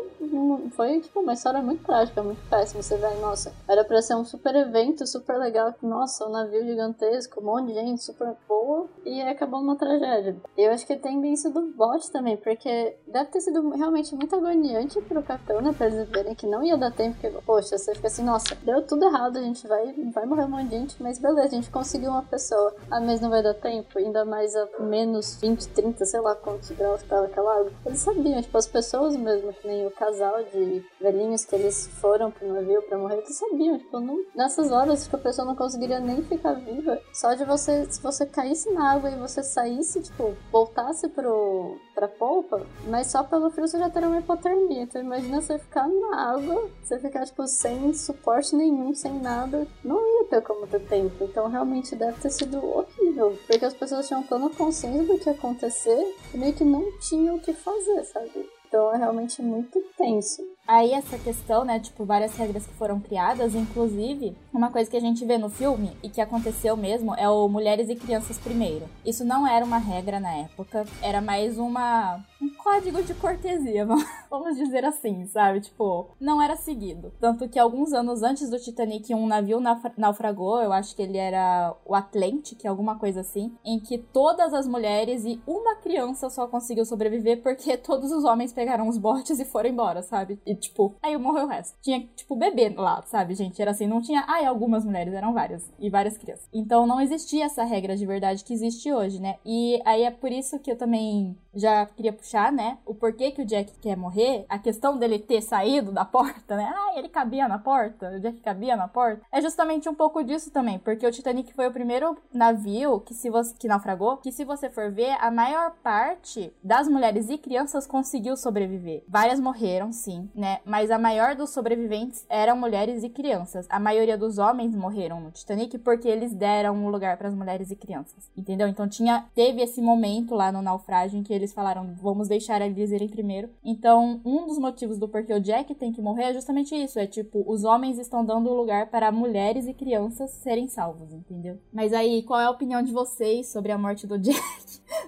foi 0.73 1.01
tipo, 1.01 1.21
uma 1.21 1.35
história 1.35 1.61
muito 1.61 1.85
trágica, 1.85 2.23
muito 2.23 2.41
péssima. 2.49 2.83
Você 2.83 2.97
vê, 2.97 3.09
nossa, 3.21 3.53
era 3.69 3.85
pra 3.85 4.01
ser 4.03 4.15
um 4.15 4.25
super 4.25 4.55
evento, 4.55 5.07
super 5.07 5.39
legal. 5.39 5.75
Nossa, 5.83 6.27
um 6.27 6.31
navio 6.31 6.65
gigantesco, 6.65 7.41
um 7.41 7.45
monte 7.45 7.69
de 7.69 7.75
gente 7.75 8.03
super 8.03 8.35
boa. 8.49 8.87
E 9.05 9.21
acabou 9.23 9.61
numa 9.61 9.77
tragédia. 9.77 10.37
Eu 10.57 10.73
acho 10.73 10.87
que 10.87 10.97
tem 10.97 11.21
bem 11.21 11.35
do 11.35 11.73
bot 11.77 12.11
também, 12.11 12.37
porque 12.37 12.97
deve 13.07 13.31
ter 13.31 13.41
sido 13.41 13.71
realmente 13.71 14.15
muito 14.15 14.35
agoniante 14.35 15.01
pro 15.03 15.23
capitão, 15.23 15.61
né? 15.61 15.73
Pra 15.77 15.87
eles 15.87 16.09
verem 16.09 16.35
que 16.35 16.47
não 16.47 16.63
ia 16.63 16.77
dar 16.77 16.91
tempo. 16.91 17.17
Porque, 17.21 17.37
poxa, 17.45 17.79
você 17.79 17.95
fica 17.95 18.09
assim, 18.09 18.25
nossa, 18.25 18.55
deu 18.57 18.83
tudo 18.83 19.05
errado, 19.05 19.37
a 19.37 19.43
gente 19.43 19.67
vai, 19.67 19.93
vai 20.13 20.27
morrer 20.27 20.45
um 20.45 20.49
monte 20.49 20.69
de 20.69 20.77
gente, 20.77 21.03
mas 21.03 21.19
beleza, 21.19 21.49
a 21.49 21.51
gente 21.51 21.71
conseguiu 21.71 22.11
uma 22.11 22.23
pessoa. 22.23 22.75
Ah, 22.91 23.01
mas 23.01 23.21
não 23.21 23.31
vai 23.31 23.43
dar 23.43 23.55
tempo, 23.55 23.99
ainda 23.99 24.25
mais 24.25 24.55
a 24.57 24.69
menos 24.81 25.37
20, 25.41 25.69
30, 25.69 26.05
sei 26.05 26.21
lá 26.21 26.35
quantos 26.35 26.71
graus 26.71 27.03
tava 27.03 27.27
aquela 27.27 27.61
água. 27.61 27.73
Eles 27.87 28.01
sabiam, 28.01 28.41
tipo, 28.41 28.57
as 28.57 28.67
pessoas 28.67 28.88
pessoas 28.89 29.15
mesmo, 29.17 29.53
que 29.53 29.69
nem 29.69 29.87
o 29.87 29.91
casal 29.91 30.43
de 30.45 30.83
velhinhos 30.99 31.45
que 31.45 31.55
eles 31.55 31.89
foram 32.01 32.31
pro 32.31 32.51
navio 32.51 32.81
pra 32.83 32.97
morrer, 32.97 33.19
eles 33.19 33.37
sabiam, 33.37 33.77
tipo, 33.77 34.01
não, 34.01 34.25
nessas 34.35 34.73
horas 34.73 35.07
que 35.07 35.15
a 35.15 35.19
pessoa 35.19 35.47
não 35.47 35.55
conseguiria 35.55 36.01
nem 36.01 36.23
ficar 36.23 36.55
viva. 36.55 36.99
Só 37.13 37.35
de 37.35 37.45
você, 37.45 37.87
se 37.91 38.01
você 38.01 38.25
caísse 38.25 38.73
na 38.73 38.93
água 38.93 39.11
e 39.11 39.17
você 39.17 39.43
saísse, 39.43 40.01
tipo, 40.01 40.35
voltasse 40.51 41.07
pro, 41.09 41.77
pra 41.95 42.09
polpa, 42.09 42.67
mas 42.87 43.09
só 43.09 43.23
pelo 43.23 43.51
frio 43.51 43.69
você 43.69 43.79
já 43.79 43.91
teria 43.91 44.09
uma 44.09 44.21
hipotermia. 44.21 44.85
Então 44.85 45.03
imagina 45.03 45.43
você 45.43 45.59
ficar 45.59 45.87
na 45.87 46.33
água, 46.33 46.71
você 46.83 46.99
ficar, 46.99 47.27
tipo, 47.27 47.47
sem 47.47 47.93
suporte 47.93 48.57
nenhum, 48.57 48.95
sem 48.95 49.21
nada, 49.21 49.67
não 49.85 50.01
ia 50.01 50.25
ter 50.31 50.41
como 50.41 50.67
ter 50.67 50.81
tempo. 50.81 51.25
Então 51.25 51.47
realmente 51.49 51.95
deve 51.95 52.19
ter 52.23 52.31
sido 52.31 52.65
horrível, 52.65 53.37
porque 53.47 53.67
as 53.67 53.75
pessoas 53.75 54.09
tinham 54.09 54.23
plena 54.23 54.49
consciência 54.49 55.05
do 55.05 55.19
que 55.19 55.29
ia 55.29 55.35
acontecer 55.35 56.17
e 56.33 56.39
meio 56.39 56.55
que 56.55 56.65
não 56.65 56.91
tinham 57.01 57.37
o 57.37 57.41
que 57.41 57.53
fazer, 57.53 58.03
sabe? 58.05 58.58
Então 58.69 58.95
é 58.95 58.99
realmente 58.99 59.41
muito 59.41 59.81
tenso. 59.97 60.43
Aí 60.69 60.93
essa 60.93 61.17
questão, 61.17 61.65
né, 61.65 61.81
tipo, 61.81 62.05
várias 62.05 62.37
regras 62.37 62.67
que 62.67 62.75
foram 62.75 63.01
criadas, 63.01 63.55
inclusive, 63.55 64.37
uma 64.53 64.71
coisa 64.71 64.91
que 64.91 64.99
a 64.99 65.01
gente 65.01 65.25
vê 65.25 65.39
no 65.39 65.49
filme 65.49 65.97
e 66.03 66.11
que 66.11 66.21
aconteceu 66.21 66.77
mesmo 66.77 67.15
é 67.15 67.27
o 67.27 67.49
mulheres 67.49 67.89
e 67.89 67.97
crianças 67.97 68.37
primeiro. 68.37 68.87
Isso 69.03 69.25
não 69.25 69.47
era 69.47 69.65
uma 69.65 69.79
regra 69.79 70.21
na 70.21 70.31
época, 70.35 70.85
era 71.03 71.23
mais 71.23 71.59
uma 71.59 72.23
um 72.41 72.51
código 72.51 73.03
de 73.03 73.15
cortesia, 73.15 73.87
vamos 74.31 74.57
dizer 74.57 74.85
assim, 74.85 75.27
sabe? 75.27 75.61
Tipo, 75.61 76.11
não 76.21 76.41
era 76.41 76.55
seguido. 76.57 77.13
Tanto 77.19 77.49
que 77.49 77.59
alguns 77.59 77.93
anos 77.93 78.23
antes 78.23 78.49
do 78.49 78.59
Titanic, 78.59 79.13
um 79.15 79.27
navio 79.27 79.61
naufragou, 79.97 80.63
eu 80.63 80.73
acho 80.73 80.95
que 80.95 81.03
ele 81.03 81.19
era 81.19 81.75
o 81.85 81.95
Atlantic, 81.95 82.65
alguma 82.65 82.99
coisa 82.99 83.21
assim, 83.21 83.57
em 83.65 83.81
que 83.81 83.99
todas 83.99 84.55
as 84.55 84.69
mulheres 84.69 85.25
e 85.25 85.41
uma 85.47 85.77
criança 85.77 86.31
só 86.31 86.47
conseguiu 86.47 86.85
sobreviver 86.85 87.43
porque 87.43 87.77
todos 87.79 88.13
os 88.13 88.25
homens 88.25 88.53
pegaram 88.53 88.87
os 88.87 88.99
botes 88.99 89.41
e 89.41 89.45
foram 89.45 89.71
embora, 89.71 90.03
sabe? 90.03 90.39
E 90.47 90.55
tipo, 90.59 90.95
aí 91.03 91.17
morreu 91.17 91.45
o 91.45 91.49
resto. 91.49 91.77
Tinha, 91.81 92.01
tipo, 92.15 92.37
bebê 92.37 92.69
lá, 92.77 93.03
sabe, 93.03 93.35
gente? 93.35 93.61
Era 93.61 93.71
assim, 93.71 93.87
não 93.87 94.01
tinha, 94.03 94.25
ai, 94.27 94.45
algumas 94.45 94.85
mulheres, 94.85 95.15
eram 95.15 95.33
várias. 95.33 95.71
E 95.79 95.89
várias 95.89 96.19
crianças. 96.19 96.49
Então 96.53 96.87
não 96.87 97.01
existia 97.01 97.45
essa 97.45 97.65
regra 97.65 97.97
de 97.97 98.07
verdade 98.07 98.45
que 98.45 98.53
existe 98.53 98.93
hoje, 98.93 99.21
né? 99.21 99.37
E 99.45 99.81
aí 99.85 100.03
é 100.03 100.11
por 100.11 100.31
isso 100.33 100.59
que 100.59 100.71
eu 100.71 100.77
também 100.77 101.37
já 101.59 101.87
queria 101.87 102.13
puxar, 102.13 102.53
né? 102.53 102.79
O 102.87 102.95
porquê 102.95 103.31
que 103.31 103.43
o 103.43 103.45
Jack 103.45 103.73
quer 103.81 103.97
morrer, 103.97 104.47
a 104.49 104.59
questão 104.59 104.97
dele 104.97 105.19
ter 105.19 105.41
saído 105.43 105.93
da 105.93 106.05
porta, 106.07 106.57
né? 106.57 106.73
Ah, 106.75 106.99
ele 106.99 107.09
cabia 107.09 107.49
na 107.49 107.59
porta, 107.59 108.11
o 108.11 108.21
Jack 108.21 108.41
cabia 108.41 108.77
na 108.77 108.89
porta. 108.89 109.23
É 109.33 109.41
justamente 109.41 109.89
um 109.89 109.95
pouco 109.95 110.23
disso 110.23 110.51
também, 110.51 110.79
porque 110.79 111.07
o 111.07 111.11
Titanic 111.11 111.53
foi 111.53 111.67
o 111.67 111.73
primeiro 111.73 112.17
navio 112.33 113.01
que 113.01 113.15
se 113.15 113.31
você 113.31 113.55
que 113.59 113.69
naufragou, 113.69 114.19
que 114.19 114.31
se 114.31 114.45
você 114.45 114.71
for 114.71 114.91
ver, 114.91 115.17
a 115.21 115.31
maior 115.31 115.73
parte 115.83 116.53
das 116.63 116.89
mulheres 116.89 117.29
e 117.29 117.39
crianças 117.39 117.87
conseguiu 117.87 118.37
sobreviver. 118.37 119.03
Várias 119.09 119.41
morreram, 119.41 119.93
sim, 119.93 120.31
né? 120.35 120.61
Mas 120.65 120.91
a 120.91 120.99
maior 120.99 121.35
dos 121.35 121.51
sobreviventes 121.51 122.25
eram 122.29 122.57
mulheres 122.57 123.03
e 123.03 123.09
crianças. 123.09 123.67
A 123.69 123.81
maioria 123.81 124.17
dos 124.17 124.39
homens 124.39 124.75
morreram 124.75 125.21
no 125.21 125.31
Titanic 125.31 125.79
porque 125.79 126.09
eles 126.09 126.35
deram 126.35 126.75
um 126.75 126.89
lugar 126.89 127.17
para 127.17 127.29
as 127.29 127.35
mulheres 127.35 127.71
e 127.71 127.77
crianças. 127.77 128.31
Entendeu? 128.37 128.69
Então 128.69 128.89
tinha 128.89 129.27
teve 129.35 129.63
esse 129.63 129.81
momento 129.81 130.35
lá 130.35 130.53
no 130.53 130.63
naufrágio 130.63 131.19
em 131.19 131.23
que 131.23 131.33
eles 131.33 131.48
falaram, 131.53 131.95
vamos 132.01 132.29
deixar 132.29 132.61
eles 132.61 132.91
irem 132.91 133.09
primeiro. 133.09 133.51
Então, 133.65 134.21
um 134.25 134.47
dos 134.47 134.59
motivos 134.59 134.99
do 134.99 135.09
porquê 135.09 135.33
o 135.33 135.41
Jack 135.41 135.75
tem 135.75 135.93
que 135.93 136.01
morrer 136.01 136.25
é 136.25 136.35
justamente 136.35 136.75
isso, 136.75 136.99
é 136.99 137.07
tipo, 137.07 137.45
os 137.47 137.65
homens 137.65 137.99
estão 137.99 138.25
dando 138.25 138.53
lugar 138.53 138.91
para 138.91 139.13
mulheres 139.13 139.67
e 139.67 139.75
crianças 139.75 140.31
serem 140.31 140.69
salvos, 140.69 141.13
entendeu? 141.13 141.59
Mas 141.73 141.93
aí, 141.93 142.23
qual 142.23 142.41
é 142.41 142.45
a 142.45 142.51
opinião 142.51 142.83
de 142.83 142.93
vocês 142.93 143.51
sobre 143.51 143.73
a 143.73 143.79
morte 143.79 144.07
do 144.07 144.19
Jack? 144.19 144.39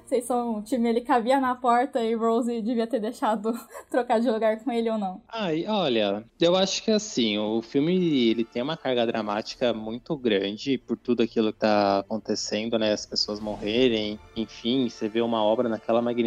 Vocês 0.04 0.24
são 0.24 0.56
um 0.56 0.62
time, 0.62 0.88
ele 0.88 1.00
cabia 1.00 1.40
na 1.40 1.54
porta 1.54 2.02
e 2.02 2.14
Rose 2.14 2.60
devia 2.60 2.86
ter 2.86 3.00
deixado 3.00 3.52
trocar 3.90 4.20
de 4.20 4.28
lugar 4.30 4.58
com 4.58 4.70
ele 4.70 4.90
ou 4.90 4.98
não? 4.98 5.22
Ai, 5.28 5.64
olha, 5.66 6.24
eu 6.40 6.56
acho 6.56 6.82
que 6.82 6.90
assim, 6.90 7.38
o 7.38 7.62
filme 7.62 8.30
ele 8.30 8.44
tem 8.44 8.60
uma 8.60 8.76
carga 8.76 9.06
dramática 9.06 9.72
muito 9.72 10.16
grande 10.16 10.76
por 10.78 10.96
tudo 10.96 11.22
aquilo 11.22 11.52
que 11.52 11.60
tá 11.60 12.00
acontecendo, 12.00 12.78
né? 12.78 12.92
As 12.92 13.06
pessoas 13.06 13.40
morrerem, 13.40 14.18
enfim, 14.36 14.88
você 14.88 15.08
vê 15.08 15.20
uma 15.20 15.42
obra 15.42 15.68
naquela 15.68 16.02
magnitude 16.02 16.19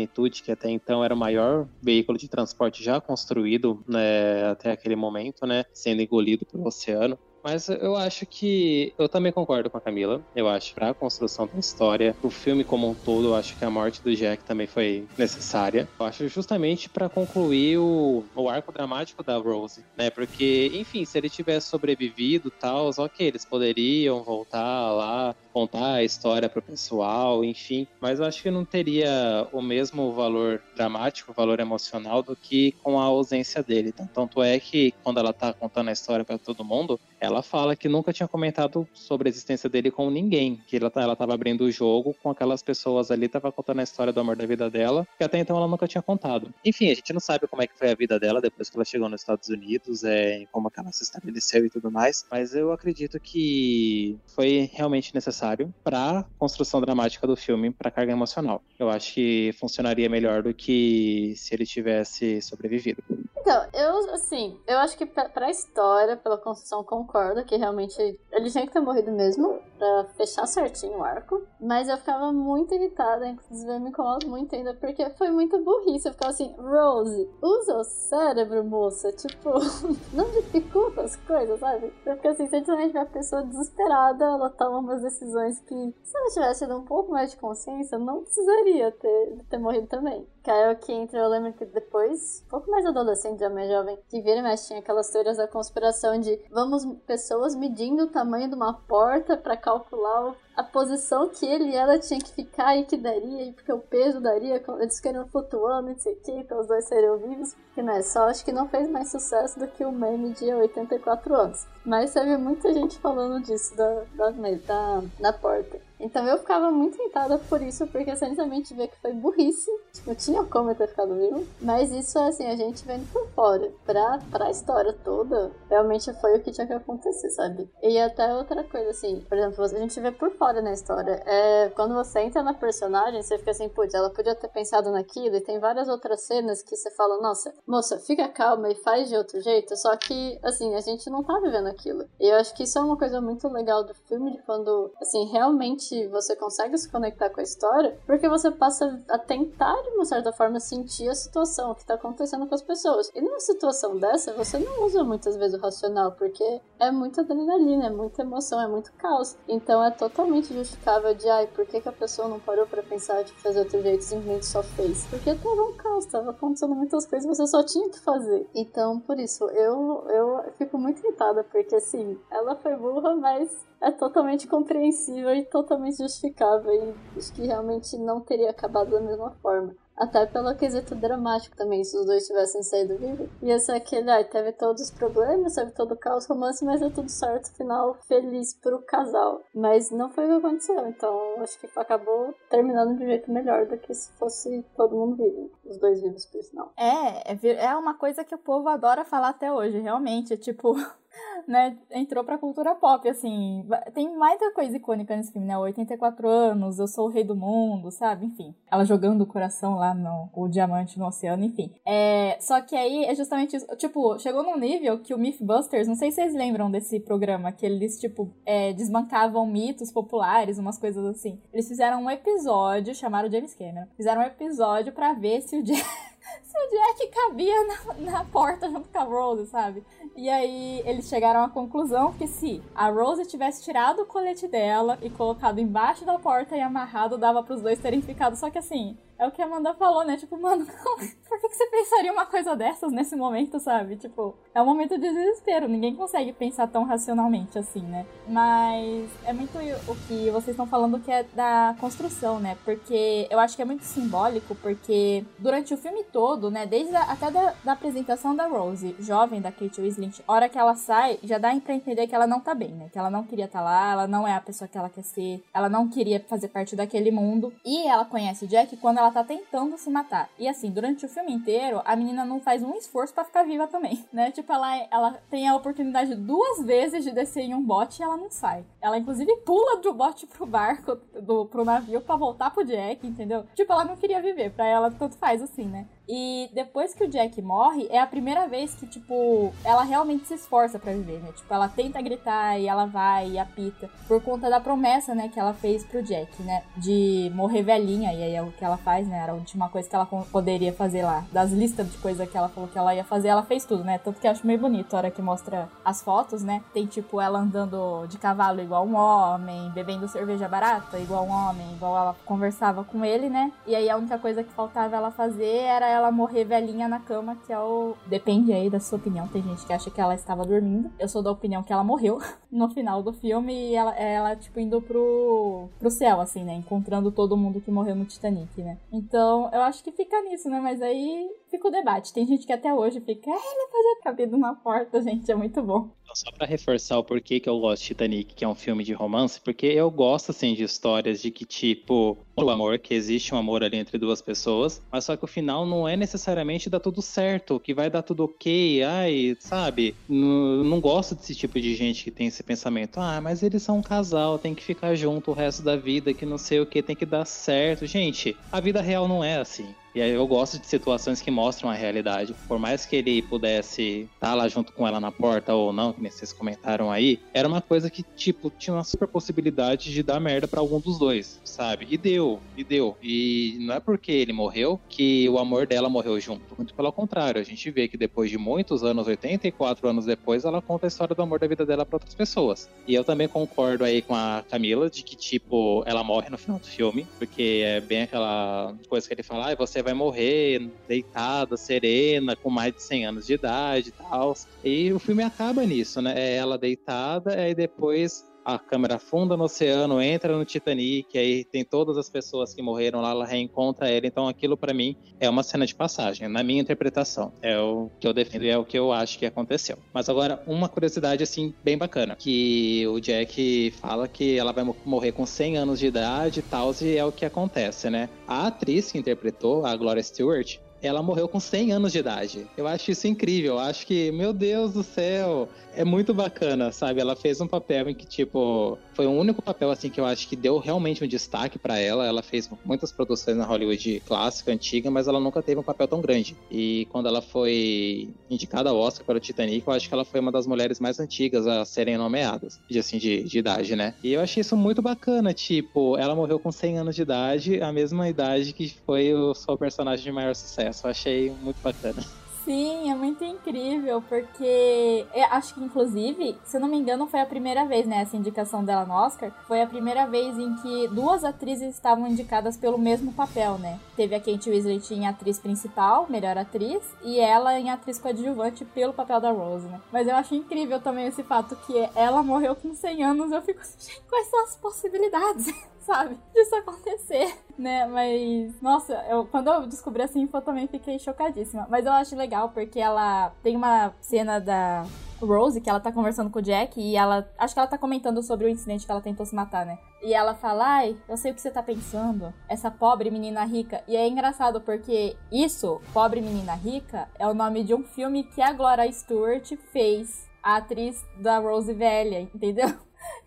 que 0.43 0.51
até 0.51 0.69
então 0.69 1.03
era 1.03 1.13
o 1.13 1.17
maior 1.17 1.67
veículo 1.81 2.17
de 2.17 2.27
transporte 2.27 2.83
já 2.83 2.99
construído 2.99 3.83
né, 3.87 4.49
até 4.49 4.71
aquele 4.71 4.95
momento, 4.95 5.45
né? 5.45 5.63
Sendo 5.73 6.01
engolido 6.01 6.45
pelo 6.45 6.65
oceano. 6.65 7.17
Mas 7.43 7.67
eu 7.67 7.95
acho 7.95 8.25
que. 8.25 8.93
Eu 8.97 9.09
também 9.09 9.31
concordo 9.31 9.69
com 9.69 9.77
a 9.77 9.81
Camila. 9.81 10.23
Eu 10.33 10.47
acho 10.47 10.73
para 10.73 10.89
a 10.89 10.93
construção 10.93 11.45
da 11.45 11.59
história, 11.59 12.15
o 12.23 12.29
filme 12.29 12.63
como 12.63 12.89
um 12.89 12.95
todo, 12.95 13.29
eu 13.29 13.35
acho 13.35 13.57
que 13.57 13.65
a 13.65 13.69
morte 13.69 14.01
do 14.01 14.15
Jack 14.15 14.45
também 14.45 14.65
foi 14.65 15.07
necessária. 15.17 15.89
Eu 15.99 16.05
acho 16.05 16.27
justamente 16.27 16.89
para 16.89 17.09
concluir 17.09 17.77
o, 17.77 18.25
o 18.33 18.49
arco 18.49 18.71
dramático 18.71 19.23
da 19.23 19.37
Rose, 19.37 19.85
né? 19.97 20.09
Porque, 20.09 20.71
enfim, 20.73 21.03
se 21.05 21.17
ele 21.17 21.29
tivesse 21.29 21.67
sobrevivido 21.67 22.49
tal, 22.59 22.89
ok, 22.97 23.27
eles 23.27 23.45
poderiam 23.45 24.23
voltar 24.23 24.91
lá, 24.93 25.35
contar 25.53 25.95
a 25.95 26.03
história 26.03 26.49
pro 26.49 26.61
pessoal, 26.61 27.43
enfim. 27.43 27.87
Mas 28.01 28.19
eu 28.19 28.25
acho 28.25 28.41
que 28.41 28.51
não 28.51 28.65
teria 28.65 29.47
o 29.51 29.61
mesmo 29.61 30.13
valor 30.13 30.61
dramático, 30.75 31.33
valor 31.33 31.59
emocional 31.59 32.23
do 32.23 32.35
que 32.35 32.73
com 32.83 32.99
a 32.99 33.03
ausência 33.03 33.61
dele. 33.61 33.93
Tanto 34.13 34.41
é 34.41 34.59
que 34.59 34.93
quando 35.03 35.19
ela 35.19 35.33
tá 35.33 35.53
contando 35.53 35.89
a 35.89 35.93
história 35.93 36.25
para 36.25 36.37
todo 36.37 36.65
mundo, 36.65 36.99
ela 37.19 37.32
fala 37.41 37.75
que 37.75 37.89
nunca 37.89 38.13
tinha 38.13 38.27
comentado 38.27 38.87
sobre 38.93 39.27
a 39.27 39.31
existência 39.31 39.69
dele 39.69 39.89
com 39.89 40.09
ninguém, 40.09 40.61
que 40.67 40.77
ela, 40.77 40.91
ela 40.95 41.15
tava 41.15 41.33
abrindo 41.33 41.61
o 41.61 41.71
jogo 41.71 42.15
com 42.21 42.29
aquelas 42.29 42.61
pessoas 42.61 43.09
ali, 43.09 43.27
tava 43.27 43.51
contando 43.51 43.79
a 43.79 43.83
história 43.83 44.13
do 44.13 44.19
amor 44.19 44.35
da 44.35 44.45
vida 44.45 44.69
dela, 44.69 45.07
que 45.17 45.23
até 45.23 45.39
então 45.39 45.57
ela 45.57 45.67
nunca 45.67 45.87
tinha 45.87 46.01
contado. 46.01 46.53
Enfim, 46.63 46.91
a 46.91 46.93
gente 46.93 47.13
não 47.13 47.19
sabe 47.19 47.47
como 47.47 47.61
é 47.61 47.67
que 47.67 47.77
foi 47.77 47.91
a 47.91 47.95
vida 47.95 48.19
dela 48.19 48.41
depois 48.41 48.69
que 48.69 48.77
ela 48.77 48.85
chegou 48.85 49.09
nos 49.09 49.21
Estados 49.21 49.49
Unidos, 49.49 50.03
é, 50.03 50.45
como 50.51 50.71
ela 50.77 50.91
se 50.91 51.03
estabeleceu 51.03 51.65
e 51.65 51.69
tudo 51.69 51.89
mais, 51.91 52.25
mas 52.29 52.53
eu 52.53 52.71
acredito 52.71 53.19
que 53.19 54.17
foi 54.27 54.69
realmente 54.73 55.13
necessário 55.15 55.73
para 55.83 56.25
construção 56.37 56.81
dramática 56.81 57.25
do 57.25 57.35
filme, 57.35 57.71
para 57.71 57.89
carga 57.89 58.11
emocional. 58.11 58.61
Eu 58.77 58.89
acho 58.89 59.13
que 59.13 59.51
funcionaria 59.59 60.09
melhor 60.09 60.43
do 60.43 60.53
que 60.53 61.33
se 61.37 61.53
ele 61.53 61.65
tivesse 61.65 62.41
sobrevivido. 62.41 63.03
Então, 63.37 63.67
eu, 63.73 64.13
assim, 64.13 64.57
eu 64.65 64.77
acho 64.77 64.97
que 64.97 65.05
pra, 65.05 65.27
pra 65.27 65.51
história, 65.51 66.15
pela 66.15 66.37
construção, 66.37 66.83
concordo 66.83 67.22
que 67.45 67.55
realmente 67.55 67.99
ele 68.31 68.49
tinha 68.49 68.65
que 68.65 68.73
ter 68.73 68.79
morrido 68.79 69.11
mesmo, 69.11 69.59
pra 69.77 70.05
fechar 70.15 70.45
certinho 70.45 70.99
o 70.99 71.03
arco. 71.03 71.41
Mas 71.59 71.89
eu 71.89 71.97
ficava 71.97 72.31
muito 72.31 72.73
irritada, 72.73 73.27
inclusive 73.27 73.79
me 73.79 73.89
incomoda 73.89 74.27
muito 74.27 74.55
ainda, 74.55 74.73
porque 74.73 75.09
foi 75.11 75.29
muito 75.29 75.61
burrice. 75.63 76.07
Eu 76.07 76.13
ficava 76.13 76.31
assim, 76.31 76.53
Rose, 76.57 77.29
usa 77.41 77.77
o 77.77 77.83
cérebro, 77.83 78.63
moça. 78.63 79.11
Tipo, 79.11 79.51
não 80.13 80.29
dificulta 80.31 81.01
as 81.01 81.15
coisas, 81.15 81.59
sabe? 81.59 81.93
Porque 82.03 82.27
assim, 82.27 82.47
se 82.47 82.55
a 82.55 82.59
gente 82.59 82.91
vê 82.91 82.99
a 82.99 83.05
pessoa 83.05 83.43
desesperada, 83.43 84.25
ela 84.25 84.49
toma 84.49 84.79
umas 84.79 85.01
decisões 85.01 85.59
que, 85.61 85.93
se 86.03 86.17
ela 86.17 86.29
tivesse 86.29 86.65
tido 86.65 86.77
um 86.77 86.85
pouco 86.85 87.11
mais 87.11 87.31
de 87.31 87.37
consciência, 87.37 87.97
não 87.97 88.21
precisaria 88.23 88.91
ter, 88.91 89.37
ter 89.49 89.57
morrido 89.57 89.87
também. 89.87 90.27
Que 90.43 90.51
aí 90.51 90.63
é 90.63 90.71
o 90.73 90.75
que 90.75 90.91
entra, 90.91 91.19
eu 91.19 91.29
lembro 91.29 91.53
que 91.53 91.63
depois, 91.65 92.43
um 92.45 92.49
pouco 92.49 92.69
mais 92.69 92.85
adolescente, 92.85 93.39
já 93.39 93.49
mais 93.49 93.69
jovem, 93.69 93.97
que 94.09 94.19
vira 94.19 94.39
e 94.39 94.41
mexe, 94.41 94.67
tinha 94.67 94.79
aquelas 94.79 95.09
teorias 95.09 95.37
da 95.37 95.47
conspiração 95.47 96.19
de 96.19 96.37
vamos 96.51 96.85
pessoas 97.07 97.55
medindo 97.55 98.03
o 98.03 98.07
tamanho 98.07 98.49
de 98.49 98.55
uma 98.55 98.73
porta 98.73 99.37
para 99.37 99.55
calcular 99.55 100.35
a 100.55 100.63
posição 100.63 101.29
que 101.29 101.45
ele 101.45 101.69
e 101.69 101.75
ela 101.75 101.97
tinha 101.97 102.19
que 102.19 102.31
ficar 102.31 102.75
e 102.75 102.83
que 102.83 102.97
daria, 102.97 103.43
e 103.43 103.53
porque 103.53 103.71
o 103.71 103.79
peso 103.79 104.19
daria, 104.19 104.61
eles 104.79 104.99
queriam 104.99 105.25
flutuando, 105.27 105.89
não 105.89 105.97
sei 105.97 106.13
o 106.13 106.17
que, 106.17 106.31
então 106.31 106.59
os 106.59 106.67
dois 106.67 106.85
seriam 106.85 107.17
vivos. 107.17 107.55
Que 107.73 107.81
não 107.81 107.93
é 107.93 108.01
só, 108.03 108.27
acho 108.27 108.45
que 108.45 108.51
não 108.51 108.67
fez 108.67 108.87
mais 108.87 109.09
sucesso 109.09 109.57
do 109.57 109.67
que 109.67 109.83
o 109.83 109.91
meme 109.91 110.31
de 110.33 110.53
84 110.53 111.33
anos. 111.33 111.65
Mas 111.83 112.13
teve 112.13 112.37
muita 112.37 112.71
gente 112.71 112.99
falando 112.99 113.43
disso 113.43 113.75
da, 113.75 114.03
da, 114.13 114.29
da, 114.29 115.03
da 115.19 115.33
porta. 115.33 115.79
Então 116.03 116.25
eu 116.27 116.37
ficava 116.37 116.69
muito 116.69 116.99
irritada 117.01 117.39
por 117.49 117.61
isso, 117.61 117.87
porque 117.87 118.11
a 118.11 118.15
gente 118.15 118.73
vê 118.73 118.87
que 118.87 118.99
foi 118.99 119.13
burrice. 119.13 119.71
Tipo, 119.93 120.13
tinha 120.15 120.43
como 120.43 120.69
eu 120.69 120.75
ter 120.75 120.87
ficado 120.87 121.15
vivo. 121.15 121.47
Mas 121.61 121.91
isso, 121.91 122.19
assim, 122.19 122.45
a 122.45 122.55
gente 122.55 122.85
vendo 122.85 123.09
por 123.11 123.25
fora. 123.29 123.71
Pra, 123.85 124.19
pra 124.29 124.51
história 124.51 124.93
toda, 125.03 125.51
realmente 125.69 126.13
foi 126.15 126.37
o 126.37 126.41
que 126.41 126.51
tinha 126.51 126.67
que 126.67 126.73
acontecer, 126.73 127.29
sabe? 127.29 127.69
E 127.81 127.97
até 127.97 128.33
outra 128.35 128.63
coisa, 128.65 128.89
assim, 128.89 129.21
por 129.21 129.37
exemplo, 129.37 129.63
a 129.63 129.67
gente 129.67 129.99
vê 130.01 130.11
por 130.11 130.31
fora 130.31 130.61
na 130.61 130.73
história. 130.73 131.23
É, 131.25 131.69
quando 131.69 131.93
você 131.93 132.19
entra 132.19 132.43
na 132.43 132.53
personagem, 132.53 133.21
você 133.21 133.37
fica 133.37 133.51
assim, 133.51 133.69
putz, 133.69 133.93
ela 133.93 134.09
podia 134.09 134.35
ter 134.35 134.49
pensado 134.49 134.91
naquilo. 134.91 135.37
E 135.37 135.41
tem 135.41 135.59
várias 135.59 135.87
outras 135.87 136.21
cenas 136.25 136.61
que 136.61 136.75
você 136.75 136.91
fala, 136.91 137.21
nossa, 137.21 137.53
moça, 137.65 137.97
fica 137.99 138.27
calma 138.27 138.69
e 138.69 138.75
faz 138.75 139.07
de 139.07 139.15
outro 139.15 139.39
jeito. 139.39 139.75
Só 139.77 139.95
que, 139.95 140.37
assim, 140.43 140.75
a 140.75 140.81
gente 140.81 141.09
não 141.09 141.23
tá 141.23 141.39
vivendo 141.39 141.67
aquilo. 141.67 142.05
E 142.19 142.27
eu 142.27 142.35
acho 142.35 142.53
que 142.53 142.63
isso 142.63 142.77
é 142.77 142.81
uma 142.81 142.97
coisa 142.97 143.21
muito 143.21 143.47
legal 143.47 143.85
do 143.85 143.93
filme, 143.93 144.31
de 144.31 144.41
quando, 144.41 144.91
assim, 144.99 145.25
realmente 145.31 145.92
você 146.07 146.35
consegue 146.35 146.77
se 146.77 146.89
conectar 146.89 147.29
com 147.29 147.39
a 147.39 147.43
história, 147.43 147.97
porque 148.05 148.27
você 148.27 148.51
passa 148.51 149.01
a 149.09 149.17
tentar, 149.17 149.75
de 149.81 149.89
uma 149.89 150.05
certa 150.05 150.31
forma, 150.31 150.59
sentir 150.59 151.09
a 151.09 151.15
situação, 151.15 151.71
o 151.71 151.75
que 151.75 151.85
tá 151.85 151.95
acontecendo 151.95 152.47
com 152.47 152.55
as 152.55 152.61
pessoas. 152.61 153.11
E 153.13 153.21
numa 153.21 153.39
situação 153.39 153.97
dessa, 153.97 154.33
você 154.33 154.57
não 154.57 154.85
usa 154.85 155.03
muitas 155.03 155.35
vezes 155.35 155.57
o 155.57 155.61
racional, 155.61 156.11
porque 156.13 156.61
é 156.79 156.91
muita 156.91 157.21
adrenalina, 157.21 157.87
é 157.87 157.89
muita 157.89 158.21
emoção, 158.21 158.61
é 158.61 158.67
muito 158.67 158.91
caos. 158.93 159.37
Então 159.47 159.83
é 159.83 159.91
totalmente 159.91 160.53
justificável 160.53 161.13
de, 161.13 161.29
ai, 161.29 161.47
por 161.47 161.65
que, 161.65 161.81
que 161.81 161.89
a 161.89 161.93
pessoa 161.93 162.27
não 162.27 162.39
parou 162.39 162.65
para 162.67 162.83
pensar 162.83 163.23
de 163.23 163.31
fazer 163.33 163.59
outro 163.59 163.81
jeito, 163.81 164.03
simplesmente 164.03 164.45
só 164.45 164.63
fez? 164.63 165.05
Porque 165.07 165.33
tava 165.35 165.63
um 165.63 165.73
caos, 165.73 166.05
tava 166.05 166.31
acontecendo 166.31 166.75
muitas 166.75 167.05
coisas, 167.05 167.27
você 167.37 167.47
só 167.47 167.63
tinha 167.63 167.89
que 167.89 167.99
fazer. 167.99 168.47
Então, 168.53 168.99
por 168.99 169.19
isso, 169.19 169.45
eu, 169.49 170.05
eu 170.09 170.51
fico 170.57 170.77
muito 170.77 171.05
irritada, 171.05 171.43
porque 171.43 171.75
assim, 171.75 172.19
ela 172.31 172.55
foi 172.55 172.75
burra, 172.75 173.15
mas 173.15 173.49
é 173.83 173.91
totalmente 173.91 174.47
compreensível 174.47 175.35
e 175.35 175.43
totalmente 175.43 175.82
justificável. 175.91 176.71
E 176.73 177.19
acho 177.19 177.33
que 177.33 177.45
realmente 177.45 177.97
não 177.97 178.21
teria 178.21 178.49
acabado 178.49 178.91
da 178.91 179.01
mesma 179.01 179.31
forma. 179.41 179.75
Até 179.95 180.25
pelo 180.25 180.55
quesito 180.55 180.95
dramático 180.95 181.55
também, 181.55 181.83
se 181.83 181.95
os 181.95 182.05
dois 182.05 182.25
tivessem 182.25 182.63
saído 182.63 182.97
vivos. 182.97 183.29
Ia 183.41 183.59
ser 183.59 183.73
aquele, 183.73 184.09
ai, 184.09 184.23
teve 184.23 184.51
todos 184.51 184.81
os 184.81 184.91
problemas, 184.91 185.53
teve 185.53 185.71
todo 185.71 185.93
o 185.93 185.97
caos 185.97 186.25
romance, 186.25 186.65
mas 186.65 186.79
deu 186.79 186.91
tudo 186.91 187.09
certo, 187.09 187.53
final 187.55 187.97
feliz 188.07 188.53
pro 188.55 188.81
casal. 188.81 189.41
Mas 189.53 189.91
não 189.91 190.09
foi 190.09 190.25
o 190.25 190.27
que 190.29 190.45
aconteceu, 190.47 190.87
então 190.87 191.35
acho 191.39 191.59
que 191.59 191.67
acabou 191.75 192.33
terminando 192.49 192.97
de 192.97 193.03
um 193.03 193.07
jeito 193.07 193.31
melhor 193.31 193.67
do 193.67 193.77
que 193.77 193.93
se 193.93 194.11
fosse 194.13 194.65
todo 194.75 194.95
mundo 194.95 195.15
vivo. 195.15 195.51
Os 195.63 195.77
dois 195.77 196.01
vivos, 196.01 196.25
por 196.25 196.41
sinal. 196.41 196.73
É, 196.75 197.33
é, 197.33 197.65
é 197.65 197.75
uma 197.75 197.93
coisa 197.93 198.23
que 198.23 198.33
o 198.33 198.39
povo 198.39 198.69
adora 198.69 199.05
falar 199.05 199.29
até 199.29 199.51
hoje, 199.51 199.79
realmente. 199.79 200.33
É 200.33 200.37
tipo, 200.37 200.75
né, 201.47 201.77
entrou 201.91 202.23
pra 202.23 202.37
cultura 202.37 202.75
pop, 202.75 203.07
assim. 203.07 203.65
Tem 203.93 204.15
mais 204.17 204.39
coisa 204.53 204.75
icônica 204.75 205.15
nesse 205.15 205.31
filme, 205.31 205.47
né? 205.47 205.57
84 205.57 206.27
anos, 206.27 206.79
eu 206.79 206.87
sou 206.87 207.07
o 207.07 207.09
rei 207.09 207.23
do 207.23 207.35
mundo, 207.35 207.91
sabe? 207.91 208.25
Enfim. 208.25 208.53
Ela 208.71 208.85
jogando 208.85 209.21
o 209.21 209.27
coração 209.27 209.75
lá 209.75 209.93
no 209.93 210.29
o 210.33 210.47
diamante 210.47 210.99
no 210.99 211.07
oceano, 211.07 211.43
enfim. 211.43 211.73
É, 211.85 212.37
só 212.39 212.61
que 212.61 212.75
aí 212.75 213.05
é 213.05 213.15
justamente 213.15 213.55
isso. 213.55 213.65
Tipo, 213.77 214.17
chegou 214.19 214.43
num 214.43 214.57
nível 214.57 214.99
que 214.99 215.13
o 215.13 215.17
Mythbusters, 215.17 215.87
não 215.87 215.95
sei 215.95 216.11
se 216.11 216.15
vocês 216.15 216.33
lembram 216.33 216.69
desse 216.69 216.99
programa, 216.99 217.51
que 217.51 217.65
eles, 217.65 217.99
tipo, 217.99 218.33
é, 218.45 218.73
desbancavam 218.73 219.45
mitos 219.45 219.91
populares, 219.91 220.57
umas 220.57 220.77
coisas 220.77 221.05
assim. 221.05 221.41
Eles 221.51 221.67
fizeram 221.67 222.03
um 222.03 222.09
episódio, 222.09 222.95
chamaram 222.95 223.31
James 223.31 223.53
Cameron, 223.53 223.87
fizeram 223.95 224.21
um 224.21 224.25
episódio 224.25 224.93
para 224.93 225.13
ver 225.13 225.41
se 225.41 225.57
o 225.57 225.63
Jack 225.63 225.83
se 226.41 226.57
o 226.57 226.69
Jack 226.69 227.07
cabia 227.07 227.55
na, 227.65 228.11
na, 228.11 228.25
porta 228.25 228.69
junto 228.69 228.89
com 228.89 228.97
a 228.97 229.03
Rose, 229.03 229.47
sabe? 229.47 229.83
E 230.15 230.29
aí 230.29 230.81
eles 230.85 231.07
chegaram 231.07 231.43
à 231.43 231.49
conclusão 231.49 232.13
que 232.13 232.27
se 232.27 232.61
a 232.73 232.89
Rose 232.89 233.25
tivesse 233.25 233.63
tirado 233.63 234.03
o 234.03 234.05
colete 234.05 234.47
dela 234.47 234.97
e 235.01 235.09
colocado 235.09 235.59
embaixo 235.59 236.05
da 236.05 236.17
porta 236.17 236.55
e 236.55 236.61
amarrado, 236.61 237.17
dava 237.17 237.43
para 237.43 237.55
os 237.55 237.61
dois 237.61 237.79
terem 237.79 238.01
ficado. 238.01 238.35
Só 238.35 238.49
que 238.49 238.57
assim, 238.57 238.97
é 239.17 239.27
o 239.27 239.31
que 239.31 239.41
a 239.41 239.45
Amanda 239.45 239.73
falou, 239.73 240.03
né? 240.03 240.17
Tipo, 240.17 240.37
mano, 240.39 240.65
por 240.65 241.39
que, 241.39 241.55
você 241.55 241.67
pensaria 241.67 242.11
uma 242.11 242.25
coisa 242.25 242.55
dessas 242.55 242.91
nesse 242.91 243.15
momento, 243.15 243.59
sabe? 243.59 243.95
Tipo, 243.95 244.35
é 244.53 244.61
um 244.61 244.65
momento 244.65 244.97
de 244.97 245.09
desespero. 245.09 245.67
Ninguém 245.67 245.95
consegue 245.95 246.33
pensar 246.33 246.67
tão 246.67 246.83
racionalmente 246.83 247.57
assim, 247.57 247.81
né? 247.81 248.05
Mas 248.27 249.09
é 249.25 249.33
muito 249.33 249.57
o 249.57 249.95
que 250.07 250.29
vocês 250.29 250.49
estão 250.49 250.65
falando 250.65 250.99
que 250.99 251.11
é 251.11 251.23
da 251.35 251.75
construção, 251.79 252.39
né? 252.39 252.57
Porque 252.65 253.27
eu 253.29 253.39
acho 253.39 253.55
que 253.55 253.61
é 253.61 253.65
muito 253.65 253.83
simbólico, 253.83 254.55
porque 254.55 255.25
durante 255.37 255.73
o 255.73 255.77
filme 255.77 256.03
todo, 256.03 256.49
né? 256.49 256.65
Desde 256.65 256.95
a, 256.95 257.03
até 257.03 257.29
da, 257.31 257.53
da, 257.63 257.71
apresentação 257.73 258.35
da 258.35 258.47
Rose, 258.47 258.95
jovem 258.99 259.41
da 259.41 259.51
Kate 259.51 259.81
Winslet, 259.81 260.23
hora 260.27 260.49
que 260.49 260.57
ela 260.57 260.75
sai, 260.75 261.19
já 261.23 261.37
dá 261.37 261.53
pra 261.59 261.75
entender 261.75 262.07
que 262.07 262.15
ela 262.15 262.27
não 262.27 262.39
tá 262.39 262.53
bem, 262.53 262.69
né? 262.69 262.89
Que 262.91 262.97
ela 262.97 263.09
não 263.09 263.23
queria 263.23 263.45
estar 263.45 263.59
tá 263.59 263.65
lá, 263.65 263.91
ela 263.91 264.07
não 264.07 264.27
é 264.27 264.33
a 264.33 264.41
pessoa 264.41 264.67
que 264.67 264.77
ela 264.77 264.89
quer 264.89 265.03
ser, 265.03 265.43
ela 265.53 265.69
não 265.69 265.87
queria 265.87 266.19
fazer 266.27 266.47
parte 266.47 266.75
daquele 266.75 267.11
mundo. 267.11 267.53
E 267.63 267.87
ela 267.87 268.05
conhece 268.05 268.47
Jack 268.47 268.75
quando 268.77 268.97
ela 268.97 269.02
tá 269.11 269.23
tentando 269.23 269.77
se 269.77 269.89
matar. 269.89 270.29
E 270.37 270.47
assim, 270.47 270.69
durante 270.69 271.05
o 271.05 271.09
filme 271.09 271.31
inteiro, 271.31 271.81
a 271.85 271.95
menina 271.95 272.25
não 272.25 272.39
faz 272.39 272.63
um 272.63 272.75
esforço 272.75 273.13
para 273.13 273.23
ficar 273.23 273.43
viva 273.43 273.67
também, 273.67 274.05
né? 274.11 274.31
Tipo, 274.31 274.51
ela, 274.53 274.87
ela 274.91 275.11
tem 275.29 275.47
a 275.47 275.55
oportunidade 275.55 276.15
duas 276.15 276.65
vezes 276.65 277.03
de 277.03 277.11
descer 277.11 277.43
em 277.43 277.53
um 277.53 277.61
bote 277.63 278.01
e 278.01 278.03
ela 278.03 278.17
não 278.17 278.29
sai. 278.29 278.65
Ela, 278.81 278.97
inclusive, 278.97 279.35
pula 279.37 279.81
do 279.81 279.93
bote 279.93 280.25
pro 280.27 280.45
barco, 280.45 280.97
do, 281.21 281.45
pro 281.45 281.65
navio, 281.65 282.01
para 282.01 282.15
voltar 282.15 282.51
pro 282.51 282.65
Jack, 282.65 283.05
entendeu? 283.05 283.45
Tipo, 283.55 283.73
ela 283.73 283.85
não 283.85 283.97
queria 283.97 284.21
viver, 284.21 284.51
pra 284.51 284.65
ela 284.65 284.91
tanto 284.91 285.17
faz 285.17 285.41
assim, 285.41 285.65
né? 285.65 285.85
E 286.07 286.49
depois 286.53 286.93
que 286.93 287.03
o 287.03 287.07
Jack 287.07 287.41
morre, 287.41 287.87
é 287.89 287.99
a 287.99 288.07
primeira 288.07 288.47
vez 288.47 288.73
que, 288.75 288.85
tipo, 288.85 289.53
ela 289.63 289.83
realmente 289.83 290.27
se 290.27 290.33
esforça 290.33 290.77
para 290.77 290.93
viver, 290.93 291.19
né? 291.21 291.31
Tipo, 291.35 291.53
ela 291.53 291.69
tenta 291.69 292.01
gritar 292.01 292.59
e 292.59 292.67
ela 292.67 292.85
vai 292.85 293.31
e 293.31 293.39
apita. 293.39 293.89
Por 294.07 294.21
conta 294.21 294.49
da 294.49 294.59
promessa, 294.59 295.15
né, 295.15 295.29
que 295.29 295.39
ela 295.39 295.53
fez 295.53 295.85
pro 295.85 296.03
Jack, 296.03 296.41
né? 296.43 296.63
De 296.77 297.31
morrer 297.33 297.63
velhinha. 297.63 298.13
E 298.13 298.23
aí 298.23 298.35
é 298.35 298.41
o 298.41 298.51
que 298.51 298.63
ela 298.63 298.77
faz, 298.77 299.07
né? 299.07 299.17
Era 299.17 299.31
a 299.31 299.35
última 299.35 299.69
coisa 299.69 299.87
que 299.87 299.95
ela 299.95 300.05
poderia 300.05 300.73
fazer 300.73 301.03
lá. 301.03 301.25
Das 301.31 301.51
listas 301.51 301.91
de 301.91 301.97
coisas 301.97 302.29
que 302.29 302.37
ela 302.37 302.49
falou 302.49 302.69
que 302.69 302.77
ela 302.77 302.93
ia 302.93 303.03
fazer, 303.03 303.29
ela 303.29 303.43
fez 303.43 303.65
tudo, 303.65 303.83
né? 303.83 303.97
Tanto 303.97 304.19
que 304.19 304.27
eu 304.27 304.31
acho 304.31 304.45
meio 304.45 304.59
bonito 304.59 304.93
a 304.93 304.97
hora 304.97 305.11
que 305.11 305.21
mostra 305.21 305.69
as 305.83 306.01
fotos, 306.01 306.43
né? 306.43 306.61
Tem, 306.73 306.85
tipo, 306.85 307.21
ela 307.21 307.39
andando 307.39 308.05
de 308.07 308.17
cavalo 308.17 308.61
igual 308.61 308.85
um 308.85 308.95
homem, 308.95 309.69
bebendo 309.71 310.07
cerveja 310.07 310.47
barata 310.47 310.97
igual 310.99 311.25
um 311.25 311.31
homem, 311.31 311.71
igual 311.73 311.95
ela 311.95 312.15
conversava 312.25 312.83
com 312.83 313.03
ele, 313.05 313.29
né? 313.29 313.51
E 313.65 313.75
aí 313.75 313.89
a 313.89 313.97
única 313.97 314.17
coisa 314.17 314.43
que 314.43 314.51
faltava 314.51 314.95
ela 314.95 315.11
fazer 315.11 315.57
era 315.57 315.92
ela 315.93 316.11
morrer 316.11 316.45
velhinha 316.45 316.87
na 316.87 316.99
cama, 316.99 317.35
que 317.35 317.51
é 317.53 317.59
o. 317.59 317.95
Depende 318.07 318.51
aí 318.51 318.69
da 318.69 318.79
sua 318.79 318.97
opinião. 318.97 319.27
Tem 319.27 319.41
gente 319.41 319.65
que 319.65 319.73
acha 319.73 319.89
que 319.89 320.01
ela 320.01 320.15
estava 320.15 320.45
dormindo. 320.45 320.91
Eu 320.99 321.07
sou 321.07 321.21
da 321.21 321.31
opinião 321.31 321.63
que 321.63 321.71
ela 321.71 321.83
morreu 321.83 322.19
no 322.51 322.69
final 322.69 323.01
do 323.01 323.13
filme 323.13 323.53
e 323.53 323.75
ela, 323.75 323.95
ela 323.95 324.35
tipo, 324.35 324.59
indo 324.59 324.81
pro, 324.81 325.69
pro 325.79 325.89
céu, 325.89 326.19
assim, 326.19 326.43
né? 326.43 326.53
Encontrando 326.53 327.11
todo 327.11 327.37
mundo 327.37 327.61
que 327.61 327.71
morreu 327.71 327.95
no 327.95 328.05
Titanic, 328.05 328.61
né? 328.61 328.77
Então, 328.91 329.49
eu 329.53 329.61
acho 329.61 329.83
que 329.83 329.91
fica 329.91 330.21
nisso, 330.21 330.49
né? 330.49 330.59
Mas 330.59 330.81
aí 330.81 331.29
fica 331.53 331.67
o 331.67 331.71
debate. 331.71 332.11
Tem 332.11 332.25
gente 332.25 332.47
que 332.47 332.53
até 332.53 332.73
hoje 332.73 332.99
fica, 332.99 333.29
ah, 333.29 333.33
ele 333.33 333.95
ter 333.95 334.03
cabido 334.03 334.37
na 334.37 334.55
porta, 334.55 334.99
gente, 335.01 335.31
é 335.31 335.35
muito 335.35 335.61
bom. 335.61 335.89
Só 336.15 336.31
para 336.31 336.45
reforçar 336.45 336.99
o 336.99 337.03
porquê 337.03 337.39
que 337.39 337.49
eu 337.49 337.59
gosto 337.59 337.81
de 337.81 337.87
Titanic, 337.87 338.35
que 338.35 338.45
é 338.45 338.47
um 338.47 338.53
filme 338.53 338.83
de 338.83 338.93
romance, 338.93 339.41
porque 339.41 339.65
eu 339.65 339.89
gosto, 339.89 340.29
assim, 340.29 340.53
de 340.53 340.63
histórias 340.63 341.19
de 341.19 341.31
que, 341.31 341.43
tipo, 341.43 342.17
o 342.35 342.49
amor, 342.49 342.77
que 342.77 342.93
existe 342.93 343.33
um 343.33 343.37
amor 343.37 343.63
ali 343.63 343.77
entre 343.77 343.97
duas 343.97 344.21
pessoas, 344.21 344.79
mas 344.91 345.05
só 345.05 345.15
que 345.15 345.25
o 345.25 345.27
final 345.27 345.65
não 345.65 345.87
é 345.87 345.97
necessariamente 345.97 346.69
dar 346.69 346.79
tudo 346.79 347.01
certo, 347.01 347.59
que 347.59 347.73
vai 347.73 347.89
dar 347.89 348.03
tudo 348.03 348.25
ok, 348.25 348.83
ai, 348.83 349.35
sabe? 349.39 349.95
Não, 350.07 350.63
não 350.63 350.79
gosto 350.79 351.15
desse 351.15 351.33
tipo 351.33 351.59
de 351.59 351.73
gente 351.73 352.03
que 352.03 352.11
tem 352.11 352.27
esse 352.27 352.43
pensamento, 352.43 352.99
ah, 352.99 353.19
mas 353.19 353.41
eles 353.41 353.63
são 353.63 353.79
um 353.79 353.83
casal, 353.83 354.37
tem 354.37 354.53
que 354.53 354.63
ficar 354.63 354.93
junto 354.93 355.31
o 355.31 355.33
resto 355.33 355.63
da 355.63 355.75
vida, 355.75 356.13
que 356.13 356.27
não 356.27 356.37
sei 356.37 356.59
o 356.59 356.65
que, 356.65 356.83
tem 356.83 356.95
que 356.95 357.07
dar 357.07 357.25
certo. 357.25 357.87
Gente, 357.87 358.37
a 358.51 358.59
vida 358.59 358.81
real 358.81 359.07
não 359.07 359.23
é 359.23 359.37
assim. 359.37 359.73
E 359.95 360.01
aí 360.01 360.11
eu 360.11 360.25
gosto 360.25 360.57
de 360.57 360.65
situações 360.65 361.21
que 361.21 361.29
mostram 361.29 361.69
a 361.69 361.73
realidade. 361.73 362.35
Por 362.47 362.57
mais 362.57 362.85
que 362.85 362.95
ele 362.95 363.21
pudesse 363.21 364.09
estar 364.15 364.29
tá 364.29 364.33
lá 364.33 364.47
junto 364.47 364.73
com 364.73 364.87
ela 364.87 364.99
na 364.99 365.11
porta 365.11 365.53
ou 365.53 365.71
não, 365.71 365.93
que 365.93 366.01
vocês 366.09 366.33
comentaram 366.33 366.91
aí, 366.91 367.19
era 367.33 367.47
uma 367.47 367.61
coisa 367.61 367.89
que, 367.89 368.01
tipo, 368.15 368.49
tinha 368.49 368.73
uma 368.73 368.83
super 368.83 369.07
possibilidade 369.07 369.93
de 369.93 370.01
dar 370.01 370.19
merda 370.19 370.47
para 370.47 370.59
algum 370.59 370.79
dos 370.79 370.97
dois, 370.97 371.39
sabe? 371.43 371.87
E 371.89 371.97
deu, 371.97 372.41
e 372.57 372.63
deu. 372.63 372.97
E 373.03 373.57
não 373.61 373.75
é 373.75 373.79
porque 373.79 374.11
ele 374.11 374.33
morreu 374.33 374.81
que 374.89 375.29
o 375.29 375.37
amor 375.37 375.67
dela 375.67 375.89
morreu 375.89 376.19
junto. 376.19 376.55
Muito 376.57 376.73
pelo 376.73 376.91
contrário, 376.91 377.39
a 377.39 377.43
gente 377.43 377.69
vê 377.69 377.87
que 377.87 377.97
depois 377.97 378.31
de 378.31 378.37
muitos 378.37 378.83
anos, 378.83 379.07
84 379.07 379.87
anos 379.87 380.05
depois, 380.05 380.43
ela 380.43 380.61
conta 380.61 380.87
a 380.87 380.89
história 380.89 381.15
do 381.15 381.21
amor 381.21 381.39
da 381.39 381.45
vida 381.45 381.65
dela 381.65 381.85
para 381.85 381.97
outras 381.97 382.15
pessoas. 382.15 382.67
E 382.87 382.95
eu 382.95 383.03
também 383.03 383.27
concordo 383.27 383.83
aí 383.83 384.01
com 384.01 384.15
a 384.15 384.43
Camila 384.49 384.89
de 384.89 385.03
que, 385.03 385.15
tipo, 385.15 385.83
ela 385.85 386.03
morre 386.03 386.29
no 386.29 386.37
final 386.37 386.57
do 386.57 386.65
filme, 386.65 387.05
porque 387.19 387.61
é 387.63 387.79
bem 387.79 388.03
aquela 388.03 388.73
coisa 388.89 389.07
que 389.07 389.13
ele 389.13 389.23
fala, 389.23 389.51
ah, 389.51 389.55
você 389.55 389.82
vai 389.83 389.93
morrer 389.93 390.69
deitada, 390.87 391.57
serena, 391.57 392.35
com 392.35 392.49
mais 392.49 392.73
de 392.73 392.81
100 392.81 393.05
anos 393.05 393.27
de 393.27 393.33
idade 393.33 393.89
e 393.89 393.91
tal. 393.91 394.35
E 394.63 394.91
o 394.91 394.99
filme 394.99 395.23
acaba 395.23 395.65
nisso, 395.65 396.01
né? 396.01 396.13
É 396.15 396.35
ela 396.35 396.57
deitada, 396.57 397.35
aí 397.35 397.53
depois 397.53 398.25
a 398.45 398.59
câmera 398.59 398.95
afunda 398.95 399.37
no 399.37 399.45
oceano, 399.45 400.01
entra 400.01 400.37
no 400.37 400.45
Titanic, 400.45 401.17
aí 401.17 401.43
tem 401.43 401.63
todas 401.63 401.97
as 401.97 402.09
pessoas 402.09 402.53
que 402.53 402.61
morreram 402.61 403.01
lá, 403.01 403.11
ela 403.11 403.25
reencontra 403.25 403.89
ele. 403.89 404.07
Então 404.07 404.27
aquilo 404.27 404.57
para 404.57 404.73
mim 404.73 404.95
é 405.19 405.29
uma 405.29 405.43
cena 405.43 405.65
de 405.65 405.75
passagem, 405.75 406.27
na 406.27 406.43
minha 406.43 406.61
interpretação. 406.61 407.31
É 407.41 407.57
o 407.59 407.89
que 407.99 408.07
eu 408.07 408.13
defendo 408.13 408.43
e 408.43 408.49
é 408.49 408.57
o 408.57 408.65
que 408.65 408.77
eu 408.77 408.91
acho 408.91 409.17
que 409.17 409.25
aconteceu. 409.25 409.77
Mas 409.93 410.09
agora, 410.09 410.41
uma 410.45 410.69
curiosidade 410.69 411.23
assim 411.23 411.53
bem 411.63 411.77
bacana, 411.77 412.15
que 412.15 412.85
o 412.87 412.99
Jack 412.99 413.71
fala 413.79 414.07
que 414.07 414.37
ela 414.37 414.51
vai 414.51 414.63
morrer 414.85 415.11
com 415.11 415.25
100 415.25 415.57
anos 415.57 415.79
de 415.79 415.87
idade 415.87 416.39
e 416.39 416.43
tal, 416.43 416.73
e 416.81 416.97
é 416.97 417.05
o 417.05 417.11
que 417.11 417.25
acontece, 417.25 417.89
né? 417.89 418.09
A 418.27 418.47
atriz 418.47 418.91
que 418.91 418.97
interpretou, 418.97 419.65
a 419.65 419.75
Gloria 419.75 420.03
Stewart, 420.03 420.57
ela 420.83 421.01
morreu 421.01 421.27
com 421.27 421.39
100 421.39 421.71
anos 421.71 421.91
de 421.91 421.99
idade. 421.99 422.45
Eu 422.57 422.67
acho 422.67 422.91
isso 422.91 423.07
incrível. 423.07 423.53
Eu 423.53 423.59
acho 423.59 423.87
que, 423.87 424.11
meu 424.11 424.33
Deus 424.33 424.73
do 424.73 424.83
céu, 424.83 425.47
é 425.75 425.83
muito 425.83 426.13
bacana, 426.13 426.71
sabe? 426.71 426.99
Ela 426.99 427.15
fez 427.15 427.39
um 427.41 427.47
papel 427.47 427.89
em 427.89 427.95
que, 427.95 428.05
tipo, 428.05 428.77
foi 428.93 429.07
o 429.07 429.11
único 429.11 429.41
papel, 429.41 429.71
assim, 429.71 429.89
que 429.89 429.99
eu 429.99 430.05
acho 430.05 430.27
que 430.27 430.35
deu 430.35 430.57
realmente 430.59 431.03
um 431.03 431.07
destaque 431.07 431.57
para 431.57 431.77
ela. 431.77 432.05
Ela 432.05 432.21
fez 432.21 432.49
muitas 432.65 432.91
produções 432.91 433.37
na 433.37 433.45
Hollywood 433.45 434.01
clássica, 434.05 434.51
antiga, 434.51 434.91
mas 434.91 435.07
ela 435.07 435.19
nunca 435.19 435.41
teve 435.41 435.59
um 435.59 435.63
papel 435.63 435.87
tão 435.87 436.01
grande. 436.01 436.35
E 436.51 436.87
quando 436.91 437.07
ela 437.07 437.21
foi 437.21 438.09
indicada 438.29 438.69
ao 438.69 438.77
Oscar 438.77 439.05
para 439.05 439.17
o 439.17 439.21
Titanic, 439.21 439.65
eu 439.65 439.73
acho 439.73 439.87
que 439.87 439.93
ela 439.93 440.05
foi 440.05 440.19
uma 440.19 440.31
das 440.31 440.45
mulheres 440.45 440.79
mais 440.79 440.99
antigas 440.99 441.47
a 441.47 441.65
serem 441.65 441.97
nomeadas, 441.97 442.59
assim, 442.77 442.97
de, 442.97 443.23
de 443.23 443.39
idade, 443.39 443.75
né? 443.75 443.95
E 444.03 444.13
eu 444.13 444.21
achei 444.21 444.41
isso 444.41 444.57
muito 444.57 444.81
bacana, 444.81 445.33
tipo, 445.33 445.97
ela 445.97 446.15
morreu 446.15 446.39
com 446.39 446.51
100 446.51 446.79
anos 446.79 446.95
de 446.95 447.01
idade, 447.01 447.61
a 447.61 447.71
mesma 447.71 448.09
idade 448.09 448.53
que 448.53 448.75
foi 448.85 449.13
o 449.13 449.33
seu 449.33 449.57
personagem 449.57 450.03
de 450.03 450.11
maior 450.11 450.35
sucesso. 450.35 450.72
Eu 450.83 450.89
achei 450.89 451.29
muito 451.41 451.61
bacana. 451.61 452.01
Sim, 452.43 452.91
é 452.91 452.95
muito 452.95 453.23
incrível, 453.23 454.01
porque 454.01 455.05
eu 455.13 455.25
acho 455.31 455.53
que, 455.53 455.63
inclusive, 455.63 456.37
se 456.43 456.57
eu 456.57 456.61
não 456.61 456.67
me 456.67 456.75
engano, 456.77 457.07
foi 457.07 457.21
a 457.21 457.25
primeira 457.25 457.63
vez, 457.63 457.87
né? 457.87 458.01
Essa 458.01 458.17
indicação 458.17 458.65
dela 458.65 458.83
no 458.85 458.93
Oscar. 458.93 459.31
Foi 459.47 459.61
a 459.61 459.67
primeira 459.67 460.05
vez 460.07 460.37
em 460.37 460.53
que 460.57 460.89
duas 460.89 461.23
atrizes 461.23 461.73
estavam 461.73 462.05
indicadas 462.05 462.57
pelo 462.57 462.77
mesmo 462.77 463.13
papel, 463.13 463.57
né? 463.57 463.79
Teve 463.95 464.13
a 464.13 464.19
Kate 464.19 464.49
Winslet 464.49 464.93
em 464.93 465.07
atriz 465.07 465.39
principal, 465.39 466.05
melhor 466.09 466.37
atriz, 466.37 466.83
e 467.01 467.17
ela 467.17 467.57
em 467.57 467.69
atriz 467.69 467.97
coadjuvante 467.97 468.65
pelo 468.65 468.91
papel 468.91 469.21
da 469.21 469.31
Rose, 469.31 469.67
né? 469.67 469.79
Mas 469.89 470.05
eu 470.05 470.15
acho 470.17 470.35
incrível 470.35 470.81
também 470.81 471.07
esse 471.07 471.23
fato 471.23 471.55
que 471.65 471.89
ela 471.95 472.21
morreu 472.21 472.57
com 472.57 472.75
100 472.75 473.03
anos. 473.05 473.31
Eu 473.31 473.41
fico 473.41 473.61
assim, 473.61 473.93
quais 474.09 474.27
são 474.27 474.43
as 474.43 474.57
possibilidades? 474.57 475.47
Sabe? 475.85 476.17
Disso 476.33 476.55
acontecer, 476.55 477.37
né? 477.57 477.85
Mas, 477.87 478.61
nossa, 478.61 478.93
eu, 479.09 479.25
quando 479.25 479.47
eu 479.49 479.67
descobri 479.67 480.01
essa 480.01 480.17
info, 480.17 480.37
eu 480.37 480.41
também 480.41 480.67
fiquei 480.67 480.97
chocadíssima. 480.99 481.67
Mas 481.69 481.85
eu 481.85 481.91
acho 481.91 482.15
legal 482.15 482.49
porque 482.49 482.79
ela 482.79 483.31
tem 483.43 483.55
uma 483.55 483.93
cena 484.01 484.39
da 484.39 484.85
Rose 485.21 485.61
que 485.61 485.69
ela 485.69 485.79
tá 485.79 485.91
conversando 485.91 486.29
com 486.29 486.39
o 486.39 486.41
Jack 486.41 486.79
e 486.79 486.95
ela. 486.95 487.27
Acho 487.37 487.53
que 487.53 487.59
ela 487.59 487.67
tá 487.67 487.77
comentando 487.77 488.21
sobre 488.21 488.45
o 488.45 488.49
incidente 488.49 488.85
que 488.85 488.91
ela 488.91 489.01
tentou 489.01 489.25
se 489.25 489.35
matar, 489.35 489.65
né? 489.65 489.77
E 490.01 490.13
ela 490.13 490.33
fala: 490.33 490.65
Ai, 490.65 490.97
eu 491.07 491.17
sei 491.17 491.31
o 491.31 491.35
que 491.35 491.41
você 491.41 491.49
tá 491.49 491.63
pensando. 491.63 492.33
Essa 492.47 492.69
pobre 492.69 493.09
menina 493.09 493.43
rica. 493.43 493.83
E 493.87 493.95
é 493.95 494.07
engraçado 494.07 494.61
porque 494.61 495.15
isso, 495.31 495.81
Pobre 495.93 496.21
Menina 496.21 496.53
Rica, 496.53 497.07
é 497.17 497.27
o 497.27 497.33
nome 497.33 497.63
de 497.63 497.73
um 497.73 497.83
filme 497.83 498.23
que 498.23 498.41
a 498.41 498.51
Gloria 498.51 498.91
Stewart 498.91 499.53
fez. 499.71 500.31
A 500.41 500.57
atriz 500.57 501.05
da 501.19 501.39
Rose 501.39 501.71
velha, 501.71 502.19
entendeu? 502.19 502.67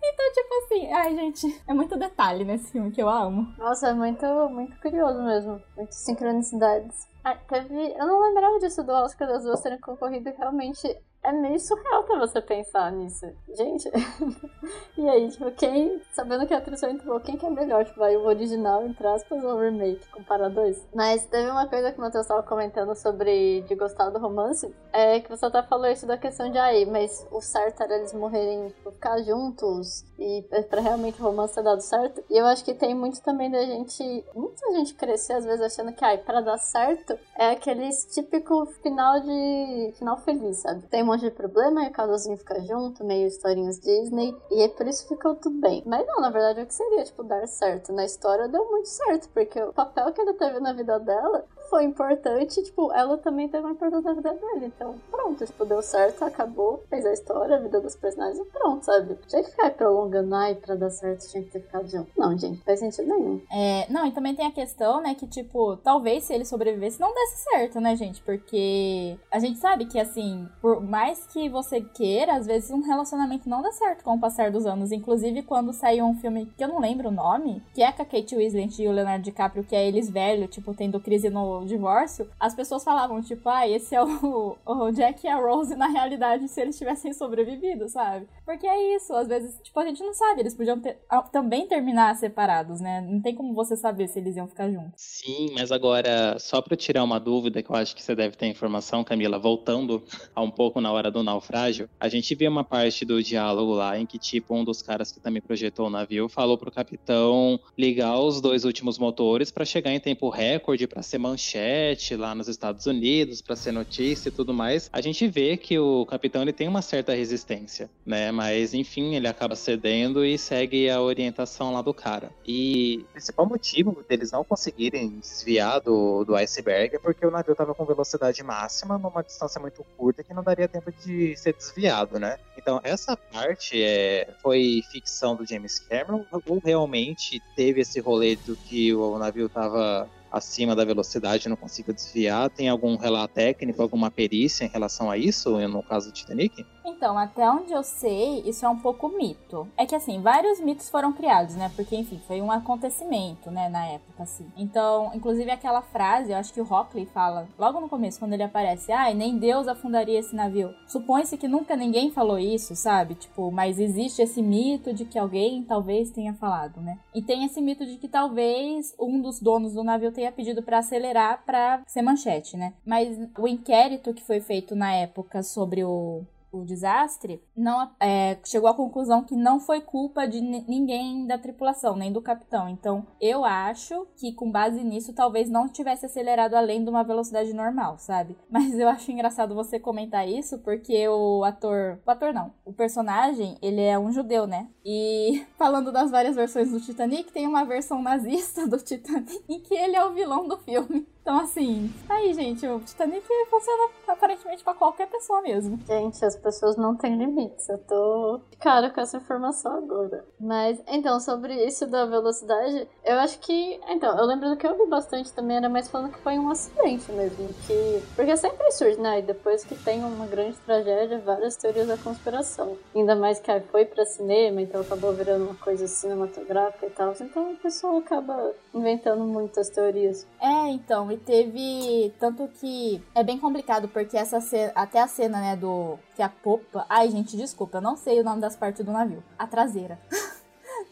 Então, 0.02 0.32
tipo 0.32 0.54
assim, 0.54 0.92
ai, 0.92 1.14
gente, 1.14 1.62
é 1.66 1.74
muito 1.74 1.98
detalhe 1.98 2.44
nesse 2.44 2.72
filme 2.72 2.90
que 2.90 3.02
eu 3.02 3.08
amo. 3.08 3.52
Nossa, 3.58 3.88
é 3.88 3.94
muito, 3.94 4.24
muito 4.50 4.78
curioso 4.80 5.22
mesmo. 5.22 5.60
Muitas 5.76 5.96
sincronicidades. 5.96 7.06
Ah, 7.24 7.34
teve. 7.34 7.92
Eu 7.92 8.06
não 8.06 8.22
lembrava 8.22 8.58
disso 8.60 8.84
do 8.84 8.92
Oscar 8.92 9.26
das 9.26 9.42
duas 9.42 9.60
terem 9.60 9.80
concorrido 9.80 10.32
realmente 10.38 10.96
é 11.26 11.32
meio 11.32 11.58
surreal 11.58 12.04
pra 12.04 12.18
você 12.20 12.40
pensar 12.40 12.92
nisso. 12.92 13.26
Gente, 13.56 13.90
e 14.96 15.08
aí, 15.08 15.28
tipo, 15.28 15.50
quem, 15.52 16.00
sabendo 16.12 16.46
que 16.46 16.54
a 16.54 16.58
atriz 16.58 16.80
entrou, 16.84 17.18
quem 17.20 17.36
que 17.36 17.44
é 17.44 17.50
melhor? 17.50 17.84
Tipo, 17.84 17.98
vai 17.98 18.16
o 18.16 18.26
original, 18.26 18.86
entre 18.86 19.06
aspas, 19.06 19.42
ou 19.42 19.56
o 19.56 19.60
remake, 19.60 20.08
comparar 20.10 20.48
dois? 20.48 20.86
Mas 20.94 21.26
teve 21.26 21.50
uma 21.50 21.66
coisa 21.66 21.90
que 21.90 21.98
o 21.98 22.00
Matheus 22.00 22.26
tava 22.26 22.44
comentando 22.44 22.94
sobre 22.94 23.62
de 23.62 23.74
gostar 23.74 24.10
do 24.10 24.20
romance, 24.20 24.72
é 24.92 25.18
que 25.18 25.28
você 25.28 25.46
até 25.46 25.62
falou 25.64 25.88
isso 25.88 26.06
da 26.06 26.16
questão 26.16 26.50
de 26.50 26.58
aí, 26.58 26.86
mas 26.86 27.26
o 27.32 27.40
certo 27.40 27.82
era 27.82 27.96
eles 27.96 28.12
morrerem, 28.12 28.68
tipo, 28.68 28.92
ficar 28.92 29.20
juntos 29.22 30.04
e 30.18 30.42
pra 30.70 30.80
realmente 30.80 31.20
o 31.20 31.24
romance 31.24 31.54
ter 31.54 31.62
dado 31.62 31.80
certo. 31.80 32.22
E 32.30 32.38
eu 32.38 32.46
acho 32.46 32.64
que 32.64 32.72
tem 32.72 32.94
muito 32.94 33.20
também 33.20 33.50
da 33.50 33.64
gente, 33.64 34.24
muita 34.34 34.72
gente 34.74 34.94
crescer 34.94 35.32
às 35.32 35.44
vezes 35.44 35.60
achando 35.60 35.92
que, 35.92 36.04
ai, 36.04 36.18
pra 36.18 36.40
dar 36.40 36.58
certo 36.58 37.18
é 37.36 37.50
aquele 37.50 37.88
típico 38.14 38.66
final 38.82 39.20
de, 39.20 39.92
final 39.98 40.16
feliz, 40.18 40.58
sabe? 40.58 40.82
Tem 40.84 41.02
um 41.02 41.15
monte 41.16 41.22
de 41.22 41.30
problema 41.30 41.84
e 41.84 41.88
o 41.88 41.92
casalzinho 41.92 42.36
fica 42.36 42.60
junto, 42.60 43.04
meio 43.04 43.26
historinhas 43.26 43.80
Disney, 43.80 44.36
e 44.50 44.62
é 44.62 44.68
por 44.68 44.86
isso 44.86 45.08
ficou 45.08 45.34
tudo 45.34 45.60
bem. 45.60 45.82
Mas 45.86 46.06
não, 46.06 46.20
na 46.20 46.30
verdade, 46.30 46.60
o 46.60 46.66
que 46.66 46.74
seria, 46.74 47.04
tipo, 47.04 47.22
dar 47.24 47.46
certo? 47.48 47.92
Na 47.92 48.04
história 48.04 48.48
deu 48.48 48.64
muito 48.70 48.88
certo, 48.88 49.28
porque 49.30 49.60
o 49.60 49.72
papel 49.72 50.12
que 50.12 50.20
ele 50.20 50.34
teve 50.34 50.60
na 50.60 50.72
vida 50.72 50.98
dela 51.00 51.44
foi 51.68 51.84
importante, 51.84 52.62
tipo, 52.62 52.92
ela 52.92 53.16
também 53.18 53.48
teve 53.48 53.64
uma 53.64 53.72
importância 53.72 54.10
na 54.10 54.14
vida 54.14 54.34
dele. 54.34 54.66
Então, 54.66 54.94
pronto, 55.10 55.44
tipo, 55.44 55.64
deu 55.64 55.82
certo, 55.82 56.24
acabou, 56.24 56.82
fez 56.88 57.04
a 57.04 57.12
história, 57.12 57.56
a 57.56 57.60
vida 57.60 57.80
dos 57.80 57.96
personagens 57.96 58.38
e 58.38 58.44
pronto, 58.50 58.84
sabe? 58.84 59.18
Tinha 59.26 59.42
que 59.42 59.50
ficar 59.50 59.70
prolongando, 59.70 60.34
ai, 60.34 60.54
pra 60.54 60.74
dar 60.74 60.90
certo 60.90 61.28
tinha 61.28 61.42
que 61.42 61.50
ter 61.50 61.60
ficado 61.60 61.88
junto. 61.88 62.10
Não, 62.16 62.36
gente, 62.36 62.62
faz 62.62 62.80
sentido 62.80 63.08
nenhum. 63.08 63.40
É, 63.52 63.86
não, 63.90 64.06
e 64.06 64.12
também 64.12 64.34
tem 64.34 64.46
a 64.46 64.52
questão, 64.52 65.00
né, 65.00 65.14
que, 65.14 65.26
tipo, 65.26 65.76
talvez 65.78 66.24
se 66.24 66.34
ele 66.34 66.44
sobrevivesse 66.44 67.00
não 67.00 67.12
desse 67.12 67.44
certo, 67.44 67.80
né, 67.80 67.96
gente? 67.96 68.20
Porque 68.22 69.16
a 69.30 69.38
gente 69.38 69.58
sabe 69.58 69.86
que, 69.86 69.98
assim, 69.98 70.48
por 70.60 70.80
mais 70.80 71.26
que 71.26 71.48
você 71.48 71.80
queira, 71.80 72.34
às 72.36 72.46
vezes 72.46 72.70
um 72.70 72.82
relacionamento 72.82 73.48
não 73.48 73.62
dá 73.62 73.72
certo 73.72 74.02
com 74.02 74.14
o 74.14 74.20
passar 74.20 74.50
dos 74.50 74.66
anos. 74.66 74.92
Inclusive, 74.92 75.42
quando 75.42 75.72
saiu 75.72 76.04
um 76.04 76.16
filme 76.16 76.46
que 76.56 76.64
eu 76.64 76.68
não 76.68 76.80
lembro 76.80 77.08
o 77.08 77.12
nome, 77.12 77.62
que 77.74 77.82
é 77.82 77.92
com 77.92 78.02
a 78.02 78.04
Kate 78.04 78.36
Winslet 78.36 78.82
e 78.82 78.88
o 78.88 78.92
Leonardo 78.92 79.24
DiCaprio, 79.24 79.64
que 79.64 79.74
é 79.74 79.86
eles 79.86 80.10
velho, 80.10 80.48
tipo, 80.48 80.74
tendo 80.74 81.00
crise 81.00 81.30
no 81.30 81.55
divórcio, 81.64 82.28
as 82.38 82.54
pessoas 82.54 82.84
falavam, 82.84 83.22
tipo, 83.22 83.48
ah, 83.48 83.68
esse 83.68 83.94
é 83.94 84.02
o, 84.02 84.56
o 84.66 84.90
Jack 84.92 85.26
e 85.26 85.28
a 85.28 85.36
Rose 85.36 85.74
na 85.74 85.86
realidade 85.86 86.48
se 86.48 86.60
eles 86.60 86.78
tivessem 86.78 87.12
sobrevivido, 87.12 87.88
sabe? 87.88 88.26
Porque 88.44 88.66
é 88.66 88.96
isso, 88.96 89.12
às 89.14 89.28
vezes, 89.28 89.58
tipo, 89.62 89.78
a 89.80 89.84
gente 89.84 90.02
não 90.02 90.14
sabe, 90.14 90.40
eles 90.40 90.54
podiam 90.54 90.80
ter, 90.80 90.98
também 91.32 91.66
terminar 91.66 92.14
separados, 92.16 92.80
né? 92.80 93.00
Não 93.00 93.20
tem 93.20 93.34
como 93.34 93.54
você 93.54 93.76
saber 93.76 94.08
se 94.08 94.18
eles 94.18 94.36
iam 94.36 94.46
ficar 94.46 94.70
juntos. 94.70 94.92
Sim, 94.96 95.50
mas 95.54 95.72
agora, 95.72 96.38
só 96.38 96.62
pra 96.62 96.76
tirar 96.76 97.02
uma 97.02 97.18
dúvida, 97.18 97.62
que 97.62 97.70
eu 97.70 97.76
acho 97.76 97.94
que 97.94 98.02
você 98.02 98.14
deve 98.14 98.36
ter 98.36 98.46
informação, 98.46 99.02
Camila, 99.02 99.38
voltando 99.38 100.02
a 100.34 100.40
um 100.42 100.50
pouco 100.50 100.80
na 100.80 100.92
hora 100.92 101.10
do 101.10 101.22
naufrágio, 101.22 101.88
a 101.98 102.08
gente 102.08 102.34
viu 102.34 102.50
uma 102.50 102.64
parte 102.64 103.04
do 103.04 103.22
diálogo 103.22 103.74
lá 103.74 103.98
em 103.98 104.06
que, 104.06 104.18
tipo, 104.18 104.54
um 104.54 104.64
dos 104.64 104.82
caras 104.82 105.10
que 105.10 105.20
também 105.20 105.42
projetou 105.42 105.86
o 105.86 105.90
navio 105.90 106.28
falou 106.28 106.56
pro 106.56 106.70
capitão 106.70 107.58
ligar 107.76 108.18
os 108.18 108.40
dois 108.40 108.64
últimos 108.64 108.98
motores 108.98 109.50
para 109.50 109.64
chegar 109.64 109.92
em 109.92 110.00
tempo 110.00 110.28
recorde, 110.28 110.86
para 110.86 111.02
ser 111.02 111.18
manchete 111.46 112.16
lá 112.16 112.34
nos 112.34 112.48
Estados 112.48 112.86
Unidos, 112.86 113.40
para 113.40 113.54
ser 113.54 113.72
notícia 113.72 114.28
e 114.28 114.32
tudo 114.32 114.52
mais. 114.52 114.90
A 114.92 115.00
gente 115.00 115.28
vê 115.28 115.56
que 115.56 115.78
o 115.78 116.04
capitão 116.06 116.42
ele 116.42 116.52
tem 116.52 116.66
uma 116.66 116.82
certa 116.82 117.14
resistência, 117.14 117.88
né? 118.04 118.32
Mas 118.32 118.74
enfim, 118.74 119.14
ele 119.14 119.28
acaba 119.28 119.54
cedendo 119.54 120.24
e 120.24 120.36
segue 120.36 120.90
a 120.90 121.00
orientação 121.00 121.72
lá 121.72 121.82
do 121.82 121.94
cara. 121.94 122.30
E 122.44 123.04
o 123.08 123.12
principal 123.12 123.46
motivo 123.46 124.04
deles 124.08 124.32
não 124.32 124.42
conseguirem 124.42 125.20
desviar 125.20 125.80
do, 125.80 126.24
do 126.24 126.34
iceberg 126.34 126.96
é 126.96 126.98
porque 126.98 127.24
o 127.24 127.30
navio 127.30 127.52
estava 127.52 127.74
com 127.74 127.84
velocidade 127.84 128.42
máxima 128.42 128.98
numa 128.98 129.22
distância 129.22 129.60
muito 129.60 129.84
curta 129.96 130.24
que 130.24 130.34
não 130.34 130.42
daria 130.42 130.68
tempo 130.68 130.92
de 131.04 131.36
ser 131.36 131.54
desviado, 131.54 132.18
né? 132.18 132.38
Então 132.56 132.80
essa 132.82 133.16
parte 133.16 133.80
é, 133.80 134.28
foi 134.42 134.82
ficção 134.90 135.36
do 135.36 135.46
James 135.46 135.78
Cameron 135.78 136.24
ou 136.46 136.58
realmente 136.58 137.40
teve 137.54 137.82
esse 137.82 138.00
rolê 138.00 138.36
do 138.36 138.56
que 138.56 138.92
o 138.94 139.18
navio 139.18 139.46
estava 139.46 140.08
acima 140.36 140.76
da 140.76 140.84
velocidade 140.84 141.48
não 141.48 141.56
consiga 141.56 141.92
desviar? 141.92 142.50
Tem 142.50 142.68
algum 142.68 142.96
relato 142.96 143.34
técnico, 143.34 143.82
alguma 143.82 144.10
perícia 144.10 144.64
em 144.64 144.68
relação 144.68 145.10
a 145.10 145.18
isso, 145.18 145.58
no 145.68 145.82
caso 145.82 146.08
do 146.08 146.14
Titanic? 146.14 146.64
Então, 146.84 147.18
até 147.18 147.50
onde 147.50 147.72
eu 147.72 147.82
sei, 147.82 148.42
isso 148.46 148.64
é 148.64 148.68
um 148.68 148.78
pouco 148.78 149.08
mito. 149.08 149.68
É 149.76 149.84
que 149.84 149.94
assim, 149.94 150.22
vários 150.22 150.60
mitos 150.60 150.88
foram 150.88 151.12
criados, 151.12 151.56
né? 151.56 151.70
Porque, 151.74 151.96
enfim, 151.96 152.20
foi 152.26 152.40
um 152.40 152.50
acontecimento, 152.50 153.50
né, 153.50 153.68
na 153.68 153.84
época, 153.86 154.22
assim. 154.22 154.46
Então, 154.56 155.10
inclusive 155.12 155.50
aquela 155.50 155.82
frase, 155.82 156.30
eu 156.30 156.36
acho 156.36 156.54
que 156.54 156.60
o 156.60 156.64
Rockley 156.64 157.06
fala 157.06 157.48
logo 157.58 157.80
no 157.80 157.88
começo, 157.88 158.18
quando 158.18 158.32
ele 158.32 158.42
aparece, 158.44 158.92
ai, 158.92 159.12
ah, 159.12 159.14
nem 159.14 159.36
Deus 159.36 159.66
afundaria 159.66 160.18
esse 160.18 160.34
navio. 160.34 160.74
Supõe-se 160.86 161.36
que 161.36 161.48
nunca 161.48 161.76
ninguém 161.76 162.10
falou 162.10 162.38
isso, 162.38 162.76
sabe? 162.76 163.14
Tipo, 163.16 163.50
mas 163.50 163.78
existe 163.78 164.22
esse 164.22 164.40
mito 164.40 164.94
de 164.94 165.04
que 165.04 165.18
alguém 165.18 165.64
talvez 165.64 166.10
tenha 166.10 166.34
falado, 166.34 166.80
né? 166.80 166.98
E 167.14 167.20
tem 167.20 167.44
esse 167.44 167.60
mito 167.60 167.84
de 167.84 167.96
que 167.96 168.08
talvez 168.08 168.94
um 168.98 169.20
dos 169.20 169.40
donos 169.40 169.74
do 169.74 169.82
navio 169.82 170.12
tenha 170.12 170.25
pedido 170.32 170.62
para 170.62 170.78
acelerar 170.78 171.42
para 171.44 171.82
ser 171.86 172.02
manchete, 172.02 172.56
né? 172.56 172.74
Mas 172.84 173.18
o 173.38 173.46
inquérito 173.46 174.14
que 174.14 174.22
foi 174.24 174.40
feito 174.40 174.74
na 174.74 174.92
época 174.92 175.42
sobre 175.42 175.84
o 175.84 176.24
o 176.52 176.64
desastre, 176.64 177.42
não 177.56 177.90
é, 178.00 178.38
chegou 178.44 178.68
à 178.68 178.74
conclusão 178.74 179.22
que 179.22 179.36
não 179.36 179.60
foi 179.60 179.80
culpa 179.80 180.26
de 180.26 180.40
ninguém 180.40 181.26
da 181.26 181.38
tripulação, 181.38 181.96
nem 181.96 182.12
do 182.12 182.22
capitão. 182.22 182.68
Então, 182.68 183.06
eu 183.20 183.44
acho 183.44 184.06
que 184.16 184.32
com 184.32 184.50
base 184.50 184.82
nisso, 184.82 185.12
talvez 185.12 185.48
não 185.48 185.68
tivesse 185.68 186.06
acelerado 186.06 186.54
além 186.54 186.82
de 186.82 186.90
uma 186.90 187.04
velocidade 187.04 187.52
normal, 187.52 187.98
sabe? 187.98 188.36
Mas 188.50 188.78
eu 188.78 188.88
acho 188.88 189.10
engraçado 189.10 189.54
você 189.54 189.78
comentar 189.78 190.28
isso, 190.28 190.58
porque 190.58 191.06
o 191.08 191.44
ator. 191.44 192.00
O 192.06 192.10
ator 192.10 192.32
não. 192.32 192.52
O 192.64 192.72
personagem, 192.72 193.58
ele 193.60 193.80
é 193.80 193.98
um 193.98 194.12
judeu, 194.12 194.46
né? 194.46 194.68
E 194.84 195.44
falando 195.58 195.92
das 195.92 196.10
várias 196.10 196.36
versões 196.36 196.70
do 196.70 196.80
Titanic, 196.80 197.32
tem 197.32 197.46
uma 197.46 197.64
versão 197.64 198.02
nazista 198.02 198.66
do 198.66 198.78
Titanic 198.78 199.42
em 199.48 199.60
que 199.60 199.74
ele 199.74 199.96
é 199.96 200.04
o 200.04 200.12
vilão 200.12 200.48
do 200.48 200.56
filme. 200.58 201.06
Então, 201.26 201.40
assim, 201.40 201.92
aí, 202.08 202.32
gente, 202.32 202.64
o 202.68 202.78
Titanic 202.78 203.26
funciona 203.50 203.90
aparentemente 204.06 204.62
pra 204.62 204.74
qualquer 204.74 205.08
pessoa 205.08 205.42
mesmo. 205.42 205.76
Gente, 205.84 206.24
as 206.24 206.36
pessoas 206.36 206.76
não 206.76 206.94
têm 206.94 207.16
limites. 207.16 207.68
Eu 207.68 207.78
tô 207.78 208.40
cara 208.60 208.90
com 208.90 209.00
essa 209.00 209.16
informação 209.16 209.76
agora. 209.76 210.24
Mas, 210.38 210.80
então, 210.86 211.18
sobre 211.18 211.66
isso 211.66 211.84
da 211.88 212.06
velocidade, 212.06 212.88
eu 213.04 213.16
acho 213.16 213.40
que. 213.40 213.80
Então, 213.88 214.16
eu 214.16 214.24
lembro 214.24 214.50
do 214.50 214.56
que 214.56 214.68
eu 214.68 214.78
vi 214.78 214.86
bastante 214.86 215.32
também, 215.32 215.56
era 215.56 215.68
mais 215.68 215.88
falando 215.88 216.12
que 216.12 216.20
foi 216.20 216.38
um 216.38 216.48
acidente 216.48 217.10
mesmo. 217.10 217.48
Que. 217.66 218.02
Porque 218.14 218.36
sempre 218.36 218.70
surge, 218.70 219.00
né? 219.00 219.18
E 219.18 219.22
depois 219.22 219.64
que 219.64 219.74
tem 219.74 220.04
uma 220.04 220.26
grande 220.26 220.56
tragédia, 220.58 221.18
várias 221.18 221.56
teorias 221.56 221.88
da 221.88 221.96
conspiração. 221.96 222.76
Ainda 222.94 223.16
mais 223.16 223.40
que 223.40 223.50
aí 223.50 223.60
foi 223.62 223.84
pra 223.84 224.06
cinema, 224.06 224.62
então 224.62 224.80
acabou 224.80 225.12
virando 225.12 225.46
uma 225.46 225.56
coisa 225.56 225.88
cinematográfica 225.88 226.86
e 226.86 226.90
tal. 226.90 227.12
Então 227.20 227.50
o 227.50 227.56
pessoal 227.56 227.96
acaba 227.96 228.52
inventando 228.72 229.24
muitas 229.24 229.68
teorias. 229.70 230.24
É, 230.40 230.68
então, 230.68 231.15
teve. 231.16 232.12
Tanto 232.18 232.48
que 232.48 233.02
é 233.14 233.22
bem 233.22 233.38
complicado, 233.38 233.88
porque 233.88 234.16
essa 234.16 234.40
cena, 234.40 234.72
até 234.74 235.00
a 235.00 235.08
cena, 235.08 235.40
né, 235.40 235.56
do. 235.56 235.98
Que 236.14 236.22
a 236.22 236.28
popa. 236.28 236.86
Ai, 236.88 237.10
gente, 237.10 237.36
desculpa, 237.36 237.78
eu 237.78 237.82
não 237.82 237.96
sei 237.96 238.20
o 238.20 238.24
nome 238.24 238.40
das 238.40 238.56
partes 238.56 238.84
do 238.84 238.92
navio. 238.92 239.22
A 239.38 239.46
traseira. 239.46 239.98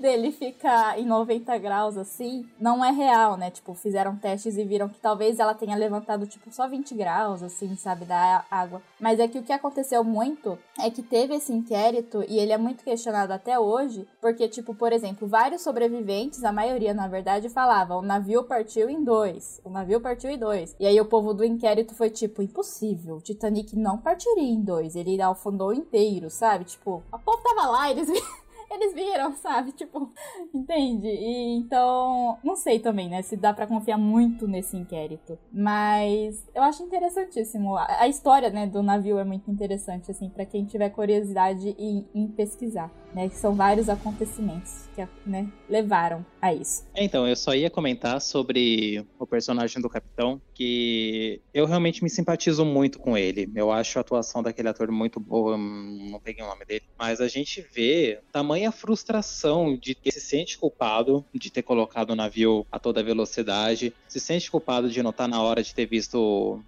dele 0.01 0.33
ficar 0.33 0.99
em 0.99 1.07
90 1.07 1.57
graus 1.59 1.97
assim, 1.97 2.47
não 2.61 2.85
é 2.85 2.91
real, 2.91 3.37
né? 3.37 3.51
Tipo, 3.51 3.75
fizeram 3.75 4.17
testes 4.17 4.57
e 4.57 4.65
viram 4.65 4.89
que 4.89 4.99
talvez 4.99 5.39
ela 5.39 5.55
tenha 5.55 5.77
levantado, 5.77 6.27
tipo, 6.27 6.53
só 6.53 6.69
20 6.69 6.95
graus, 6.95 7.43
assim, 7.43 7.75
sabe, 7.77 8.05
da 8.05 8.45
água. 8.51 8.83
Mas 9.01 9.19
é 9.19 9.29
que 9.29 9.39
o 9.39 9.43
que 9.43 9.53
aconteceu 9.53 10.03
muito 10.05 10.59
é 10.79 10.91
que 10.91 11.03
teve 11.03 11.35
esse 11.35 11.53
inquérito 11.53 12.25
e 12.29 12.39
ele 12.39 12.53
é 12.53 12.59
muito 12.59 12.85
questionado 12.85 13.33
até 13.33 13.59
hoje, 13.59 14.07
porque, 14.21 14.49
tipo, 14.49 14.75
por 14.75 14.93
exemplo, 14.93 15.27
vários 15.27 15.63
sobreviventes, 15.63 16.45
a 16.45 16.53
maioria, 16.53 16.95
na 16.95 17.09
verdade, 17.09 17.49
falavam: 17.49 17.99
o 17.99 18.03
navio 18.03 18.45
partiu 18.45 18.89
em 18.89 19.03
dois, 19.03 19.61
o 19.65 19.71
navio 19.71 20.01
partiu 20.01 20.31
em 20.31 20.39
dois. 20.39 20.75
E 20.79 20.87
aí 20.87 21.01
o 21.01 21.07
povo 21.07 21.35
do 21.35 21.45
inquérito 21.45 21.95
foi 21.95 22.11
tipo: 22.11 22.43
impossível, 22.43 23.17
o 23.17 23.21
Titanic 23.21 23.77
não 23.77 23.99
partiria 23.99 24.43
em 24.43 24.61
dois, 24.61 24.97
ele 24.97 25.21
afundou 25.21 25.73
inteiro, 25.73 26.31
sabe? 26.31 26.65
Tipo, 26.65 27.03
a 27.11 27.19
povo 27.19 27.43
tava 27.43 27.69
lá, 27.69 27.91
eles 27.91 28.09
eles 28.75 28.95
viram, 28.95 29.35
sabe? 29.37 29.73
Tipo, 29.85 30.13
entende? 30.55 31.09
E 31.09 31.57
então, 31.57 32.39
não 32.43 32.57
sei 32.57 32.79
também, 32.79 33.09
né? 33.09 33.23
Se 33.23 33.37
dá 33.37 33.53
para 33.53 33.67
confiar 33.67 33.99
muito 33.99 34.47
nesse 34.47 34.77
inquérito. 34.77 35.39
Mas 35.53 36.45
eu 36.55 36.63
acho 36.63 36.83
interessantíssimo. 36.83 37.77
A, 37.77 38.03
a 38.03 38.09
história, 38.09 38.51
né, 38.51 38.67
do 38.67 38.83
navio 38.83 39.19
é 39.19 39.25
muito 39.25 39.51
interessante, 39.51 40.11
assim, 40.11 40.29
para 40.29 40.47
quem 40.47 40.65
tiver 40.65 40.91
curiosidade 40.91 41.75
em, 41.79 42.09
em 42.15 42.29
pesquisar 42.29 42.91
né? 43.15 43.29
Que 43.29 43.37
são 43.37 43.55
vários 43.55 43.89
acontecimentos 43.89 44.89
que 44.95 45.07
né, 45.25 45.49
levaram 45.69 46.27
a 46.43 46.53
isso. 46.53 46.85
Então, 46.95 47.27
eu 47.27 47.37
só 47.37 47.55
ia 47.55 47.71
comentar 47.71 48.21
sobre 48.21 49.07
o 49.19 49.27
personagem 49.27 49.81
do 49.81 49.89
Capitão, 49.89 50.41
que 50.53 51.41
eu 51.53 51.65
realmente 51.65 52.03
me 52.03 52.11
simpatizo 52.11 52.65
muito 52.65 52.99
com 52.99 53.17
ele. 53.17 53.51
Eu 53.55 53.71
acho 53.71 53.99
a 53.99 54.01
atuação 54.01 54.43
daquele 54.43 54.69
ator 54.69 54.91
muito 54.91 55.21
boa, 55.21 55.57
não 55.57 56.21
peguei 56.21 56.45
o 56.45 56.49
nome 56.49 56.65
dele, 56.65 56.85
mas 56.99 57.21
a 57.21 57.29
gente 57.29 57.65
vê 57.73 58.21
tamanha 58.65 58.73
frustração 58.73 59.77
de 59.77 59.95
ter 59.95 60.13
se 60.13 60.21
sente 60.21 60.59
culpado 60.59 61.25
de 61.35 61.51
ter 61.51 61.63
colocado 61.63 62.11
o 62.11 62.17
navio 62.17 62.67
a 62.71 62.79
toda 62.79 63.03
velocidade, 63.03 63.95
se 64.09 64.21
sente 64.21 64.51
culpado 64.51 64.89
de 64.89 65.03
não 65.03 65.11
estar 65.11 65.29
na 65.29 65.43
hora 65.43 65.63
de 65.63 65.75
ter 65.75 65.87
visto 65.87 66.15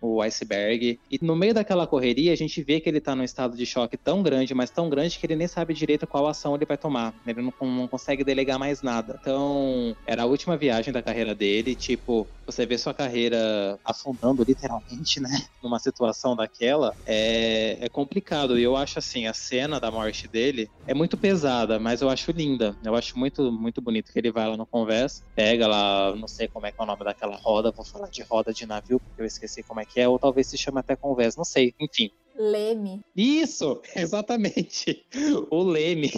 o, 0.00 0.16
o 0.16 0.22
iceberg. 0.22 1.00
E 1.10 1.18
no 1.22 1.36
meio 1.36 1.54
daquela 1.54 1.86
correria, 1.86 2.32
a 2.32 2.36
gente 2.36 2.62
vê 2.62 2.80
que 2.80 2.88
ele 2.88 3.00
tá 3.00 3.14
num 3.14 3.22
estado 3.22 3.56
de 3.56 3.64
choque 3.64 3.96
tão 3.96 4.22
grande, 4.22 4.54
mas 4.54 4.70
tão 4.70 4.90
grande 4.90 5.18
que 5.18 5.26
ele 5.26 5.36
nem 5.36 5.48
sabe 5.48 5.74
direito 5.74 6.06
qual 6.06 6.26
ação 6.26 6.54
ele 6.54 6.66
vai 6.66 6.76
tomar. 6.76 7.14
Ele 7.26 7.42
não, 7.42 7.54
não 7.60 7.88
consegue 7.88 8.24
delegar 8.24 8.58
mais 8.58 8.82
nada. 8.82 9.16
Então, 9.20 9.96
era 10.06 10.22
a 10.22 10.26
última 10.26 10.56
viagem 10.56 10.92
da 10.92 11.02
carreira 11.02 11.34
dele, 11.34 11.74
tipo, 11.76 12.28
você 12.46 12.64
vê 12.64 12.78
sua 12.78 12.94
carreira 12.94 13.78
afundando 13.84 14.44
literalmente, 14.44 15.20
né? 15.20 15.30
Numa 15.62 15.78
situação 15.78 16.36
daquela, 16.36 16.96
é, 17.04 17.78
é 17.80 17.88
complicado. 17.88 18.58
E 18.58 18.62
eu 18.62 18.76
acho 18.76 18.98
assim, 18.98 19.26
a 19.26 19.34
cena 19.34 19.80
da 19.80 19.90
morte 19.90 20.28
dele 20.28 20.70
é 20.86 20.94
muito 20.94 21.16
pesada, 21.16 21.78
mas 21.86 22.02
eu 22.02 22.10
acho 22.10 22.32
linda. 22.32 22.76
Eu 22.82 22.96
acho 22.96 23.16
muito, 23.16 23.52
muito 23.52 23.80
bonito 23.80 24.10
que 24.12 24.18
ele 24.18 24.32
vai 24.32 24.48
lá 24.48 24.56
no 24.56 24.66
conversa, 24.66 25.22
pega 25.36 25.68
lá, 25.68 26.16
não 26.16 26.26
sei 26.26 26.48
como 26.48 26.66
é 26.66 26.72
que 26.72 26.80
é 26.80 26.82
o 26.82 26.86
nome 26.86 27.04
daquela 27.04 27.36
roda, 27.36 27.70
vou 27.70 27.86
falar 27.86 28.08
de 28.10 28.24
roda 28.24 28.52
de 28.52 28.66
navio, 28.66 28.98
porque 28.98 29.22
eu 29.22 29.24
esqueci 29.24 29.62
como 29.62 29.78
é 29.78 29.86
que 29.86 30.00
é, 30.00 30.08
ou 30.08 30.18
talvez 30.18 30.48
se 30.48 30.58
chame 30.58 30.80
até 30.80 30.96
conversa, 30.96 31.38
não 31.38 31.44
sei. 31.44 31.72
Enfim, 31.78 32.10
Leme. 32.38 33.00
Isso, 33.16 33.80
exatamente. 33.94 35.06
O 35.50 35.62
Leme. 35.62 36.10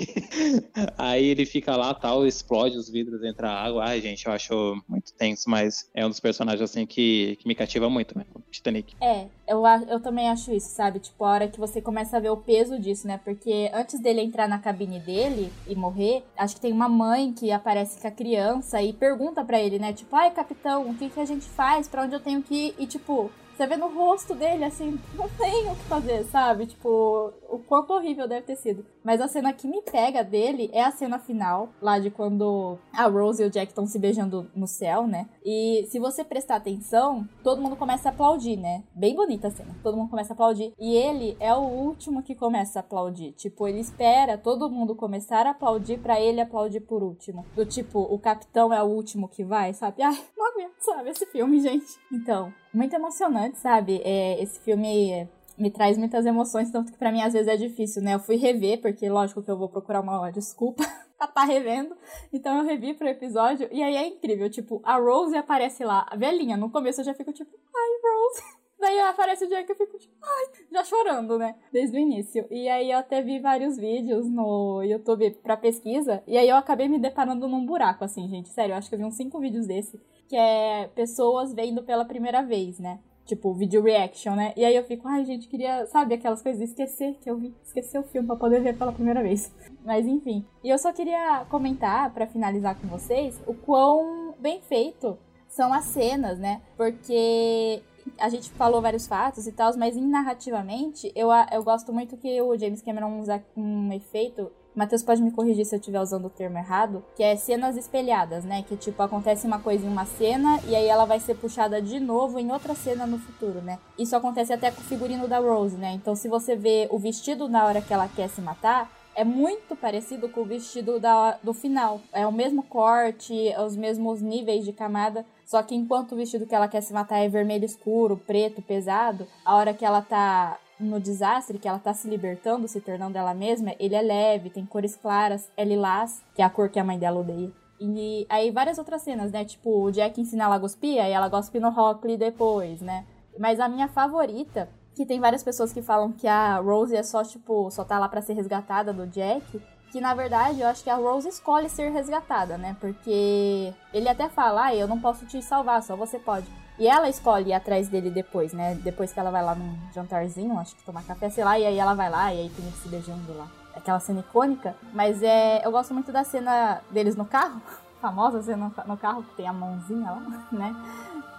Aí 0.96 1.26
ele 1.26 1.46
fica 1.46 1.76
lá, 1.76 1.94
tal, 1.94 2.26
explode 2.26 2.76
os 2.76 2.88
vidros, 2.90 3.22
entra 3.22 3.50
água. 3.50 3.84
Ai, 3.84 4.00
gente, 4.00 4.26
eu 4.26 4.32
acho 4.32 4.82
muito 4.88 5.12
tenso, 5.14 5.48
mas 5.48 5.88
é 5.94 6.04
um 6.04 6.08
dos 6.08 6.20
personagens, 6.20 6.62
assim, 6.62 6.86
que, 6.86 7.36
que 7.40 7.46
me 7.46 7.54
cativa 7.54 7.88
muito, 7.88 8.16
né? 8.16 8.24
Titanic. 8.50 8.94
É, 9.00 9.26
eu, 9.46 9.62
eu 9.88 10.00
também 10.00 10.28
acho 10.28 10.52
isso, 10.52 10.68
sabe? 10.68 10.98
Tipo, 10.98 11.24
a 11.24 11.30
hora 11.30 11.48
que 11.48 11.58
você 11.58 11.80
começa 11.80 12.16
a 12.16 12.20
ver 12.20 12.30
o 12.30 12.36
peso 12.36 12.78
disso, 12.78 13.06
né? 13.06 13.20
Porque 13.22 13.70
antes 13.72 14.00
dele 14.00 14.20
entrar 14.20 14.48
na 14.48 14.58
cabine 14.58 14.98
dele 15.00 15.52
e 15.66 15.74
morrer, 15.74 16.24
acho 16.36 16.56
que 16.56 16.60
tem 16.60 16.72
uma 16.72 16.88
mãe 16.88 17.32
que 17.32 17.50
aparece 17.50 18.00
com 18.00 18.08
a 18.08 18.10
criança 18.10 18.82
e 18.82 18.92
pergunta 18.92 19.44
para 19.44 19.60
ele, 19.60 19.78
né? 19.78 19.92
Tipo, 19.92 20.16
ai, 20.16 20.30
capitão, 20.30 20.90
o 20.90 20.94
que, 20.94 21.08
que 21.10 21.20
a 21.20 21.24
gente 21.24 21.44
faz? 21.44 21.88
Para 21.88 22.04
onde 22.04 22.14
eu 22.14 22.20
tenho 22.20 22.42
que 22.42 22.54
ir? 22.54 22.74
E, 22.78 22.86
tipo, 22.86 23.30
você 23.58 23.66
vê 23.66 23.76
no 23.76 23.88
rosto 23.88 24.36
dele, 24.36 24.64
assim, 24.64 25.00
não 25.16 25.28
tem 25.30 25.68
o 25.68 25.74
que 25.74 25.82
fazer, 25.86 26.22
sabe? 26.26 26.64
Tipo, 26.64 27.32
o 27.50 27.58
quanto 27.58 27.92
horrível 27.92 28.28
deve 28.28 28.46
ter 28.46 28.54
sido. 28.54 28.86
Mas 29.02 29.20
a 29.20 29.26
cena 29.26 29.52
que 29.52 29.66
me 29.66 29.82
pega 29.82 30.22
dele 30.22 30.70
é 30.72 30.84
a 30.84 30.92
cena 30.92 31.18
final, 31.18 31.70
lá 31.82 31.98
de 31.98 32.08
quando 32.08 32.78
a 32.92 33.08
Rose 33.08 33.42
e 33.42 33.46
o 33.46 33.50
Jack 33.50 33.72
estão 33.72 33.84
se 33.84 33.98
beijando 33.98 34.48
no 34.54 34.68
céu, 34.68 35.08
né? 35.08 35.28
E 35.44 35.88
se 35.90 35.98
você 35.98 36.22
prestar 36.22 36.56
atenção, 36.56 37.28
todo 37.42 37.60
mundo 37.60 37.74
começa 37.74 38.08
a 38.08 38.12
aplaudir, 38.12 38.56
né? 38.56 38.84
Bem 38.94 39.16
bonita 39.16 39.48
a 39.48 39.50
cena. 39.50 39.74
Todo 39.82 39.96
mundo 39.96 40.10
começa 40.10 40.32
a 40.32 40.34
aplaudir. 40.34 40.72
E 40.78 40.94
ele 40.94 41.36
é 41.40 41.52
o 41.52 41.62
último 41.62 42.22
que 42.22 42.36
começa 42.36 42.78
a 42.78 42.80
aplaudir. 42.80 43.32
Tipo, 43.32 43.66
ele 43.66 43.80
espera 43.80 44.38
todo 44.38 44.70
mundo 44.70 44.94
começar 44.94 45.46
a 45.46 45.50
aplaudir 45.50 45.98
para 45.98 46.20
ele 46.20 46.40
aplaudir 46.40 46.80
por 46.80 47.02
último. 47.02 47.44
Do 47.56 47.66
tipo, 47.66 47.98
o 47.98 48.20
capitão 48.20 48.72
é 48.72 48.80
o 48.80 48.86
último 48.86 49.28
que 49.28 49.42
vai, 49.42 49.74
sabe? 49.74 50.00
Ai, 50.00 50.16
não 50.36 50.46
aguento, 50.52 50.76
sabe? 50.78 51.10
Esse 51.10 51.26
filme, 51.26 51.60
gente. 51.60 51.98
Então, 52.12 52.52
muito 52.72 52.94
emocionante, 52.94 53.58
sabe? 53.58 54.00
É, 54.04 54.42
esse 54.42 54.60
filme 54.60 55.28
me 55.58 55.70
traz 55.70 55.98
muitas 55.98 56.24
emoções, 56.24 56.70
tanto 56.70 56.92
que 56.92 56.98
para 56.98 57.10
mim 57.10 57.22
às 57.22 57.32
vezes 57.32 57.48
é 57.48 57.56
difícil, 57.56 58.02
né? 58.02 58.14
Eu 58.14 58.20
fui 58.20 58.36
rever, 58.36 58.80
porque 58.80 59.08
lógico 59.08 59.42
que 59.42 59.50
eu 59.50 59.58
vou 59.58 59.68
procurar 59.68 60.00
uma 60.00 60.30
desculpa 60.30 60.84
pra 61.18 61.26
tá 61.26 61.44
revendo. 61.44 61.96
Então 62.32 62.58
eu 62.58 62.64
revi 62.64 62.94
pro 62.94 63.08
episódio 63.08 63.68
e 63.72 63.82
aí 63.82 63.96
é 63.96 64.06
incrível, 64.06 64.48
tipo, 64.48 64.80
a 64.84 64.96
Rose 64.96 65.36
aparece 65.36 65.84
lá, 65.84 66.06
a 66.08 66.16
velhinha, 66.16 66.56
no 66.56 66.70
começo 66.70 67.00
eu 67.00 67.04
já 67.04 67.14
fico 67.14 67.32
tipo, 67.32 67.50
ai, 67.74 68.12
Rose. 68.12 68.58
Daí 68.78 69.00
aparece 69.00 69.44
o 69.44 69.48
Jack 69.48 69.68
e 69.68 69.72
eu 69.72 69.76
fico 69.76 69.98
tipo, 69.98 70.14
ai, 70.22 70.64
já 70.70 70.84
chorando, 70.84 71.36
né? 71.36 71.56
Desde 71.72 71.96
o 71.96 72.00
início. 72.00 72.46
E 72.48 72.68
aí 72.68 72.92
eu 72.92 72.98
até 72.98 73.20
vi 73.20 73.40
vários 73.40 73.76
vídeos 73.76 74.30
no 74.30 74.84
YouTube 74.84 75.32
pra 75.42 75.56
pesquisa. 75.56 76.22
E 76.28 76.38
aí 76.38 76.48
eu 76.48 76.54
acabei 76.54 76.86
me 76.86 76.96
deparando 76.96 77.48
num 77.48 77.66
buraco, 77.66 78.04
assim, 78.04 78.28
gente. 78.28 78.50
Sério, 78.50 78.74
eu 78.74 78.76
acho 78.76 78.88
que 78.88 78.94
eu 78.94 78.98
vi 79.00 79.04
uns 79.04 79.16
cinco 79.16 79.40
vídeos 79.40 79.66
desse. 79.66 80.00
Que 80.28 80.36
é 80.36 80.88
pessoas 80.94 81.54
vendo 81.54 81.82
pela 81.82 82.04
primeira 82.04 82.42
vez, 82.42 82.78
né? 82.78 82.98
Tipo, 83.24 83.52
vídeo 83.52 83.82
reaction, 83.82 84.34
né? 84.34 84.52
E 84.56 84.64
aí 84.64 84.74
eu 84.74 84.84
fico, 84.84 85.06
ai, 85.06 85.24
gente, 85.24 85.48
queria, 85.48 85.86
sabe, 85.86 86.14
aquelas 86.14 86.40
coisas, 86.42 86.62
esquecer 86.62 87.14
que 87.20 87.30
eu 87.30 87.36
vi, 87.36 87.54
esquecer 87.62 87.98
o 87.98 88.02
filme 88.02 88.26
pra 88.26 88.36
poder 88.36 88.60
ver 88.60 88.76
pela 88.76 88.92
primeira 88.92 89.22
vez. 89.22 89.52
Mas 89.84 90.06
enfim. 90.06 90.46
E 90.64 90.70
eu 90.70 90.78
só 90.78 90.92
queria 90.92 91.44
comentar, 91.50 92.12
para 92.14 92.26
finalizar 92.26 92.78
com 92.80 92.86
vocês, 92.88 93.38
o 93.46 93.52
quão 93.54 94.34
bem 94.38 94.60
feito 94.62 95.18
são 95.48 95.72
as 95.72 95.84
cenas, 95.86 96.38
né? 96.38 96.62
Porque 96.76 97.82
a 98.18 98.28
gente 98.28 98.50
falou 98.50 98.80
vários 98.80 99.06
fatos 99.06 99.46
e 99.46 99.52
tal, 99.52 99.76
mas 99.76 99.96
narrativamente, 99.96 101.12
eu, 101.14 101.28
eu 101.52 101.62
gosto 101.62 101.92
muito 101.92 102.16
que 102.16 102.40
o 102.40 102.56
James 102.56 102.80
Cameron 102.80 103.20
usa 103.20 103.42
um 103.56 103.92
efeito. 103.92 104.50
Matheus 104.78 105.02
pode 105.02 105.20
me 105.20 105.32
corrigir 105.32 105.66
se 105.66 105.74
eu 105.74 105.80
estiver 105.80 106.00
usando 106.00 106.26
o 106.26 106.30
termo 106.30 106.56
errado, 106.56 107.04
que 107.16 107.22
é 107.24 107.34
cenas 107.34 107.76
espelhadas, 107.76 108.44
né? 108.44 108.62
Que 108.62 108.76
tipo, 108.76 109.02
acontece 109.02 109.44
uma 109.44 109.58
coisa 109.58 109.84
em 109.84 109.88
uma 109.88 110.06
cena 110.06 110.60
e 110.68 110.76
aí 110.76 110.86
ela 110.86 111.04
vai 111.04 111.18
ser 111.18 111.34
puxada 111.34 111.82
de 111.82 111.98
novo 111.98 112.38
em 112.38 112.52
outra 112.52 112.76
cena 112.76 113.04
no 113.04 113.18
futuro, 113.18 113.60
né? 113.60 113.80
Isso 113.98 114.14
acontece 114.14 114.52
até 114.52 114.70
com 114.70 114.80
o 114.80 114.84
figurino 114.84 115.26
da 115.26 115.40
Rose, 115.40 115.74
né? 115.76 115.94
Então, 115.94 116.14
se 116.14 116.28
você 116.28 116.54
vê 116.54 116.86
o 116.92 116.98
vestido 116.98 117.48
na 117.48 117.66
hora 117.66 117.82
que 117.82 117.92
ela 117.92 118.06
quer 118.06 118.28
se 118.28 118.40
matar, 118.40 118.88
é 119.16 119.24
muito 119.24 119.74
parecido 119.74 120.28
com 120.28 120.42
o 120.42 120.44
vestido 120.44 121.00
da, 121.00 121.38
do 121.42 121.52
final. 121.52 122.00
É 122.12 122.24
o 122.24 122.30
mesmo 122.30 122.62
corte, 122.62 123.52
os 123.66 123.74
mesmos 123.74 124.22
níveis 124.22 124.64
de 124.64 124.72
camada. 124.72 125.26
Só 125.44 125.60
que 125.60 125.74
enquanto 125.74 126.12
o 126.12 126.16
vestido 126.16 126.46
que 126.46 126.54
ela 126.54 126.68
quer 126.68 126.82
se 126.82 126.92
matar 126.92 127.18
é 127.18 127.28
vermelho 127.28 127.64
escuro, 127.64 128.16
preto, 128.16 128.62
pesado, 128.62 129.26
a 129.44 129.56
hora 129.56 129.74
que 129.74 129.84
ela 129.84 130.02
tá 130.02 130.56
no 130.78 131.00
desastre, 131.00 131.58
que 131.58 131.68
ela 131.68 131.78
tá 131.78 131.92
se 131.92 132.08
libertando, 132.08 132.68
se 132.68 132.80
tornando 132.80 133.18
ela 133.18 133.34
mesma, 133.34 133.74
ele 133.78 133.94
é 133.94 134.02
leve, 134.02 134.50
tem 134.50 134.64
cores 134.64 134.96
claras, 134.96 135.50
é 135.56 135.64
lilás, 135.64 136.22
que 136.34 136.42
é 136.42 136.44
a 136.44 136.50
cor 136.50 136.68
que 136.68 136.78
a 136.78 136.84
mãe 136.84 136.98
dela 136.98 137.20
odeia. 137.20 137.50
E 137.80 138.26
aí 138.28 138.50
várias 138.50 138.78
outras 138.78 139.02
cenas, 139.02 139.30
né? 139.30 139.44
Tipo, 139.44 139.84
o 139.84 139.90
Jack 139.90 140.20
ensina 140.20 140.44
ela 140.44 140.56
a 140.56 140.60
cuspir, 140.60 141.00
aí 141.00 141.12
ela 141.12 141.28
gospe 141.28 141.60
no 141.60 141.70
Rockley 141.70 142.16
depois, 142.16 142.80
né? 142.80 143.06
Mas 143.38 143.60
a 143.60 143.68
minha 143.68 143.88
favorita 143.88 144.68
que 144.98 145.06
tem 145.06 145.20
várias 145.20 145.44
pessoas 145.44 145.72
que 145.72 145.80
falam 145.80 146.10
que 146.10 146.26
a 146.26 146.56
Rose 146.56 146.96
é 146.96 147.04
só, 147.04 147.22
tipo, 147.22 147.70
só 147.70 147.84
tá 147.84 148.00
lá 148.00 148.08
para 148.08 148.20
ser 148.20 148.32
resgatada 148.32 148.92
do 148.92 149.06
Jack. 149.06 149.62
Que 149.92 150.00
na 150.00 150.12
verdade 150.12 150.60
eu 150.60 150.66
acho 150.66 150.82
que 150.82 150.90
a 150.90 150.96
Rose 150.96 151.28
escolhe 151.28 151.68
ser 151.70 151.90
resgatada, 151.90 152.58
né? 152.58 152.76
Porque 152.80 153.72
ele 153.94 154.08
até 154.08 154.28
fala, 154.28 154.66
ah, 154.66 154.74
eu 154.74 154.88
não 154.88 155.00
posso 155.00 155.24
te 155.24 155.40
salvar, 155.40 155.82
só 155.84 155.94
você 155.94 156.18
pode. 156.18 156.46
E 156.78 156.86
ela 156.86 157.08
escolhe 157.08 157.50
ir 157.50 157.54
atrás 157.54 157.88
dele 157.88 158.10
depois, 158.10 158.52
né? 158.52 158.76
Depois 158.76 159.12
que 159.12 159.18
ela 159.18 159.30
vai 159.30 159.44
lá 159.44 159.54
num 159.54 159.76
jantarzinho, 159.92 160.58
acho 160.58 160.76
que 160.76 160.84
tomar 160.84 161.02
café, 161.02 161.28
sei 161.28 161.44
lá, 161.44 161.58
e 161.58 161.66
aí 161.66 161.76
ela 161.76 161.94
vai 161.94 162.08
lá 162.08 162.32
e 162.32 162.40
aí 162.40 162.50
tem 162.50 162.64
eles 162.64 162.78
se 162.78 162.88
beijando 162.88 163.36
lá. 163.36 163.48
Aquela 163.74 163.98
cena 163.98 164.20
icônica. 164.20 164.74
Mas 164.92 165.22
é. 165.22 165.64
Eu 165.64 165.72
gosto 165.72 165.92
muito 165.92 166.12
da 166.12 166.22
cena 166.24 166.80
deles 166.90 167.16
no 167.16 167.24
carro. 167.24 167.60
famosa 168.00 168.40
cena 168.42 168.72
no 168.86 168.96
carro, 168.96 169.24
que 169.24 169.34
tem 169.34 169.48
a 169.48 169.52
mãozinha 169.52 170.10
lá, 170.10 170.46
né? 170.52 170.76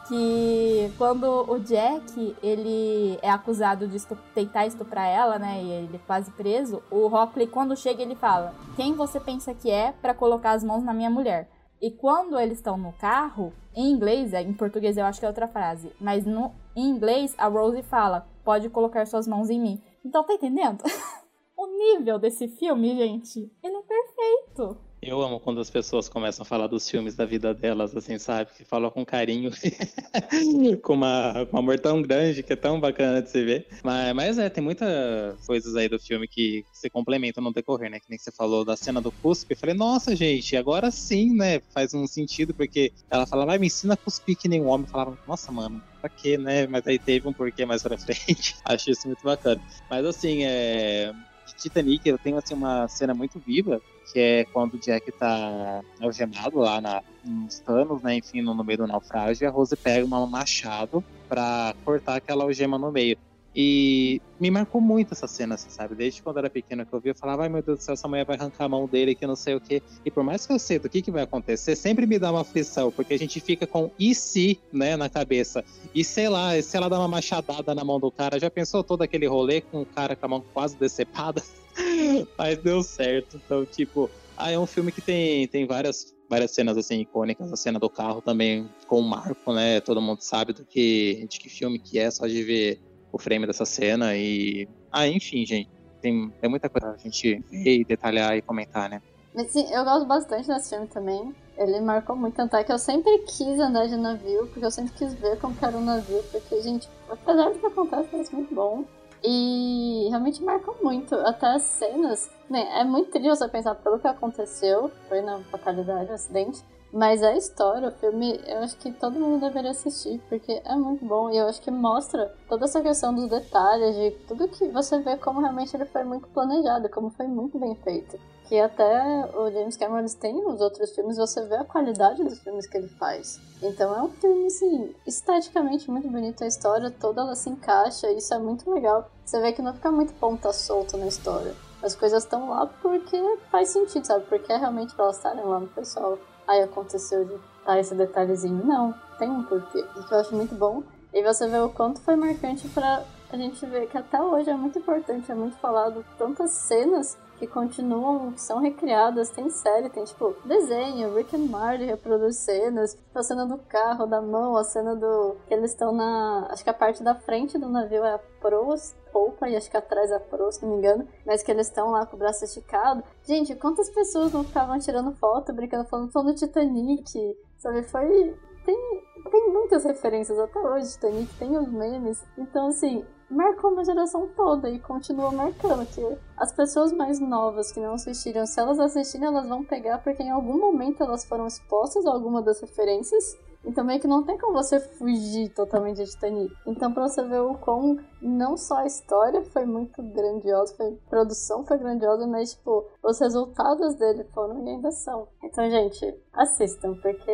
que 0.09 0.91
quando 0.97 1.45
o 1.47 1.59
Jack 1.59 2.35
ele 2.41 3.19
é 3.21 3.29
acusado 3.29 3.87
de 3.87 3.95
estup 3.95 4.19
tentar 4.33 4.65
estuprar 4.65 5.07
ela, 5.07 5.37
né, 5.37 5.61
e 5.61 5.69
ele 5.69 5.95
é 5.95 5.99
quase 5.99 6.31
preso, 6.31 6.81
o 6.89 7.07
Rockley 7.07 7.45
quando 7.45 7.77
chega 7.77 8.01
ele 8.01 8.15
fala: 8.15 8.55
"Quem 8.75 8.95
você 8.95 9.19
pensa 9.19 9.53
que 9.53 9.69
é 9.69 9.93
para 10.01 10.15
colocar 10.15 10.51
as 10.51 10.63
mãos 10.63 10.83
na 10.83 10.93
minha 10.93 11.11
mulher?" 11.11 11.47
E 11.79 11.91
quando 11.91 12.37
eles 12.37 12.57
estão 12.57 12.75
no 12.75 12.91
carro, 12.93 13.53
em 13.79 13.91
inglês, 13.91 14.33
é, 14.33 14.41
em 14.41 14.51
português 14.51 14.97
eu 14.97 15.05
acho 15.05 15.19
que 15.19 15.25
é 15.25 15.29
outra 15.29 15.47
frase, 15.47 15.89
mas 16.01 16.25
no 16.25 16.51
em 16.75 16.89
inglês 16.89 17.33
a 17.37 17.47
Rose 17.47 17.81
fala: 17.83 18.27
"Pode 18.43 18.69
colocar 18.69 19.05
suas 19.07 19.25
mãos 19.25 19.49
em 19.49 19.59
mim". 19.59 19.81
Então 20.03 20.23
tá 20.23 20.33
entendendo? 20.33 20.83
o 21.55 21.65
nível 21.65 22.19
desse 22.19 22.47
filme, 22.49 22.97
gente, 22.97 23.49
ele 23.63 23.77
é 23.77 23.81
perfeito. 23.81 24.88
Eu 25.01 25.21
amo 25.21 25.39
quando 25.39 25.61
as 25.61 25.69
pessoas 25.69 26.09
começam 26.09 26.43
a 26.43 26.45
falar 26.45 26.67
dos 26.67 26.89
filmes 26.89 27.15
da 27.15 27.25
vida 27.25 27.53
delas, 27.53 27.95
assim, 27.95 28.19
sabe? 28.19 28.51
Que 28.53 28.65
falam 28.65 28.91
com 28.91 29.05
carinho, 29.05 29.49
com, 30.83 30.93
uma, 30.93 31.45
com 31.45 31.55
um 31.55 31.59
amor 31.59 31.79
tão 31.79 32.01
grande, 32.01 32.43
que 32.43 32.51
é 32.51 32.55
tão 32.55 32.81
bacana 32.81 33.21
de 33.21 33.29
se 33.29 33.41
ver. 33.45 33.67
Mas, 33.81 34.13
mas 34.13 34.37
é, 34.37 34.49
tem 34.49 34.61
muitas 34.61 35.45
coisas 35.45 35.73
aí 35.77 35.87
do 35.87 35.97
filme 35.97 36.27
que 36.27 36.65
se 36.73 36.89
complementam 36.89 37.41
no 37.41 37.53
decorrer, 37.53 37.89
né? 37.89 37.99
Que 37.99 38.09
nem 38.09 38.19
você 38.19 38.29
falou 38.29 38.65
da 38.65 38.75
cena 38.75 38.99
do 39.01 39.11
cuspe. 39.11 39.53
Eu 39.53 39.57
falei, 39.57 39.73
nossa, 39.73 40.13
gente, 40.13 40.57
agora 40.57 40.91
sim, 40.91 41.33
né? 41.33 41.61
Faz 41.73 41.93
um 41.93 42.05
sentido, 42.05 42.53
porque 42.53 42.91
ela 43.09 43.25
fala, 43.25 43.45
vai, 43.45 43.57
me 43.57 43.67
ensina 43.67 43.93
a 43.93 43.97
cuspir 43.97 44.37
que 44.37 44.49
nem 44.49 44.61
um 44.61 44.67
homem. 44.67 44.85
Eu 44.85 44.91
falava, 44.91 45.17
nossa, 45.25 45.49
mano, 45.49 45.81
pra 46.01 46.09
quê, 46.09 46.37
né? 46.37 46.67
Mas 46.67 46.85
aí 46.85 46.99
teve 46.99 47.25
um 47.25 47.33
porquê 47.33 47.65
mais 47.65 47.81
pra 47.81 47.95
frente. 47.97 48.55
Achei 48.65 48.91
isso 48.91 49.07
muito 49.07 49.23
bacana. 49.23 49.61
Mas 49.89 50.05
assim, 50.05 50.43
é. 50.43 51.13
Titanic, 51.59 52.07
eu 52.07 52.17
tenho 52.17 52.37
assim 52.37 52.53
uma 52.53 52.87
cena 52.87 53.13
muito 53.13 53.39
viva 53.39 53.81
que 54.11 54.19
é 54.19 54.45
quando 54.45 54.73
o 54.73 54.79
Jack 54.79 55.11
tá 55.11 55.81
algemado 56.01 56.57
lá 56.57 56.81
na, 56.81 57.01
nos 57.23 57.59
panos, 57.59 58.01
né, 58.01 58.15
enfim, 58.15 58.41
no, 58.41 58.53
no 58.53 58.63
meio 58.63 58.79
do 58.79 58.87
naufrágio, 58.87 59.43
e 59.43 59.47
a 59.47 59.51
Rose 59.51 59.75
pega 59.75 60.05
um 60.05 60.25
machado 60.25 61.03
para 61.27 61.75
cortar 61.85 62.15
aquela 62.15 62.43
algema 62.43 62.77
no 62.77 62.91
meio. 62.91 63.17
E 63.55 64.21
me 64.39 64.51
marcou 64.51 64.79
muito 64.79 65.13
essa 65.13 65.27
cena, 65.27 65.57
você 65.57 65.69
sabe? 65.69 65.95
Desde 65.95 66.21
quando 66.21 66.37
eu 66.37 66.41
era 66.41 66.49
pequeno 66.49 66.85
que 66.85 66.93
eu 66.93 66.99
vi, 66.99 67.09
eu 67.09 67.15
falava, 67.15 67.43
ai 67.43 67.49
meu 67.49 67.61
Deus 67.61 67.79
do 67.79 67.81
céu, 67.83 67.93
essa 67.93 68.07
mulher 68.07 68.25
vai 68.25 68.37
arrancar 68.37 68.65
a 68.65 68.69
mão 68.69 68.87
dele, 68.87 69.15
que 69.15 69.25
não 69.25 69.35
sei 69.35 69.55
o 69.55 69.61
quê. 69.61 69.81
E 70.05 70.11
por 70.11 70.23
mais 70.23 70.45
que 70.45 70.53
eu 70.53 70.59
sei 70.59 70.79
do 70.79 70.87
que, 70.89 71.01
que 71.01 71.11
vai 71.11 71.23
acontecer, 71.23 71.75
sempre 71.75 72.05
me 72.05 72.19
dá 72.19 72.31
uma 72.31 72.41
aflição, 72.41 72.91
porque 72.91 73.13
a 73.13 73.19
gente 73.19 73.39
fica 73.39 73.65
com 73.65 73.91
e 73.99 74.13
se, 74.13 74.59
né, 74.71 74.95
na 74.95 75.09
cabeça. 75.09 75.63
E 75.93 76.03
sei 76.03 76.29
lá, 76.29 76.61
se 76.61 76.77
ela 76.77 76.89
dá 76.89 76.99
uma 76.99 77.07
machadada 77.07 77.73
na 77.73 77.83
mão 77.83 77.99
do 77.99 78.11
cara, 78.11 78.39
já 78.39 78.49
pensou 78.49 78.83
todo 78.83 79.01
aquele 79.01 79.25
rolê 79.27 79.61
com 79.61 79.81
o 79.81 79.85
cara 79.85 80.15
com 80.15 80.25
a 80.25 80.29
mão 80.29 80.43
quase 80.53 80.77
decepada? 80.77 81.41
Mas 82.37 82.57
deu 82.59 82.83
certo. 82.83 83.41
Então, 83.43 83.65
tipo, 83.65 84.09
Ah, 84.37 84.51
é 84.51 84.57
um 84.57 84.65
filme 84.65 84.89
que 84.89 85.01
tem, 85.01 85.45
tem 85.49 85.67
várias, 85.67 86.15
várias 86.29 86.51
cenas 86.51 86.77
assim 86.77 87.01
icônicas. 87.01 87.51
A 87.51 87.57
cena 87.57 87.77
do 87.77 87.89
carro 87.89 88.21
também 88.21 88.69
com 88.87 88.99
o 88.99 89.03
Marco, 89.03 89.51
né? 89.51 89.81
Todo 89.81 90.01
mundo 90.01 90.21
sabe 90.21 90.53
do 90.53 90.63
que, 90.63 91.27
de 91.29 91.39
que 91.39 91.49
filme 91.49 91.77
que 91.77 91.99
é, 91.99 92.09
só 92.09 92.25
de 92.25 92.41
ver 92.41 92.79
o 93.11 93.17
frame 93.17 93.47
dessa 93.47 93.65
cena. 93.65 94.15
E. 94.15 94.67
Ah, 94.91 95.07
enfim, 95.07 95.45
gente. 95.45 95.69
Tem, 96.01 96.29
tem 96.39 96.49
muita 96.49 96.69
coisa 96.69 96.93
pra 96.93 96.97
gente 96.97 97.43
ver 97.51 97.79
e 97.79 97.83
detalhar 97.83 98.37
e 98.37 98.41
comentar, 98.41 98.89
né? 98.89 99.01
Mas 99.33 99.51
sim, 99.51 99.67
eu 99.71 99.83
gosto 99.83 100.05
bastante 100.05 100.47
desse 100.47 100.69
filme 100.69 100.87
também. 100.87 101.35
Ele 101.57 101.81
marcou 101.81 102.15
muito, 102.15 102.35
tanto 102.35 102.55
é 102.55 102.63
que 102.63 102.71
eu 102.71 102.79
sempre 102.79 103.19
quis 103.19 103.59
andar 103.59 103.85
de 103.85 103.97
navio, 103.97 104.47
porque 104.47 104.65
eu 104.65 104.71
sempre 104.71 104.93
quis 104.93 105.13
ver 105.13 105.37
como 105.39 105.55
era 105.61 105.77
um 105.77 105.83
navio, 105.83 106.23
porque, 106.31 106.61
gente, 106.61 106.87
apesar 107.09 107.49
do 107.49 107.59
que 107.59 107.65
acontece, 107.65 108.09
parece 108.09 108.33
muito 108.33 108.55
bom. 108.55 108.85
E 109.21 110.07
realmente 110.09 110.41
marcou 110.41 110.77
muito. 110.81 111.13
Até 111.15 111.47
as 111.47 111.63
cenas. 111.63 112.29
Né, 112.49 112.65
é 112.79 112.83
muito 112.83 113.11
triste 113.11 113.27
você 113.27 113.47
pensar 113.47 113.75
pelo 113.75 113.99
que 113.99 114.07
aconteceu. 114.07 114.89
Foi 115.09 115.21
na 115.21 115.39
fatalidade, 115.51 116.09
o 116.09 116.13
acidente. 116.13 116.63
Mas 116.91 117.21
a 117.21 117.35
história, 117.35 117.89
o 117.89 117.91
filme, 117.91 118.41
eu 118.47 118.59
acho 118.59 118.75
que 118.77 118.91
todo 118.91 119.19
mundo 119.19 119.41
deveria 119.41 119.71
assistir, 119.71 120.19
porque 120.27 120.59
é 120.65 120.75
muito 120.75 121.05
bom 121.05 121.29
e 121.29 121.37
eu 121.37 121.47
acho 121.47 121.61
que 121.61 121.69
mostra 121.69 122.35
toda 122.47 122.65
essa 122.65 122.81
questão 122.81 123.13
dos 123.13 123.29
detalhes, 123.29 123.95
de 123.95 124.11
tudo 124.27 124.47
que 124.47 124.67
você 124.69 124.97
vê 124.99 125.15
como 125.17 125.39
realmente 125.39 125.75
ele 125.75 125.85
foi 125.85 126.03
muito 126.03 126.27
planejado, 126.29 126.89
como 126.89 127.11
foi 127.11 127.27
muito 127.27 127.59
bem 127.59 127.75
feito. 127.75 128.19
Que 128.45 128.59
até 128.59 129.29
o 129.35 129.51
James 129.51 129.77
Cameron 129.77 130.07
tem 130.19 130.33
nos 130.43 130.59
outros 130.59 130.89
filmes, 130.95 131.17
você 131.17 131.45
vê 131.45 131.57
a 131.57 131.63
qualidade 131.63 132.23
dos 132.23 132.39
filmes 132.39 132.65
que 132.65 132.77
ele 132.77 132.87
faz. 132.87 133.39
Então 133.61 133.95
é 133.95 134.01
um 134.01 134.09
filme, 134.09 134.47
assim, 134.47 134.95
esteticamente 135.05 135.91
muito 135.91 136.09
bonito, 136.09 136.43
a 136.43 136.47
história 136.47 136.89
toda 136.89 137.21
ela 137.21 137.35
se 137.35 137.51
encaixa, 137.51 138.11
isso 138.11 138.33
é 138.33 138.39
muito 138.39 138.67
legal. 138.71 139.11
Você 139.23 139.39
vê 139.39 139.53
que 139.53 139.61
não 139.61 139.75
fica 139.75 139.91
muito 139.91 140.11
ponta 140.15 140.51
solta 140.51 140.97
na 140.97 141.05
história. 141.05 141.53
As 141.83 141.95
coisas 141.95 142.23
estão 142.23 142.49
lá 142.49 142.65
porque 142.65 143.37
faz 143.51 143.69
sentido, 143.69 144.05
sabe? 144.05 144.25
Porque 144.25 144.51
é 144.51 144.57
realmente 144.57 144.95
pra 144.95 145.05
elas 145.05 145.17
estarem 145.17 145.45
lá 145.45 145.59
no 145.59 145.67
pessoal 145.67 146.17
aí 146.49 146.63
aconteceu 146.63 147.23
de 147.23 147.37
tá 147.63 147.79
esse 147.79 147.93
detalhezinho. 147.93 148.65
Não, 148.65 148.93
tem 149.19 149.29
um 149.29 149.43
porquê. 149.43 149.85
Isso 149.95 150.13
eu 150.13 150.19
acho 150.19 150.35
muito 150.35 150.55
bom. 150.55 150.81
E 151.13 151.23
você 151.23 151.47
vê 151.47 151.59
o 151.59 151.69
quanto 151.69 152.01
foi 152.01 152.15
marcante 152.15 152.67
pra 152.69 153.03
a 153.31 153.37
gente 153.37 153.63
ver 153.67 153.87
que 153.87 153.97
até 153.97 154.19
hoje 154.19 154.49
é 154.49 154.55
muito 154.55 154.79
importante, 154.79 155.31
é 155.31 155.35
muito 155.35 155.55
falado. 155.57 156.03
Tantas 156.17 156.51
cenas 156.51 157.17
que 157.39 157.47
continuam, 157.47 158.33
que 158.33 158.41
são 158.41 158.59
recriadas, 158.59 159.29
tem 159.29 159.49
série, 159.49 159.89
tem 159.89 160.03
tipo 160.03 160.35
desenho, 160.43 161.15
Rick 161.15 161.35
and 161.35 161.47
Morty 161.47 161.85
reproduz 161.85 162.35
cenas, 162.35 162.97
a 163.15 163.23
cena 163.23 163.45
do 163.45 163.57
carro, 163.57 164.05
da 164.05 164.21
mão, 164.21 164.57
a 164.57 164.63
cena 164.65 164.93
do. 164.93 165.37
que 165.47 165.53
eles 165.53 165.71
estão 165.71 165.93
na. 165.93 166.47
acho 166.51 166.63
que 166.63 166.69
a 166.69 166.73
parte 166.73 167.01
da 167.01 167.15
frente 167.15 167.57
do 167.57 167.69
navio 167.69 168.03
é 168.03 168.15
a 168.15 168.19
pros, 168.41 168.93
polpa 169.13 169.47
e 169.47 169.55
acho 169.55 169.71
que 169.71 169.77
atrás 169.77 170.11
é 170.11 170.17
a 170.17 170.19
pro, 170.19 170.51
se 170.51 170.61
não 170.61 170.71
me 170.71 170.77
engano, 170.77 171.07
mas 171.25 171.41
que 171.41 171.49
eles 171.49 171.67
estão 171.67 171.91
lá 171.91 172.05
com 172.05 172.17
o 172.17 172.19
braço 172.19 172.43
esticado. 172.43 173.03
Gente, 173.23 173.55
quantas 173.55 173.89
pessoas 173.89 174.33
não 174.33 174.43
ficavam 174.43 174.77
tirando 174.77 175.15
foto, 175.15 175.53
brincando, 175.53 175.87
falando, 175.87 176.11
falando 176.11 176.33
do 176.33 176.37
Titanic, 176.37 177.37
sabe? 177.57 177.83
Foi. 177.83 178.35
Tem, 178.65 179.03
tem 179.31 179.49
muitas 179.49 179.85
referências 179.85 180.37
até 180.37 180.59
hoje, 180.59 180.91
Titanic, 180.91 181.33
tem 181.35 181.57
os 181.57 181.71
memes. 181.71 182.21
Então, 182.37 182.67
assim, 182.67 183.05
marcou 183.29 183.71
uma 183.71 183.83
geração 183.83 184.27
toda 184.35 184.69
e 184.69 184.79
continua 184.79 185.31
marcando. 185.31 185.85
Que 185.85 186.17
as 186.37 186.51
pessoas 186.51 186.91
mais 186.91 187.19
novas 187.19 187.71
que 187.71 187.79
não 187.79 187.93
assistiram, 187.93 188.45
se 188.45 188.59
elas 188.59 188.79
assistirem, 188.79 189.27
elas 189.27 189.47
vão 189.47 189.63
pegar 189.63 189.99
porque 189.99 190.23
em 190.23 190.31
algum 190.31 190.57
momento 190.57 191.03
elas 191.03 191.25
foram 191.25 191.47
expostas 191.47 192.05
a 192.05 192.11
alguma 192.11 192.41
das 192.41 192.59
referências. 192.59 193.37
Então 193.63 193.83
meio 193.83 193.99
que 193.99 194.07
não 194.07 194.23
tem 194.23 194.37
como 194.37 194.53
você 194.53 194.79
fugir 194.79 195.49
totalmente 195.49 195.97
de 195.97 196.09
Titanic. 196.09 196.55
Então 196.65 196.93
pra 196.93 197.07
você 197.07 197.21
ver 197.23 197.41
o 197.41 197.55
quão 197.55 197.99
não 198.21 198.55
só 198.55 198.77
a 198.77 198.85
história 198.85 199.43
foi 199.43 199.65
muito 199.65 200.01
grandiosa, 200.01 200.75
foi, 200.75 200.87
a 200.87 201.09
produção 201.09 201.65
foi 201.65 201.77
grandiosa, 201.77 202.25
mas 202.25 202.53
tipo, 202.53 202.85
os 203.03 203.19
resultados 203.19 203.95
dele 203.95 204.23
foram 204.33 204.65
e 204.65 204.69
ainda 204.69 204.91
são. 204.91 205.27
Então, 205.43 205.69
gente, 205.69 206.15
assistam, 206.33 206.95
porque, 207.01 207.31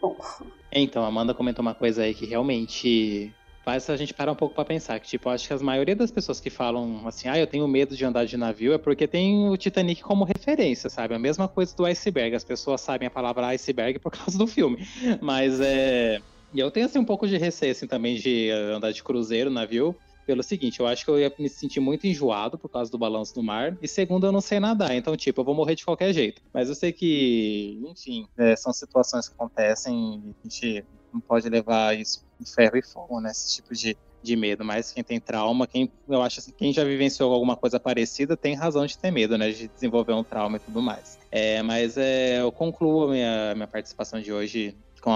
bom. 0.00 0.16
Então, 0.72 1.02
a 1.04 1.08
Amanda 1.08 1.34
comentou 1.34 1.62
uma 1.62 1.74
coisa 1.74 2.02
aí 2.02 2.14
que 2.14 2.26
realmente 2.26 3.34
faz 3.68 3.90
a 3.90 3.96
gente 3.98 4.14
parar 4.14 4.32
um 4.32 4.34
pouco 4.34 4.54
para 4.54 4.64
pensar. 4.64 4.98
Que, 4.98 5.06
tipo, 5.06 5.28
acho 5.28 5.46
que 5.46 5.52
a 5.52 5.58
maioria 5.58 5.94
das 5.94 6.10
pessoas 6.10 6.40
que 6.40 6.48
falam 6.48 7.06
assim, 7.06 7.28
ah, 7.28 7.38
eu 7.38 7.46
tenho 7.46 7.68
medo 7.68 7.94
de 7.94 8.02
andar 8.02 8.24
de 8.24 8.34
navio, 8.34 8.72
é 8.72 8.78
porque 8.78 9.06
tem 9.06 9.46
o 9.46 9.58
Titanic 9.58 10.02
como 10.02 10.24
referência, 10.24 10.88
sabe? 10.88 11.14
A 11.14 11.18
mesma 11.18 11.46
coisa 11.46 11.76
do 11.76 11.84
iceberg. 11.84 12.34
As 12.34 12.44
pessoas 12.44 12.80
sabem 12.80 13.06
a 13.06 13.10
palavra 13.10 13.48
iceberg 13.48 13.98
por 13.98 14.10
causa 14.16 14.38
do 14.38 14.46
filme. 14.46 14.88
Mas 15.20 15.60
é. 15.60 16.18
E 16.54 16.58
eu 16.58 16.70
tenho 16.70 16.86
assim 16.86 16.98
um 16.98 17.04
pouco 17.04 17.28
de 17.28 17.36
receio 17.36 17.72
assim, 17.72 17.86
também 17.86 18.16
de 18.16 18.50
andar 18.50 18.90
de 18.90 19.04
cruzeiro, 19.04 19.50
navio, 19.50 19.94
pelo 20.24 20.42
seguinte, 20.42 20.80
eu 20.80 20.86
acho 20.86 21.04
que 21.04 21.10
eu 21.10 21.18
ia 21.18 21.30
me 21.38 21.46
sentir 21.46 21.78
muito 21.78 22.06
enjoado 22.06 22.56
por 22.56 22.70
causa 22.70 22.90
do 22.90 22.96
balanço 22.96 23.34
do 23.34 23.42
mar, 23.42 23.76
e 23.82 23.88
segundo, 23.88 24.26
eu 24.26 24.32
não 24.32 24.40
sei 24.40 24.58
nadar, 24.58 24.94
então, 24.94 25.14
tipo, 25.14 25.42
eu 25.42 25.44
vou 25.44 25.54
morrer 25.54 25.74
de 25.74 25.84
qualquer 25.84 26.10
jeito. 26.14 26.40
Mas 26.54 26.70
eu 26.70 26.74
sei 26.74 26.90
que, 26.90 27.78
enfim, 27.86 28.26
é, 28.38 28.56
são 28.56 28.72
situações 28.72 29.28
que 29.28 29.34
acontecem 29.34 30.34
a 30.42 30.48
gente 30.48 30.86
não 31.12 31.20
pode 31.20 31.48
levar 31.48 31.96
isso 31.96 32.24
em 32.40 32.44
ferro 32.44 32.76
e 32.76 32.82
fogo, 32.82 33.20
né? 33.20 33.30
Esse 33.30 33.56
tipo 33.56 33.74
de, 33.74 33.96
de 34.22 34.36
medo. 34.36 34.64
Mas 34.64 34.92
quem 34.92 35.02
tem 35.02 35.20
trauma, 35.20 35.66
quem 35.66 35.90
eu 36.08 36.22
acho 36.22 36.40
assim, 36.40 36.52
quem 36.56 36.72
já 36.72 36.84
vivenciou 36.84 37.32
alguma 37.32 37.56
coisa 37.56 37.80
parecida 37.80 38.36
tem 38.36 38.54
razão 38.54 38.86
de 38.86 38.98
ter 38.98 39.10
medo, 39.10 39.36
né? 39.36 39.50
De 39.50 39.68
desenvolver 39.68 40.12
um 40.12 40.24
trauma 40.24 40.56
e 40.56 40.60
tudo 40.60 40.82
mais. 40.82 41.18
É, 41.30 41.62
mas 41.62 41.96
é, 41.96 42.40
eu 42.40 42.52
concluo 42.52 43.04
a 43.04 43.10
minha, 43.12 43.54
minha 43.54 43.68
participação 43.68 44.20
de 44.20 44.32
hoje 44.32 44.76
com 45.00 45.10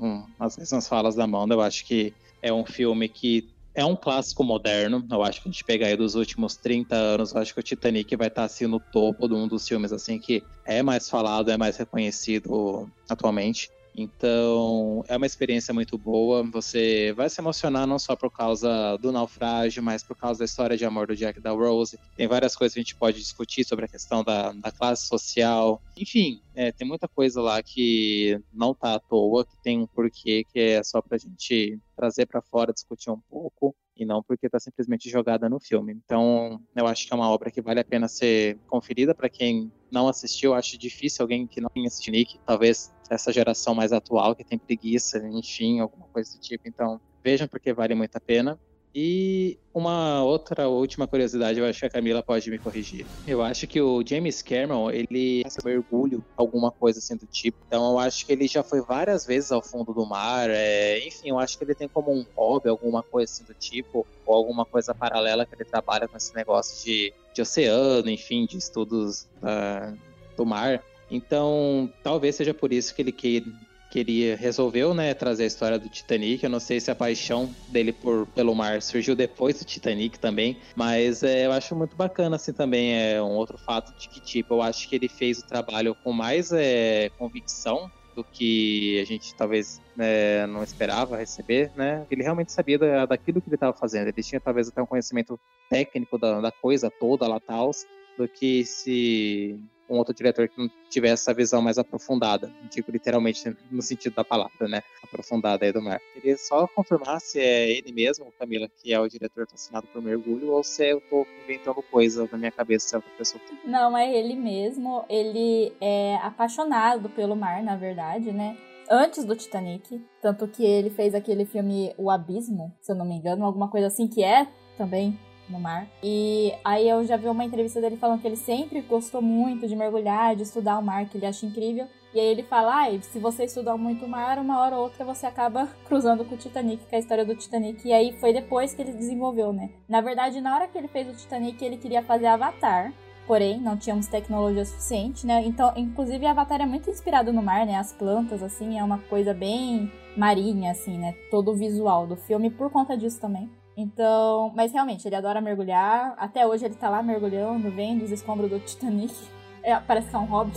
um, 0.00 0.06
um, 0.06 0.26
as 0.38 0.56
mesmas 0.56 0.88
falas 0.88 1.14
da 1.14 1.24
Amanda. 1.24 1.54
Eu 1.54 1.60
acho 1.60 1.84
que 1.84 2.14
é 2.42 2.52
um 2.52 2.64
filme 2.64 3.08
que 3.08 3.48
é 3.74 3.84
um 3.84 3.94
clássico 3.94 4.42
moderno. 4.42 5.06
Eu 5.10 5.22
acho 5.22 5.40
que 5.40 5.48
a 5.48 5.52
gente 5.52 5.64
pegar 5.64 5.86
aí 5.86 5.96
dos 5.96 6.14
últimos 6.14 6.56
30 6.56 6.96
anos, 6.96 7.32
eu 7.32 7.40
acho 7.40 7.54
que 7.54 7.60
o 7.60 7.62
Titanic 7.62 8.16
vai 8.16 8.26
estar 8.26 8.44
assim 8.44 8.66
no 8.66 8.80
topo 8.80 9.28
de 9.28 9.34
um 9.34 9.46
dos 9.46 9.66
filmes 9.66 9.92
assim 9.92 10.18
que 10.18 10.42
é 10.66 10.82
mais 10.82 11.08
falado, 11.08 11.50
é 11.50 11.56
mais 11.56 11.76
reconhecido 11.76 12.90
atualmente. 13.08 13.70
Então, 13.96 15.04
é 15.08 15.16
uma 15.16 15.26
experiência 15.26 15.74
muito 15.74 15.98
boa. 15.98 16.42
Você 16.50 17.12
vai 17.16 17.28
se 17.28 17.40
emocionar 17.40 17.86
não 17.86 17.98
só 17.98 18.14
por 18.14 18.30
causa 18.30 18.96
do 18.98 19.10
naufrágio, 19.10 19.82
mas 19.82 20.02
por 20.02 20.16
causa 20.16 20.40
da 20.40 20.44
história 20.44 20.76
de 20.76 20.84
amor 20.84 21.06
do 21.06 21.16
Jack 21.16 21.38
e 21.38 21.42
da 21.42 21.50
Rose. 21.50 21.98
Tem 22.16 22.28
várias 22.28 22.54
coisas 22.54 22.74
que 22.74 22.80
a 22.80 22.82
gente 22.82 22.96
pode 22.96 23.18
discutir 23.18 23.64
sobre 23.64 23.84
a 23.84 23.88
questão 23.88 24.22
da, 24.22 24.52
da 24.52 24.70
classe 24.70 25.06
social. 25.06 25.82
Enfim, 25.96 26.40
é, 26.54 26.70
tem 26.72 26.86
muita 26.86 27.08
coisa 27.08 27.40
lá 27.42 27.62
que 27.62 28.40
não 28.52 28.74
tá 28.74 28.94
à 28.94 29.00
toa, 29.00 29.44
que 29.44 29.56
tem 29.62 29.80
um 29.80 29.86
porquê 29.86 30.44
que 30.52 30.58
é 30.58 30.82
só 30.82 31.02
pra 31.02 31.18
gente 31.18 31.78
trazer 31.96 32.26
para 32.26 32.40
fora, 32.40 32.72
discutir 32.72 33.10
um 33.10 33.20
pouco 33.28 33.74
e 33.98 34.06
não 34.06 34.22
porque 34.22 34.46
está 34.46 34.60
simplesmente 34.60 35.10
jogada 35.10 35.48
no 35.48 35.58
filme. 35.60 35.92
Então, 36.04 36.60
eu 36.74 36.86
acho 36.86 37.06
que 37.06 37.12
é 37.12 37.16
uma 37.16 37.30
obra 37.30 37.50
que 37.50 37.60
vale 37.60 37.80
a 37.80 37.84
pena 37.84 38.08
ser 38.08 38.58
conferida 38.66 39.14
para 39.14 39.28
quem 39.28 39.72
não 39.90 40.08
assistiu. 40.08 40.54
Acho 40.54 40.78
difícil 40.78 41.22
alguém 41.22 41.46
que 41.46 41.60
não 41.60 41.68
tenha 41.70 41.86
assistido 41.86 42.14
Nick, 42.14 42.38
talvez 42.46 42.92
essa 43.10 43.32
geração 43.32 43.74
mais 43.74 43.92
atual 43.92 44.34
que 44.34 44.44
tem 44.44 44.58
preguiça, 44.58 45.18
enfim, 45.28 45.80
alguma 45.80 46.06
coisa 46.08 46.32
do 46.32 46.40
tipo. 46.40 46.68
Então, 46.68 47.00
vejam 47.22 47.48
porque 47.48 47.72
vale 47.72 47.94
muito 47.94 48.16
a 48.16 48.20
pena. 48.20 48.58
E 49.00 49.56
uma 49.72 50.24
outra 50.24 50.68
última 50.68 51.06
curiosidade, 51.06 51.60
eu 51.60 51.64
acho 51.64 51.78
que 51.78 51.86
a 51.86 51.90
Camila 51.90 52.20
pode 52.20 52.50
me 52.50 52.58
corrigir. 52.58 53.06
Eu 53.28 53.40
acho 53.40 53.64
que 53.68 53.80
o 53.80 54.02
James 54.04 54.42
Cameron, 54.42 54.90
ele 54.90 55.44
mergulho, 55.64 56.24
alguma 56.36 56.72
coisa 56.72 56.98
assim 56.98 57.14
do 57.14 57.24
tipo. 57.24 57.56
Então 57.68 57.92
eu 57.92 57.98
acho 58.00 58.26
que 58.26 58.32
ele 58.32 58.48
já 58.48 58.64
foi 58.64 58.80
várias 58.80 59.24
vezes 59.24 59.52
ao 59.52 59.62
fundo 59.62 59.94
do 59.94 60.04
mar. 60.04 60.50
É... 60.50 60.98
Enfim, 61.06 61.28
eu 61.28 61.38
acho 61.38 61.56
que 61.56 61.62
ele 61.62 61.76
tem 61.76 61.86
como 61.86 62.12
um 62.12 62.26
hobby, 62.36 62.68
alguma 62.68 63.00
coisa 63.00 63.30
assim 63.30 63.44
do 63.44 63.54
tipo, 63.54 64.04
ou 64.26 64.34
alguma 64.34 64.64
coisa 64.64 64.92
paralela 64.92 65.46
que 65.46 65.54
ele 65.54 65.64
trabalha 65.64 66.08
com 66.08 66.16
esse 66.16 66.34
negócio 66.34 66.84
de, 66.84 67.14
de 67.32 67.40
oceano, 67.40 68.10
enfim, 68.10 68.46
de 68.46 68.58
estudos 68.58 69.28
da, 69.40 69.94
do 70.36 70.44
mar. 70.44 70.82
Então, 71.08 71.88
talvez 72.02 72.34
seja 72.34 72.52
por 72.52 72.72
isso 72.72 72.92
que 72.92 73.00
ele 73.00 73.12
queira, 73.12 73.46
queria 73.90 74.36
resolveu, 74.36 74.92
né, 74.94 75.14
trazer 75.14 75.44
a 75.44 75.46
história 75.46 75.78
do 75.78 75.88
Titanic. 75.88 76.42
Eu 76.42 76.50
não 76.50 76.60
sei 76.60 76.80
se 76.80 76.90
a 76.90 76.94
paixão 76.94 77.50
dele 77.68 77.92
por 77.92 78.26
pelo 78.26 78.54
mar 78.54 78.82
surgiu 78.82 79.16
depois 79.16 79.58
do 79.58 79.64
Titanic 79.64 80.18
também, 80.18 80.58
mas 80.76 81.22
é, 81.22 81.46
eu 81.46 81.52
acho 81.52 81.74
muito 81.74 81.96
bacana 81.96 82.36
assim 82.36 82.52
também 82.52 82.94
é 82.94 83.22
um 83.22 83.36
outro 83.36 83.58
fato 83.58 83.96
de 83.98 84.08
que 84.08 84.20
tipo 84.20 84.54
eu 84.54 84.62
acho 84.62 84.88
que 84.88 84.96
ele 84.96 85.08
fez 85.08 85.38
o 85.38 85.46
trabalho 85.46 85.94
com 85.94 86.12
mais 86.12 86.52
é, 86.52 87.10
convicção 87.18 87.90
do 88.18 88.24
que 88.24 88.98
a 89.00 89.04
gente 89.04 89.32
talvez 89.36 89.80
né, 89.96 90.44
não 90.48 90.64
esperava 90.64 91.16
receber, 91.16 91.70
né? 91.76 92.04
Ele 92.10 92.24
realmente 92.24 92.50
sabia 92.50 92.76
da, 92.76 93.06
daquilo 93.06 93.40
que 93.40 93.48
ele 93.48 93.54
estava 93.54 93.72
fazendo. 93.72 94.08
Ele 94.08 94.22
tinha 94.22 94.40
talvez 94.40 94.66
até 94.66 94.82
um 94.82 94.86
conhecimento 94.86 95.38
técnico 95.70 96.18
da, 96.18 96.40
da 96.40 96.50
coisa 96.50 96.90
toda 96.90 97.28
lá 97.28 97.38
tal, 97.38 97.70
do 98.18 98.26
que 98.26 98.64
se 98.64 99.60
um 99.88 99.96
outro 99.96 100.14
diretor 100.14 100.48
que 100.48 100.60
não 100.60 100.70
tivesse 100.90 101.22
essa 101.22 101.34
visão 101.34 101.62
mais 101.62 101.78
aprofundada, 101.78 102.52
digo 102.70 102.90
literalmente 102.90 103.56
no 103.70 103.82
sentido 103.82 104.14
da 104.14 104.24
palavra, 104.24 104.68
né? 104.68 104.82
Aprofundada 105.02 105.64
aí 105.64 105.72
do 105.72 105.82
mar. 105.82 106.00
Queria 106.14 106.36
só 106.36 106.66
confirmar 106.66 107.20
se 107.20 107.40
é 107.40 107.70
ele 107.70 107.92
mesmo, 107.92 108.32
Camila, 108.38 108.68
que 108.68 108.92
é 108.92 109.00
o 109.00 109.08
diretor 109.08 109.46
fascinado 109.48 109.86
por 109.88 110.02
mergulho, 110.02 110.52
ou 110.52 110.62
se 110.62 110.90
eu 110.90 111.00
tô 111.00 111.26
inventando 111.44 111.82
coisa 111.82 112.28
na 112.30 112.38
minha 112.38 112.52
cabeça, 112.52 112.88
se 112.88 112.94
é 112.94 112.98
outra 112.98 113.10
pessoa. 113.16 113.40
Não, 113.64 113.96
é 113.96 114.14
ele 114.14 114.34
mesmo. 114.34 115.04
Ele 115.08 115.72
é 115.80 116.16
apaixonado 116.16 117.08
pelo 117.10 117.34
mar, 117.36 117.62
na 117.62 117.76
verdade, 117.76 118.32
né? 118.32 118.56
Antes 118.90 119.24
do 119.24 119.36
Titanic. 119.36 120.02
Tanto 120.22 120.48
que 120.48 120.64
ele 120.64 120.90
fez 120.90 121.14
aquele 121.14 121.44
filme 121.44 121.94
O 121.96 122.10
Abismo, 122.10 122.74
se 122.80 122.92
eu 122.92 122.96
não 122.96 123.06
me 123.06 123.16
engano, 123.16 123.44
alguma 123.44 123.68
coisa 123.68 123.86
assim 123.86 124.08
que 124.08 124.22
é 124.22 124.46
também 124.76 125.18
no 125.50 125.58
mar. 125.58 125.86
E 126.02 126.52
aí 126.64 126.88
eu 126.88 127.04
já 127.04 127.16
vi 127.16 127.28
uma 127.28 127.44
entrevista 127.44 127.80
dele 127.80 127.96
falando 127.96 128.20
que 128.20 128.26
ele 128.26 128.36
sempre 128.36 128.80
gostou 128.80 129.22
muito 129.22 129.66
de 129.66 129.76
mergulhar, 129.76 130.36
de 130.36 130.42
estudar 130.42 130.78
o 130.78 130.82
mar, 130.82 131.06
que 131.08 131.16
ele 131.16 131.26
acha 131.26 131.46
incrível. 131.46 131.86
E 132.14 132.18
aí 132.18 132.26
ele 132.26 132.42
fala, 132.42 132.86
ah, 132.86 133.02
se 133.02 133.18
você 133.18 133.44
estudar 133.44 133.76
muito 133.76 134.06
o 134.06 134.08
mar, 134.08 134.38
uma 134.38 134.60
hora 134.60 134.76
ou 134.76 134.84
outra 134.84 135.04
você 135.04 135.26
acaba 135.26 135.68
cruzando 135.86 136.24
com 136.24 136.34
o 136.34 136.38
Titanic, 136.38 136.84
com 136.86 136.96
a 136.96 136.98
história 136.98 137.24
do 137.24 137.36
Titanic. 137.36 137.86
E 137.86 137.92
aí 137.92 138.12
foi 138.18 138.32
depois 138.32 138.74
que 138.74 138.80
ele 138.80 138.92
desenvolveu, 138.92 139.52
né? 139.52 139.70
Na 139.88 140.00
verdade, 140.00 140.40
na 140.40 140.54
hora 140.54 140.68
que 140.68 140.78
ele 140.78 140.88
fez 140.88 141.08
o 141.08 141.14
Titanic, 141.14 141.62
ele 141.62 141.76
queria 141.76 142.02
fazer 142.02 142.26
Avatar. 142.26 142.92
Porém, 143.26 143.60
não 143.60 143.76
tínhamos 143.76 144.06
tecnologia 144.06 144.64
suficiente, 144.64 145.26
né? 145.26 145.42
Então, 145.44 145.70
inclusive, 145.76 146.24
Avatar 146.24 146.62
é 146.62 146.66
muito 146.66 146.88
inspirado 146.88 147.30
no 147.30 147.42
mar, 147.42 147.66
né? 147.66 147.76
As 147.76 147.92
plantas, 147.92 148.42
assim, 148.42 148.78
é 148.78 148.82
uma 148.82 149.00
coisa 149.00 149.34
bem 149.34 149.92
marinha, 150.16 150.70
assim, 150.70 150.96
né? 150.96 151.14
Todo 151.30 151.50
o 151.50 151.54
visual 151.54 152.06
do 152.06 152.16
filme, 152.16 152.48
por 152.48 152.70
conta 152.70 152.96
disso 152.96 153.20
também. 153.20 153.50
Então, 153.80 154.52
mas 154.56 154.72
realmente, 154.72 155.06
ele 155.06 155.14
adora 155.14 155.40
mergulhar. 155.40 156.12
Até 156.18 156.44
hoje 156.44 156.64
ele 156.64 156.74
tá 156.74 156.90
lá 156.90 157.00
mergulhando, 157.00 157.70
vendo 157.70 158.02
os 158.02 158.10
escombros 158.10 158.50
do 158.50 158.58
Titanic. 158.58 159.14
É, 159.60 159.74
parece 159.80 160.08
que 160.08 160.14
é 160.14 160.18
um 160.18 160.24
hobby. 160.24 160.52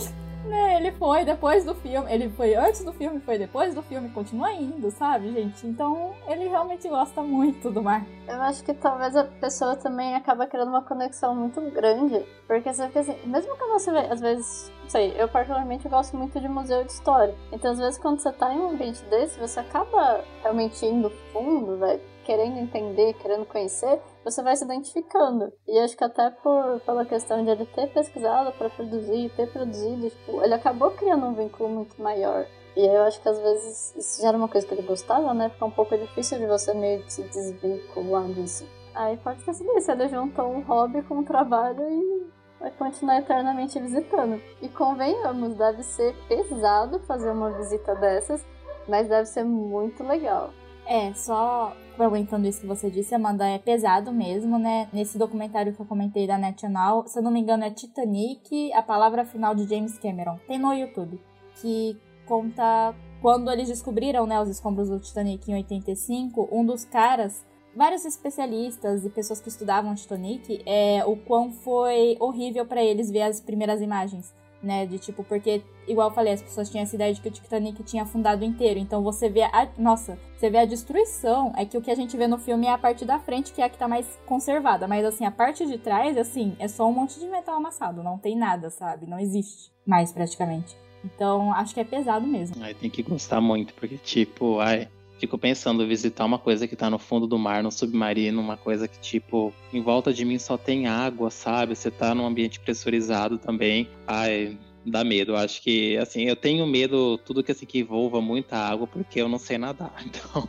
Né, 0.46 0.76
ele 0.76 0.92
foi 0.92 1.24
depois 1.24 1.64
do 1.64 1.74
filme, 1.74 2.10
ele 2.10 2.30
foi 2.30 2.54
antes 2.54 2.84
do 2.84 2.92
filme, 2.92 3.20
foi 3.20 3.36
depois 3.36 3.74
do 3.74 3.82
filme, 3.82 4.08
continua 4.10 4.52
indo, 4.52 4.90
sabe, 4.90 5.32
gente? 5.32 5.66
Então 5.66 6.14
ele 6.26 6.48
realmente 6.48 6.88
gosta 6.88 7.20
muito 7.20 7.68
do 7.70 7.82
mar. 7.82 8.06
Eu 8.26 8.40
acho 8.40 8.64
que 8.64 8.72
talvez 8.72 9.14
a 9.14 9.24
pessoa 9.24 9.76
também 9.76 10.14
acaba 10.14 10.46
criando 10.46 10.68
uma 10.68 10.82
conexão 10.82 11.34
muito 11.34 11.60
grande, 11.72 12.24
porque 12.46 12.72
você 12.72 12.86
fica 12.86 13.00
assim, 13.00 13.16
mesmo 13.26 13.56
que 13.56 13.64
você 13.66 13.90
às 13.90 14.20
vezes, 14.20 14.72
não 14.82 14.88
sei, 14.88 15.14
eu 15.18 15.28
particularmente 15.28 15.88
gosto 15.88 16.16
muito 16.16 16.40
de 16.40 16.48
museu 16.48 16.84
de 16.84 16.92
história. 16.92 17.34
Então 17.52 17.72
às 17.72 17.78
vezes 17.78 17.98
quando 17.98 18.20
você 18.20 18.32
tá 18.32 18.54
em 18.54 18.58
um 18.58 18.70
ambiente 18.70 19.04
desse, 19.06 19.38
você 19.38 19.60
acaba 19.60 20.24
realmente 20.42 20.86
indo 20.86 21.10
fundo, 21.32 21.76
velho, 21.76 22.00
querendo 22.24 22.58
entender, 22.58 23.14
querendo 23.14 23.44
conhecer, 23.46 24.00
você 24.24 24.42
vai 24.42 24.56
se 24.56 24.64
identificando. 24.64 25.52
E 25.66 25.78
acho 25.78 25.96
que 25.96 26.04
até 26.04 26.30
por, 26.30 26.80
pela 26.80 27.04
questão 27.04 27.44
de 27.44 27.50
ele 27.50 27.66
ter 27.66 27.88
pesquisado 27.88 28.52
para 28.52 28.70
produzir, 28.70 29.30
ter 29.36 29.50
produzido, 29.50 30.10
tipo, 30.10 30.42
ele 30.42 30.54
acabou 30.54 30.90
criando 30.92 31.26
um 31.26 31.34
vínculo 31.34 31.68
muito 31.68 32.00
maior. 32.00 32.46
E 32.76 32.86
eu 32.86 33.02
acho 33.02 33.20
que 33.20 33.28
às 33.28 33.38
vezes 33.38 33.94
isso 33.96 34.22
já 34.22 34.28
era 34.28 34.36
uma 34.36 34.48
coisa 34.48 34.66
que 34.66 34.72
ele 34.72 34.82
gostava, 34.82 35.34
né? 35.34 35.50
Fica 35.50 35.64
um 35.64 35.70
pouco 35.70 35.96
difícil 35.96 36.38
de 36.38 36.46
você 36.46 36.72
meio 36.72 37.02
que 37.02 37.12
se 37.12 37.22
desvincular 37.22 38.24
disso. 38.28 38.66
Aí 38.94 39.16
pode 39.18 39.42
ter 39.44 39.54
sido 39.54 39.76
isso, 39.76 39.90
ele 39.90 40.08
juntou 40.08 40.46
um 40.46 40.60
hobby 40.62 41.02
com 41.02 41.18
um 41.18 41.24
trabalho 41.24 41.82
e 41.88 42.26
vai 42.60 42.70
continuar 42.70 43.18
eternamente 43.18 43.78
visitando. 43.78 44.40
E 44.60 44.68
convenhamos, 44.68 45.54
deve 45.54 45.82
ser 45.82 46.14
pesado 46.28 46.98
fazer 47.00 47.30
uma 47.30 47.50
visita 47.50 47.94
dessas, 47.94 48.44
mas 48.88 49.08
deve 49.08 49.26
ser 49.26 49.44
muito 49.44 50.02
legal. 50.02 50.50
É, 50.86 51.12
só 51.14 51.74
complementando 51.92 52.46
isso 52.46 52.60
que 52.60 52.66
você 52.66 52.90
disse, 52.90 53.14
Amanda, 53.14 53.46
é 53.46 53.58
pesado 53.58 54.12
mesmo, 54.12 54.58
né? 54.58 54.88
Nesse 54.92 55.18
documentário 55.18 55.74
que 55.74 55.80
eu 55.80 55.86
comentei 55.86 56.26
da 56.26 56.38
National, 56.38 57.06
se 57.06 57.18
eu 57.18 57.22
não 57.22 57.30
me 57.30 57.40
engano 57.40 57.64
é 57.64 57.70
Titanic, 57.70 58.72
a 58.72 58.82
palavra 58.82 59.24
final 59.24 59.54
de 59.54 59.64
James 59.68 59.98
Cameron. 59.98 60.38
Tem 60.46 60.58
no 60.58 60.72
YouTube, 60.72 61.20
que 61.60 61.96
conta 62.26 62.94
quando 63.20 63.50
eles 63.50 63.68
descobriram, 63.68 64.26
né, 64.26 64.40
os 64.40 64.48
escombros 64.48 64.88
do 64.88 64.98
Titanic 64.98 65.50
em 65.50 65.54
85, 65.54 66.48
um 66.50 66.64
dos 66.64 66.84
caras, 66.84 67.44
vários 67.76 68.04
especialistas 68.04 69.04
e 69.04 69.10
pessoas 69.10 69.40
que 69.40 69.48
estudavam 69.48 69.94
Titanic, 69.94 70.62
é 70.66 71.04
o 71.04 71.16
quão 71.16 71.52
foi 71.52 72.16
horrível 72.18 72.66
para 72.66 72.82
eles 72.82 73.10
ver 73.10 73.22
as 73.22 73.40
primeiras 73.40 73.80
imagens 73.80 74.34
né? 74.62 74.86
De 74.86 74.98
tipo, 74.98 75.24
porque, 75.24 75.62
igual 75.86 76.08
eu 76.08 76.14
falei, 76.14 76.32
as 76.32 76.42
pessoas 76.42 76.70
tinham 76.70 76.82
essa 76.82 76.94
ideia 76.94 77.12
de 77.12 77.20
que 77.20 77.28
o 77.28 77.30
Titanic 77.30 77.82
tinha 77.82 78.04
afundado 78.04 78.44
inteiro. 78.44 78.78
Então 78.78 79.02
você 79.02 79.28
vê 79.28 79.42
a. 79.42 79.68
Nossa, 79.76 80.18
você 80.36 80.48
vê 80.48 80.58
a 80.58 80.64
destruição. 80.64 81.52
É 81.56 81.64
que 81.64 81.76
o 81.76 81.82
que 81.82 81.90
a 81.90 81.94
gente 81.94 82.16
vê 82.16 82.26
no 82.26 82.38
filme 82.38 82.66
é 82.66 82.72
a 82.72 82.78
parte 82.78 83.04
da 83.04 83.18
frente, 83.18 83.52
que 83.52 83.60
é 83.60 83.64
a 83.64 83.68
que 83.68 83.78
tá 83.78 83.88
mais 83.88 84.18
conservada. 84.26 84.86
Mas 84.86 85.04
assim, 85.04 85.24
a 85.24 85.30
parte 85.30 85.66
de 85.66 85.78
trás, 85.78 86.16
assim, 86.16 86.56
é 86.58 86.68
só 86.68 86.88
um 86.88 86.92
monte 86.92 87.18
de 87.18 87.26
metal 87.26 87.56
amassado. 87.56 88.02
Não 88.02 88.18
tem 88.18 88.36
nada, 88.36 88.70
sabe? 88.70 89.06
Não 89.06 89.18
existe 89.18 89.72
mais 89.86 90.12
praticamente. 90.12 90.76
Então, 91.04 91.52
acho 91.52 91.74
que 91.74 91.80
é 91.80 91.84
pesado 91.84 92.26
mesmo. 92.26 92.56
Ai, 92.62 92.74
tem 92.74 92.88
que 92.88 93.02
gostar 93.02 93.40
muito, 93.40 93.74
porque, 93.74 93.98
tipo, 93.98 94.60
ai, 94.60 94.88
fico 95.22 95.38
pensando 95.38 95.86
visitar 95.86 96.24
uma 96.24 96.38
coisa 96.38 96.66
que 96.66 96.74
tá 96.74 96.90
no 96.90 96.98
fundo 96.98 97.28
do 97.28 97.38
mar, 97.38 97.62
no 97.62 97.70
submarino, 97.70 98.40
uma 98.40 98.56
coisa 98.56 98.88
que, 98.88 98.98
tipo, 98.98 99.54
em 99.72 99.80
volta 99.80 100.12
de 100.12 100.24
mim 100.24 100.36
só 100.36 100.58
tem 100.58 100.88
água, 100.88 101.30
sabe? 101.30 101.76
Você 101.76 101.92
tá 101.92 102.12
num 102.12 102.26
ambiente 102.26 102.58
pressurizado 102.58 103.38
também. 103.38 103.88
Ai, 104.04 104.58
dá 104.84 105.04
medo. 105.04 105.36
Acho 105.36 105.62
que, 105.62 105.96
assim, 105.96 106.24
eu 106.24 106.34
tenho 106.34 106.66
medo 106.66 107.16
tudo 107.18 107.40
que 107.40 107.52
assim 107.52 107.64
que 107.64 107.78
envolva 107.78 108.20
muita 108.20 108.56
água, 108.56 108.84
porque 108.84 109.20
eu 109.20 109.28
não 109.28 109.38
sei 109.38 109.58
nadar. 109.58 109.94
Então, 110.04 110.48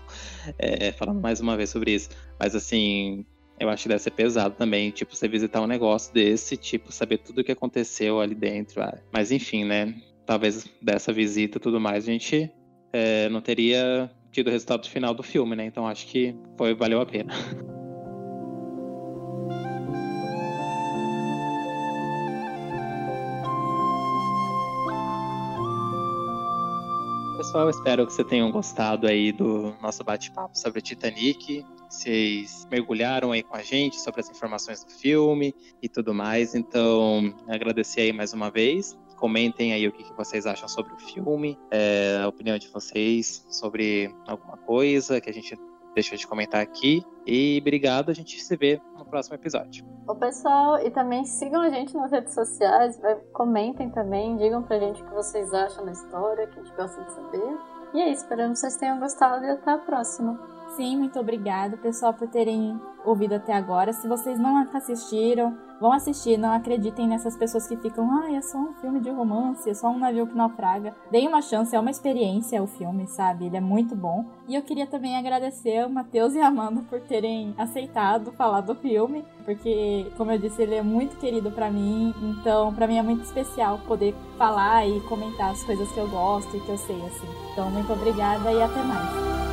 é, 0.58 0.91
falando 0.91 1.22
mais 1.22 1.40
uma 1.40 1.56
vez 1.56 1.70
sobre 1.70 1.91
isso. 1.94 2.10
Mas 2.40 2.56
assim, 2.56 3.24
eu 3.60 3.70
acho 3.70 3.84
que 3.84 3.90
deve 3.90 4.02
ser 4.02 4.10
pesado 4.12 4.56
também, 4.56 4.90
tipo, 4.90 5.16
você 5.16 5.28
visitar 5.28 5.62
um 5.62 5.68
negócio 5.68 6.12
desse, 6.12 6.58
tipo, 6.58 6.91
saber 6.91 7.20
tudo 7.20 7.41
o 7.41 7.44
que 7.44 7.52
aconteceu 7.52 8.20
ali 8.20 8.34
dentro. 8.34 8.82
Mas 9.12 9.32
enfim, 9.32 9.66
né? 9.66 10.02
Talvez 10.26 10.66
dessa 10.82 11.14
visita 11.14 11.60
e 11.60 11.62
tudo 11.62 11.80
mais, 11.80 12.08
a 12.08 12.12
gente 12.12 12.50
é, 12.91 13.30
não 13.30 13.40
teria 13.40 14.10
tido 14.34 14.47
o 14.47 14.51
resultado 14.51 14.89
final 14.89 15.14
do 15.14 15.23
filme, 15.23 15.55
né? 15.55 15.65
Então 15.65 15.88
acho 15.88 16.07
que 16.07 16.35
foi, 16.57 16.73
valeu 16.73 16.99
a 16.99 17.05
pena. 17.05 17.34
Pessoal, 27.38 27.69
espero 27.69 28.07
que 28.07 28.14
vocês 28.14 28.27
tenham 28.27 28.51
gostado 28.51 29.05
aí 29.05 29.31
do 29.31 29.76
nosso 29.80 30.03
bate-papo 30.03 30.57
sobre 30.57 30.81
Titanic. 30.81 31.64
Vocês 31.88 32.68
mergulharam 32.72 33.31
aí 33.31 33.43
com 33.43 33.55
a 33.55 33.61
gente 33.61 33.99
sobre 33.99 34.22
as 34.22 34.30
informações 34.30 34.84
do 34.84 34.89
filme 34.89 35.53
e 35.80 35.88
tudo 35.88 36.15
mais. 36.15 36.55
Então, 36.55 37.31
agradecer 37.47 38.01
aí 38.01 38.14
mais 38.14 38.34
uma 38.34 38.49
vez. 38.49 38.97
Comentem 39.24 39.72
aí 39.72 39.88
o 39.88 39.91
que 39.94 40.04
vocês 40.18 40.45
acham 40.45 40.68
sobre 40.68 40.91
o 40.91 40.98
filme, 40.98 41.58
é, 41.72 42.20
a 42.22 42.28
opinião 42.28 42.58
de 42.58 42.68
vocês 42.68 43.45
sobre 43.50 44.14
alguma 44.28 44.58
coisa 44.58 45.22
que 45.22 45.30
a 45.30 45.34
gente 45.34 45.58
deixou 45.95 46.18
de 46.18 46.28
comentar 46.28 46.60
aqui. 46.60 47.02
E 47.26 47.58
obrigado, 47.62 48.10
a 48.10 48.14
gente 48.14 48.44
se 48.44 48.58
vê 48.58 48.82
no 48.98 49.06
próximo 49.06 49.36
episódio. 49.36 49.86
O 50.10 50.14
pessoal, 50.14 50.78
e 50.86 50.91
também 50.91 51.24
sigam 51.24 51.62
a 51.62 51.70
gente 51.70 51.95
nas 51.95 52.12
redes 52.12 52.34
sociais, 52.34 53.00
comentem 53.32 53.90
também, 53.91 54.36
digam 54.36 54.62
pra 54.62 54.78
gente 54.78 55.02
o 55.02 55.06
que 55.06 55.14
vocês 55.14 55.54
acham 55.54 55.86
da 55.86 55.94
história, 55.94 56.45
que 56.45 56.60
a 56.60 56.62
gente 56.62 56.76
gosta 56.76 57.02
de 57.02 57.14
saber. 57.14 57.58
E 57.94 58.02
é 58.02 58.12
isso, 58.12 58.24
esperamos 58.24 58.60
que 58.60 58.68
vocês 58.68 58.76
tenham 58.76 59.00
gostado 59.00 59.45
e 59.45 59.52
até 59.52 59.72
a 59.72 59.78
próxima. 59.78 60.38
Sim, 60.76 60.98
muito 60.98 61.18
obrigada, 61.18 61.78
pessoal, 61.78 62.14
por 62.14 62.28
terem 62.28 62.78
ouvido 63.06 63.36
até 63.36 63.54
agora. 63.54 63.94
Se 63.94 64.06
vocês 64.06 64.38
não 64.38 64.58
assistiram, 64.74 65.58
vão 65.84 65.91
assistir. 65.91 66.38
Não 66.38 66.53
acreditem 66.53 67.10
nessas 67.10 67.35
pessoas 67.35 67.68
que 67.68 67.76
ficam, 67.76 68.10
ah, 68.10 68.34
é 68.34 68.41
só 68.41 68.57
um 68.57 68.73
filme 68.76 69.01
de 69.01 69.10
romance, 69.10 69.69
é 69.69 69.73
só 69.73 69.89
um 69.89 69.99
navio 69.99 70.26
que 70.26 70.34
naufraga. 70.34 70.95
Deem 71.11 71.27
uma 71.27 71.41
chance, 71.41 71.76
é 71.76 71.80
uma 71.80 71.91
experiência 71.91 72.64
o 72.64 72.68
filme, 72.68 73.05
sabe? 73.05 73.47
Ele 73.47 73.57
é 73.57 73.61
muito 73.61 73.93
bom. 73.93 74.26
E 74.47 74.55
eu 74.55 74.61
queria 74.61 74.88
também 74.88 75.18
agradecer 75.18 75.85
o 75.85 75.89
Matheus 75.89 76.35
e 76.35 76.39
a 76.39 76.47
Amanda 76.47 76.85
por 76.89 77.01
terem 77.01 77.53
aceitado 77.57 78.31
falar 78.31 78.61
do 78.61 78.73
filme, 78.76 79.26
porque, 79.43 80.10
como 80.15 80.31
eu 80.31 80.39
disse, 80.39 80.61
ele 80.61 80.76
é 80.76 80.81
muito 80.81 81.18
querido 81.18 81.51
para 81.51 81.69
mim. 81.69 82.14
Então, 82.22 82.73
para 82.73 82.88
mim 82.88 82.97
é 82.97 83.01
muito 83.01 83.23
especial 83.23 83.80
poder 83.80 84.15
falar 84.38 84.88
e 84.88 85.01
comentar 85.01 85.51
as 85.51 85.61
coisas 85.64 85.91
que 85.91 85.97
eu 85.97 86.07
gosto 86.07 86.55
e 86.55 86.61
que 86.61 86.69
eu 86.69 86.77
sei, 86.77 87.01
assim. 87.05 87.27
Então, 87.51 87.69
muito 87.69 87.91
obrigada 87.91 88.53
e 88.53 88.61
até 88.61 88.81
mais. 88.84 89.53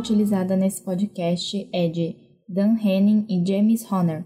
Utilizada 0.00 0.56
nesse 0.56 0.82
podcast 0.82 1.68
é 1.72 1.86
de 1.86 2.16
Dan 2.48 2.74
Henning 2.82 3.26
e 3.28 3.46
James 3.46 3.84
Horner, 3.92 4.24